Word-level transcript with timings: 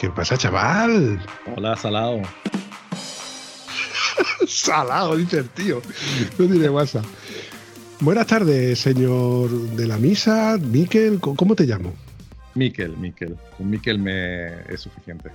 ¿Qué 0.00 0.08
pasa, 0.08 0.38
chaval? 0.38 1.20
Hola, 1.54 1.76
Salado. 1.76 2.22
Salado, 4.48 5.14
dice 5.14 5.40
el 5.40 5.48
tío. 5.50 5.82
No 6.38 6.46
tiene 6.46 6.70
WhatsApp. 6.70 7.04
Buenas 8.00 8.26
tardes, 8.26 8.78
señor 8.78 9.50
de 9.50 9.86
la 9.86 9.98
misa. 9.98 10.56
Miquel, 10.58 11.20
¿cómo 11.20 11.54
te 11.54 11.64
llamo? 11.66 11.92
Miquel, 12.54 12.96
Miquel. 12.96 13.36
Con 13.58 13.68
Miquel 13.68 13.98
me 13.98 14.62
es 14.72 14.80
suficiente. 14.80 15.30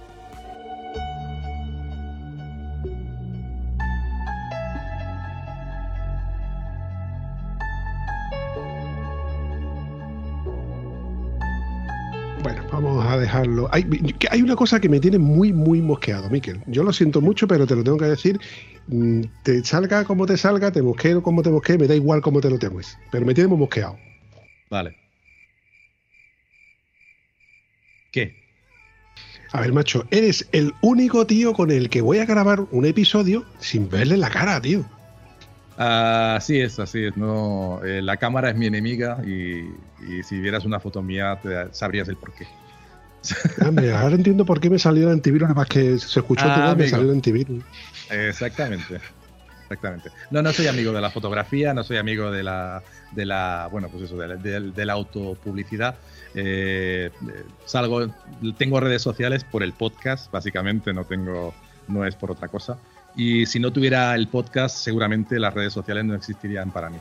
Bueno, 12.46 12.62
vamos 12.72 13.04
a 13.04 13.18
dejarlo. 13.18 13.68
Hay, 13.72 13.88
hay, 14.30 14.42
una 14.44 14.56
cosa 14.56 14.80
que 14.80 14.88
me 14.88 15.00
tiene 15.00 15.18
muy, 15.18 15.52
muy 15.52 15.82
mosqueado, 15.82 16.30
Miquel. 16.30 16.62
Yo 16.68 16.84
lo 16.84 16.94
siento 16.94 17.20
mucho, 17.20 17.48
pero 17.48 17.66
te 17.66 17.76
lo 17.76 17.84
tengo 17.84 17.98
que 17.98 18.06
decir. 18.06 18.40
Mm, 18.86 19.22
te 19.42 19.64
salga 19.64 20.04
como 20.06 20.28
te 20.28 20.38
salga, 20.38 20.72
te 20.72 20.84
mosqueo 20.84 21.24
como 21.24 21.42
te 21.42 21.50
mosquee, 21.50 21.80
me 21.80 21.88
da 21.88 21.96
igual 21.96 22.22
cómo 22.22 22.42
te 22.42 22.52
lo 22.52 22.60
tengas. 22.60 23.00
Pero 23.12 23.26
me 23.26 23.34
tiene 23.34 23.48
muy 23.48 23.58
mosqueado. 23.58 23.98
Vale. 24.70 24.96
¿Qué? 28.12 28.36
A 29.52 29.62
ver, 29.62 29.74
macho, 29.74 30.06
eres 30.12 30.48
el 30.52 30.72
único 30.84 31.26
tío 31.26 31.52
con 31.54 31.72
el 31.72 31.90
que 31.90 32.02
voy 32.02 32.20
a 32.20 32.28
grabar 32.28 32.60
un 32.70 32.86
episodio 32.86 33.44
sin 33.58 33.90
verle 33.90 34.18
la 34.18 34.30
cara, 34.30 34.62
tío. 34.62 34.86
Así 35.78 36.60
es, 36.62 36.80
así 36.80 37.06
es. 37.06 37.18
No, 37.18 37.82
eh, 37.84 38.02
la 38.02 38.18
cámara 38.18 38.50
es 38.50 38.56
mi 38.56 38.66
enemiga 38.68 39.18
y, 39.26 39.70
y, 40.08 40.24
si 40.24 40.40
vieras 40.40 40.64
una 40.66 40.80
foto 40.80 41.02
mía 41.02 41.38
te 41.42 41.74
sabrías 41.74 42.08
el 42.08 42.16
porqué. 42.18 42.48
Hombre, 43.68 43.94
ahora 43.94 44.16
entiendo 44.16 44.46
por 44.46 44.60
qué 44.60 44.70
me 44.70 44.80
salió 44.80 45.08
el 45.08 45.14
antivirus, 45.14 45.48
nada 45.50 45.56
más 45.60 45.68
que 45.68 45.98
se 45.98 46.20
escuchó 46.20 46.46
Ah, 46.46 46.72
y 46.74 46.78
me 46.78 46.88
salió 46.88 47.08
el 47.10 47.16
antivirus. 47.16 47.64
Exactamente. 48.10 49.00
Exactamente. 49.64 50.12
No, 50.30 50.44
no 50.44 50.54
soy 50.54 50.68
amigo 50.68 50.92
de 50.94 51.02
la 51.02 51.10
fotografía, 51.10 51.74
no 51.74 51.84
soy 51.84 51.98
amigo 51.98 52.30
de 52.32 52.44
la, 52.44 52.84
de 53.12 53.26
la 53.26 53.68
bueno, 53.72 53.90
pues 53.90 54.04
eso, 54.04 54.16
de 54.16 54.28
la, 54.28 54.36
de- 54.36 54.72
de 54.72 54.86
la 54.86 54.94
autopublicidad. 54.94 55.96
Eh, 56.36 57.10
eh, 57.28 57.44
salgo, 57.66 58.08
tengo 58.60 58.80
redes 58.80 59.02
sociales 59.02 59.44
por 59.44 59.64
el 59.64 59.74
podcast, 59.74 60.32
básicamente, 60.32 60.94
no 60.94 61.04
tengo, 61.06 61.54
no 61.88 62.06
es 62.06 62.16
por 62.16 62.30
otra 62.30 62.48
cosa. 62.48 62.78
Y 63.18 63.46
si 63.46 63.60
no 63.60 63.72
tuviera 63.72 64.14
el 64.16 64.28
podcast, 64.28 64.78
seguramente 64.78 65.40
las 65.40 65.54
redes 65.54 65.74
sociales 65.74 66.04
no 66.06 66.16
existirían 66.16 66.72
para 66.72 66.90
mí. 66.90 66.98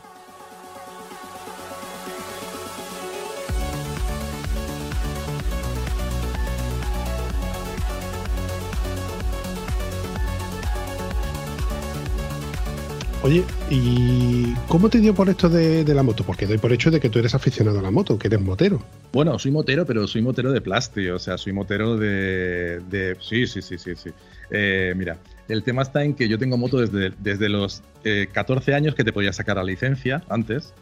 Oye, 13.23 13.43
¿y 13.71 14.53
cómo 14.69 14.91
te 14.91 14.99
dio 14.99 15.15
por 15.15 15.31
esto 15.31 15.49
de, 15.49 15.83
de 15.83 15.95
la 15.95 16.03
moto? 16.03 16.25
Porque 16.25 16.47
doy 16.47 16.59
por 16.59 16.71
hecho 16.75 16.91
de 16.91 17.01
que 17.01 17.09
tú 17.09 17.19
eres 17.19 17.35
aficionado 17.35 17.79
a 17.79 17.83
la 17.83 17.91
moto, 17.91 18.19
que 18.19 18.27
eres 18.27 18.39
motero. 18.43 18.83
Bueno, 19.15 19.39
soy 19.39 19.51
motero, 19.51 19.87
pero 19.87 20.07
soy 20.07 20.21
motero 20.21 20.53
de 20.53 20.61
plástico, 20.61 21.15
o 21.15 21.19
sea, 21.19 21.39
soy 21.39 21.55
motero 21.55 21.97
de... 21.97 22.81
de- 22.91 23.17
sí, 23.21 23.47
sí, 23.47 23.63
sí, 23.63 23.79
sí, 23.79 23.93
sí. 23.97 24.11
Eh, 24.51 24.93
mira, 24.95 25.17
el 25.49 25.63
tema 25.63 25.83
está 25.83 26.05
en 26.05 26.15
que 26.15 26.29
yo 26.29 26.39
tengo 26.39 26.57
moto 26.57 26.79
desde, 26.81 27.15
desde 27.19 27.49
los 27.49 27.83
eh, 28.05 28.29
14 28.33 28.75
años 28.75 28.95
que 28.95 29.05
te 29.05 29.13
podía 29.13 29.33
sacar 29.33 29.57
la 29.57 29.65
licencia 29.65 30.23
antes. 30.29 30.73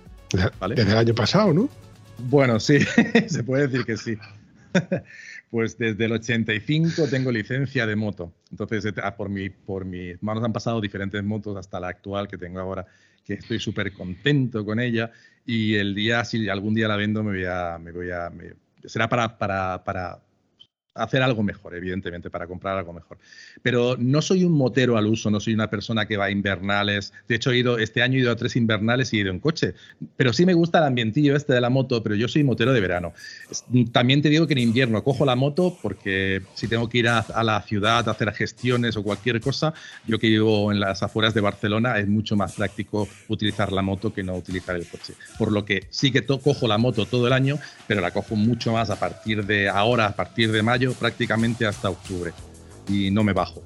Vale. 0.59 0.75
Desde 0.77 0.93
el 0.93 0.99
año 0.99 1.15
pasado, 1.15 1.53
¿no? 1.53 1.69
Bueno, 2.19 2.61
sí, 2.61 2.79
se 3.27 3.43
puede 3.45 3.69
decir 3.69 3.85
que 3.85 3.97
sí. 3.97 4.17
Pues 5.51 5.77
desde 5.77 6.07
el 6.07 6.13
85 6.13 7.09
tengo 7.11 7.31
licencia 7.31 7.87
de 7.87 7.95
moto. 7.95 8.33
Entonces, 8.51 8.87
eh, 8.87 8.93
por, 9.15 9.29
mi, 9.29 9.51
por 9.51 9.85
mis 9.85 10.23
manos 10.23 10.43
han 10.43 10.53
pasado 10.55 10.81
diferentes 10.81 11.23
motos 11.23 11.59
hasta 11.59 11.79
la 11.79 11.89
actual 11.89 12.27
que 12.27 12.39
tengo 12.39 12.59
ahora, 12.59 12.87
que 13.23 13.35
estoy 13.35 13.61
súper 13.61 13.93
contento 13.93 14.65
con 14.65 14.81
ella. 14.81 15.11
Y 15.45 15.75
el 15.75 15.95
día, 15.95 16.25
si 16.25 16.49
algún 16.49 16.73
día 16.73 16.89
la 16.89 16.97
vendo, 16.97 17.23
me 17.23 17.33
voy 17.33 17.45
a. 17.45 17.79
Me 17.79 17.93
voy 17.93 18.11
a 18.11 18.31
me- 18.31 18.55
será 18.87 19.11
para, 19.11 19.37
para, 19.37 19.85
para 19.85 20.21
hacer 20.95 21.23
algo 21.23 21.43
mejor, 21.43 21.75
evidentemente, 21.75 22.31
para 22.31 22.47
comprar 22.47 22.79
algo 22.79 22.93
mejor. 22.93 23.19
Pero 23.63 23.97
no 23.99 24.23
soy 24.23 24.45
un 24.45 24.53
motero 24.53 24.97
al 24.97 25.07
uso, 25.07 25.31
no 25.31 25.41
soy 25.41 25.55
una 25.55 25.71
persona 25.71 26.07
que 26.07 26.17
va 26.17 26.27
a 26.27 26.31
invernales. 26.31 27.13
De 27.29 27.37
hecho, 27.37 27.51
he 27.51 27.59
ido, 27.59 27.79
este 27.79 28.03
año 28.03 28.19
he 28.19 28.23
ido 28.23 28.33
a 28.33 28.37
tres 28.37 28.57
invernales 28.57 29.13
y 29.13 29.19
he 29.19 29.21
ido 29.21 29.31
en 29.31 29.41
coche. 29.41 29.75
Pero 30.17 30.33
sí 30.33 30.45
me 30.45 30.55
gusta 30.55 30.79
el 30.79 30.85
ambientillo 30.85 31.37
este 31.37 31.53
de 31.53 31.61
la 31.61 31.71
moto, 31.71 32.03
pero 32.03 32.15
yo 32.15 32.29
soy 32.29 32.45
motero 32.45 32.73
de 32.73 32.81
verano. 32.81 33.13
También 33.93 34.23
te 34.23 34.29
digo 34.29 34.47
que 34.47 34.55
en 34.55 34.59
invierno 34.59 35.03
cojo 35.05 35.25
la 35.25 35.37
moto 35.37 35.77
porque 35.81 36.43
si 36.55 36.69
tengo 36.69 36.89
que 36.89 36.99
ir 36.99 37.09
a, 37.09 37.21
a 37.21 37.45
la 37.45 37.63
ciudad 37.63 38.09
a 38.09 38.13
hacer 38.13 38.33
gestiones 38.33 38.97
o 38.97 39.03
cualquier 39.03 39.41
cosa, 39.41 39.75
yo 40.07 40.19
que 40.19 40.29
vivo 40.29 40.73
en 40.73 40.81
las 40.81 41.03
afueras 41.03 41.35
de 41.35 41.41
Barcelona, 41.41 41.99
es 41.99 42.09
mucho 42.09 42.37
más 42.37 42.55
práctico 42.55 43.09
utilizar 43.29 43.73
la 43.73 43.83
moto 43.83 44.13
que 44.13 44.23
no 44.23 44.35
utilizar 44.35 44.77
el 44.77 44.87
coche. 44.87 45.15
Por 45.39 45.53
lo 45.53 45.65
que 45.65 45.87
sí 45.91 46.11
que 46.11 46.23
cojo 46.39 46.69
la 46.69 46.79
moto 46.79 47.07
todo 47.07 47.27
el 47.27 47.33
año, 47.33 47.59
pero 47.87 48.01
la 48.01 48.11
cojo 48.11 48.37
mucho 48.37 48.73
más 48.73 48.91
a 48.91 48.99
partir 48.99 49.45
de 49.45 49.69
ahora, 49.69 50.07
a 50.07 50.17
partir 50.17 50.53
de 50.53 50.63
mayo, 50.63 50.82
prácticamente 50.91 51.67
hasta 51.67 51.89
octubre. 51.89 52.33
Y 52.89 53.13
no 53.13 53.23
me 53.23 53.33
bajo. 53.33 53.63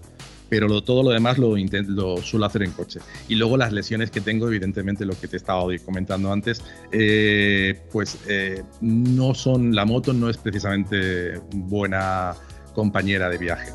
Pero 0.49 0.81
todo 0.83 1.03
lo 1.03 1.11
demás 1.11 1.39
lo, 1.39 1.57
inten- 1.57 1.87
lo 1.89 2.19
suelo 2.19 2.47
hacer 2.47 2.63
en 2.63 2.71
coche. 2.71 3.01
Y 3.29 3.35
luego 3.35 3.57
las 3.57 3.73
lesiones 3.73 4.11
que 4.13 4.21
tengo, 4.21 4.47
evidentemente, 4.47 5.05
lo 5.05 5.19
que 5.19 5.27
te 5.27 5.37
estaba 5.37 5.65
comentando 5.85 6.33
antes, 6.33 6.63
eh, 6.93 7.81
pues 7.91 8.19
eh, 8.29 8.63
no 8.81 9.35
son, 9.35 9.75
la 9.75 9.85
moto 9.85 10.13
no 10.13 10.31
es 10.31 10.37
precisamente 10.37 11.41
buena 11.53 12.37
compañera 12.75 13.29
de 13.29 13.39
viaje. 13.39 13.73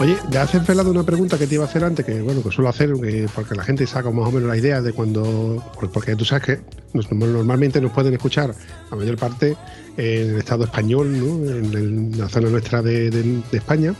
Oye, 0.00 0.16
ya 0.30 0.42
has 0.42 0.54
enfilado 0.54 0.90
una 0.90 1.02
pregunta 1.02 1.36
que 1.36 1.46
te 1.46 1.56
iba 1.56 1.64
a 1.64 1.68
hacer 1.68 1.84
antes, 1.84 2.06
que 2.06 2.22
bueno, 2.22 2.42
que 2.42 2.50
suelo 2.50 2.70
hacer, 2.70 2.90
que- 2.94 3.28
porque 3.34 3.54
la 3.54 3.62
gente 3.62 3.86
saca 3.86 4.10
más 4.10 4.28
o 4.28 4.32
menos 4.32 4.48
la 4.48 4.56
idea 4.56 4.80
de 4.80 4.94
cuando. 4.94 5.62
Porque 5.92 6.16
tú 6.16 6.24
sabes 6.24 6.42
que 6.42 6.60
normalmente 6.94 7.82
nos 7.82 7.92
pueden 7.92 8.14
escuchar 8.14 8.54
la 8.90 8.96
mayor 8.96 9.18
parte 9.18 9.58
en 9.98 10.30
el 10.30 10.38
Estado 10.38 10.64
español, 10.64 11.12
¿no? 11.12 11.50
en, 11.50 12.18
la 12.18 12.30
zona 12.30 12.48
nuestra 12.48 12.80
de, 12.80 13.42
España, 13.52 13.94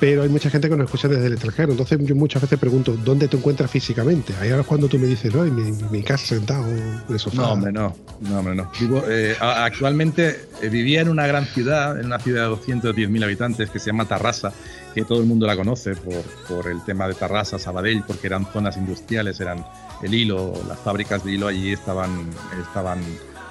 pero 0.00 0.22
hay 0.22 0.28
mucha 0.28 0.50
gente 0.50 0.68
que 0.68 0.76
nos 0.76 0.86
escucha 0.86 1.06
desde 1.06 1.26
el 1.26 1.34
extranjero. 1.34 1.70
Entonces, 1.70 2.00
yo 2.02 2.16
muchas 2.16 2.42
veces 2.42 2.58
pregunto, 2.58 2.96
¿dónde 3.04 3.28
te 3.28 3.36
encuentras 3.36 3.70
físicamente? 3.70 4.34
Ahí 4.40 4.48
ahora 4.50 4.62
es 4.62 4.66
cuando 4.66 4.88
tú 4.88 4.98
me 4.98 5.06
dices, 5.06 5.32
no, 5.32 5.44
en 5.44 5.54
mi, 5.54 5.70
mi 5.92 6.02
casa 6.02 6.26
sentado 6.26 6.66
en 6.68 7.02
el 7.08 7.18
sofá. 7.20 7.42
No, 7.42 7.52
hombre, 7.52 7.70
no. 7.70 7.96
No, 8.20 8.38
hombre, 8.40 8.56
no. 8.56 8.68
Vivo, 8.80 9.04
eh, 9.08 9.36
actualmente 9.40 10.40
eh, 10.60 10.68
vivía 10.68 11.02
en 11.02 11.08
una 11.08 11.28
gran 11.28 11.46
ciudad, 11.46 12.00
en 12.00 12.06
una 12.06 12.18
ciudad 12.18 12.48
de 12.48 12.56
210.000 12.56 13.22
habitantes 13.22 13.70
que 13.70 13.78
se 13.78 13.86
llama 13.86 14.06
Tarrasa, 14.06 14.52
que 14.94 15.04
todo 15.04 15.20
el 15.20 15.26
mundo 15.26 15.46
la 15.46 15.56
conoce 15.56 15.94
por, 15.94 16.22
por 16.48 16.68
el 16.70 16.82
tema 16.84 17.06
de 17.08 17.14
Tarrasa, 17.14 17.58
Sabadell, 17.58 18.02
porque 18.06 18.26
eran 18.26 18.46
zonas 18.52 18.76
industriales, 18.76 19.40
eran 19.40 19.64
el 20.02 20.14
hilo, 20.14 20.52
las 20.66 20.78
fábricas 20.80 21.24
de 21.24 21.32
hilo 21.32 21.46
allí 21.46 21.72
estaban, 21.72 22.28
estaban 22.60 23.00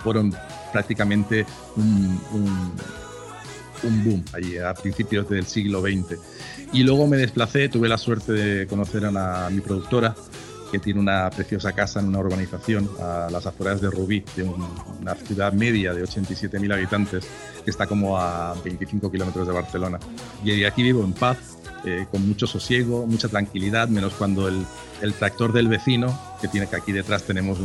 fueron 0.04 0.34
prácticamente 0.72 1.46
un, 1.76 2.20
un- 2.34 2.74
boom 4.04 4.24
allí 4.34 4.58
a 4.58 4.74
principios 4.74 5.30
del 5.30 5.46
siglo 5.46 5.82
XX. 5.82 6.20
Y 6.74 6.84
luego 6.84 7.08
me 7.08 7.16
desplacé, 7.18 7.70
tuve 7.70 7.88
la 7.88 7.98
suerte 7.98 8.34
de 8.34 8.68
conocer 8.68 9.06
a 9.06 9.50
mi 9.50 9.62
productora, 9.62 10.16
que 10.72 10.80
tiene 10.80 11.00
una 11.00 11.30
preciosa 11.30 11.74
casa 11.74 12.00
en 12.00 12.08
una 12.08 12.20
urbanización 12.20 12.90
a 13.00 13.30
las 13.32 13.46
afueras 13.46 13.82
de 13.82 13.90
Rubí, 13.90 14.24
de 14.36 14.44
un- 14.44 14.68
una 15.02 15.16
ciudad 15.16 15.54
media 15.54 15.94
de 15.94 16.04
87.000 16.04 16.72
habitantes, 16.72 17.26
que 17.64 17.72
está 17.72 17.88
como 17.88 18.18
a 18.18 18.54
25 18.64 19.12
kilómetros 19.12 19.48
de 19.48 19.54
Barcelona. 19.54 20.00
Y 20.44 20.64
aquí 20.64 20.84
vivo 20.84 21.04
en 21.04 21.14
paz, 21.14 21.38
eh, 21.86 22.08
con 22.12 22.28
mucho 22.28 22.46
sosiego, 22.46 23.06
mucha 23.08 23.30
tranquilidad, 23.30 23.88
menos 23.88 24.14
cuando 24.14 24.48
el, 24.50 24.66
tractor 25.18 25.54
del 25.54 25.70
vecino, 25.70 26.20
que 26.42 26.50
tiene 26.50 26.68
que 26.68 26.76
aquí 26.76 26.92
detrás 26.92 27.24
tenemos, 27.24 27.58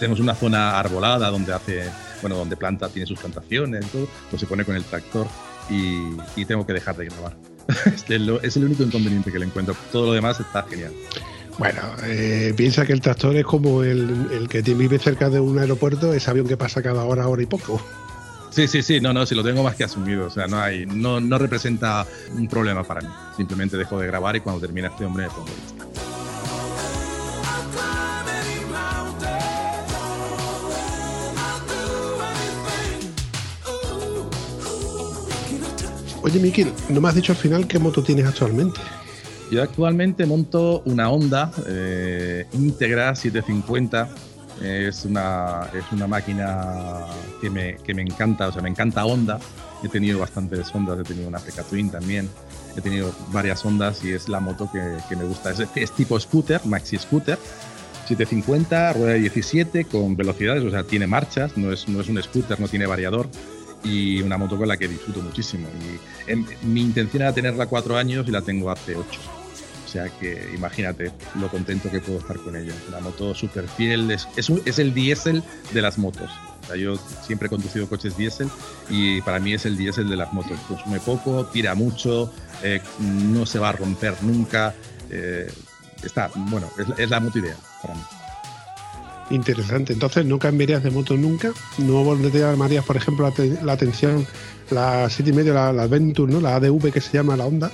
tenemos 0.00 0.18
una 0.18 0.34
zona 0.34 0.78
arbolada 0.80 1.30
donde 1.30 1.52
hace, 1.52 1.84
bueno, 2.20 2.36
donde 2.36 2.56
planta, 2.56 2.88
tiene 2.88 3.06
sus 3.06 3.20
plantaciones, 3.20 3.86
y 3.86 3.88
todo, 3.88 4.08
pues 4.30 4.40
se 4.40 4.46
pone 4.48 4.64
con 4.64 4.74
el 4.74 4.84
tractor 4.84 5.28
y, 5.70 6.44
tengo 6.44 6.66
que 6.66 6.72
dejar 6.72 6.96
de 6.96 7.06
grabar. 7.06 7.36
es 8.42 8.56
el 8.56 8.64
único 8.64 8.82
inconveniente 8.82 9.30
que 9.30 9.38
le 9.38 9.46
encuentro. 9.46 9.76
Todo 9.92 10.06
lo 10.06 10.12
demás 10.12 10.40
está 10.40 10.64
genial. 10.64 10.92
Bueno, 11.58 11.80
eh, 12.04 12.54
piensa 12.56 12.86
que 12.86 12.92
el 12.92 13.00
tractor 13.00 13.36
es 13.36 13.44
como 13.44 13.82
el, 13.82 14.28
el 14.32 14.48
que 14.48 14.62
vive 14.62 14.98
cerca 14.98 15.28
de 15.28 15.38
un 15.38 15.58
aeropuerto, 15.58 16.12
ese 16.12 16.30
avión 16.30 16.48
que 16.48 16.56
pasa 16.56 16.82
cada 16.82 17.04
hora, 17.04 17.28
hora 17.28 17.42
y 17.42 17.46
poco. 17.46 17.80
Sí, 18.50 18.68
sí, 18.68 18.82
sí, 18.82 19.00
no, 19.00 19.12
no, 19.12 19.24
si 19.24 19.34
lo 19.34 19.42
tengo 19.42 19.62
más 19.62 19.76
que 19.76 19.84
asumido, 19.84 20.26
o 20.26 20.30
sea, 20.30 20.46
no 20.46 20.60
hay, 20.60 20.84
no, 20.84 21.20
no 21.20 21.38
representa 21.38 22.06
un 22.34 22.48
problema 22.48 22.84
para 22.84 23.00
mí. 23.00 23.08
Simplemente 23.36 23.76
dejo 23.78 23.98
de 23.98 24.06
grabar 24.06 24.36
y 24.36 24.40
cuando 24.40 24.60
termina 24.60 24.88
este 24.88 25.04
hombre 25.04 25.24
me 25.24 25.30
pongo. 25.30 25.48
Oye, 36.22 36.38
Miquel, 36.38 36.72
no 36.88 37.00
me 37.00 37.08
has 37.08 37.14
dicho 37.14 37.32
al 37.32 37.38
final 37.38 37.66
qué 37.66 37.78
moto 37.78 38.02
tienes 38.02 38.26
actualmente. 38.26 38.80
Yo 39.52 39.62
actualmente 39.62 40.24
monto 40.24 40.80
una 40.86 41.10
Honda 41.10 41.52
eh, 41.68 42.46
Integra 42.54 43.14
750 43.14 44.08
es 44.62 45.04
una, 45.04 45.68
es 45.74 45.84
una 45.92 46.06
máquina 46.06 47.00
que 47.38 47.50
me, 47.50 47.76
que 47.76 47.92
me 47.92 48.00
encanta, 48.00 48.48
o 48.48 48.52
sea, 48.52 48.62
me 48.62 48.70
encanta 48.70 49.04
Honda. 49.04 49.38
He 49.84 49.90
tenido 49.90 50.20
bastantes 50.20 50.74
Hondas, 50.74 51.00
he 51.00 51.02
tenido 51.02 51.28
una 51.28 51.36
Africa 51.36 51.62
Twin 51.64 51.90
también, 51.90 52.30
he 52.78 52.80
tenido 52.80 53.14
varias 53.30 53.62
Hondas 53.62 54.02
y 54.02 54.12
es 54.12 54.26
la 54.26 54.40
moto 54.40 54.70
que, 54.72 54.80
que 55.06 55.16
me 55.16 55.24
gusta. 55.24 55.50
Es, 55.50 55.62
es, 55.74 55.92
tipo 55.92 56.18
scooter, 56.18 56.64
maxi 56.64 56.96
scooter, 56.96 57.38
750, 58.08 58.94
rueda 58.94 59.12
17 59.12 59.84
con 59.84 60.16
velocidades, 60.16 60.64
o 60.64 60.70
sea, 60.70 60.82
tiene 60.84 61.06
marchas, 61.06 61.58
no 61.58 61.72
es, 61.72 61.90
no 61.90 62.00
es 62.00 62.08
un 62.08 62.22
scooter, 62.22 62.58
no 62.58 62.68
tiene 62.68 62.86
variador 62.86 63.28
y 63.84 64.22
una 64.22 64.38
moto 64.38 64.56
con 64.56 64.66
la 64.66 64.78
que 64.78 64.88
disfruto 64.88 65.20
muchísimo. 65.20 65.68
Y 66.26 66.30
em, 66.30 66.46
mi 66.62 66.80
intención 66.80 67.22
era 67.22 67.34
tenerla 67.34 67.66
cuatro 67.66 67.98
años 67.98 68.26
y 68.26 68.30
la 68.30 68.40
tengo 68.40 68.70
hace 68.70 68.96
ocho. 68.96 69.20
O 69.92 69.94
sea 69.94 70.08
que 70.08 70.48
imagínate 70.54 71.12
lo 71.38 71.50
contento 71.50 71.90
que 71.90 72.00
puedo 72.00 72.18
estar 72.18 72.38
con 72.38 72.56
ella. 72.56 72.72
Una 72.88 73.00
moto 73.00 73.34
súper 73.34 73.68
fiel, 73.68 74.10
es, 74.10 74.26
es, 74.36 74.78
el 74.78 74.94
diésel 74.94 75.42
de 75.74 75.82
las 75.82 75.98
motos. 75.98 76.30
O 76.62 76.66
sea, 76.66 76.76
yo 76.76 76.96
siempre 77.22 77.44
he 77.44 77.50
conducido 77.50 77.86
coches 77.86 78.16
diésel 78.16 78.48
y 78.88 79.20
para 79.20 79.38
mí 79.38 79.52
es 79.52 79.66
el 79.66 79.76
diésel 79.76 80.08
de 80.08 80.16
las 80.16 80.32
motos. 80.32 80.58
Consume 80.66 80.98
poco, 80.98 81.44
tira 81.44 81.74
mucho, 81.74 82.32
eh, 82.62 82.80
no 83.00 83.44
se 83.44 83.58
va 83.58 83.68
a 83.68 83.72
romper 83.72 84.14
nunca. 84.22 84.74
Eh, 85.10 85.52
está, 86.02 86.30
bueno, 86.34 86.70
es, 86.96 87.10
la 87.10 87.20
moto 87.20 87.40
ideal 87.40 87.58
para 87.82 87.94
mí. 87.94 88.00
Interesante. 89.28 89.92
Entonces, 89.92 90.24
¿no 90.24 90.38
cambiarías 90.38 90.82
de 90.82 90.90
moto 90.90 91.18
nunca? 91.18 91.52
¿No 91.76 92.16
llamarías, 92.30 92.86
por 92.86 92.96
ejemplo, 92.96 93.30
la, 93.62 93.72
atención 93.74 94.26
la 94.70 95.04
7,5, 95.04 95.52
la, 95.52 95.70
la 95.74 95.82
Adventure, 95.82 96.32
¿no? 96.32 96.40
la 96.40 96.56
ADV 96.56 96.90
que 96.90 97.02
se 97.02 97.12
llama 97.12 97.36
la 97.36 97.44
Honda? 97.44 97.70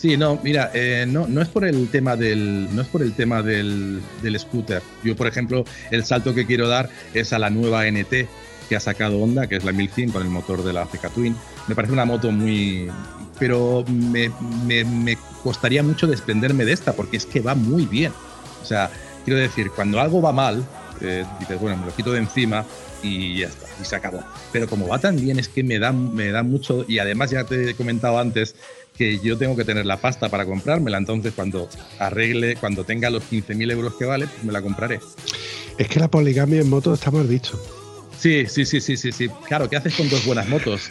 Sí, 0.00 0.16
no, 0.16 0.40
mira, 0.42 0.70
eh, 0.72 1.04
no, 1.06 1.26
no 1.28 1.42
es 1.42 1.48
por 1.48 1.66
el 1.66 1.88
tema 1.88 2.16
del, 2.16 2.74
no 2.74 2.80
es 2.80 2.88
por 2.88 3.02
el 3.02 3.12
tema 3.12 3.42
del, 3.42 4.00
scooter. 4.38 4.80
Yo, 5.04 5.14
por 5.14 5.26
ejemplo, 5.26 5.62
el 5.90 6.06
salto 6.06 6.34
que 6.34 6.46
quiero 6.46 6.68
dar 6.68 6.88
es 7.12 7.34
a 7.34 7.38
la 7.38 7.50
nueva 7.50 7.84
NT 7.84 8.26
que 8.70 8.76
ha 8.76 8.80
sacado 8.80 9.18
Honda, 9.18 9.46
que 9.46 9.56
es 9.56 9.64
la 9.64 9.72
1100 9.72 10.12
con 10.12 10.22
el 10.22 10.30
motor 10.30 10.64
de 10.64 10.72
la 10.72 10.82
Africa 10.82 11.10
Twin. 11.10 11.36
Me 11.68 11.74
parece 11.74 11.92
una 11.92 12.06
moto 12.06 12.32
muy, 12.32 12.88
pero 13.38 13.84
me, 13.88 14.30
me, 14.64 15.18
costaría 15.42 15.82
mucho 15.82 16.06
desprenderme 16.06 16.64
de 16.64 16.72
esta 16.72 16.94
porque 16.94 17.18
es 17.18 17.26
que 17.26 17.40
va 17.40 17.54
muy 17.54 17.84
bien. 17.84 18.12
O 18.62 18.64
sea, 18.64 18.90
quiero 19.26 19.38
decir, 19.38 19.70
cuando 19.70 20.00
algo 20.00 20.22
va 20.22 20.32
mal, 20.32 20.64
eh, 21.02 21.26
dices, 21.40 21.60
bueno, 21.60 21.76
me 21.76 21.84
lo 21.84 21.94
quito 21.94 22.12
de 22.12 22.20
encima 22.20 22.64
y 23.02 23.40
ya 23.40 23.48
está, 23.48 23.66
y 23.78 23.84
se 23.84 23.96
acabó. 23.96 24.22
Pero 24.50 24.66
como 24.66 24.88
va 24.88 24.98
tan 24.98 25.16
bien, 25.16 25.38
es 25.38 25.48
que 25.48 25.62
me 25.62 25.78
da, 25.78 25.92
me 25.92 26.30
da 26.30 26.42
mucho, 26.42 26.86
y 26.88 27.00
además 27.00 27.30
ya 27.30 27.44
te 27.44 27.70
he 27.70 27.74
comentado 27.74 28.18
antes 28.18 28.54
que 29.00 29.18
yo 29.18 29.38
tengo 29.38 29.56
que 29.56 29.64
tener 29.64 29.86
la 29.86 29.96
pasta 29.96 30.28
para 30.28 30.44
comprármela. 30.44 30.98
Entonces, 30.98 31.32
cuando 31.34 31.70
arregle, 31.98 32.56
cuando 32.56 32.84
tenga 32.84 33.08
los 33.08 33.22
15.000 33.22 33.72
euros 33.72 33.94
que 33.94 34.04
vale, 34.04 34.26
pues 34.26 34.44
me 34.44 34.52
la 34.52 34.60
compraré. 34.60 35.00
Es 35.78 35.88
que 35.88 35.98
la 35.98 36.08
poligamia 36.08 36.60
en 36.60 36.68
moto 36.68 36.92
está 36.92 37.10
mal 37.10 37.26
dicho. 37.26 37.58
Sí, 38.18 38.44
sí, 38.46 38.66
sí, 38.66 38.78
sí, 38.82 38.98
sí, 38.98 39.10
sí. 39.10 39.30
Claro, 39.48 39.70
¿qué 39.70 39.76
haces 39.76 39.94
con 39.94 40.10
dos 40.10 40.26
buenas 40.26 40.46
motos? 40.50 40.90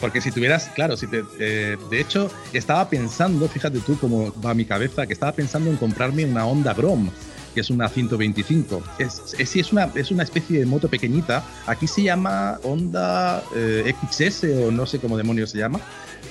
Porque 0.00 0.20
si 0.20 0.30
tuvieras, 0.30 0.70
claro, 0.72 0.96
si 0.96 1.08
te, 1.08 1.24
eh, 1.40 1.76
de 1.90 2.00
hecho, 2.00 2.30
estaba 2.52 2.88
pensando, 2.88 3.48
fíjate 3.48 3.80
tú 3.80 3.98
cómo 3.98 4.32
va 4.40 4.54
mi 4.54 4.64
cabeza, 4.64 5.08
que 5.08 5.12
estaba 5.12 5.32
pensando 5.32 5.68
en 5.68 5.76
comprarme 5.76 6.24
una 6.24 6.46
Honda 6.46 6.74
Grom, 6.74 7.10
que 7.52 7.60
es 7.60 7.70
una 7.70 7.88
125. 7.88 8.82
Es, 8.98 9.34
es, 9.38 9.56
es, 9.56 9.72
una, 9.72 9.90
es 9.94 10.10
una 10.10 10.22
especie 10.22 10.58
de 10.58 10.66
moto 10.66 10.88
pequeñita. 10.88 11.44
Aquí 11.66 11.86
se 11.86 12.02
llama 12.02 12.58
Honda 12.62 13.42
eh, 13.54 13.94
XS 14.10 14.44
o 14.66 14.70
no 14.70 14.86
sé 14.86 14.98
cómo 14.98 15.16
demonios 15.16 15.50
se 15.50 15.58
llama 15.58 15.80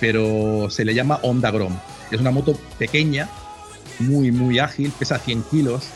pero 0.02 0.68
se 0.70 0.84
le 0.84 0.94
llama 0.94 1.20
Honda 1.22 1.52
Grom. 1.52 1.78
Es 2.10 2.20
una 2.20 2.32
moto 2.32 2.60
pequeña, 2.78 3.30
muy, 4.00 4.32
muy 4.32 4.60
ágil, 4.60 4.92
pesa 4.98 5.20
100 5.20 5.44
kilos. 5.44 5.88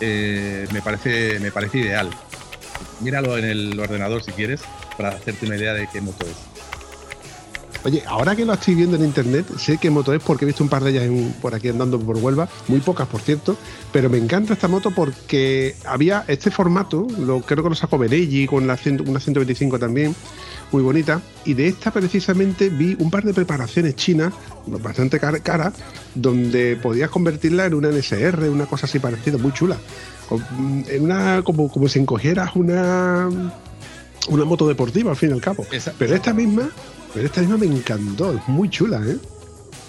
Eh, 0.00 0.68
me, 0.72 0.82
parece, 0.82 1.40
me 1.40 1.50
parece 1.50 1.78
ideal. 1.78 2.10
Míralo 3.00 3.38
en 3.38 3.46
el 3.46 3.80
ordenador 3.80 4.22
si 4.22 4.30
quieres, 4.32 4.60
para 4.96 5.08
hacerte 5.08 5.46
una 5.46 5.56
idea 5.56 5.72
de 5.72 5.88
qué 5.90 6.02
moto 6.02 6.26
es. 6.26 6.55
Oye, 7.86 8.02
ahora 8.04 8.34
que 8.34 8.44
lo 8.44 8.52
estoy 8.52 8.74
viendo 8.74 8.96
en 8.96 9.04
internet, 9.04 9.46
sé 9.58 9.78
qué 9.78 9.90
moto 9.90 10.12
es 10.12 10.20
porque 10.20 10.44
he 10.44 10.48
visto 10.48 10.64
un 10.64 10.68
par 10.68 10.82
de 10.82 10.90
ellas 10.90 11.04
por 11.40 11.54
aquí 11.54 11.68
andando 11.68 12.00
por 12.00 12.16
Huelva, 12.16 12.48
muy 12.66 12.80
pocas 12.80 13.06
por 13.06 13.20
cierto, 13.20 13.56
pero 13.92 14.10
me 14.10 14.18
encanta 14.18 14.54
esta 14.54 14.66
moto 14.66 14.90
porque 14.90 15.76
había 15.84 16.24
este 16.26 16.50
formato, 16.50 17.06
lo 17.20 17.42
creo 17.42 17.62
que 17.62 17.68
lo 17.68 17.76
sacó 17.76 17.96
Berelli 17.96 18.48
con 18.48 18.66
la 18.66 18.76
una 19.06 19.20
125 19.20 19.78
también, 19.78 20.16
muy 20.72 20.82
bonita. 20.82 21.20
Y 21.44 21.54
de 21.54 21.68
esta 21.68 21.92
precisamente 21.92 22.70
vi 22.70 22.96
un 22.98 23.08
par 23.08 23.22
de 23.22 23.32
preparaciones 23.32 23.94
chinas, 23.94 24.32
bastante 24.66 25.20
cara, 25.20 25.72
donde 26.12 26.74
podías 26.82 27.08
convertirla 27.08 27.66
en 27.66 27.74
una 27.74 27.90
NSR, 27.90 28.50
una 28.50 28.66
cosa 28.66 28.86
así 28.86 28.98
parecida, 28.98 29.38
muy 29.38 29.52
chula. 29.52 29.76
En 30.88 31.04
una, 31.04 31.42
como, 31.44 31.70
como 31.70 31.86
si 31.86 32.00
encogieras 32.00 32.56
una, 32.56 33.28
una 34.28 34.44
moto 34.44 34.66
deportiva 34.66 35.10
al 35.10 35.16
fin 35.16 35.30
y 35.30 35.32
al 35.32 35.40
cabo. 35.40 35.66
pero 35.98 36.14
esta 36.14 36.32
misma, 36.32 36.70
pero 37.14 37.26
esta 37.26 37.40
misma 37.40 37.56
me 37.56 37.66
encantó, 37.66 38.32
es 38.32 38.48
muy 38.48 38.68
chula, 38.68 39.00
¿eh? 39.06 39.16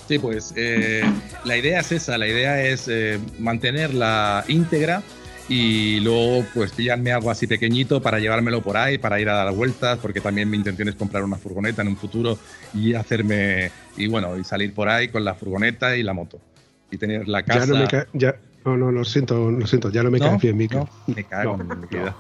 Sí, 0.08 0.20
pues 0.20 0.54
eh, 0.56 1.04
la 1.44 1.58
idea 1.58 1.82
es 1.82 1.92
esa, 1.92 2.18
la 2.18 2.28
idea 2.28 2.64
es 2.64 2.88
eh, 2.88 3.20
mantenerla 3.40 4.46
íntegra 4.48 5.04
y 5.50 6.00
luego 6.00 6.46
pues 6.54 6.72
pillarme 6.72 7.12
algo 7.12 7.30
así 7.30 7.46
pequeñito 7.46 8.02
para 8.02 8.20
llevármelo 8.20 8.62
por 8.62 8.78
ahí, 8.78 8.98
para 8.98 9.20
ir 9.20 9.30
a 9.30 9.36
dar 9.36 9.54
vueltas, 9.54 9.98
porque 10.00 10.22
también 10.22 10.50
mi 10.50 10.58
intención 10.58 10.88
es 10.88 10.96
comprar 10.96 11.24
una 11.24 11.38
furgoneta 11.38 11.82
en 11.82 11.90
un 11.90 11.98
futuro 11.98 12.38
y 12.74 12.94
hacerme, 12.94 13.72
y 13.98 14.08
bueno, 14.08 14.38
y 14.38 14.44
salir 14.44 14.74
por 14.74 14.88
ahí 14.88 15.10
con 15.10 15.26
la 15.26 15.36
furgoneta 15.36 15.96
y 15.98 16.04
la 16.04 16.14
moto. 16.14 16.40
Y 16.90 16.98
tener 16.98 17.28
la 17.28 17.44
casa... 17.44 17.60
Ya 17.60 17.66
no 17.66 17.76
me 17.80 17.88
ya, 18.14 18.36
no, 18.64 18.78
no, 18.78 18.92
lo 18.92 19.06
siento, 19.06 19.50
lo 19.52 19.66
siento, 19.68 19.90
ya 19.90 20.04
no 20.04 20.12
me 20.12 20.20
cae 20.20 20.38
bien, 20.38 20.58
Mica. 20.58 20.80
No, 20.80 20.90
me 21.08 21.24
cago 21.24 21.58
en 21.60 21.80
mi 21.80 21.88
vida. 21.88 22.16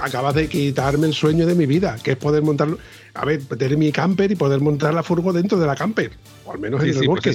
Acabas 0.00 0.34
de 0.34 0.48
quitarme 0.48 1.06
el 1.06 1.14
sueño 1.14 1.46
de 1.46 1.54
mi 1.54 1.66
vida, 1.66 1.96
que 2.02 2.12
es 2.12 2.16
poder 2.16 2.42
montar, 2.42 2.68
a 3.14 3.24
ver, 3.24 3.44
tener 3.44 3.76
mi 3.76 3.92
camper 3.92 4.30
y 4.32 4.36
poder 4.36 4.60
montar 4.60 4.94
la 4.94 5.02
furgo 5.02 5.32
dentro 5.32 5.58
de 5.58 5.66
la 5.66 5.76
camper, 5.76 6.12
o 6.44 6.52
al 6.52 6.58
menos 6.58 6.82
en 6.82 6.90
el 6.90 7.06
bosque. 7.06 7.34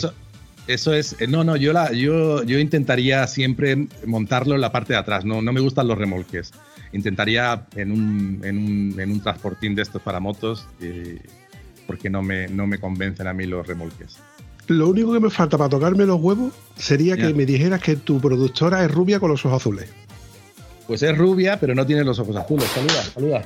eso, 0.67 0.93
es, 0.93 1.15
eh, 1.19 1.27
no, 1.27 1.43
no, 1.43 1.55
yo, 1.55 1.73
la, 1.73 1.91
yo, 1.91 2.43
yo 2.43 2.59
intentaría 2.59 3.25
siempre 3.27 3.87
montarlo 4.05 4.55
en 4.55 4.61
la 4.61 4.71
parte 4.71 4.93
de 4.93 4.99
atrás, 4.99 5.25
no, 5.25 5.41
no 5.41 5.53
me 5.53 5.61
gustan 5.61 5.87
los 5.87 5.97
remolques. 5.97 6.51
Intentaría 6.91 7.67
en 7.75 7.91
un, 7.91 8.41
en 8.43 8.57
un, 8.57 8.99
en 8.99 9.11
un 9.11 9.19
transportín 9.21 9.75
de 9.75 9.83
estos 9.83 10.01
para 10.01 10.19
motos, 10.19 10.67
porque 11.85 12.09
no 12.09 12.23
me, 12.23 12.47
no 12.47 12.65
me 12.65 12.79
convencen 12.79 13.27
a 13.27 13.33
mí 13.33 13.45
los 13.45 13.65
remolques. 13.65 14.17
Lo 14.67 14.87
único 14.87 15.13
que 15.13 15.19
me 15.19 15.29
falta 15.31 15.57
para 15.57 15.69
tocarme 15.69 16.05
los 16.05 16.21
huevos 16.21 16.53
sería 16.75 17.17
que 17.17 17.33
me 17.33 17.45
dijeras 17.45 17.81
que 17.81 17.95
tu 17.95 18.19
productora 18.19 18.83
es 18.83 18.91
rubia 18.91 19.19
con 19.19 19.31
los 19.31 19.43
ojos 19.45 19.61
azules. 19.61 19.89
Pues 20.89 21.03
es 21.03 21.15
rubia, 21.15 21.59
pero 21.59 21.75
no 21.75 21.85
tiene 21.85 22.03
los 22.03 22.17
ojos 22.17 22.35
azules. 22.35 22.65
Saluda, 22.65 23.03
saluda. 23.03 23.41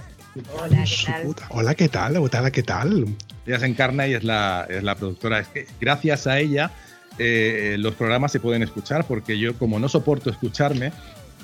Hola, 0.57 0.85
¿qué 0.85 1.03
tal? 1.03 1.35
Hola, 1.49 1.75
¿qué 1.75 1.89
tal? 1.89 2.15
Hola, 2.15 2.51
¿qué 2.51 2.63
tal? 2.63 3.05
Ella 3.45 3.59
se 3.59 3.65
encarna 3.65 4.07
y 4.07 4.13
es 4.13 4.23
la, 4.23 4.65
es 4.69 4.81
la 4.81 4.95
productora. 4.95 5.39
Es 5.39 5.49
que 5.49 5.67
gracias 5.81 6.25
a 6.25 6.39
ella 6.39 6.71
eh, 7.19 7.75
los 7.79 7.95
programas 7.95 8.31
se 8.31 8.39
pueden 8.39 8.63
escuchar 8.63 9.05
porque 9.05 9.37
yo, 9.37 9.57
como 9.57 9.77
no 9.77 9.89
soporto 9.89 10.29
escucharme, 10.29 10.93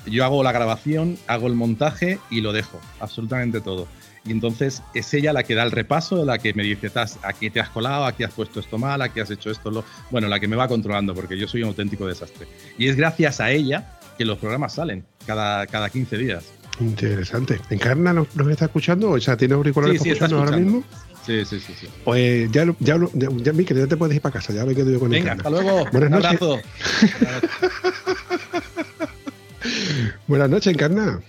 yo 0.06 0.24
hago 0.24 0.42
la 0.42 0.52
grabación, 0.52 1.18
hago 1.26 1.48
el 1.48 1.54
montaje 1.54 2.18
y 2.30 2.40
lo 2.40 2.54
dejo, 2.54 2.80
absolutamente 2.98 3.60
todo. 3.60 3.86
Y 4.24 4.32
entonces 4.32 4.82
es 4.94 5.12
ella 5.12 5.34
la 5.34 5.42
que 5.42 5.54
da 5.54 5.64
el 5.64 5.70
repaso, 5.70 6.24
la 6.24 6.38
que 6.38 6.54
me 6.54 6.62
dice, 6.62 6.90
aquí 7.24 7.50
te 7.50 7.60
has 7.60 7.68
colado, 7.68 8.06
aquí 8.06 8.24
has 8.24 8.32
puesto 8.32 8.60
esto 8.60 8.78
mal, 8.78 9.02
aquí 9.02 9.20
has 9.20 9.30
hecho 9.30 9.50
esto, 9.50 9.70
lo... 9.70 9.84
bueno, 10.10 10.28
la 10.28 10.40
que 10.40 10.48
me 10.48 10.56
va 10.56 10.66
controlando, 10.66 11.14
porque 11.14 11.36
yo 11.36 11.46
soy 11.46 11.62
un 11.62 11.68
auténtico 11.68 12.06
desastre. 12.06 12.46
Y 12.78 12.88
es 12.88 12.96
gracias 12.96 13.38
a 13.42 13.50
ella 13.50 13.99
que 14.20 14.26
los 14.26 14.36
programas 14.36 14.74
salen 14.74 15.02
cada, 15.26 15.66
cada 15.66 15.88
15 15.88 16.18
días. 16.18 16.44
Interesante. 16.78 17.58
¿Encarna 17.70 18.12
nos, 18.12 18.28
está 18.50 18.66
escuchando? 18.66 19.12
O 19.12 19.18
sea, 19.18 19.34
¿tiene 19.34 19.54
auriculares 19.54 19.96
sí, 19.96 20.04
sí, 20.04 20.10
escuchando, 20.10 20.40
ahora 20.40 20.58
mismo? 20.58 20.84
Sí, 21.24 21.42
Sí, 21.46 21.58
sí, 21.58 21.74
sí. 21.80 21.88
Pues 22.04 22.52
ya, 22.52 22.66
ya, 22.80 22.98
ya, 23.14 23.28
ya, 23.38 23.52
Miquel, 23.54 23.78
ya 23.78 23.86
te 23.86 23.96
puedes 23.96 24.14
ir 24.16 24.20
para 24.20 24.34
casa, 24.34 24.52
ya 24.52 24.66
me 24.66 24.74
quedo 24.74 24.90
yo 24.90 25.00
con 25.00 25.08
Venga, 25.08 25.32
el 25.32 25.38
hasta 25.38 25.48
luego. 25.48 25.86
Buenas 25.90 26.02
Un 26.02 26.10
noches. 26.10 26.26
abrazo. 26.42 26.60
Buenas 30.26 30.50
noches, 30.50 30.74
Encarna. 30.74 31.22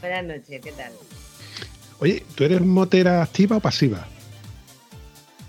Buenas 0.00 0.24
noches, 0.24 0.60
¿qué 0.62 0.72
tal? 0.72 0.92
Oye, 1.98 2.24
¿tú 2.34 2.44
eres 2.44 2.62
motera 2.62 3.22
activa 3.22 3.58
o 3.58 3.60
pasiva? 3.60 4.06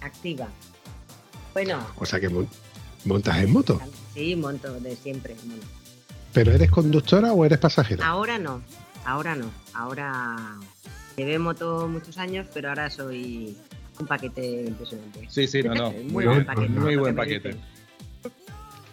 Activa. 0.02 0.50
Bueno, 1.54 1.80
O 1.98 2.06
sea 2.06 2.20
que 2.20 2.28
mon- 2.28 2.50
montas 3.06 3.38
en 3.38 3.54
moto. 3.54 3.80
sí, 4.14 4.36
monto 4.36 4.74
de 4.82 4.98
siempre. 4.98 5.34
monto. 5.46 5.66
¿Pero 6.34 6.52
eres 6.52 6.70
conductora 6.70 7.34
o 7.34 7.46
eres 7.46 7.58
pasajera? 7.58 8.06
Ahora 8.06 8.38
no, 8.38 8.62
ahora 9.06 9.36
no. 9.36 9.50
Ahora 9.74 10.36
llevé 11.18 11.40
moto 11.40 11.88
muchos 11.88 12.18
años, 12.18 12.48
pero 12.54 12.70
ahora 12.70 12.90
soy 12.90 13.58
un 14.00 14.08
paquete 14.08 14.66
impresionante. 14.68 15.28
Sí, 15.30 15.48
sí, 15.48 15.64
no, 15.64 15.74
no. 15.74 15.92
Muy 15.92 16.26
Muy 16.26 16.26
buen 16.26 16.46
paquete, 16.46 16.70
Muy 16.70 16.96
buen 16.96 17.16
paquete. 17.16 17.56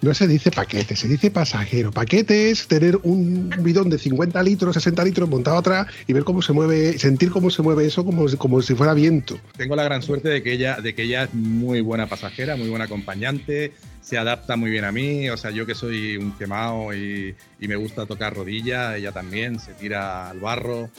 No 0.02 0.12
se 0.12 0.26
dice 0.26 0.50
paquete, 0.50 0.94
se 0.94 1.08
dice 1.08 1.30
pasajero. 1.30 1.90
Paquete 1.90 2.50
es 2.50 2.68
tener 2.68 2.98
un 3.02 3.50
bidón 3.60 3.88
de 3.88 3.98
50 3.98 4.42
litros, 4.42 4.74
60 4.74 5.04
litros 5.04 5.28
montado 5.28 5.56
atrás 5.56 5.86
y 6.06 6.12
ver 6.12 6.24
cómo 6.24 6.42
se 6.42 6.52
mueve, 6.52 6.98
sentir 6.98 7.30
cómo 7.30 7.50
se 7.50 7.62
mueve 7.62 7.86
eso 7.86 8.04
como, 8.04 8.26
como 8.36 8.60
si 8.60 8.74
fuera 8.74 8.92
viento. 8.92 9.38
Tengo 9.56 9.74
la 9.74 9.84
gran 9.84 10.02
suerte 10.02 10.28
de 10.28 10.42
que 10.42 10.52
ella, 10.52 10.80
de 10.80 10.94
que 10.94 11.02
ella 11.04 11.24
es 11.24 11.34
muy 11.34 11.80
buena 11.80 12.06
pasajera, 12.06 12.56
muy 12.56 12.68
buena 12.68 12.84
acompañante, 12.84 13.72
se 14.02 14.18
adapta 14.18 14.56
muy 14.56 14.70
bien 14.70 14.84
a 14.84 14.92
mí. 14.92 15.30
O 15.30 15.36
sea, 15.36 15.50
yo 15.50 15.64
que 15.64 15.74
soy 15.74 16.16
un 16.16 16.32
quemado 16.32 16.94
y, 16.94 17.34
y 17.58 17.68
me 17.68 17.76
gusta 17.76 18.06
tocar 18.06 18.34
rodilla, 18.34 18.96
ella 18.96 19.12
también 19.12 19.58
se 19.58 19.72
tira 19.72 20.30
al 20.30 20.40
barro. 20.40 20.90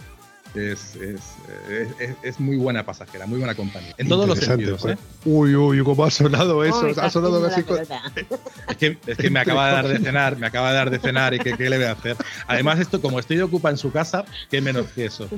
Es, 0.55 0.95
es, 0.95 1.21
es- 1.69 1.89
es- 1.99 2.15
es 2.23 2.39
muy 2.39 2.57
buena 2.57 2.83
pasajera, 2.85 3.27
muy 3.27 3.37
buena 3.37 3.53
compañía. 3.55 3.93
En 3.97 4.07
todos 4.07 4.27
los 4.27 4.39
sentidos, 4.39 4.81
pues. 4.81 4.95
¿eh? 4.95 4.99
Uy, 5.25 5.55
uy, 5.55 5.83
cómo 5.83 6.03
ha 6.05 6.09
sonado 6.11 6.63
eso. 6.63 6.87
Oh, 6.95 7.01
ha 7.01 7.09
sonado 7.09 7.45
así. 7.45 7.63
Es 8.69 8.77
que, 8.77 8.97
es 9.05 9.17
que 9.17 9.29
me 9.29 9.39
acaba 9.39 9.67
de 9.67 9.73
dar 9.73 9.87
de 9.87 9.99
cenar, 9.99 10.37
me 10.37 10.47
acaba 10.47 10.69
de 10.69 10.75
dar 10.75 10.89
de 10.89 10.99
cenar 10.99 11.33
y 11.33 11.39
¿qué, 11.39 11.55
qué 11.57 11.69
le 11.69 11.77
voy 11.77 11.85
a 11.87 11.91
hacer? 11.91 12.15
Además, 12.47 12.79
esto, 12.79 13.01
como 13.01 13.19
estoy 13.19 13.37
de 13.37 13.43
ocupa 13.43 13.69
en 13.69 13.77
su 13.77 13.91
casa, 13.91 14.25
qué 14.49 14.61
menos 14.61 14.87
que 14.95 15.05
eso. 15.05 15.29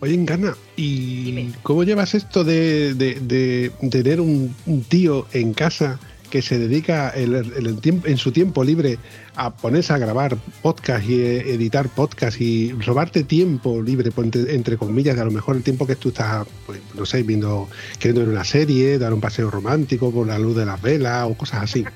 Oye, 0.00 0.14
Encarna, 0.14 0.54
¿y 0.76 1.24
Dime. 1.24 1.52
cómo 1.62 1.84
llevas 1.84 2.14
esto 2.14 2.42
de, 2.44 2.94
de- 2.94 3.18
de 3.20 3.70
tener 3.90 4.20
un, 4.20 4.54
un 4.66 4.82
tío 4.84 5.26
en 5.32 5.54
casa 5.54 5.98
que 6.32 6.40
se 6.40 6.58
dedica 6.58 7.10
el- 7.10 7.34
el- 7.34 7.78
en 8.04 8.16
su 8.16 8.32
tiempo 8.32 8.64
libre 8.64 8.96
a 9.36 9.50
ponerse 9.54 9.92
a 9.92 9.98
grabar 9.98 10.38
podcast 10.62 11.06
y 11.06 11.20
eh, 11.20 11.52
editar 11.52 11.90
podcast 11.90 12.40
y 12.40 12.72
robarte 12.72 13.22
tiempo 13.22 13.82
libre, 13.82 14.10
pues, 14.10 14.34
entre, 14.48 14.78
comillas, 14.78 15.14
de 15.14 15.20
a 15.20 15.26
lo 15.26 15.30
mejor 15.30 15.56
el 15.56 15.62
tiempo 15.62 15.86
que 15.86 15.94
tú 15.94 16.08
estás, 16.08 16.46
pues, 16.64 16.80
no 16.94 17.04
sé, 17.04 17.22
viendo, 17.22 17.68
queriendo 17.98 18.22
ver 18.22 18.30
una 18.30 18.44
serie, 18.44 18.98
dar 18.98 19.12
un 19.12 19.20
paseo 19.20 19.50
romántico 19.50 20.10
por 20.10 20.26
la 20.26 20.38
luz 20.38 20.56
de 20.56 20.64
las 20.64 20.80
velas 20.80 21.28
o 21.30 21.34
cosas 21.34 21.64
así? 21.64 21.84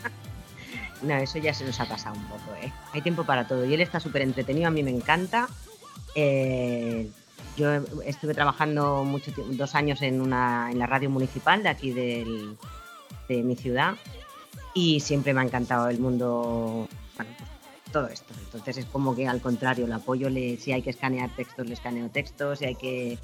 No, 1.02 1.14
eso 1.14 1.38
ya 1.38 1.52
se 1.54 1.64
nos 1.64 1.78
ha 1.78 1.86
pasado 1.86 2.16
un 2.16 2.24
poco, 2.24 2.54
¿eh? 2.62 2.72
Hay 2.92 3.00
tiempo 3.02 3.24
para 3.24 3.46
todo. 3.46 3.64
Y 3.66 3.72
él 3.74 3.80
está 3.82 4.00
súper 4.00 4.22
entretenido, 4.22 4.66
a 4.68 4.70
mí 4.70 4.82
me 4.82 4.90
encanta. 4.90 5.46
Eh, 6.14 7.08
yo 7.56 7.68
estuve 8.04 8.34
trabajando 8.34 9.04
mucho 9.04 9.30
dos 9.50 9.74
años 9.74 10.00
en, 10.02 10.20
una, 10.22 10.68
en 10.72 10.78
la 10.78 10.86
radio 10.86 11.08
municipal 11.10 11.62
de 11.62 11.68
aquí 11.68 11.92
de 11.92 12.56
mi 13.28 13.56
ciudad 13.56 13.94
y 14.76 15.00
siempre 15.00 15.32
me 15.32 15.40
ha 15.40 15.44
encantado 15.44 15.88
el 15.88 15.98
mundo, 15.98 16.86
bueno, 17.16 17.30
pues, 17.38 17.50
todo 17.90 18.08
esto. 18.08 18.34
Entonces 18.44 18.76
es 18.76 18.84
como 18.84 19.16
que 19.16 19.26
al 19.26 19.40
contrario, 19.40 19.86
le 19.86 19.94
apoyo, 19.94 20.28
le, 20.28 20.58
si 20.58 20.70
hay 20.70 20.82
que 20.82 20.90
escanear 20.90 21.30
textos, 21.34 21.66
le 21.66 21.72
escaneo 21.72 22.10
textos, 22.10 22.58
si 22.58 22.66
hay 22.66 22.74
que 22.74 23.18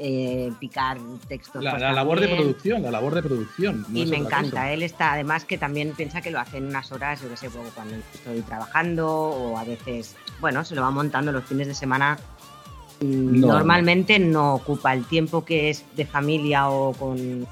eh, 0.00 0.52
picar 0.58 0.98
textos. 1.28 1.62
La, 1.62 1.70
pues 1.70 1.82
la 1.82 1.92
labor 1.92 2.18
de 2.18 2.26
producción, 2.26 2.82
la 2.82 2.90
labor 2.90 3.14
de 3.14 3.22
producción. 3.22 3.86
no 3.88 3.96
Y 3.96 4.06
me 4.06 4.16
encanta, 4.16 4.50
cosa. 4.50 4.72
él 4.72 4.82
está, 4.82 5.12
además 5.12 5.44
que 5.44 5.56
también 5.56 5.92
piensa 5.92 6.20
que 6.20 6.32
lo 6.32 6.40
hace 6.40 6.56
en 6.56 6.66
unas 6.66 6.90
horas, 6.90 7.22
yo 7.22 7.28
que 7.28 7.36
sé, 7.36 7.48
cuando 7.48 7.94
estoy 8.12 8.40
trabajando 8.40 9.08
o 9.08 9.56
a 9.56 9.62
veces, 9.62 10.16
bueno, 10.40 10.64
se 10.64 10.74
lo 10.74 10.82
va 10.82 10.90
montando 10.90 11.30
los 11.30 11.44
fines 11.44 11.68
de 11.68 11.74
semana. 11.74 12.18
No, 13.00 13.46
Normalmente 13.46 14.18
no. 14.18 14.54
ocupa 14.54 14.92
el 14.94 15.04
tiempo 15.04 15.44
que 15.44 15.70
es 15.70 15.84
de 15.94 16.04
familia 16.04 16.68
o 16.70 16.92
con... 16.92 17.46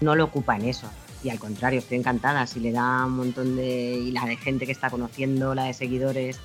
No 0.00 0.16
lo 0.16 0.24
ocupa 0.24 0.56
en 0.56 0.64
eso. 0.64 0.90
Y 1.24 1.30
al 1.30 1.38
contrario, 1.40 1.80
estoy 1.80 1.98
encantada. 1.98 2.46
Si 2.46 2.60
le 2.60 2.70
da 2.70 3.06
un 3.06 3.16
montón 3.16 3.56
de... 3.56 3.94
Y 3.94 4.12
la 4.12 4.26
de 4.26 4.36
gente 4.36 4.66
que 4.66 4.72
está 4.72 4.90
conociendo, 4.90 5.54
la 5.54 5.64
de 5.64 5.74
seguidores, 5.74 6.38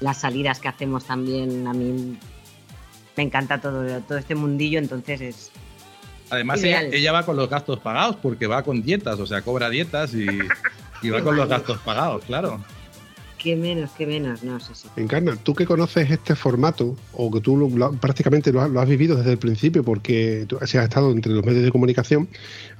las 0.00 0.18
salidas 0.18 0.60
que 0.60 0.68
hacemos 0.68 1.06
también, 1.06 1.66
a 1.66 1.72
mí 1.72 2.16
me 3.16 3.22
encanta 3.22 3.60
todo, 3.60 4.00
todo 4.02 4.18
este 4.18 4.36
mundillo, 4.36 4.78
entonces 4.78 5.20
es, 5.20 5.50
Además, 6.30 6.62
ella, 6.62 6.82
ella 6.82 7.12
va 7.12 7.24
con 7.24 7.36
los 7.36 7.48
gastos 7.48 7.80
pagados 7.80 8.16
porque 8.16 8.46
va 8.46 8.62
con 8.62 8.82
dietas, 8.82 9.18
o 9.18 9.26
sea, 9.26 9.42
cobra 9.42 9.70
dietas 9.70 10.12
y, 10.14 10.26
y 11.02 11.10
va 11.10 11.22
con 11.22 11.36
los 11.36 11.48
gastos 11.48 11.78
pagados, 11.78 12.24
claro. 12.24 12.62
Qué 13.38 13.54
menos, 13.54 13.90
qué 13.96 14.04
menos, 14.04 14.42
no 14.42 14.58
sé 14.58 14.74
si. 14.74 14.88
Encarna, 14.96 15.36
tú 15.36 15.54
que 15.54 15.64
conoces 15.64 16.10
este 16.10 16.34
formato, 16.34 16.96
o 17.12 17.30
que 17.30 17.40
tú 17.40 17.56
lo- 17.56 17.92
prácticamente 17.92 18.52
lo 18.52 18.60
has, 18.62 18.88
vivido 18.88 19.14
desde 19.16 19.30
el 19.30 19.38
principio, 19.38 19.84
porque 19.84 20.44
tú 20.48 20.58
si 20.66 20.76
has 20.76 20.84
estado 20.84 21.12
entre 21.12 21.32
los 21.32 21.44
medios 21.44 21.62
de 21.62 21.70
comunicación, 21.70 22.28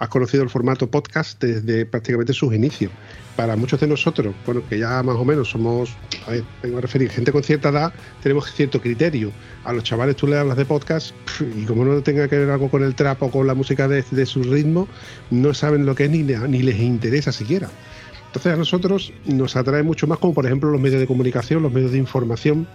has 0.00 0.09
conocido 0.09 0.43
el 0.43 0.50
formato 0.50 0.91
podcast 0.91 1.41
desde 1.41 1.87
prácticamente 1.87 2.33
sus 2.33 2.53
inicios. 2.53 2.91
Para 3.37 3.55
muchos 3.55 3.79
de 3.79 3.87
nosotros, 3.87 4.35
bueno, 4.47 4.62
que 4.69 4.81
ya 4.81 5.00
más 5.05 5.15
o 5.15 5.25
menos 5.25 5.50
somos, 5.50 5.95
a 6.27 6.33
ver, 6.33 6.43
vengo 6.61 6.79
a 6.79 6.81
referir, 6.81 7.09
gente 7.09 7.31
con 7.31 7.45
cierta 7.45 7.69
edad, 7.69 7.93
tenemos 8.21 8.53
cierto 8.53 8.81
criterio. 8.81 9.31
A 9.65 9.73
los 9.73 9.85
chavales 9.85 10.17
tú 10.17 10.27
le 10.27 10.37
hablas 10.38 10.57
de 10.57 10.65
podcast 10.65 11.15
y 11.57 11.65
como 11.67 11.85
no 11.85 12.03
tenga 12.03 12.27
que 12.27 12.37
ver 12.37 12.50
algo 12.50 12.69
con 12.69 12.83
el 12.83 12.97
trap 12.97 13.23
o 13.23 13.31
con 13.31 13.47
la 13.47 13.55
música 13.55 13.87
de, 13.87 14.03
de 14.11 14.27
su 14.27 14.43
ritmo, 14.43 14.88
no 15.31 15.55
saben 15.55 15.87
lo 15.87 15.95
que 15.95 16.07
es 16.07 16.11
ni, 16.11 16.25
ni 16.25 16.62
les 16.65 16.81
interesa 16.81 17.31
siquiera. 17.31 17.71
Entonces 18.29 18.53
a 18.53 18.57
nosotros 18.57 19.13
nos 19.27 19.57
atrae 19.57 19.83
mucho 19.83 20.07
más 20.07 20.19
como 20.19 20.35
por 20.35 20.47
ejemplo 20.47 20.71
los 20.71 20.81
medios 20.81 21.01
de 21.01 21.07
comunicación, 21.07 21.63
los 21.63 21.73
medios 21.73 21.93
de 21.93 21.99
información, 21.99 22.67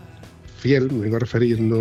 fiel, 0.58 0.92
me 0.92 1.02
vengo 1.02 1.16
a 1.18 1.20
referir 1.20 1.60
no 1.62 1.78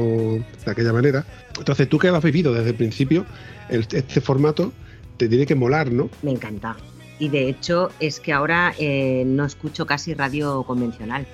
de 0.64 0.70
aquella 0.70 0.92
manera. 0.92 1.24
Entonces 1.58 1.88
tú 1.88 1.98
que 1.98 2.08
has 2.08 2.22
vivido 2.22 2.52
desde 2.52 2.70
el 2.70 2.76
principio, 2.76 3.24
el- 3.70 3.86
este 3.92 4.20
formato 4.20 4.72
te 5.16 5.28
tiene 5.28 5.46
que 5.46 5.54
molar, 5.54 5.90
¿no? 5.90 6.10
Me 6.22 6.32
encanta. 6.32 6.76
Y 7.18 7.28
de 7.28 7.48
hecho 7.48 7.90
es 8.00 8.20
que 8.20 8.32
ahora 8.32 8.74
eh, 8.78 9.22
no 9.26 9.44
escucho 9.44 9.86
casi 9.86 10.14
radio 10.14 10.64
convencional. 10.64 11.26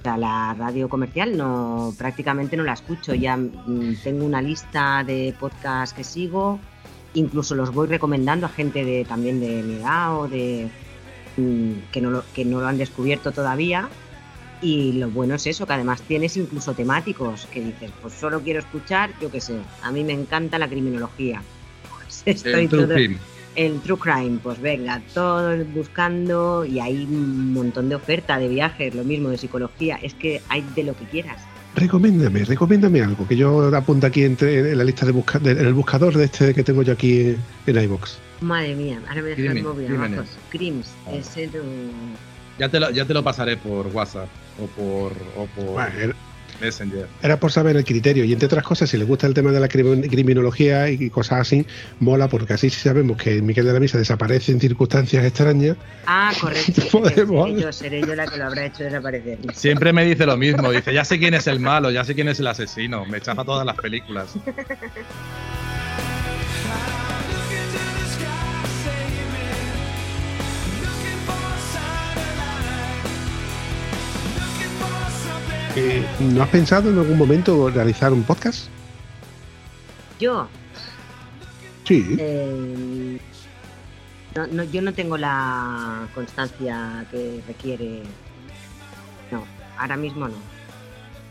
O 0.00 0.02
sea, 0.02 0.16
la 0.16 0.54
radio 0.58 0.88
comercial 0.88 1.36
no 1.36 1.92
prácticamente 1.98 2.56
no 2.56 2.62
la 2.64 2.72
escucho. 2.72 3.14
Ya 3.14 3.36
mm, 3.36 3.96
tengo 4.02 4.24
una 4.24 4.40
lista 4.40 5.04
de 5.06 5.34
podcasts 5.38 5.94
que 5.94 6.04
sigo. 6.04 6.58
Incluso 7.14 7.54
los 7.54 7.72
voy 7.72 7.86
recomendando 7.88 8.46
a 8.46 8.48
gente 8.48 8.84
de 8.84 9.04
también 9.04 9.40
de 9.40 9.62
mi 9.62 9.74
edad 9.74 10.18
o 10.20 10.28
de 10.28 10.68
que 11.92 12.00
no 12.00 12.10
lo, 12.10 12.24
que 12.34 12.44
no 12.44 12.60
lo 12.60 12.66
han 12.66 12.78
descubierto 12.78 13.32
todavía. 13.32 13.88
Y 14.62 14.92
lo 14.94 15.10
bueno 15.10 15.34
es 15.34 15.46
eso, 15.46 15.66
que 15.66 15.74
además 15.74 16.00
tienes 16.02 16.36
incluso 16.36 16.72
temáticos 16.72 17.46
que 17.52 17.60
dices, 17.60 17.90
pues 18.00 18.14
solo 18.14 18.40
quiero 18.40 18.60
escuchar, 18.60 19.10
yo 19.20 19.30
qué 19.30 19.40
sé, 19.40 19.56
a 19.82 19.92
mí 19.92 20.02
me 20.02 20.12
encanta 20.14 20.58
la 20.58 20.68
criminología. 20.68 21.42
Pues 22.06 22.22
estoy 22.24 22.62
El 22.64 22.68
True 22.68 22.84
todo- 22.86 22.94
Crime. 22.94 23.16
el 23.56 23.80
True 23.80 23.98
Crime, 23.98 24.38
pues 24.42 24.60
venga, 24.60 25.02
todos 25.12 25.58
buscando 25.74 26.64
y 26.64 26.78
hay 26.80 27.04
un 27.04 27.52
montón 27.52 27.88
de 27.88 27.94
oferta 27.96 28.38
de 28.38 28.48
viajes, 28.48 28.94
lo 28.94 29.04
mismo 29.04 29.28
de 29.28 29.38
psicología, 29.38 29.98
es 30.02 30.14
que 30.14 30.40
hay 30.48 30.64
de 30.74 30.84
lo 30.84 30.96
que 30.96 31.04
quieras. 31.04 31.40
Recomiéndame, 31.74 32.44
recomiéndame 32.44 33.02
algo, 33.02 33.26
que 33.28 33.36
yo 33.36 33.74
apunto 33.76 34.06
aquí 34.06 34.22
entre, 34.24 34.70
en 34.72 34.78
la 34.78 34.84
lista 34.84 35.04
de 35.04 35.12
busca, 35.12 35.38
de- 35.38 35.50
en 35.52 35.66
el 35.66 35.74
buscador 35.74 36.16
de 36.16 36.24
este 36.24 36.54
que 36.54 36.64
tengo 36.64 36.82
yo 36.82 36.94
aquí 36.94 37.20
en, 37.20 37.36
en 37.66 37.82
iVoox. 37.82 38.12
Madre 38.40 38.74
mía, 38.74 39.00
ahora 39.08 39.22
me 39.22 39.28
deja 39.30 39.52
el 39.52 39.62
móvil 39.62 39.96
abajo. 39.96 40.24
Crims, 40.50 40.88
Ah. 41.06 41.12
ese 41.14 41.46
no- 41.48 42.26
Ya 42.58 42.68
te, 42.70 42.80
lo, 42.80 42.90
ya 42.90 43.04
te 43.04 43.12
lo 43.14 43.22
pasaré 43.22 43.56
por 43.56 43.86
WhatsApp 43.88 44.28
o 44.58 44.66
por, 44.68 45.12
o 45.36 45.46
por 45.54 45.64
Bueno, 45.74 45.90
era- 45.98 46.14
Messenger. 46.58 47.06
Era 47.22 47.38
por 47.38 47.52
saber 47.52 47.76
el 47.76 47.84
criterio 47.84 48.24
y 48.24 48.32
entre 48.32 48.46
otras 48.46 48.64
cosas, 48.64 48.88
si 48.88 48.96
le 48.96 49.04
gusta 49.04 49.26
el 49.26 49.34
tema 49.34 49.52
de 49.52 49.60
la 49.60 49.68
crimin- 49.68 50.08
criminología 50.08 50.88
y 50.88 51.10
cosas 51.10 51.40
así, 51.40 51.66
mola 52.00 52.28
porque 52.28 52.54
así 52.54 52.70
sí 52.70 52.80
sabemos 52.80 53.18
que 53.18 53.42
Miquel 53.42 53.66
de 53.66 53.74
la 53.74 53.80
Misa 53.80 53.98
desaparece 53.98 54.52
en 54.52 54.60
circunstancias 54.60 55.22
extrañas. 55.22 55.76
Ah, 56.06 56.32
correcto. 56.40 56.80
Podemos. 56.90 57.50
seré, 57.50 57.60
yo, 57.60 57.72
seré 57.72 58.00
yo 58.00 58.14
la 58.14 58.26
que 58.26 58.38
lo 58.38 58.46
habrá 58.46 58.64
hecho 58.64 58.84
desaparecer. 58.84 59.38
Siempre 59.54 59.92
me 59.92 60.06
dice 60.06 60.24
lo 60.24 60.38
mismo, 60.38 60.70
dice, 60.70 60.94
ya 60.94 61.04
sé 61.04 61.18
quién 61.18 61.34
es 61.34 61.46
el 61.46 61.60
malo, 61.60 61.90
ya 61.90 62.04
sé 62.04 62.14
quién 62.14 62.28
es 62.28 62.40
el 62.40 62.46
asesino, 62.46 63.04
me 63.04 63.20
chafa 63.20 63.44
todas 63.44 63.66
las 63.66 63.76
películas. 63.76 64.32
Eh, 75.76 76.04
¿No 76.20 76.42
has 76.42 76.48
pensado 76.48 76.90
en 76.90 76.98
algún 76.98 77.18
momento 77.18 77.68
realizar 77.68 78.12
un 78.12 78.22
podcast? 78.22 78.68
Yo, 80.18 80.48
Sí. 81.84 82.16
eh, 82.18 83.20
no, 84.34 84.46
no, 84.46 84.64
yo 84.64 84.80
no 84.82 84.92
tengo 84.94 85.18
la 85.18 86.08
constancia 86.14 87.04
que 87.10 87.42
requiere. 87.46 88.02
No, 89.30 89.44
ahora 89.78 89.96
mismo 89.96 90.28
no. 90.28 90.34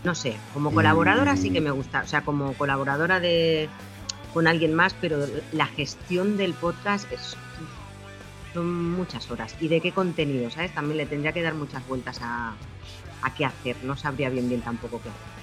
No 0.03 0.13
sé, 0.13 0.37
como 0.53 0.71
colaboradora 0.71 1.35
sí 1.35 1.49
que 1.49 1.61
me 1.61 1.71
gusta. 1.71 2.01
O 2.03 2.07
sea, 2.07 2.21
como 2.21 2.53
colaboradora 2.53 3.19
de 3.19 3.67
con 4.33 4.45
alguien 4.47 4.73
más, 4.75 4.93
pero 5.01 5.25
la 5.53 5.65
gestión 5.65 6.37
del 6.37 6.53
podcast 6.53 7.11
es, 7.11 7.35
son 8.53 8.91
muchas 8.91 9.31
horas. 9.31 9.55
¿Y 9.59 9.67
de 9.69 9.81
qué 9.81 9.91
contenido, 9.91 10.51
sabes? 10.51 10.73
También 10.75 10.97
le 10.97 11.05
tendría 11.07 11.31
que 11.31 11.41
dar 11.41 11.55
muchas 11.55 11.85
vueltas 11.87 12.19
a, 12.21 12.53
qué 13.35 13.45
hacer. 13.45 13.75
No 13.83 13.97
sabría 13.97 14.29
bien 14.29 14.49
bien 14.49 14.61
tampoco 14.61 15.01
qué 15.01 15.09
hacer. 15.09 15.35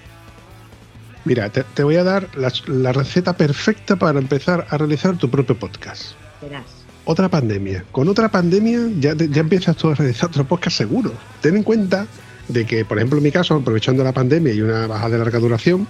Mira, 1.25 1.51
te, 1.51 1.83
voy 1.85 1.97
a 1.97 2.05
dar 2.05 2.29
la, 2.37 2.93
receta 2.93 3.37
perfecta 3.37 3.95
para 3.97 4.19
empezar 4.19 4.67
a 4.71 4.77
realizar 4.77 5.17
tu 5.17 5.31
propio 5.31 5.57
podcast. 5.57 6.13
Verás. 6.41 6.65
Otra 7.05 7.29
pandemia. 7.29 7.85
Con 7.93 8.09
otra 8.09 8.29
pandemia 8.29 8.81
ya, 8.99 9.15
ya 9.15 9.41
empiezas 9.41 9.77
tú 9.77 9.91
a 9.91 9.95
realizar 9.95 10.31
otro 10.31 10.45
podcast 10.45 10.79
seguro. 10.79 11.13
Ten 11.41 11.57
en 11.57 11.63
cuenta 11.63 12.07
de 12.49 12.67
que, 12.67 12.85
por 12.85 12.99
ejemplo, 12.99 13.19
en 13.19 13.25
mi 13.25 13.31
caso, 13.31 13.55
aprovechando 13.55 14.03
la 14.03 14.13
pandemia 14.13 14.53
y 14.53 14.63
una 14.63 14.89
baja 14.89 15.09
de 15.09 15.19
larga 15.19 15.39
duración, 15.39 15.87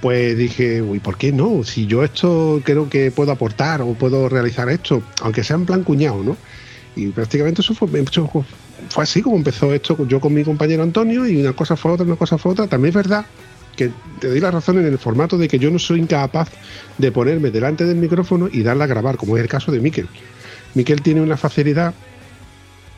pues 0.00 0.36
dije, 0.36 0.80
uy, 0.80 1.00
¿por 1.00 1.16
qué 1.16 1.32
no? 1.32 1.64
Si 1.64 1.86
yo 1.86 2.04
esto 2.04 2.60
creo 2.64 2.88
que 2.88 3.10
puedo 3.10 3.32
aportar 3.32 3.82
o 3.82 3.94
puedo 3.94 4.28
realizar 4.28 4.68
esto, 4.68 5.02
aunque 5.22 5.42
sea 5.42 5.56
en 5.56 5.66
plan 5.66 5.82
cuñado, 5.82 6.22
¿no? 6.22 6.36
Y 6.94 7.08
prácticamente 7.08 7.62
eso 7.62 7.74
fue, 7.74 7.88
fue 8.88 9.04
así 9.04 9.22
como 9.22 9.36
empezó 9.36 9.72
esto 9.72 10.06
yo 10.06 10.20
con 10.20 10.32
mi 10.32 10.44
compañero 10.44 10.82
Antonio 10.82 11.26
y 11.26 11.36
una 11.40 11.52
cosa 11.52 11.76
fue 11.76 11.92
otra, 11.92 12.06
una 12.06 12.16
cosa 12.16 12.38
fue 12.38 12.52
otra. 12.52 12.66
También 12.66 12.90
es 12.90 12.96
verdad 12.96 13.26
que 13.76 13.90
te 14.20 14.28
doy 14.28 14.40
la 14.40 14.50
razón 14.50 14.78
en 14.78 14.86
el 14.86 14.98
formato 14.98 15.38
de 15.38 15.48
que 15.48 15.58
yo 15.58 15.70
no 15.70 15.78
soy 15.78 16.00
incapaz 16.00 16.48
de 16.98 17.12
ponerme 17.12 17.50
delante 17.50 17.84
del 17.84 17.96
micrófono 17.96 18.48
y 18.50 18.62
darle 18.62 18.84
a 18.84 18.86
grabar, 18.88 19.16
como 19.16 19.36
es 19.36 19.42
el 19.42 19.48
caso 19.48 19.70
de 19.70 19.80
Miquel. 19.80 20.08
Miquel 20.74 21.00
tiene 21.00 21.20
una 21.20 21.36
facilidad 21.36 21.94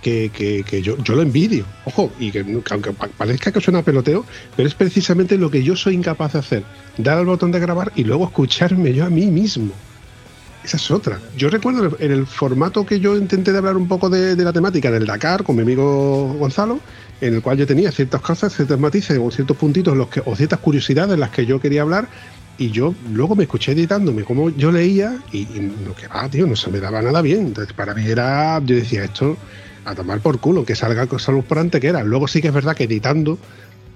que, 0.00 0.82
yo, 0.82 0.96
yo, 1.02 1.14
lo 1.14 1.22
envidio. 1.22 1.66
Ojo, 1.84 2.10
y 2.18 2.30
que 2.30 2.44
aunque 2.70 2.92
parezca 2.92 3.52
que 3.52 3.60
suena 3.60 3.82
peloteo, 3.82 4.24
pero 4.56 4.66
es 4.66 4.74
precisamente 4.74 5.36
lo 5.36 5.50
que 5.50 5.62
yo 5.62 5.76
soy 5.76 5.94
incapaz 5.94 6.32
de 6.32 6.38
hacer. 6.38 6.64
Dar 6.96 7.18
al 7.18 7.26
botón 7.26 7.52
de 7.52 7.60
grabar 7.60 7.92
y 7.94 8.04
luego 8.04 8.24
escucharme 8.24 8.94
yo 8.94 9.04
a 9.04 9.10
mí 9.10 9.26
mismo. 9.26 9.72
Esa 10.62 10.76
es 10.76 10.90
otra. 10.90 11.18
Yo 11.36 11.48
recuerdo 11.48 11.96
en 11.98 12.12
el 12.12 12.26
formato 12.26 12.84
que 12.84 13.00
yo 13.00 13.16
intenté 13.16 13.52
de 13.52 13.58
hablar 13.58 13.76
un 13.76 13.88
poco 13.88 14.10
de, 14.10 14.36
la 14.36 14.52
temática 14.52 14.90
del 14.90 15.06
Dakar 15.06 15.42
con 15.42 15.56
mi 15.56 15.62
amigo 15.62 16.34
Gonzalo, 16.34 16.80
en 17.20 17.34
el 17.34 17.42
cual 17.42 17.56
yo 17.56 17.66
tenía 17.66 17.90
ciertas 17.90 18.20
cosas, 18.20 18.54
ciertos 18.54 18.78
matices 18.78 19.18
o 19.20 19.30
ciertos 19.30 19.56
puntitos 19.56 19.96
los 19.96 20.08
que, 20.08 20.22
o 20.24 20.36
ciertas 20.36 20.58
curiosidades 20.58 21.14
en 21.14 21.20
las 21.20 21.30
que 21.30 21.46
yo 21.46 21.60
quería 21.60 21.82
hablar. 21.82 22.08
Y 22.58 22.70
yo 22.70 22.94
luego 23.10 23.36
me 23.36 23.44
escuché 23.44 23.72
editándome 23.72 24.22
como 24.22 24.50
yo 24.50 24.70
leía 24.70 25.18
y, 25.32 25.46
no 25.84 25.94
que 25.94 26.08
va, 26.08 26.28
tío, 26.28 26.46
no 26.46 26.56
se 26.56 26.70
me 26.70 26.78
daba 26.78 27.00
nada 27.00 27.22
bien. 27.22 27.46
Entonces, 27.46 27.72
para 27.72 27.94
mí 27.94 28.04
era, 28.06 28.60
yo 28.62 28.76
decía, 28.76 29.04
esto, 29.04 29.38
a 29.86 29.94
tomar 29.94 30.20
por 30.20 30.40
culo, 30.40 30.66
que 30.66 30.74
salga 30.74 31.06
salud 31.18 31.42
por 31.42 31.58
era 31.82 32.04
Luego 32.04 32.28
sí 32.28 32.42
que 32.42 32.48
es 32.48 32.54
verdad 32.54 32.76
que 32.76 32.84
editando, 32.84 33.38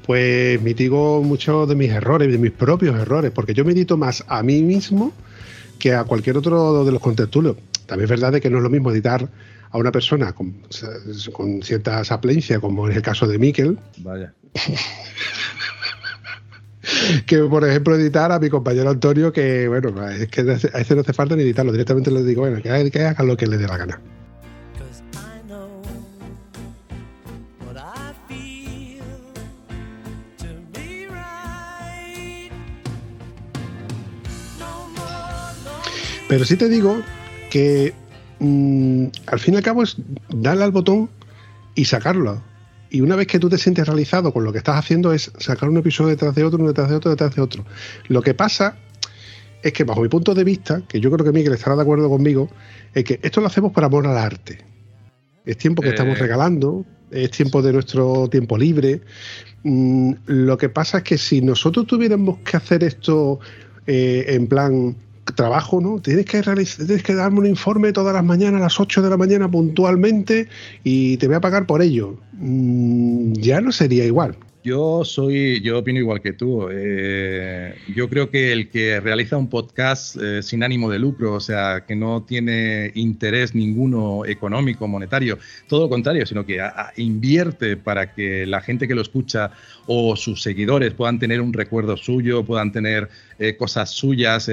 pues 0.07 0.63
mitigo 0.63 1.23
muchos 1.23 1.69
de 1.69 1.75
mis 1.75 1.91
errores, 1.91 2.33
de 2.33 2.39
mis 2.39 2.53
propios 2.53 2.99
errores, 2.99 3.33
porque 3.33 3.53
yo 3.53 3.67
medito 3.67 3.99
más 3.99 4.25
a 4.29 4.43
mí 4.43 4.63
mismo 4.63 5.13
que 5.79 5.95
a 5.95 6.05
cualquier 6.05 6.37
otro 6.37 6.85
de 6.85 6.93
los 6.93 7.01
contertulios. 7.01 7.57
También 7.87 8.05
es 8.05 8.11
verdad 8.11 8.33
de 8.33 8.41
que 8.41 8.51
no 8.51 8.59
es 8.59 8.63
lo 8.63 8.71
mismo 8.71 8.91
editar 8.91 9.29
a 9.71 9.79
una 9.79 9.93
persona 9.93 10.33
con, 10.33 10.55
con 11.33 11.63
cierta 11.63 12.05
saplencia, 12.05 12.61
como 12.61 12.89
en 12.89 12.97
el 12.97 13.03
caso 13.03 13.27
de 13.27 13.39
Miquel. 13.39 13.79
Vaya. 13.99 14.33
que 17.27 17.39
por 17.39 17.67
ejemplo 17.67 17.97
editar 17.97 18.31
a 18.33 18.39
mi 18.39 18.51
compañero 18.51 18.91
Antonio, 18.91 19.33
que 19.33 19.69
bueno, 19.69 20.09
es 20.09 20.29
que 20.29 20.43
a 20.43 20.81
ese 20.81 20.95
no 20.95 21.01
hace 21.01 21.13
falta 21.13 21.37
ni 21.37 21.43
editarlo, 21.43 21.73
directamente 21.73 22.11
le 22.11 22.23
digo, 22.23 22.43
bueno, 22.43 22.63
que, 22.63 22.91
que 22.91 23.05
haga 23.05 23.25
lo 23.25 23.37
que 23.37 23.47
le 23.47 23.59
dé 23.59 23.67
la 23.67 23.77
gana. 23.77 24.01
Pero 36.29 36.45
sí 36.45 36.57
te 36.57 36.69
digo 36.69 37.03
que 37.51 37.93
mm, 38.39 39.07
al 39.27 39.39
fin 39.39 39.55
y 39.55 39.57
al 39.59 39.63
cabo 39.63 39.83
es 39.83 39.97
darle 40.31 40.65
al 40.65 40.73
botón 40.73 41.11
y 41.75 41.85
sacarlo. 41.85 42.43
Y 42.91 43.01
una 43.01 43.17
vez 43.17 43.27
que 43.27 43.39
tú 43.39 43.49
te 43.49 43.59
sientes 43.59 43.87
realizado 43.87 44.33
con 44.33 44.45
lo 44.45 44.53
que 44.53 44.59
estás 44.59 44.77
haciendo 44.77 45.13
es 45.13 45.33
sacar 45.39 45.69
un 45.69 45.77
episodio 45.77 46.11
detrás 46.11 46.35
de 46.35 46.45
otro, 46.45 46.59
uno 46.59 46.69
detrás 46.69 46.91
de 46.91 46.97
otro, 46.97 47.11
detrás 47.11 47.35
de 47.35 47.43
otro. 47.43 47.65
Lo 48.09 48.23
que 48.23 48.35
pasa 48.35 48.77
es 49.63 49.73
que 49.73 49.85
bajo 49.85 50.03
mi 50.03 50.09
punto 50.09 50.35
de 50.35 50.45
vista, 50.45 50.83
que 50.87 51.01
yo 51.01 51.11
creo 51.11 51.25
que 51.25 51.33
Miguel 51.33 51.55
estará 51.55 51.75
de 51.75 51.83
acuerdo 51.83 52.09
conmigo, 52.09 52.51
es 52.93 53.03
que 53.03 53.19
esto 53.23 53.41
lo 53.41 53.49
hacemos 53.49 53.73
por 53.73 53.83
amor 53.83 54.07
al 54.07 54.19
arte. 54.19 54.59
Es 55.45 55.57
tiempo 55.59 55.83
que 55.83 55.89
estamos 55.89 56.17
eh. 56.17 56.21
regalando, 56.21 56.85
es 57.11 57.31
tiempo 57.31 57.63
de 57.63 57.73
nuestro 57.73 58.29
tiempo 58.29 58.57
libre. 58.57 59.01
Mm, 59.63 60.13
lo 60.27 60.57
que 60.57 60.69
pasa 60.69 60.99
es 60.99 61.05
que 61.05 61.19
si 61.19 61.41
nosotros 61.41 61.87
tuviéramos 61.87 62.39
que 62.39 62.57
hacer 62.57 62.85
esto 62.85 63.41
eh, 63.87 64.25
en 64.29 64.47
plan 64.47 64.97
trabajo, 65.33 65.81
¿no? 65.81 66.01
Tienes 66.01 66.27
que, 66.27 66.43
tienes 66.43 67.03
que 67.03 67.15
darme 67.15 67.41
un 67.41 67.47
informe 67.47 67.93
todas 67.93 68.15
las 68.15 68.25
mañanas 68.25 68.61
a 68.61 68.65
las 68.65 68.81
8 68.81 69.03
de 69.03 69.11
la 69.11 69.17
mañana 69.17 69.51
puntualmente 69.51 70.49
y 70.83 71.17
te 71.17 71.27
voy 71.27 71.37
a 71.37 71.41
pagar 71.41 71.67
por 71.67 71.83
ello. 71.83 72.17
Mm, 72.33 73.33
ya 73.35 73.61
no 73.61 73.73
sería 73.73 74.05
igual. 74.05 74.37
Yo 74.65 75.05
soy, 75.05 75.61
yo 75.61 75.81
opino 75.81 75.99
igual 75.99 76.23
que 76.23 76.33
tú. 76.33 76.69
Eh, 76.73 77.75
yo 77.95 78.09
creo 78.09 78.31
que 78.31 78.51
el 78.51 78.71
que 78.71 78.99
realiza 78.99 79.37
un 79.37 79.51
podcast 79.51 80.17
eh, 80.17 80.43
sin 80.43 80.63
ánimo 80.63 80.91
de 80.91 80.99
lucro, 80.99 81.35
o 81.35 81.41
sea, 81.41 81.85
que 81.87 81.95
no 81.95 82.23
tiene 82.23 82.91
interés 82.95 83.55
ninguno 83.55 84.25
económico, 84.25 84.89
monetario, 84.89 85.39
todo 85.69 85.83
lo 85.83 85.89
contrario, 85.91 86.25
sino 86.25 86.47
que 86.47 86.67
invierte 86.97 87.77
para 87.77 88.15
que 88.15 88.47
la 88.47 88.63
gente 88.63 88.89
que 88.89 88.95
lo 88.95 89.03
escucha 89.03 89.51
o 89.87 90.17
sus 90.17 90.41
seguidores 90.41 90.95
puedan 90.95 91.19
tener 91.19 91.43
un 91.43 91.53
recuerdo 91.53 91.99
suyo, 91.99 92.43
puedan 92.43 92.73
tener 92.73 93.11
eh, 93.39 93.59
cosas 93.59 93.91
suyas 93.91 94.49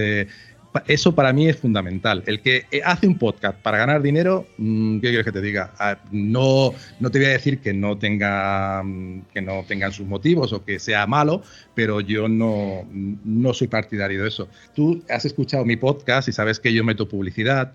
eso 0.88 1.14
para 1.14 1.34
mí 1.34 1.48
es 1.48 1.58
fundamental. 1.58 2.24
El 2.26 2.42
que 2.42 2.66
eh, 2.72 2.82
hace 2.84 3.08
un 3.08 3.18
podcast 3.18 3.60
para 3.60 3.78
ganar 3.78 4.02
dinero, 4.02 4.48
mm, 4.58 5.00
¿qué 5.00 5.08
quieres 5.10 5.26
que 5.26 5.32
te 5.32 5.42
diga? 5.42 5.74
Ah, 5.80 5.98
no, 6.12 6.74
no 7.00 7.12
te 7.12 7.20
voy 7.20 7.28
a 7.28 7.32
decir 7.32 7.60
que 7.60 7.74
no, 7.74 7.98
tenga, 7.98 8.82
mm, 8.84 9.24
que 9.34 9.42
no 9.42 9.64
tengan 9.68 9.92
sus 9.92 10.08
motivos 10.08 10.54
o 10.54 10.64
que 10.64 10.80
sea 10.80 11.06
malo, 11.08 11.44
pero 11.76 12.02
yo 12.02 12.28
no, 12.28 12.88
no 12.92 13.54
soy 13.54 13.68
partidario 13.68 14.22
de 14.22 14.30
eso. 14.30 14.48
Tú 14.76 15.04
has 15.10 15.26
escuchado 15.26 15.66
mi 15.66 15.76
podcast 15.76 16.28
y 16.30 16.32
sabes 16.32 16.60
que 16.60 16.74
yo 16.74 16.84
meto 16.84 17.08
publicidad, 17.08 17.74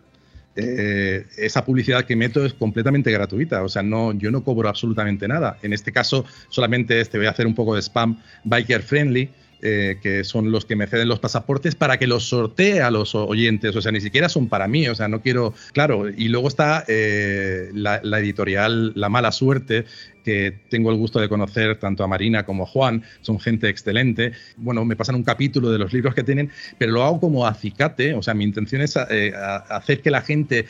eh, 0.58 1.26
esa 1.36 1.66
publicidad 1.66 2.04
que 2.04 2.16
meto 2.16 2.42
es 2.46 2.54
completamente 2.54 3.12
gratuita, 3.12 3.62
o 3.62 3.68
sea, 3.68 3.82
no, 3.82 4.14
yo 4.14 4.30
no 4.30 4.42
cobro 4.42 4.70
absolutamente 4.70 5.28
nada. 5.28 5.58
En 5.62 5.74
este 5.74 5.92
caso, 5.92 6.24
solamente 6.48 7.04
te 7.04 7.18
voy 7.18 7.26
a 7.26 7.30
hacer 7.30 7.46
un 7.46 7.54
poco 7.54 7.74
de 7.74 7.82
spam 7.82 8.18
biker 8.44 8.82
friendly, 8.82 9.28
eh, 9.62 9.98
que 10.02 10.22
son 10.24 10.52
los 10.52 10.66
que 10.66 10.76
me 10.76 10.86
ceden 10.86 11.08
los 11.08 11.18
pasaportes 11.18 11.74
para 11.74 11.98
que 11.98 12.06
los 12.06 12.28
sortee 12.28 12.82
a 12.82 12.90
los 12.90 13.14
oyentes, 13.14 13.74
o 13.74 13.80
sea, 13.80 13.90
ni 13.90 14.00
siquiera 14.00 14.28
son 14.28 14.48
para 14.48 14.68
mí, 14.68 14.86
o 14.88 14.94
sea, 14.94 15.08
no 15.08 15.22
quiero, 15.22 15.54
claro, 15.72 16.08
y 16.08 16.28
luego 16.28 16.48
está 16.48 16.84
eh, 16.88 17.70
la, 17.72 18.00
editorial 18.18 18.92
La 18.94 19.08
Mala 19.08 19.32
Suerte, 19.32 19.86
que 20.24 20.52
tengo 20.68 20.90
el 20.90 20.98
gusto 20.98 21.20
de 21.20 21.28
conocer 21.28 21.78
tanto 21.78 22.04
a 22.04 22.06
Marina 22.06 22.44
como 22.44 22.64
a 22.64 22.66
Juan, 22.66 23.02
son 23.22 23.40
gente 23.40 23.68
excelente. 23.68 24.32
Bueno, 24.56 24.84
me 24.84 24.96
pasan 24.96 25.14
un 25.14 25.22
capítulo 25.22 25.70
de 25.70 25.78
los 25.78 25.92
libros 25.92 26.14
que 26.14 26.22
tienen, 26.22 26.50
pero 26.78 26.92
lo 26.92 27.04
hago 27.04 27.20
como 27.20 27.46
acicate, 27.46 28.12
o 28.14 28.22
sea, 28.22 28.34
mi 28.34 28.44
intención 28.44 28.82
es 28.82 28.96
eh, 29.10 29.32
hacer 29.68 30.02
que 30.02 30.10
la 30.10 30.20
gente 30.20 30.66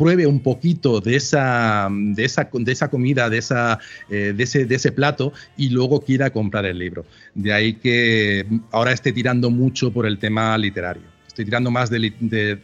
pruebe 0.00 0.26
un 0.26 0.40
poquito 0.40 1.02
de 1.02 1.16
esa, 1.16 1.86
de 1.90 2.24
esa, 2.24 2.48
de 2.50 2.72
esa 2.72 2.88
comida, 2.88 3.28
de, 3.28 3.36
esa, 3.36 3.78
eh, 4.08 4.32
de, 4.34 4.44
ese, 4.44 4.64
de 4.64 4.74
ese 4.76 4.92
plato 4.92 5.34
y 5.58 5.68
luego 5.68 6.00
quiera 6.00 6.30
comprar 6.30 6.64
el 6.64 6.78
libro. 6.78 7.04
De 7.34 7.52
ahí 7.52 7.74
que 7.74 8.46
ahora 8.70 8.92
esté 8.92 9.12
tirando 9.12 9.50
mucho 9.50 9.92
por 9.92 10.06
el 10.06 10.18
tema 10.18 10.56
literario. 10.56 11.02
Estoy 11.28 11.44
tirando 11.44 11.70
más 11.70 11.90
de, 11.90 12.14
de 12.18 12.58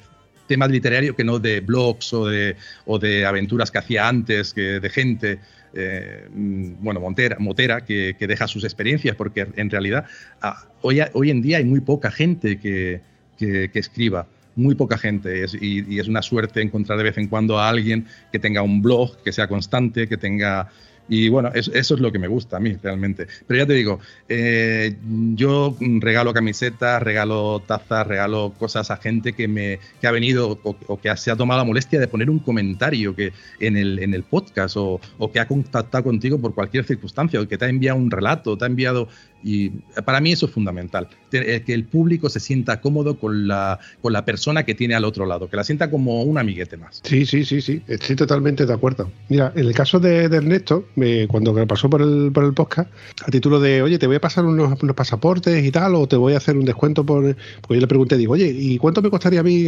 temas 0.46 0.70
literarios 0.70 1.14
que 1.14 1.24
no 1.24 1.38
de 1.38 1.60
blogs 1.60 2.14
o 2.14 2.26
de, 2.26 2.56
o 2.86 2.98
de 2.98 3.26
aventuras 3.26 3.70
que 3.70 3.78
hacía 3.78 4.08
antes, 4.08 4.54
que 4.54 4.80
de 4.80 4.88
gente. 4.88 5.38
Eh, 5.74 6.26
bueno, 6.30 7.00
Montera, 7.00 7.36
Motera, 7.38 7.82
que, 7.82 8.16
que, 8.18 8.26
deja 8.26 8.48
sus 8.48 8.64
experiencias, 8.64 9.14
porque 9.14 9.46
en 9.56 9.68
realidad 9.68 10.06
ah, 10.40 10.66
hoy, 10.80 11.02
hoy 11.12 11.30
en 11.30 11.42
día 11.42 11.58
hay 11.58 11.66
muy 11.66 11.80
poca 11.80 12.10
gente 12.10 12.58
que, 12.58 13.02
que, 13.36 13.70
que 13.70 13.78
escriba 13.78 14.26
muy 14.56 14.74
poca 14.74 14.98
gente 14.98 15.44
y, 15.60 16.00
es 16.00 16.08
una 16.08 16.22
suerte 16.22 16.60
encontrar 16.62 16.98
de 16.98 17.04
vez 17.04 17.18
en 17.18 17.28
cuando 17.28 17.58
a 17.58 17.68
alguien 17.68 18.06
que 18.32 18.38
tenga 18.38 18.62
un 18.62 18.82
blog, 18.82 19.22
que 19.22 19.32
sea 19.32 19.46
constante, 19.46 20.08
que 20.08 20.16
tenga... 20.16 20.70
Y 21.08 21.28
bueno, 21.28 21.52
eso, 21.54 21.70
es 21.72 21.90
lo 22.00 22.10
que 22.10 22.18
me 22.18 22.26
gusta 22.26 22.56
a 22.56 22.60
mí 22.60 22.76
realmente. 22.82 23.28
Pero 23.46 23.58
ya 23.58 23.66
te 23.66 23.74
digo, 23.74 24.00
eh, 24.28 24.96
yo 25.36 25.76
regalo 26.00 26.34
camisetas, 26.34 27.00
regalo 27.00 27.62
tazas, 27.64 28.04
regalo 28.08 28.52
cosas 28.58 28.90
a 28.90 28.96
gente 28.96 29.32
que, 29.32 29.46
me, 29.46 29.78
que 30.00 30.08
ha 30.08 30.10
venido 30.10 30.58
o, 30.64 31.00
que 31.00 31.16
se 31.16 31.30
ha 31.30 31.36
tomado 31.36 31.60
la 31.60 31.64
molestia 31.64 32.00
de 32.00 32.08
poner 32.08 32.28
un 32.28 32.40
comentario 32.40 33.14
que, 33.14 33.32
en, 33.60 33.76
el, 33.76 34.00
en 34.00 34.14
el 34.14 34.24
podcast 34.24 34.76
o, 34.78 35.00
o 35.18 35.30
que 35.30 35.38
ha 35.38 35.46
contactado 35.46 36.02
contigo 36.02 36.40
por 36.40 36.56
cualquier 36.56 36.82
circunstancia 36.82 37.40
o 37.40 37.46
que 37.46 37.56
te 37.56 37.66
ha 37.66 37.68
enviado 37.68 37.98
un 37.98 38.10
relato, 38.10 38.58
te 38.58 38.64
ha 38.64 38.66
enviado 38.66 39.06
Y 39.48 39.68
para 40.04 40.20
mí 40.20 40.32
eso 40.32 40.46
es 40.46 40.52
fundamental, 40.52 41.06
que 41.30 41.62
el 41.68 41.84
público 41.84 42.28
se 42.28 42.40
sienta 42.40 42.80
cómodo 42.80 43.16
con 43.16 43.46
la, 43.46 43.78
con 44.02 44.12
la 44.12 44.24
persona 44.24 44.64
que 44.64 44.74
tiene 44.74 44.96
al 44.96 45.04
otro 45.04 45.24
lado, 45.24 45.48
que 45.48 45.56
la 45.56 45.62
sienta 45.62 45.88
como 45.88 46.24
un 46.24 46.36
amiguete 46.36 46.76
más. 46.76 47.00
Sí, 47.04 47.24
sí, 47.24 47.44
sí, 47.44 47.60
sí, 47.60 47.80
estoy 47.86 48.16
totalmente 48.16 48.66
de 48.66 48.74
acuerdo. 48.74 49.08
Mira, 49.28 49.52
en 49.54 49.66
el 49.66 49.72
caso 49.72 50.00
de, 50.00 50.24
Ernesto, 50.24 50.88
me, 50.96 51.28
cuando 51.28 51.54
pasó 51.68 51.88
por 51.88 52.02
el, 52.02 52.32
por 52.32 52.42
el 52.42 52.54
podcast, 52.54 52.90
a 53.24 53.30
título 53.30 53.60
de, 53.60 53.82
oye, 53.82 54.00
te 54.00 54.08
voy 54.08 54.16
a 54.16 54.20
pasar 54.20 54.44
unos, 54.44 54.76
pasaportes 54.96 55.64
y 55.64 55.70
tal, 55.70 55.94
o 55.94 56.08
te 56.08 56.16
voy 56.16 56.34
a 56.34 56.38
hacer 56.38 56.56
un 56.56 56.64
descuento 56.64 57.06
por... 57.06 57.36
Porque 57.60 57.74
yo 57.74 57.80
le 57.80 57.86
pregunté, 57.86 58.16
digo, 58.16 58.32
oye, 58.32 58.48
¿y 58.48 58.78
cuánto 58.78 59.00
me 59.00 59.10
costaría 59.10 59.38
a 59.38 59.44
mí 59.44 59.66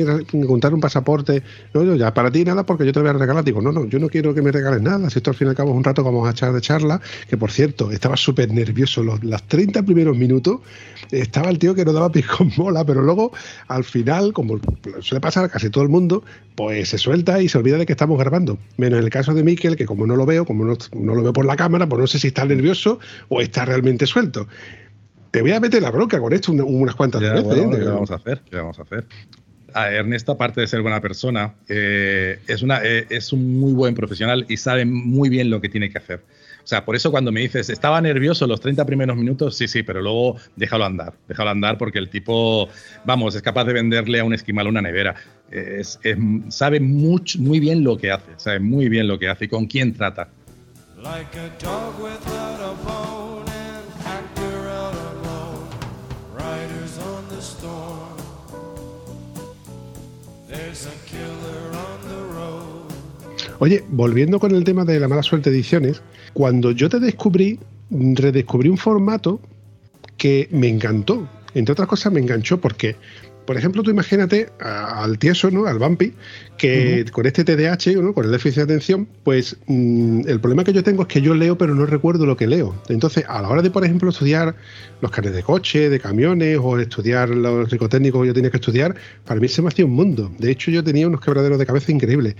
contar 0.48 0.74
un 0.74 0.80
pasaporte? 0.80 1.44
No, 1.72 1.94
ya, 1.94 2.12
para 2.12 2.32
ti 2.32 2.44
nada, 2.44 2.66
porque 2.66 2.84
yo 2.84 2.92
te 2.92 2.98
voy 2.98 3.10
a 3.10 3.12
regalar. 3.12 3.44
Digo, 3.44 3.62
no, 3.62 3.70
no, 3.70 3.86
yo 3.86 4.00
no 4.00 4.08
quiero 4.08 4.34
que 4.34 4.42
me 4.42 4.50
regales 4.50 4.82
nada, 4.82 5.08
si 5.08 5.20
esto 5.20 5.30
al 5.30 5.36
fin 5.36 5.46
y 5.46 5.50
al 5.50 5.56
cabo 5.56 5.70
un 5.70 5.84
rato 5.84 6.02
vamos 6.02 6.26
a 6.26 6.32
echar 6.32 6.52
de 6.52 6.60
charla, 6.60 7.00
que 7.28 7.36
por 7.36 7.52
cierto, 7.52 7.92
estaba 7.92 8.16
súper 8.16 8.52
nervioso 8.52 9.04
los, 9.04 9.22
las 9.22 9.44
30 9.44 9.67
primeros 9.72 10.16
minutos, 10.16 10.60
estaba 11.10 11.50
el 11.50 11.58
tío 11.58 11.74
que 11.74 11.84
no 11.84 11.92
daba 11.92 12.10
pis 12.10 12.26
con 12.26 12.50
mola, 12.56 12.84
pero 12.84 13.02
luego, 13.02 13.32
al 13.68 13.84
final, 13.84 14.32
como 14.32 14.60
suele 15.00 15.20
pasar 15.20 15.44
a 15.44 15.48
casi 15.48 15.70
todo 15.70 15.84
el 15.84 15.90
mundo, 15.90 16.22
pues 16.54 16.88
se 16.88 16.98
suelta 16.98 17.40
y 17.40 17.48
se 17.48 17.58
olvida 17.58 17.78
de 17.78 17.86
que 17.86 17.92
estamos 17.92 18.18
grabando. 18.18 18.58
Menos 18.76 18.98
en 18.98 19.04
el 19.04 19.10
caso 19.10 19.34
de 19.34 19.42
Miquel, 19.42 19.76
que 19.76 19.86
como 19.86 20.06
no 20.06 20.16
lo 20.16 20.26
veo, 20.26 20.44
como 20.44 20.64
no, 20.64 20.76
lo 21.14 21.22
veo 21.22 21.32
por 21.32 21.46
la 21.46 21.56
cámara, 21.56 21.88
pues 21.88 22.00
no 22.00 22.06
sé 22.06 22.18
si 22.18 22.28
está 22.28 22.44
nervioso 22.44 22.98
o 23.28 23.40
está 23.40 23.64
realmente 23.64 24.06
suelto. 24.06 24.48
Te 25.30 25.42
voy 25.42 25.52
a 25.52 25.60
meter 25.60 25.82
la 25.82 25.90
bronca 25.90 26.18
con 26.18 26.32
esto 26.32 26.52
unas 26.52 26.94
cuantas 26.94 27.20
veces. 27.20 27.56
¿eh? 27.56 27.68
¿qué 27.70 27.84
vamos 27.84 28.10
a 28.10 28.14
hacer? 28.14 28.42
¿Qué 28.50 28.56
vamos 28.56 28.78
a 28.78 28.82
hacer? 28.82 29.06
A 29.74 29.90
Ernesto, 29.90 30.32
aparte 30.32 30.62
de 30.62 30.66
ser 30.66 30.80
buena 30.80 31.00
persona, 31.02 31.54
eh, 31.68 32.38
es, 32.46 32.62
una, 32.62 32.80
eh, 32.82 33.06
es 33.10 33.34
un 33.34 33.60
muy 33.60 33.74
buen 33.74 33.94
profesional 33.94 34.46
y 34.48 34.56
sabe 34.56 34.86
muy 34.86 35.28
bien 35.28 35.50
lo 35.50 35.60
que 35.60 35.68
tiene 35.68 35.90
que 35.90 35.98
hacer. 35.98 36.22
O 36.68 36.70
sea, 36.70 36.84
por 36.84 36.94
eso 36.94 37.10
cuando 37.10 37.32
me 37.32 37.40
dices, 37.40 37.70
estaba 37.70 37.98
nervioso 37.98 38.46
los 38.46 38.60
30 38.60 38.84
primeros 38.84 39.16
minutos, 39.16 39.56
sí, 39.56 39.66
sí, 39.66 39.82
pero 39.82 40.02
luego 40.02 40.36
déjalo 40.54 40.84
andar, 40.84 41.14
déjalo 41.26 41.48
andar 41.48 41.78
porque 41.78 41.98
el 41.98 42.10
tipo, 42.10 42.68
vamos, 43.06 43.34
es 43.34 43.40
capaz 43.40 43.64
de 43.64 43.72
venderle 43.72 44.20
a 44.20 44.24
un 44.24 44.34
esquimal 44.34 44.66
una 44.66 44.82
nevera. 44.82 45.14
Es, 45.50 45.98
sabe 46.50 46.78
mucho, 46.78 47.38
muy 47.38 47.58
bien 47.58 47.82
lo 47.82 47.96
que 47.96 48.10
hace, 48.10 48.32
sabe 48.36 48.60
muy 48.60 48.90
bien 48.90 49.08
lo 49.08 49.18
que 49.18 49.30
hace 49.30 49.46
y 49.46 49.48
con 49.48 49.64
quién 49.64 49.94
trata. 49.94 50.28
Oye, 63.60 63.84
volviendo 63.88 64.38
con 64.38 64.54
el 64.54 64.62
tema 64.62 64.84
de 64.84 65.00
la 65.00 65.08
mala 65.08 65.22
suerte 65.22 65.50
ediciones, 65.50 66.00
cuando 66.32 66.70
yo 66.70 66.88
te 66.88 67.00
descubrí, 67.00 67.58
redescubrí 67.90 68.68
un 68.68 68.78
formato 68.78 69.40
que 70.16 70.48
me 70.52 70.68
encantó. 70.68 71.28
Entre 71.54 71.72
otras 71.72 71.88
cosas, 71.88 72.12
me 72.12 72.20
enganchó 72.20 72.60
porque 72.60 72.96
por 73.48 73.56
ejemplo, 73.56 73.82
tú 73.82 73.90
imagínate 73.90 74.50
al 74.60 75.18
tieso, 75.18 75.50
¿no? 75.50 75.64
Al 75.64 75.78
vampi, 75.78 76.12
que 76.58 77.06
con 77.10 77.24
este 77.24 77.44
TDAH, 77.44 77.94
¿no? 78.02 78.12
Con 78.12 78.26
el 78.26 78.30
déficit 78.30 78.56
de 78.56 78.62
atención, 78.64 79.08
pues 79.24 79.56
mm, 79.66 80.28
el 80.28 80.38
problema 80.38 80.64
que 80.64 80.74
yo 80.74 80.82
tengo 80.82 81.00
es 81.04 81.08
que 81.08 81.22
yo 81.22 81.34
leo, 81.34 81.56
pero 81.56 81.74
no 81.74 81.86
recuerdo 81.86 82.26
lo 82.26 82.36
que 82.36 82.46
leo. 82.46 82.74
Entonces, 82.90 83.24
a 83.26 83.40
la 83.40 83.48
hora 83.48 83.62
de, 83.62 83.70
por 83.70 83.86
ejemplo, 83.86 84.10
estudiar 84.10 84.54
los 85.00 85.10
carnes 85.10 85.32
de 85.32 85.42
coche, 85.42 85.88
de 85.88 85.98
camiones, 85.98 86.58
o 86.60 86.78
estudiar 86.78 87.30
los 87.30 87.70
psicotécnicos 87.70 88.20
que 88.20 88.26
yo 88.26 88.34
tenía 88.34 88.50
que 88.50 88.58
estudiar, 88.58 88.94
para 89.24 89.40
mí 89.40 89.48
se 89.48 89.62
me 89.62 89.68
hacía 89.68 89.86
un 89.86 89.92
mundo. 89.92 90.30
De 90.38 90.50
hecho, 90.50 90.70
yo 90.70 90.84
tenía 90.84 91.06
unos 91.06 91.22
quebraderos 91.22 91.58
de 91.58 91.64
cabeza 91.64 91.90
increíbles. 91.90 92.36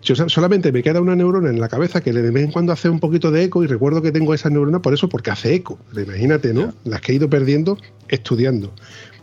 Yo 0.00 0.14
solamente 0.14 0.70
me 0.70 0.84
queda 0.84 1.00
una 1.00 1.16
neurona 1.16 1.50
en 1.50 1.58
la 1.58 1.68
cabeza 1.68 2.00
que 2.02 2.12
de 2.12 2.30
vez 2.30 2.44
en 2.44 2.52
cuando 2.52 2.72
hace 2.72 2.88
un 2.88 3.00
poquito 3.00 3.32
de 3.32 3.42
eco 3.42 3.64
y 3.64 3.66
recuerdo 3.66 4.00
que 4.00 4.12
tengo 4.12 4.32
esa 4.32 4.48
neurona 4.48 4.80
por 4.80 4.94
eso, 4.94 5.08
porque 5.08 5.32
hace 5.32 5.54
eco. 5.54 5.80
Imagínate, 5.92 6.54
¿no? 6.54 6.72
Las 6.84 7.00
que 7.00 7.10
he 7.10 7.14
ido 7.16 7.28
perdiendo 7.28 7.78
estudiando. 8.06 8.72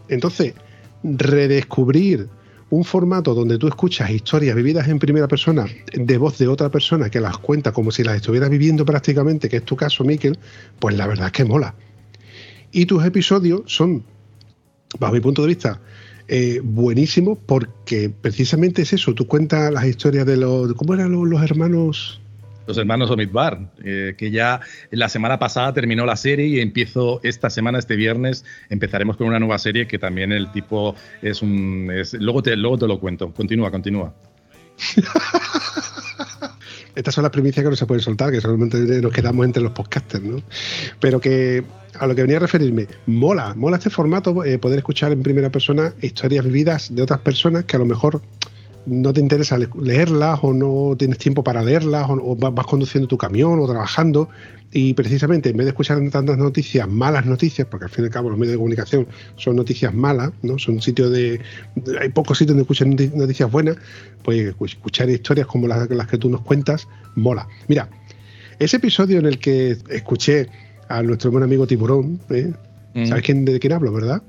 Entonces, 0.10 0.54
redescubrir 1.03 2.29
un 2.69 2.83
formato 2.83 3.33
donde 3.33 3.57
tú 3.57 3.67
escuchas 3.67 4.12
historias 4.12 4.55
vividas 4.55 4.88
en 4.88 4.99
primera 4.99 5.27
persona 5.27 5.65
de 5.93 6.17
voz 6.17 6.38
de 6.38 6.47
otra 6.47 6.69
persona 6.69 7.09
que 7.09 7.19
las 7.19 7.38
cuenta 7.38 7.71
como 7.71 7.91
si 7.91 8.03
las 8.03 8.17
estuvieras 8.17 8.49
viviendo 8.49 8.85
prácticamente, 8.85 9.49
que 9.49 9.57
es 9.57 9.65
tu 9.65 9.75
caso, 9.75 10.03
Miquel, 10.03 10.38
pues 10.79 10.95
la 10.95 11.07
verdad 11.07 11.27
es 11.27 11.31
que 11.31 11.45
mola. 11.45 11.73
Y 12.71 12.85
tus 12.85 13.03
episodios 13.03 13.62
son, 13.65 14.03
bajo 14.99 15.13
mi 15.13 15.19
punto 15.19 15.41
de 15.41 15.47
vista, 15.47 15.81
eh, 16.27 16.62
buenísimos 16.63 17.39
porque 17.43 18.09
precisamente 18.09 18.83
es 18.83 18.93
eso, 18.93 19.15
tú 19.15 19.25
cuentas 19.25 19.73
las 19.73 19.85
historias 19.85 20.27
de 20.27 20.38
los... 20.38 20.73
¿Cómo 20.75 20.93
eran 20.93 21.12
los 21.12 21.41
hermanos? 21.41 22.21
Los 22.69 22.77
hermanos 22.77 23.10
Omidbar, 23.10 23.71
eh, 23.84 24.13
que 24.15 24.29
ya 24.29 24.62
la 24.91 25.10
semana 25.10 25.39
pasada 25.39 25.73
terminó 25.73 26.05
la 26.05 26.15
serie 26.15 26.45
y 26.45 26.60
empiezo 26.60 27.19
esta 27.23 27.49
semana, 27.49 27.79
este 27.79 27.95
viernes, 27.95 28.45
empezaremos 28.69 29.17
con 29.17 29.25
una 29.25 29.39
nueva 29.39 29.58
serie 29.58 29.88
que 29.88 29.97
también 29.97 30.32
el 30.32 30.51
tipo 30.51 30.93
es 31.23 31.41
un... 31.41 31.91
luego, 32.19 32.43
te, 32.43 32.55
luego 32.55 32.77
te 32.77 32.88
lo 32.88 32.99
cuento. 32.99 33.34
Continúa, 33.34 33.71
continúa. 33.71 34.13
Estas 36.95 37.15
son 37.15 37.23
las 37.23 37.32
primicias 37.32 37.63
que 37.63 37.71
no 37.71 37.75
se 37.75 37.88
pueden 37.88 38.03
soltar, 38.03 38.32
que 38.32 38.39
solamente 38.39 38.77
nos 39.01 39.12
quedamos 39.12 39.47
entre 39.47 39.63
los 39.63 39.71
podcasters, 39.71 40.23
¿no? 40.23 40.43
Pero 40.99 41.19
que 41.19 41.63
a 41.97 42.05
lo 42.05 42.13
que 42.13 42.21
venía 42.21 42.38
a 42.38 42.41
referirme, 42.41 42.86
mola, 43.08 43.55
mola 43.55 43.77
este 43.77 43.89
formato, 43.89 44.45
eh, 44.45 44.60
poder 44.60 44.77
escuchar 44.77 45.12
en 45.12 45.23
primera 45.23 45.49
persona 45.49 45.91
historias 46.03 46.45
vividas 46.45 46.93
de 46.93 47.01
otras 47.01 47.21
personas 47.21 47.65
que 47.65 47.77
a 47.77 47.79
lo 47.79 47.86
mejor 47.86 48.21
no 48.89 49.13
te 49.13 49.21
interesa 49.21 49.58
leerlas 49.58 50.39
o 50.41 50.54
no 50.54 50.95
tienes 50.97 51.19
tiempo 51.19 51.43
para 51.43 51.63
leerlas 51.63 52.08
o, 52.10 52.36
vas 52.36 52.65
conduciendo 52.65 53.08
tu 53.08 53.17
camión 53.17 53.60
o 53.60 53.67
trabajando 53.67 54.30
y 54.71 54.93
precisamente 54.93 55.49
en 55.49 55.58
vez 55.58 55.65
de 55.65 55.69
escuchar 55.69 55.99
tantas 56.10 56.38
noticias, 56.38 56.88
malas 56.88 57.25
noticias, 57.25 57.67
porque 57.69 57.86
al 57.86 57.91
fin 57.91 58.04
y 58.04 58.08
al 58.08 58.12
cabo 58.12 58.30
los 58.30 58.38
medios 58.38 58.54
de 58.54 58.58
comunicación 58.58 59.08
son 59.36 59.56
noticias 59.56 59.93
malas, 59.93 60.32
¿no? 60.41 60.60
Son 60.60 60.82
sitios 60.82 61.12
de... 61.12 61.39
hay 61.99 62.10
pocos 62.10 62.38
sitios 62.38 62.56
donde 62.56 62.63
escuchan 62.63 62.95
noticias 63.15 63.52
buenas, 63.52 63.78
pues 64.23 64.54
escuchar 64.62 65.10
historias 65.10 65.47
como 65.47 65.67
las, 65.67 65.89
las 65.89 66.08
que 66.08 66.17
tú 66.17 66.30
nos 66.30 66.41
cuentas, 66.41 66.88
mola. 67.15 67.47
Mira, 67.67 67.89
ese 68.60 68.78
episodio 68.78 69.19
en 69.19 69.25
el 69.25 69.39
que 69.39 69.78
escuché 69.89 70.47
a 70.88 71.02
nuestro 71.02 71.32
buen 71.32 71.43
amigo 71.43 71.65
Tiburón, 71.65 72.19
¿eh? 72.30 72.52
Mm. 72.93 73.06
¿sabes 73.06 73.23
quién, 73.23 73.45
de 73.45 73.60
quién 73.60 73.73
hablo, 73.73 73.91
verdad? 73.91 74.21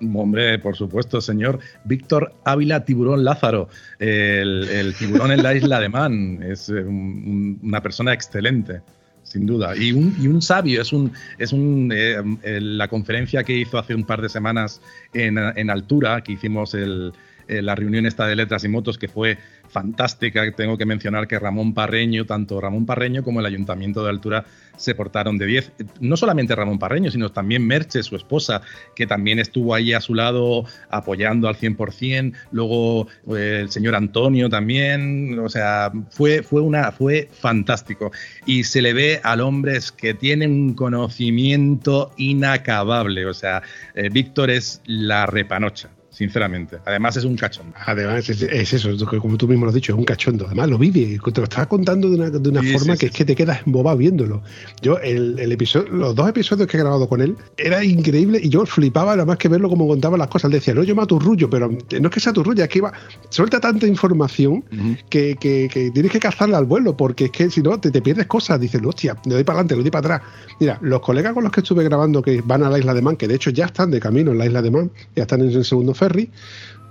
Hombre, 0.00 0.58
por 0.58 0.76
supuesto, 0.76 1.20
señor. 1.20 1.58
Víctor 1.84 2.32
Ávila 2.44 2.84
Tiburón 2.84 3.24
Lázaro, 3.24 3.68
el, 3.98 4.94
tiburón 4.98 5.32
en 5.32 5.42
la 5.42 5.54
isla 5.54 5.80
de 5.80 5.88
Man. 5.88 6.42
Es 6.42 6.68
eh, 6.68 6.82
una 6.82 7.80
persona 7.82 8.12
excelente, 8.12 8.82
sin 9.22 9.46
duda. 9.46 9.76
Y 9.76 9.92
un, 9.92 10.42
sabio, 10.42 10.82
es 10.82 10.92
un, 10.92 11.92
eh, 11.92 12.22
la 12.60 12.88
conferencia 12.88 13.44
que 13.44 13.56
hizo 13.56 13.78
hace 13.78 13.94
un 13.94 14.04
par 14.04 14.20
de 14.20 14.28
semanas 14.28 14.80
en, 15.12 15.70
Altura, 15.70 16.22
que 16.22 16.32
hicimos 16.32 16.74
el, 16.74 17.12
la 17.48 17.74
reunión 17.74 18.06
esta 18.06 18.26
de 18.26 18.36
letras 18.36 18.64
y 18.64 18.68
motos, 18.68 18.98
que 18.98 19.08
fue 19.08 19.38
fantástica. 19.74 20.48
Tengo 20.52 20.78
que 20.78 20.86
mencionar 20.86 21.26
que 21.26 21.36
Ramón 21.36 21.74
Parreño, 21.74 22.24
tanto 22.24 22.60
Ramón 22.60 22.86
Parreño 22.86 23.24
como 23.24 23.40
el 23.40 23.46
Ayuntamiento 23.46 24.04
de 24.04 24.10
Altura 24.10 24.44
se 24.76 24.94
portaron 24.94 25.36
de 25.36 25.46
10. 25.46 25.72
No 26.00 26.16
solamente 26.16 26.54
Ramón 26.54 26.78
Parreño, 26.78 27.10
sino 27.10 27.32
también 27.32 27.66
Merche, 27.66 28.04
su 28.04 28.14
esposa, 28.14 28.62
que 28.94 29.06
también 29.06 29.40
estuvo 29.40 29.74
ahí 29.74 29.92
a 29.92 30.00
su 30.00 30.14
lado 30.14 30.64
apoyando 30.90 31.48
al 31.48 31.56
100%. 31.56 32.34
Luego 32.52 33.08
eh, 33.36 33.58
el 33.62 33.70
señor 33.70 33.96
Antonio 33.96 34.48
también. 34.48 35.40
O 35.40 35.48
sea, 35.48 35.90
fue, 36.10 36.44
fue, 36.44 36.60
una, 36.60 36.92
fue 36.92 37.28
fantástico. 37.32 38.12
Y 38.46 38.62
se 38.62 38.80
le 38.80 38.92
ve 38.92 39.20
al 39.24 39.40
hombre 39.40 39.78
que 39.96 40.14
tiene 40.14 40.46
un 40.46 40.74
conocimiento 40.74 42.12
inacabable. 42.16 43.26
O 43.26 43.34
sea, 43.34 43.62
eh, 43.96 44.08
Víctor 44.08 44.50
es 44.50 44.80
la 44.86 45.26
repanocha 45.26 45.90
sinceramente. 46.14 46.78
Además 46.84 47.16
es 47.16 47.24
un 47.24 47.36
cachondo. 47.36 47.74
Además 47.84 48.28
es, 48.28 48.42
eso, 48.42 48.90
como 49.20 49.36
tú 49.36 49.48
mismo 49.48 49.64
lo 49.64 49.70
has 49.70 49.74
dicho, 49.74 49.92
es 49.92 49.98
un 49.98 50.04
cachondo. 50.04 50.46
Además 50.46 50.68
lo 50.68 50.78
vive, 50.78 51.18
te 51.32 51.40
lo 51.40 51.44
estaba 51.44 51.66
contando 51.66 52.08
de 52.08 52.16
una, 52.16 52.30
de 52.30 52.48
una 52.48 52.62
forma 52.62 52.96
que 52.96 53.06
es 53.06 53.12
que 53.12 53.24
te 53.24 53.34
quedas 53.34 53.66
embobado 53.66 53.98
viéndolo. 53.98 54.42
Yo, 54.82 54.98
el, 54.98 55.38
el, 55.38 55.52
episodio, 55.52 55.90
los 55.92 56.14
dos 56.14 56.28
episodios 56.28 56.68
que 56.68 56.76
he 56.76 56.80
grabado 56.80 57.08
con 57.08 57.20
él, 57.20 57.36
era 57.56 57.84
increíble 57.84 58.40
y 58.42 58.48
yo 58.48 58.64
flipaba 58.66 59.12
nada 59.12 59.26
más 59.26 59.38
que 59.38 59.48
verlo 59.48 59.68
como 59.68 59.86
contaba 59.86 60.16
las 60.16 60.28
cosas. 60.28 60.50
Él 60.50 60.52
decía, 60.58 60.74
no, 60.74 60.82
yo 60.82 60.94
me 60.94 61.04
rullo, 61.04 61.50
pero 61.50 61.68
no 61.68 62.08
es 62.08 62.10
que 62.10 62.20
sea 62.20 62.32
rullo, 62.32 62.62
es 62.62 62.68
que 62.68 62.78
iba, 62.78 62.92
suelta 63.28 63.60
tanta 63.60 63.86
información 63.86 64.64
que, 65.08 65.36
que, 65.36 65.68
que, 65.70 65.90
tienes 65.90 66.10
que 66.10 66.20
cazarla 66.20 66.58
al 66.58 66.64
vuelo, 66.64 66.96
porque 66.96 67.26
es 67.26 67.30
que 67.30 67.50
si 67.50 67.62
no, 67.62 67.78
te, 67.78 67.90
te 67.90 68.02
pierdes 68.02 68.26
cosas. 68.26 68.60
Dices, 68.60 68.80
hostia, 68.84 69.16
le 69.26 69.34
doy 69.34 69.44
para 69.44 69.58
adelante, 69.58 69.76
le 69.76 69.82
doy 69.82 69.90
para 69.90 70.16
atrás. 70.16 70.32
Mira, 70.60 70.78
los 70.80 71.00
colegas 71.00 71.34
con 71.34 71.42
los 71.42 71.52
que 71.52 71.60
estuve 71.60 71.84
grabando 71.84 72.22
que 72.22 72.42
van 72.44 72.62
a 72.62 72.70
la 72.70 72.78
isla 72.78 72.94
de 72.94 73.02
Man, 73.02 73.16
que 73.16 73.28
de 73.28 73.34
hecho 73.34 73.50
ya 73.50 73.66
están 73.66 73.90
de 73.90 74.00
camino 74.00 74.32
en 74.32 74.38
la 74.38 74.46
isla 74.46 74.62
de 74.62 74.70
Man, 74.70 74.90
ya 75.16 75.22
están 75.22 75.40
en 75.40 75.50
el 75.50 75.64
segundo 75.64 75.94
ferry, 76.04 76.30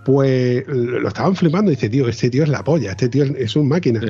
pues 0.05 0.67
lo 0.67 1.07
estaban 1.07 1.35
flipando 1.35 1.71
y 1.71 1.75
dice, 1.75 1.89
tío, 1.89 2.07
este 2.07 2.29
tío 2.29 2.43
es 2.43 2.49
la 2.49 2.63
polla, 2.63 2.91
este 2.91 3.09
tío 3.09 3.23
es 3.23 3.55
un 3.55 3.67
máquina. 3.67 4.01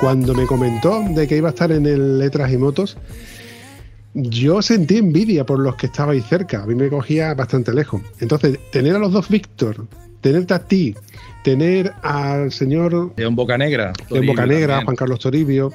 Cuando 0.00 0.34
me 0.34 0.46
comentó 0.46 1.02
de 1.10 1.28
que 1.28 1.36
iba 1.36 1.48
a 1.48 1.50
estar 1.50 1.70
en 1.70 1.84
el 1.84 2.18
Letras 2.18 2.50
y 2.50 2.56
Motos, 2.56 2.96
yo 4.14 4.62
sentí 4.62 4.96
envidia 4.96 5.44
por 5.44 5.58
los 5.58 5.76
que 5.76 5.86
estabais 5.86 6.24
cerca. 6.24 6.62
A 6.62 6.66
mí 6.66 6.74
me 6.74 6.88
cogía 6.88 7.34
bastante 7.34 7.72
lejos. 7.74 8.00
Entonces, 8.18 8.58
tener 8.72 8.96
a 8.96 8.98
los 8.98 9.12
dos 9.12 9.28
Víctor, 9.28 9.86
tenerte 10.20 10.54
a 10.54 10.58
ti, 10.60 10.94
tener 11.42 11.92
al 12.02 12.52
señor. 12.52 13.12
León 13.16 13.36
Bocanegra. 13.36 13.92
León 14.10 14.26
Bocanegra, 14.26 14.82
Juan 14.84 14.96
Carlos 14.96 15.20
Toribio. 15.20 15.72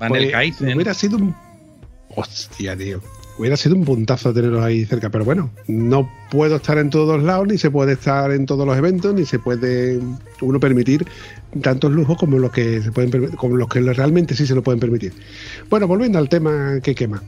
Manuel 0.00 0.32
pues, 0.32 0.60
Hubiera 0.74 0.94
sido 0.94 1.16
un. 1.16 1.34
Hostia, 2.14 2.76
tío. 2.76 3.00
Hubiera 3.38 3.56
sido 3.56 3.74
un 3.74 3.84
puntazo 3.84 4.32
tenerlos 4.34 4.62
ahí 4.62 4.84
cerca, 4.84 5.08
pero 5.08 5.24
bueno, 5.24 5.50
no 5.66 6.10
puedo 6.30 6.56
estar 6.56 6.76
en 6.76 6.90
todos 6.90 7.22
lados, 7.22 7.46
ni 7.48 7.56
se 7.56 7.70
puede 7.70 7.94
estar 7.94 8.30
en 8.30 8.44
todos 8.44 8.66
los 8.66 8.76
eventos, 8.76 9.14
ni 9.14 9.24
se 9.24 9.38
puede 9.38 9.98
uno 10.42 10.60
permitir 10.60 11.06
tantos 11.62 11.90
lujos 11.92 12.18
como 12.18 12.38
los 12.38 12.52
que 12.52 12.82
se 12.82 12.92
pueden 12.92 13.28
como 13.28 13.56
los 13.56 13.68
que 13.68 13.80
realmente 13.80 14.34
sí 14.34 14.46
se 14.46 14.54
lo 14.54 14.62
pueden 14.62 14.80
permitir. 14.80 15.14
Bueno, 15.70 15.88
volviendo 15.88 16.18
al 16.18 16.28
tema 16.28 16.78
que 16.82 16.94
quema. 16.94 17.22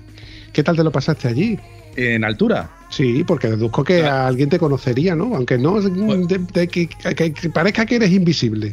¿Qué 0.52 0.62
tal 0.62 0.76
te 0.76 0.84
lo 0.84 0.92
pasaste 0.92 1.26
allí? 1.26 1.58
¿En 1.96 2.22
altura? 2.22 2.70
Sí, 2.94 3.24
porque 3.24 3.48
deduzco 3.48 3.82
que 3.82 4.04
alguien 4.04 4.48
te 4.48 4.60
conocería, 4.60 5.16
¿no? 5.16 5.34
Aunque 5.34 5.58
no 5.58 5.80
que, 6.68 6.88
parezca 7.52 7.86
que 7.86 7.96
eres 7.96 8.12
invisible. 8.12 8.72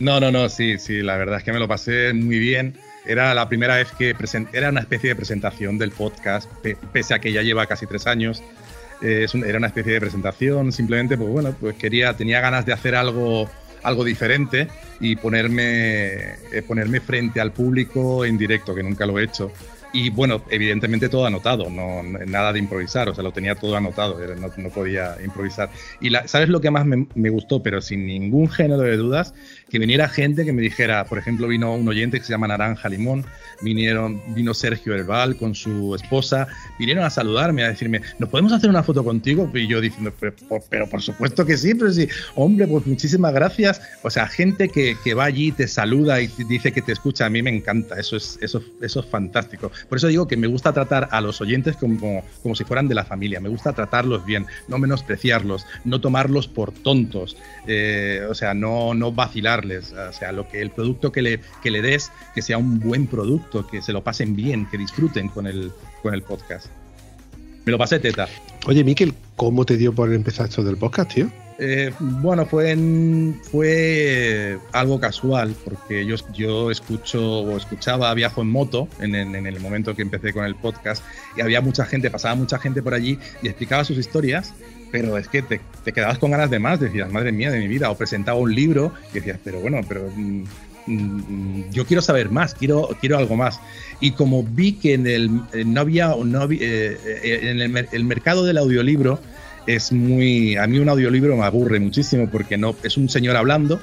No, 0.00 0.18
no, 0.20 0.32
no, 0.32 0.48
sí, 0.48 0.78
sí, 0.78 1.02
la 1.02 1.18
verdad 1.18 1.36
es 1.36 1.44
que 1.44 1.52
me 1.52 1.58
lo 1.58 1.68
pasé 1.68 2.14
muy 2.14 2.38
bien. 2.38 2.78
Era 3.04 3.34
la 3.34 3.46
primera 3.46 3.76
vez 3.76 3.88
que 3.98 4.14
era 4.54 4.70
una 4.70 4.80
especie 4.80 5.10
de 5.10 5.16
presentación 5.16 5.76
del 5.76 5.90
podcast, 5.90 6.50
pese 6.92 7.12
a 7.12 7.18
que 7.18 7.30
ya 7.30 7.42
lleva 7.42 7.66
casi 7.66 7.84
tres 7.84 8.06
años. 8.06 8.42
Eh, 9.02 9.26
era 9.46 9.58
una 9.58 9.66
especie 9.66 9.92
de 9.92 10.00
presentación, 10.00 10.72
simplemente, 10.72 11.18
pues 11.18 11.28
bueno, 11.28 11.54
pues 11.60 11.76
quería, 11.76 12.16
tenía 12.16 12.40
ganas 12.40 12.64
de 12.64 12.72
hacer 12.72 12.94
algo, 12.94 13.50
algo 13.82 14.02
diferente 14.02 14.68
y 14.98 15.16
ponerme, 15.16 16.36
eh, 16.52 16.62
ponerme 16.66 17.00
frente 17.00 17.38
al 17.38 17.52
público 17.52 18.24
en 18.24 18.38
directo, 18.38 18.74
que 18.74 18.82
nunca 18.82 19.04
lo 19.04 19.18
he 19.18 19.24
hecho. 19.24 19.52
Y 19.92 20.10
bueno, 20.10 20.42
evidentemente 20.50 21.08
todo 21.08 21.26
anotado, 21.26 21.70
no, 21.70 22.02
nada 22.02 22.52
de 22.52 22.58
improvisar, 22.58 23.08
o 23.08 23.14
sea, 23.14 23.24
lo 23.24 23.32
tenía 23.32 23.54
todo 23.54 23.76
anotado, 23.76 24.18
no, 24.36 24.50
no 24.56 24.68
podía 24.70 25.16
improvisar. 25.24 25.70
Y 26.00 26.10
la, 26.10 26.28
¿sabes 26.28 26.48
lo 26.48 26.60
que 26.60 26.70
más 26.70 26.84
me, 26.84 27.06
me, 27.14 27.30
gustó? 27.30 27.62
Pero 27.62 27.80
sin 27.80 28.06
ningún 28.06 28.48
género 28.50 28.82
de 28.82 28.96
dudas, 28.96 29.34
que 29.70 29.78
viniera 29.78 30.08
gente 30.08 30.44
que 30.44 30.52
me 30.52 30.62
dijera, 30.62 31.04
por 31.04 31.18
ejemplo, 31.18 31.48
vino 31.48 31.74
un 31.74 31.88
oyente 31.88 32.18
que 32.18 32.24
se 32.24 32.32
llama 32.32 32.48
Naranja 32.48 32.88
Limón, 32.88 33.24
vinieron, 33.60 34.20
vino 34.34 34.54
Sergio 34.54 34.94
Herbal 34.94 35.36
con 35.36 35.54
su 35.54 35.94
esposa, 35.94 36.48
vinieron 36.78 37.04
a 37.04 37.10
saludarme, 37.10 37.64
a 37.64 37.68
decirme, 37.68 38.00
¿nos 38.18 38.28
podemos 38.28 38.52
hacer 38.52 38.70
una 38.70 38.82
foto 38.82 39.04
contigo? 39.04 39.50
Y 39.54 39.66
yo 39.66 39.80
diciendo, 39.80 40.12
pero, 40.70 40.88
por 40.88 41.02
supuesto 41.02 41.44
que 41.44 41.56
sí, 41.56 41.74
pero 41.74 41.92
sí, 41.92 42.08
hombre, 42.34 42.66
pues 42.66 42.86
muchísimas 42.86 43.32
gracias. 43.32 43.80
O 44.02 44.10
sea, 44.10 44.26
gente 44.26 44.68
que, 44.68 44.96
que 45.02 45.14
va 45.14 45.24
allí, 45.24 45.52
te 45.52 45.68
saluda 45.68 46.20
y 46.20 46.28
dice 46.48 46.72
que 46.72 46.82
te 46.82 46.92
escucha, 46.92 47.26
a 47.26 47.30
mí 47.30 47.42
me 47.42 47.54
encanta, 47.54 47.98
eso 47.98 48.16
es, 48.16 48.38
eso, 48.40 48.62
eso 48.80 49.00
es 49.00 49.06
fantástico. 49.06 49.70
Por 49.88 49.98
eso 49.98 50.06
digo 50.06 50.26
que 50.26 50.36
me 50.36 50.46
gusta 50.46 50.72
tratar 50.72 51.08
a 51.10 51.20
los 51.20 51.40
oyentes 51.40 51.76
como, 51.76 52.24
como 52.42 52.54
si 52.54 52.64
fueran 52.64 52.88
de 52.88 52.94
la 52.94 53.04
familia, 53.04 53.40
me 53.40 53.48
gusta 53.48 53.72
tratarlos 53.72 54.24
bien, 54.24 54.46
no 54.68 54.78
menospreciarlos, 54.78 55.66
no 55.84 56.00
tomarlos 56.00 56.48
por 56.48 56.72
tontos, 56.72 57.36
eh, 57.66 58.26
o 58.28 58.34
sea, 58.34 58.54
no, 58.54 58.94
no 58.94 59.12
vacilarles, 59.58 59.92
o 59.92 60.12
sea, 60.12 60.32
lo 60.32 60.48
que 60.48 60.60
el 60.60 60.70
producto 60.70 61.12
que 61.12 61.22
le, 61.22 61.40
que 61.62 61.70
le 61.70 61.82
des, 61.82 62.10
que 62.34 62.42
sea 62.42 62.58
un 62.58 62.80
buen 62.80 63.06
producto, 63.06 63.66
que 63.66 63.82
se 63.82 63.92
lo 63.92 64.02
pasen 64.02 64.34
bien, 64.36 64.66
que 64.70 64.78
disfruten 64.78 65.28
con 65.28 65.46
el, 65.46 65.72
con 66.02 66.14
el 66.14 66.22
podcast. 66.22 66.66
Me 67.64 67.72
lo 67.72 67.78
pasé 67.78 67.98
teta. 67.98 68.28
Oye, 68.66 68.82
Miquel, 68.84 69.14
¿cómo 69.36 69.64
te 69.64 69.76
dio 69.76 69.92
por 69.92 70.12
empezar 70.12 70.48
esto 70.48 70.62
del 70.62 70.76
podcast, 70.76 71.12
tío? 71.12 71.30
Eh, 71.60 71.92
bueno, 71.98 72.46
fue, 72.46 72.76
fue 73.50 74.58
algo 74.72 75.00
casual, 75.00 75.54
porque 75.64 76.06
yo, 76.06 76.14
yo 76.32 76.70
escucho 76.70 77.40
o 77.40 77.56
escuchaba 77.56 78.14
Viajo 78.14 78.42
en 78.42 78.48
Moto 78.48 78.88
en, 79.00 79.14
el 79.14 79.60
momento 79.60 79.96
que 79.96 80.02
empecé 80.02 80.32
con 80.32 80.44
el 80.44 80.54
podcast, 80.54 81.02
y 81.36 81.40
había 81.40 81.60
mucha 81.60 81.84
gente, 81.84 82.10
pasaba 82.10 82.36
mucha 82.36 82.58
gente 82.60 82.80
por 82.80 82.94
allí 82.94 83.18
y 83.42 83.48
explicaba 83.48 83.84
sus 83.84 83.98
historias, 83.98 84.54
pero 84.90 85.18
es 85.18 85.28
que 85.28 85.42
te, 85.42 85.60
quedabas 85.92 86.18
con 86.18 86.30
ganas 86.30 86.50
de 86.50 86.58
más, 86.58 86.80
decías, 86.80 87.10
madre 87.10 87.32
mía 87.32 87.50
de 87.50 87.58
mi 87.58 87.68
vida, 87.68 87.90
o 87.90 87.96
presentaba 87.96 88.38
un 88.38 88.54
libro 88.54 88.92
y 89.12 89.14
decías, 89.14 89.38
pero 89.42 89.60
bueno, 89.60 89.80
pero 89.88 90.10
mm, 90.14 90.44
mm, 90.86 91.70
yo 91.70 91.86
quiero 91.86 92.02
saber 92.02 92.30
más, 92.30 92.54
quiero, 92.54 92.88
quiero 93.00 93.18
algo 93.18 93.36
más. 93.36 93.60
Y 94.00 94.12
como 94.12 94.42
vi 94.42 94.74
que 94.74 94.94
en 94.94 95.06
el, 95.06 95.30
no 95.66 95.80
había, 95.80 96.14
no 96.24 96.40
había 96.40 96.60
eh, 96.62 96.98
eh, 97.04 97.40
en 97.42 97.86
el 97.90 98.04
mercado 98.04 98.44
del 98.44 98.58
audiolibro, 98.58 99.20
es 99.68 99.92
muy. 99.92 100.56
A 100.56 100.66
mí 100.66 100.78
un 100.78 100.88
audiolibro 100.88 101.36
me 101.36 101.44
aburre 101.44 101.78
muchísimo 101.78 102.28
porque 102.30 102.56
no 102.56 102.74
es 102.82 102.96
un 102.96 103.08
señor 103.08 103.36
hablando, 103.36 103.80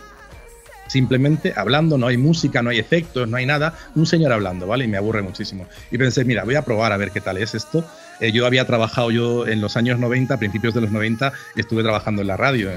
simplemente 0.87 1.53
hablando, 1.55 1.97
no 1.97 2.07
hay 2.07 2.17
música, 2.17 2.63
no 2.63 2.71
hay 2.71 2.79
efectos, 2.79 3.29
no 3.29 3.37
hay 3.37 3.45
nada, 3.45 3.77
un 3.93 4.07
señor 4.07 4.33
hablando, 4.33 4.65
¿vale? 4.65 4.85
Y 4.85 4.87
me 4.87 4.97
aburre 4.97 5.21
muchísimo. 5.21 5.67
Y 5.91 5.97
pensé, 5.97 6.25
mira, 6.25 6.43
voy 6.43 6.55
a 6.55 6.63
probar 6.63 6.91
a 6.91 6.97
ver 6.97 7.11
qué 7.11 7.21
tal 7.21 7.37
es 7.37 7.53
esto. 7.53 7.85
Eh, 8.19 8.31
yo 8.31 8.45
había 8.45 8.65
trabajado 8.65 9.11
yo 9.11 9.47
en 9.47 9.61
los 9.61 9.77
años 9.77 9.99
90, 9.99 10.37
principios 10.37 10.73
de 10.73 10.81
los 10.81 10.91
90, 10.91 11.33
estuve 11.55 11.83
trabajando 11.83 12.21
en 12.21 12.27
la 12.27 12.37
radio, 12.37 12.71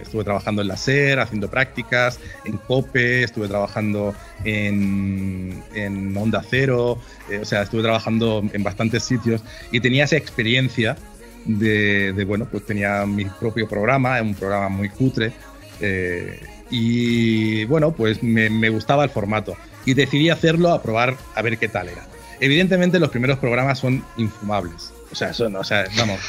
estuve 0.00 0.24
trabajando 0.24 0.62
en 0.62 0.68
la 0.68 0.76
SER, 0.76 1.20
haciendo 1.20 1.50
prácticas, 1.50 2.20
en 2.44 2.58
COPE, 2.58 3.24
estuve 3.24 3.48
trabajando 3.48 4.14
en, 4.44 5.62
en 5.74 6.16
Onda 6.16 6.42
Cero, 6.48 6.98
eh, 7.30 7.40
o 7.42 7.44
sea, 7.44 7.62
estuve 7.62 7.82
trabajando 7.82 8.42
en 8.52 8.62
bastantes 8.62 9.02
sitios 9.04 9.42
y 9.72 9.80
tenía 9.80 10.04
esa 10.04 10.16
experiencia 10.16 10.96
de, 11.44 12.24
bueno, 12.26 12.46
pues 12.50 12.64
tenía 12.64 13.04
mi 13.06 13.24
propio 13.24 13.68
programa, 13.68 14.20
un 14.22 14.34
programa 14.34 14.68
muy 14.68 14.88
cutre, 14.88 15.32
eh, 15.80 16.40
y 16.70 17.64
bueno, 17.66 17.92
pues 17.92 18.22
me, 18.22 18.68
gustaba 18.70 19.04
el 19.04 19.10
formato 19.10 19.56
y 19.84 19.94
decidí 19.94 20.30
hacerlo 20.30 20.70
a 20.70 20.82
probar 20.82 21.16
a 21.34 21.42
ver 21.42 21.58
qué 21.58 21.68
tal 21.68 21.88
era. 21.88 22.06
Evidentemente 22.44 23.00
los 23.00 23.08
primeros 23.08 23.38
programas 23.38 23.78
son 23.78 24.04
infumables. 24.18 24.92
O 25.10 25.14
sea, 25.14 25.30
eso 25.30 25.48
no, 25.48 25.60
o 25.60 25.64
sea, 25.64 25.86
vamos, 25.96 26.20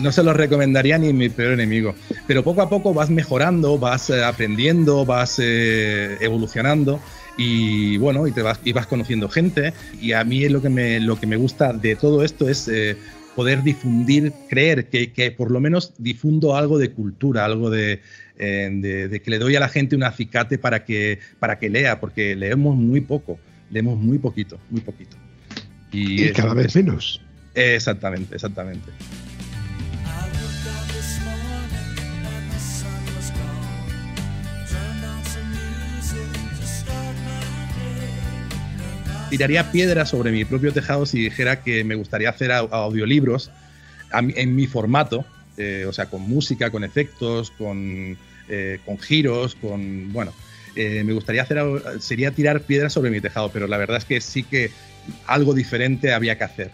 no, 0.00 0.12
se 0.12 0.22
los 0.22 0.36
recomendaría 0.36 0.98
ni 0.98 1.12
mi 1.14 1.30
peor 1.30 1.54
enemigo. 1.54 1.94
Pero 2.26 2.44
poco 2.44 2.60
a 2.60 2.68
poco 2.68 2.92
vas 2.92 3.08
mejorando, 3.08 3.78
vas 3.78 4.10
eh, 4.10 4.22
aprendiendo, 4.22 5.06
vas 5.06 5.38
eh, 5.38 6.18
evolucionando 6.20 7.00
y 7.38 7.96
bueno, 7.96 8.26
y 8.26 8.32
te 8.32 8.42
vas, 8.42 8.60
y 8.62 8.72
vas 8.72 8.86
conociendo 8.86 9.30
gente. 9.30 9.72
Y 10.02 10.12
a 10.12 10.22
mí 10.24 10.46
lo 10.50 10.60
que 10.60 10.68
me, 10.68 11.00
lo 11.00 11.18
que 11.18 11.26
me 11.26 11.36
gusta 11.36 11.72
de 11.72 11.96
todo 11.96 12.22
esto 12.22 12.48
es 12.48 12.68
poder 13.38 13.62
difundir, 13.62 14.32
creer 14.48 14.88
que, 14.88 15.30
por 15.30 15.52
lo 15.52 15.60
menos 15.60 15.94
difundo 15.96 16.56
algo 16.56 16.76
de 16.76 16.90
cultura, 16.90 17.44
algo 17.44 17.72
eh, 17.72 18.00
de, 18.36 19.22
que 19.24 19.30
le 19.30 19.38
doy 19.38 19.54
a 19.54 19.60
la 19.60 19.68
gente 19.68 19.94
un 19.94 20.02
acicate 20.02 20.58
para 20.58 20.84
que, 20.84 21.20
para 21.38 21.60
que 21.60 21.70
lea, 21.70 22.00
porque 22.00 22.34
leemos 22.34 22.74
muy 22.74 23.00
poco, 23.00 23.38
leemos 23.70 23.98
muy 23.98 24.18
poquito, 24.18 24.58
muy 24.70 24.80
poquito. 24.80 25.16
Y, 25.90 26.30
cada 26.32 26.54
vez 26.54 26.74
menos. 26.76 27.20
Exactamente, 27.54 28.34
exactamente. 28.34 28.92
tiraría 39.28 39.70
piedra 39.70 40.06
sobre 40.06 40.32
mi 40.32 40.44
propio 40.44 40.72
tejado 40.72 41.06
si 41.06 41.20
dijera 41.20 41.62
que 41.62 41.84
me 41.84 41.94
gustaría 41.94 42.30
hacer 42.30 42.50
audiolibros 42.50 43.50
en 44.12 44.56
mi 44.56 44.66
formato, 44.66 45.24
eh, 45.58 45.84
o 45.86 45.92
sea, 45.92 46.06
con 46.06 46.22
música, 46.22 46.70
con 46.70 46.82
efectos, 46.82 47.50
con, 47.50 48.16
eh, 48.48 48.78
con 48.86 48.98
giros, 48.98 49.54
con. 49.54 50.12
Bueno, 50.12 50.32
eh, 50.78 51.04
me 51.04 51.12
gustaría 51.12 51.42
hacer. 51.42 51.60
Sería 52.00 52.30
tirar 52.30 52.60
piedra 52.62 52.88
sobre 52.88 53.10
mi 53.10 53.20
tejado, 53.20 53.50
pero 53.50 53.66
la 53.66 53.76
verdad 53.76 53.98
es 53.98 54.04
que 54.04 54.20
sí 54.20 54.42
que 54.42 54.70
algo 55.26 55.54
diferente 55.54 56.12
había 56.12 56.38
que 56.38 56.44
hacer. 56.44 56.70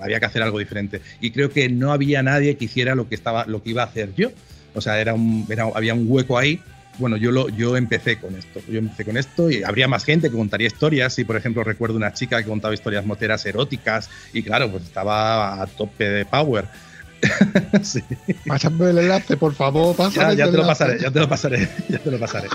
había 0.00 0.20
que 0.20 0.26
hacer 0.26 0.42
algo 0.42 0.58
diferente. 0.58 1.00
Y 1.20 1.30
creo 1.30 1.50
que 1.50 1.68
no 1.68 1.92
había 1.92 2.22
nadie 2.22 2.56
que 2.56 2.64
hiciera 2.66 2.94
lo 2.94 3.08
que, 3.08 3.14
estaba, 3.14 3.46
lo 3.46 3.62
que 3.62 3.70
iba 3.70 3.82
a 3.82 3.86
hacer 3.86 4.14
yo. 4.14 4.30
O 4.74 4.80
sea, 4.80 5.00
era 5.00 5.14
un, 5.14 5.46
había 5.74 5.94
un 5.94 6.06
hueco 6.08 6.38
ahí 6.38 6.60
bueno, 7.00 7.16
yo, 7.16 7.32
lo, 7.32 7.48
yo 7.48 7.76
empecé 7.76 8.18
con 8.18 8.36
esto. 8.36 8.60
Yo 8.68 8.78
empecé 8.78 9.04
con 9.04 9.16
esto 9.16 9.50
y 9.50 9.62
habría 9.62 9.88
más 9.88 10.04
gente 10.04 10.30
que 10.30 10.36
contaría 10.36 10.66
historias. 10.66 11.18
Y, 11.18 11.24
por 11.24 11.36
ejemplo, 11.36 11.64
recuerdo 11.64 11.96
una 11.96 12.12
chica 12.12 12.42
que 12.42 12.48
contaba 12.48 12.74
historias 12.74 13.06
moteras 13.06 13.44
eróticas 13.46 14.10
y, 14.32 14.42
claro, 14.42 14.70
pues 14.70 14.84
estaba 14.84 15.62
a 15.62 15.66
tope 15.66 16.08
de 16.08 16.24
power. 16.26 16.66
sí. 17.82 18.02
Pásame 18.46 18.90
el 18.90 18.98
enlace, 18.98 19.36
por 19.36 19.54
favor. 19.54 19.96
Ya, 20.12 20.32
ya 20.32 20.50
te 20.50 20.56
lo 20.56 20.66
pasaré, 20.66 20.98
ya 20.98 21.10
te 21.10 21.20
lo 21.20 21.28
pasaré, 21.28 21.68
ya 21.88 21.98
te 21.98 22.10
lo 22.10 22.18
pasaré. 22.18 22.48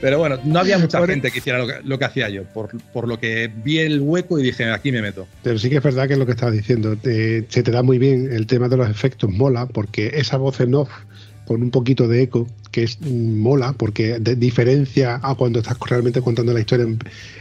Pero 0.00 0.18
bueno, 0.18 0.36
no 0.42 0.58
había 0.58 0.78
mucha 0.78 1.06
gente 1.06 1.30
que 1.30 1.38
hiciera 1.38 1.64
lo 1.84 1.98
que, 1.98 2.04
hacía 2.04 2.28
yo, 2.28 2.42
por, 2.42 2.70
por, 2.92 3.06
lo 3.06 3.20
que 3.20 3.48
vi 3.62 3.78
el 3.78 4.00
hueco 4.00 4.36
y 4.36 4.42
dije, 4.42 4.68
aquí 4.68 4.90
me 4.90 5.00
meto. 5.00 5.28
Pero 5.44 5.60
sí 5.60 5.70
que 5.70 5.76
es 5.76 5.82
verdad 5.82 6.08
que 6.08 6.14
es 6.14 6.18
lo 6.18 6.26
que 6.26 6.32
estaba 6.32 6.50
diciendo. 6.50 6.96
se 7.00 7.42
te 7.62 7.70
da 7.70 7.84
muy 7.84 7.98
bien 7.98 8.32
el 8.32 8.48
tema 8.48 8.68
de 8.68 8.78
los 8.78 8.90
efectos, 8.90 9.30
mola, 9.30 9.66
porque 9.66 10.10
esa 10.14 10.38
voz 10.38 10.58
en 10.58 10.74
off 10.74 10.90
con 11.46 11.62
un 11.62 11.70
poquito 11.70 12.08
de 12.08 12.22
eco, 12.22 12.46
que 12.70 12.84
es 12.84 12.98
mm, 13.00 13.38
mola, 13.40 13.74
porque 13.76 14.18
diferencia 14.18 15.20
a 15.22 15.34
cuando 15.34 15.60
estás 15.60 15.76
realmente 15.88 16.20
contando 16.20 16.52
la 16.52 16.60
historia 16.60 16.86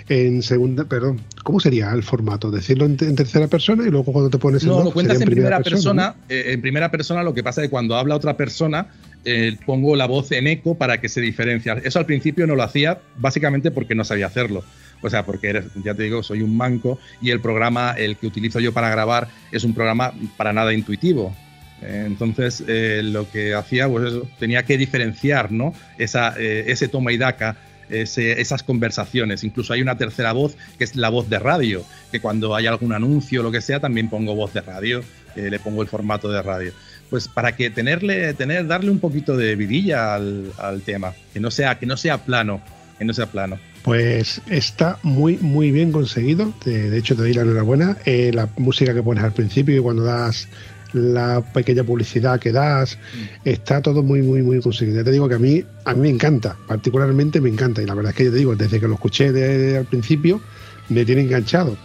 en, 0.09 0.43
segunda, 0.43 0.85
perdón, 0.85 1.21
¿cómo 1.43 1.59
sería 1.59 1.91
el 1.91 2.03
formato? 2.03 2.51
¿Decirlo 2.51 2.85
en, 2.85 2.97
tercera 2.97 3.47
persona 3.47 3.87
y 3.87 3.89
luego 3.89 4.11
cuando 4.11 4.29
te 4.29 4.37
pones 4.37 4.63
No, 4.63 4.83
lo 4.83 4.91
cuentas 4.91 5.21
en, 5.21 5.29
primera, 5.29 5.61
persona, 5.61 6.15
eh, 6.27 6.45
en 6.47 6.61
primera 6.61 6.91
persona 6.91 7.23
lo 7.23 7.33
que 7.33 7.43
pasa 7.43 7.61
es 7.61 7.67
que 7.67 7.71
cuando 7.71 7.95
habla 7.95 8.15
otra 8.15 8.35
persona, 8.35 8.87
eh, 9.23 9.55
pongo 9.65 9.95
la 9.95 10.07
voz 10.07 10.31
en 10.31 10.47
eco 10.47 10.75
para 10.75 10.99
que 10.99 11.07
se 11.07 11.21
diferencie. 11.21 11.73
Eso 11.83 11.99
al 11.99 12.05
principio 12.05 12.47
no 12.47 12.55
lo 12.55 12.63
hacía 12.63 12.99
básicamente 13.17 13.71
porque 13.71 13.95
no 13.95 14.03
sabía 14.03 14.25
hacerlo. 14.25 14.63
O 15.01 15.09
sea, 15.09 15.25
porque 15.25 15.63
ya 15.83 15.95
te 15.95 16.03
digo, 16.03 16.23
soy 16.23 16.41
un 16.41 16.55
manco 16.55 16.99
y 17.21 17.31
el 17.31 17.39
programa, 17.39 17.91
el 17.91 18.17
que 18.17 18.27
utilizo 18.27 18.59
yo 18.59 18.73
para 18.73 18.89
grabar, 18.89 19.27
es 19.51 19.63
un 19.63 19.73
programa 19.73 20.13
para 20.37 20.53
nada 20.53 20.73
intuitivo. 20.73 21.35
Entonces, 21.81 22.63
eh, 22.67 23.01
lo 23.03 23.29
que 23.29 23.53
hacía, 23.53 23.87
pues 23.89 24.07
eso, 24.07 24.27
tenía 24.39 24.63
que 24.63 24.77
diferenciar, 24.77 25.51
¿no? 25.51 25.73
Esa, 25.97 26.35
eh, 26.37 26.65
ese 26.67 26.87
toma 26.87 27.11
y 27.11 27.17
daca, 27.17 27.57
esas 27.89 28.63
conversaciones. 28.63 29.43
Incluso 29.43 29.73
hay 29.73 29.81
una 29.81 29.97
tercera 29.97 30.31
voz 30.31 30.55
que 30.77 30.85
es 30.85 30.95
la 30.95 31.09
voz 31.09 31.29
de 31.29 31.39
radio, 31.39 31.83
que 32.09 32.21
cuando 32.21 32.55
hay 32.55 32.65
algún 32.65 32.93
anuncio 32.93 33.41
o 33.41 33.43
lo 33.43 33.51
que 33.51 33.59
sea, 33.59 33.81
también 33.81 34.09
pongo 34.09 34.33
voz 34.33 34.53
de 34.53 34.61
radio, 34.61 35.03
le 35.35 35.59
pongo 35.59 35.81
el 35.81 35.89
formato 35.89 36.31
de 36.31 36.41
radio 36.41 36.71
pues 37.11 37.27
para 37.27 37.57
que 37.57 37.69
tenerle, 37.69 38.33
tener, 38.33 38.65
darle 38.65 38.89
un 38.89 38.99
poquito 38.99 39.35
de 39.35 39.57
vidilla 39.57 40.15
al, 40.15 40.81
tema, 40.85 41.13
que 41.33 41.41
no 41.41 41.51
sea, 41.51 41.77
que 41.77 41.85
no 41.85 41.97
sea 41.97 42.19
plano, 42.19 42.61
que 42.97 43.03
no 43.03 43.13
sea 43.13 43.25
plano. 43.25 43.59
Pues 43.83 44.41
está 44.49 44.97
muy, 45.03 45.35
muy 45.37 45.71
bien 45.71 45.91
conseguido. 45.91 46.53
De, 46.63 46.97
hecho, 46.97 47.15
te 47.15 47.23
doy 47.23 47.33
la 47.33 47.41
enhorabuena. 47.41 47.97
Eh, 48.05 48.31
la 48.33 48.47
música 48.57 48.93
que 48.93 49.03
pones 49.03 49.25
al 49.25 49.33
principio 49.33 49.75
y 49.75 49.81
cuando 49.81 50.03
das 50.03 50.47
la 50.93 51.41
pequeña 51.41 51.84
publicidad 51.84 52.39
que 52.39 52.51
das, 52.51 52.97
está 53.45 53.82
todo 53.82 54.04
muy, 54.04 54.21
muy, 54.21 54.41
muy 54.41 54.62
conseguido. 54.62 54.97
Ya 54.97 55.04
te 55.04 55.12
digo 55.12 55.27
que 55.30 55.36
a 55.36 55.39
mí, 55.39 55.63
a 55.86 55.93
mí 55.93 56.01
me 56.01 56.10
encanta, 56.10 56.56
particularmente 56.67 57.41
me 57.41 57.49
encanta. 57.49 57.82
Y 57.82 57.86
la 57.86 57.93
verdad 57.93 58.12
es 58.12 58.17
que 58.17 58.25
yo 58.25 58.32
te 58.32 58.38
digo, 58.38 58.56
desde 58.56 58.80
que 58.80 58.88
lo 58.88 58.95
escuché 58.95 59.32
de, 59.32 59.77
al 59.77 59.86
principio, 59.86 60.41
me 60.89 61.06
tiene 61.06 61.21
enganchado. 61.21 61.77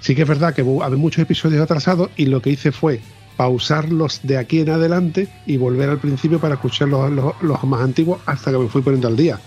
Sí 0.00 0.14
que 0.14 0.22
es 0.22 0.28
verdad 0.28 0.54
que 0.54 0.62
había 0.62 0.96
muchos 0.96 1.22
episodios 1.22 1.62
atrasados 1.62 2.10
y 2.16 2.26
lo 2.26 2.42
que 2.42 2.50
hice 2.50 2.72
fue 2.72 3.00
pausarlos 3.36 4.20
de 4.22 4.36
aquí 4.36 4.60
en 4.60 4.70
adelante 4.70 5.28
y 5.46 5.56
volver 5.56 5.88
al 5.88 5.98
principio 5.98 6.38
para 6.38 6.54
escuchar 6.54 6.88
los, 6.88 7.10
los, 7.40 7.64
más 7.64 7.80
antiguos 7.80 8.20
hasta 8.26 8.50
que 8.50 8.58
me 8.58 8.68
fui 8.68 8.82
poniendo 8.82 9.08
al 9.08 9.16
día. 9.16 9.40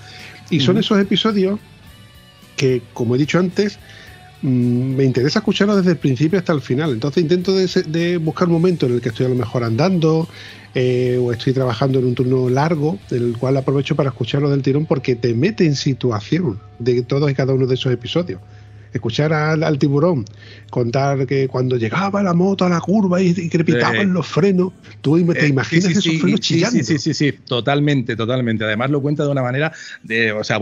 Y 0.50 0.60
son 0.60 0.78
esos 0.78 1.00
episodios 1.00 1.60
que, 2.56 2.82
como 2.94 3.16
he 3.16 3.18
dicho 3.18 3.40
antes, 3.40 3.80
me 4.42 5.04
interesa 5.04 5.40
escucharlos 5.40 5.78
desde 5.78 5.92
el 5.92 5.98
principio 5.98 6.40
hasta 6.40 6.54
el 6.54 6.62
final. 6.62 6.92
Entonces 6.92 7.24
intento 7.24 7.54
de, 7.56 8.18
buscar 8.18 8.48
un 8.48 8.54
momento 8.54 8.86
en 8.86 8.94
el 8.94 9.02
que 9.02 9.10
estoy 9.10 9.26
a 9.26 9.30
lo 9.30 9.36
mejor 9.36 9.64
andando 9.64 10.28
eh, 10.74 11.20
o 11.22 11.32
estoy 11.32 11.54
trabajando 11.54 12.00
en 12.00 12.06
un 12.06 12.16
turno 12.16 12.50
largo, 12.50 13.00
el 13.12 13.38
cual 13.38 13.58
aprovecho 13.58 13.96
para 13.96 14.10
escucharlo 14.10 14.50
del 14.50 14.62
tirón 14.62 14.86
porque 14.86 15.16
te 15.16 15.34
mete 15.34 15.66
en 15.66 15.76
situación 15.76 16.60
de 16.80 17.02
todos 17.04 17.32
y 17.32 17.34
cada 17.34 17.54
uno 17.54 17.66
de 17.66 17.76
esos 17.76 17.92
episodios 17.92 18.40
escuchar 18.98 19.34
al, 19.34 19.78
tiburón 19.80 20.26
contar 20.70 21.26
que 21.28 21.48
cuando 21.48 21.78
llegaba 21.78 22.24
la 22.24 22.34
moto 22.34 22.66
a 22.66 22.70
la 22.70 22.80
curva 22.80 23.22
y, 23.22 23.50
crepitaban 23.50 24.14
los 24.14 24.28
frenos, 24.28 24.74
tú 25.02 25.24
te 25.34 25.46
eh, 25.46 25.48
imaginas 25.48 25.92
esos 25.92 26.20
frenos 26.20 26.40
chillando. 26.40 26.84
Sí, 26.84 26.98
sí, 26.98 27.14
sí, 27.14 27.32
totalmente, 27.32 28.16
totalmente. 28.16 28.66
Además 28.66 28.90
lo 28.90 29.02
cuenta 29.02 29.24
de 29.24 29.30
una 29.30 29.42
manera 29.42 29.72
de, 30.04 30.32
o 30.32 30.44
sea, 30.44 30.60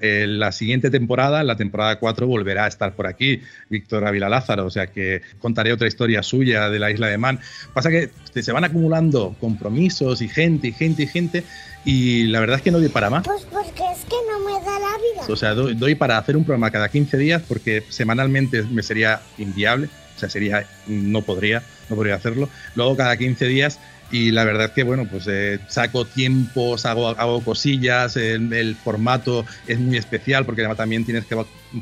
eh, 0.00 0.26
la 0.28 0.52
siguiente 0.52 0.90
temporada, 0.90 1.42
la 1.42 1.56
temporada 1.56 1.98
4, 1.98 2.26
volverá 2.26 2.64
a 2.64 2.68
estar 2.68 2.94
por 2.94 3.06
aquí 3.06 3.40
Víctor 3.68 4.06
Ávila 4.06 4.28
Lázaro, 4.28 4.66
o 4.66 4.70
sea 4.70 4.86
que 4.88 5.22
contaré 5.38 5.72
otra 5.72 5.88
historia 5.88 6.22
suya 6.22 6.70
de 6.70 6.78
la 6.78 6.90
isla 6.90 7.08
de 7.08 7.18
Man. 7.18 7.40
Pasa 7.74 7.90
que 7.90 8.10
se 8.34 8.52
van 8.52 8.64
acumulando 8.64 9.36
compromisos 9.40 10.22
y 10.22 10.28
gente 10.28 10.68
y 10.68 10.72
gente 10.72 11.02
y 11.02 11.06
gente 11.06 11.44
y 11.84 12.24
la 12.24 12.40
verdad 12.40 12.56
es 12.56 12.62
que 12.62 12.70
no 12.70 12.78
doy 12.78 12.88
para 12.88 13.08
más. 13.08 13.24
Pues 13.24 13.46
porque 13.50 13.82
es 13.92 14.04
que 14.04 14.16
no 14.30 14.38
me 14.44 14.52
da 14.64 14.78
la 14.78 14.86
vida. 14.86 14.89
O 15.28 15.36
sea, 15.36 15.54
doy, 15.54 15.94
para 15.94 16.18
hacer 16.18 16.36
un 16.36 16.44
programa 16.44 16.70
cada 16.70 16.88
15 16.88 17.16
días 17.16 17.42
porque 17.46 17.84
semanalmente 17.88 18.62
me 18.62 18.82
sería 18.82 19.20
inviable, 19.38 19.88
o 20.16 20.18
sea, 20.18 20.28
sería, 20.28 20.66
no 20.86 21.22
podría, 21.22 21.62
no 21.88 21.96
podría 21.96 22.16
hacerlo. 22.16 22.48
Luego 22.74 22.96
cada 22.96 23.16
15 23.16 23.46
días 23.46 23.78
y 24.12 24.32
la 24.32 24.44
verdad 24.44 24.66
es 24.66 24.70
que, 24.72 24.82
bueno, 24.82 25.06
pues 25.08 25.26
eh, 25.28 25.60
saco 25.68 26.04
tiempos, 26.04 26.84
hago, 26.84 27.08
hago 27.08 27.40
cosillas, 27.42 28.16
el, 28.16 28.76
formato 28.82 29.44
es 29.68 29.78
muy 29.78 29.96
especial 29.96 30.44
porque 30.44 30.62
además 30.62 30.78
también 30.78 31.04
tienes 31.04 31.26
que 31.26 31.36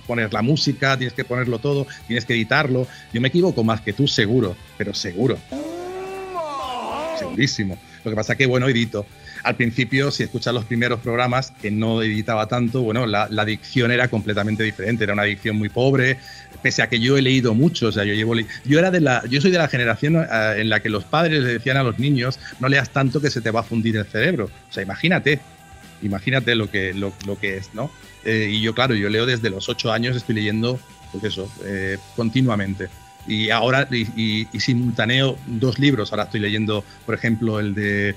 poner 0.06 0.32
la 0.32 0.42
música, 0.42 0.96
tienes 0.98 1.14
que 1.14 1.24
ponerlo 1.24 1.58
todo, 1.58 1.86
tienes 2.06 2.26
que 2.26 2.34
editarlo. 2.34 2.86
Yo 3.12 3.20
me 3.20 3.28
equivoco 3.28 3.64
más 3.64 3.80
que 3.80 3.94
tú, 3.94 4.06
seguro, 4.06 4.56
pero 4.76 4.92
seguro. 4.92 5.38
Segurísimo. 7.18 7.78
Lo 8.04 8.10
que 8.10 8.16
pasa 8.16 8.34
es 8.34 8.38
que, 8.38 8.46
bueno, 8.46 8.68
edito 8.68 9.06
al 9.42 9.56
principio, 9.56 10.10
si 10.10 10.22
escuchas 10.22 10.54
los 10.54 10.64
primeros 10.64 11.00
programas, 11.00 11.52
que 11.62 11.70
no 11.70 12.02
editaba 12.02 12.46
tanto, 12.46 12.82
bueno, 12.82 13.06
la, 13.06 13.28
la, 13.30 13.44
dicción 13.44 13.90
era 13.90 14.08
completamente 14.08 14.62
diferente, 14.62 15.04
era 15.04 15.12
una 15.12 15.24
dicción 15.24 15.56
muy 15.56 15.68
pobre, 15.68 16.18
pese 16.62 16.82
a 16.82 16.88
que 16.88 17.00
yo 17.00 17.16
he 17.16 17.22
leído 17.22 17.54
mucho, 17.54 17.88
o 17.88 17.92
sea, 17.92 18.04
yo 18.04 18.14
llevo 18.14 18.34
yo 18.64 18.78
era 18.78 18.90
de 18.90 19.00
la 19.00 19.24
yo 19.26 19.40
soy 19.40 19.50
de 19.50 19.58
la 19.58 19.68
generación 19.68 20.16
eh, 20.16 20.54
en 20.58 20.68
la 20.68 20.80
que 20.80 20.88
los 20.88 21.04
padres 21.04 21.42
le 21.42 21.52
decían 21.54 21.76
a 21.76 21.82
los 21.82 21.98
niños, 21.98 22.38
no 22.60 22.68
leas 22.68 22.90
tanto 22.90 23.20
que 23.20 23.30
se 23.30 23.40
te 23.40 23.50
va 23.50 23.60
a 23.60 23.62
fundir 23.62 23.96
el 23.96 24.04
cerebro. 24.04 24.46
O 24.46 24.72
sea, 24.72 24.82
imagínate, 24.82 25.40
imagínate 26.02 26.54
lo 26.54 26.70
que 26.70 26.92
lo, 26.94 27.12
lo 27.26 27.38
que 27.38 27.56
es, 27.56 27.74
¿no? 27.74 27.90
Eh, 28.24 28.48
y 28.50 28.60
yo 28.60 28.74
claro, 28.74 28.94
yo 28.94 29.08
leo 29.08 29.26
desde 29.26 29.50
los 29.50 29.68
ocho 29.68 29.92
años, 29.92 30.16
estoy 30.16 30.34
leyendo 30.34 30.80
pues 31.12 31.24
eso, 31.24 31.50
eh, 31.64 31.98
continuamente. 32.16 32.88
Y 33.26 33.50
ahora, 33.50 33.86
y, 33.90 34.48
y 34.50 34.60
simultaneo 34.60 35.36
dos 35.46 35.78
libros. 35.78 36.12
Ahora 36.12 36.24
estoy 36.24 36.40
leyendo, 36.40 36.82
por 37.04 37.14
ejemplo, 37.14 37.60
el 37.60 37.74
de 37.74 38.14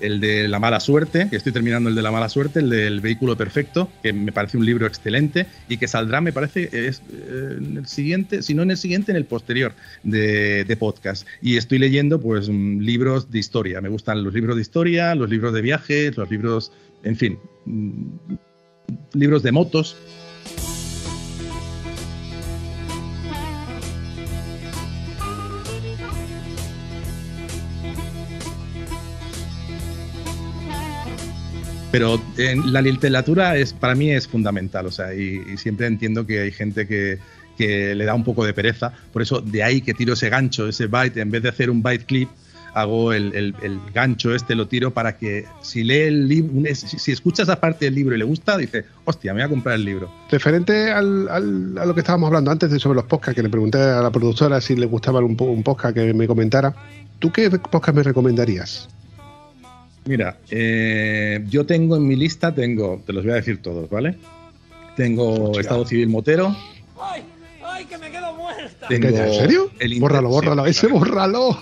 el 0.00 0.20
de 0.20 0.48
La 0.48 0.58
mala 0.58 0.80
suerte, 0.80 1.28
estoy 1.30 1.52
terminando 1.52 1.88
el 1.88 1.94
de 1.94 2.02
La 2.02 2.10
mala 2.10 2.28
suerte, 2.28 2.60
el 2.60 2.70
del 2.70 3.00
vehículo 3.00 3.36
perfecto, 3.36 3.88
que 4.02 4.12
me 4.12 4.32
parece 4.32 4.56
un 4.56 4.66
libro 4.66 4.86
excelente 4.86 5.46
y 5.68 5.76
que 5.76 5.88
saldrá, 5.88 6.20
me 6.20 6.32
parece, 6.32 6.68
es, 6.72 7.02
eh, 7.12 7.56
en 7.58 7.78
el 7.78 7.86
siguiente, 7.86 8.42
si 8.42 8.54
no 8.54 8.62
en 8.62 8.70
el 8.70 8.76
siguiente, 8.76 9.12
en 9.12 9.16
el 9.16 9.24
posterior 9.24 9.72
de, 10.02 10.76
podcast. 10.78 11.26
Y 11.42 11.56
estoy 11.56 11.78
leyendo 11.78 12.20
pues 12.20 12.48
mm, 12.48 12.80
libros 12.80 13.30
de 13.30 13.38
historia. 13.38 13.80
Me 13.80 13.88
gustan 13.88 14.24
los 14.24 14.32
libros 14.32 14.56
de 14.56 14.62
historia, 14.62 15.14
los 15.14 15.28
libros 15.28 15.52
de 15.52 15.62
viajes, 15.62 16.16
los 16.16 16.30
libros, 16.30 16.72
en 17.02 17.16
fin, 17.16 17.38
mm, 17.66 18.34
libros 19.14 19.42
de 19.42 19.52
motos. 19.52 19.96
Pero 31.90 32.20
en 32.36 32.72
la 32.72 32.82
literatura 32.82 33.56
es, 33.56 33.72
para 33.72 33.94
mí 33.94 34.10
es 34.10 34.28
fundamental, 34.28 34.86
o 34.86 34.90
sea, 34.90 35.12
y, 35.14 35.56
siempre 35.56 35.86
entiendo 35.86 36.24
que 36.24 36.40
hay 36.40 36.52
gente 36.52 36.86
que, 36.86 37.18
que, 37.58 37.94
le 37.94 38.04
da 38.04 38.14
un 38.14 38.22
poco 38.22 38.44
de 38.44 38.54
pereza, 38.54 38.92
por 39.12 39.22
eso 39.22 39.40
de 39.40 39.62
ahí 39.64 39.80
que 39.80 39.92
tiro 39.92 40.12
ese 40.12 40.28
gancho, 40.28 40.68
ese 40.68 40.86
byte, 40.86 41.16
en 41.18 41.30
vez 41.30 41.42
de 41.42 41.48
hacer 41.48 41.68
un 41.68 41.82
byte 41.82 42.04
clip, 42.04 42.28
hago 42.74 43.12
el, 43.12 43.34
el, 43.34 43.80
gancho 43.92 44.34
este, 44.34 44.54
lo 44.54 44.68
tiro 44.68 44.92
para 44.92 45.16
que 45.16 45.46
si 45.60 45.82
lee 45.82 46.02
el 46.02 46.28
libro, 46.28 46.74
si, 46.74 47.12
escucha 47.12 47.42
esa 47.42 47.58
parte 47.58 47.86
del 47.86 47.94
libro 47.94 48.14
y 48.14 48.18
le 48.18 48.24
gusta, 48.24 48.56
dice, 48.56 48.84
hostia, 49.04 49.34
me 49.34 49.40
voy 49.40 49.46
a 49.46 49.48
comprar 49.48 49.74
el 49.74 49.84
libro. 49.84 50.10
Referente 50.30 50.90
al, 50.90 51.28
al, 51.28 51.78
a 51.78 51.86
lo 51.86 51.94
que 51.94 52.00
estábamos 52.00 52.28
hablando 52.28 52.50
antes 52.50 52.70
de 52.70 52.78
sobre 52.78 52.96
los 52.96 53.04
podcasts, 53.06 53.34
que 53.34 53.42
le 53.42 53.48
pregunté 53.48 53.78
a 53.78 54.00
la 54.00 54.10
productora 54.10 54.60
si 54.60 54.76
le 54.76 54.86
gustaba 54.86 55.20
un, 55.20 55.36
un 55.38 55.62
podcast 55.62 55.94
que 55.94 56.14
me 56.14 56.26
comentara, 56.26 56.74
¿tú 57.18 57.32
qué 57.32 57.50
podcast 57.50 57.96
me 57.96 58.02
recomendarías? 58.02 58.88
Mira, 60.10 60.38
eh, 60.50 61.40
yo 61.48 61.64
tengo 61.64 61.94
en 61.94 62.04
mi 62.04 62.16
lista, 62.16 62.52
tengo, 62.52 63.00
te 63.06 63.12
los 63.12 63.22
voy 63.22 63.30
a 63.30 63.36
decir 63.36 63.62
todos, 63.62 63.88
¿vale? 63.88 64.16
Tengo 64.96 65.56
Estado 65.56 65.86
Civil 65.86 66.08
Motero. 66.08 66.48
¡Ay! 67.00 67.22
¡Ay, 67.62 67.84
que 67.84 67.96
me 67.96 68.10
quedo 68.10 68.34
muerta! 68.34 68.88
¿En 68.90 69.02
serio? 69.34 69.70
El 69.78 70.00
bórralo, 70.00 70.30
bórralo, 70.30 70.66
ese 70.66 70.88
bórralo 70.88 71.56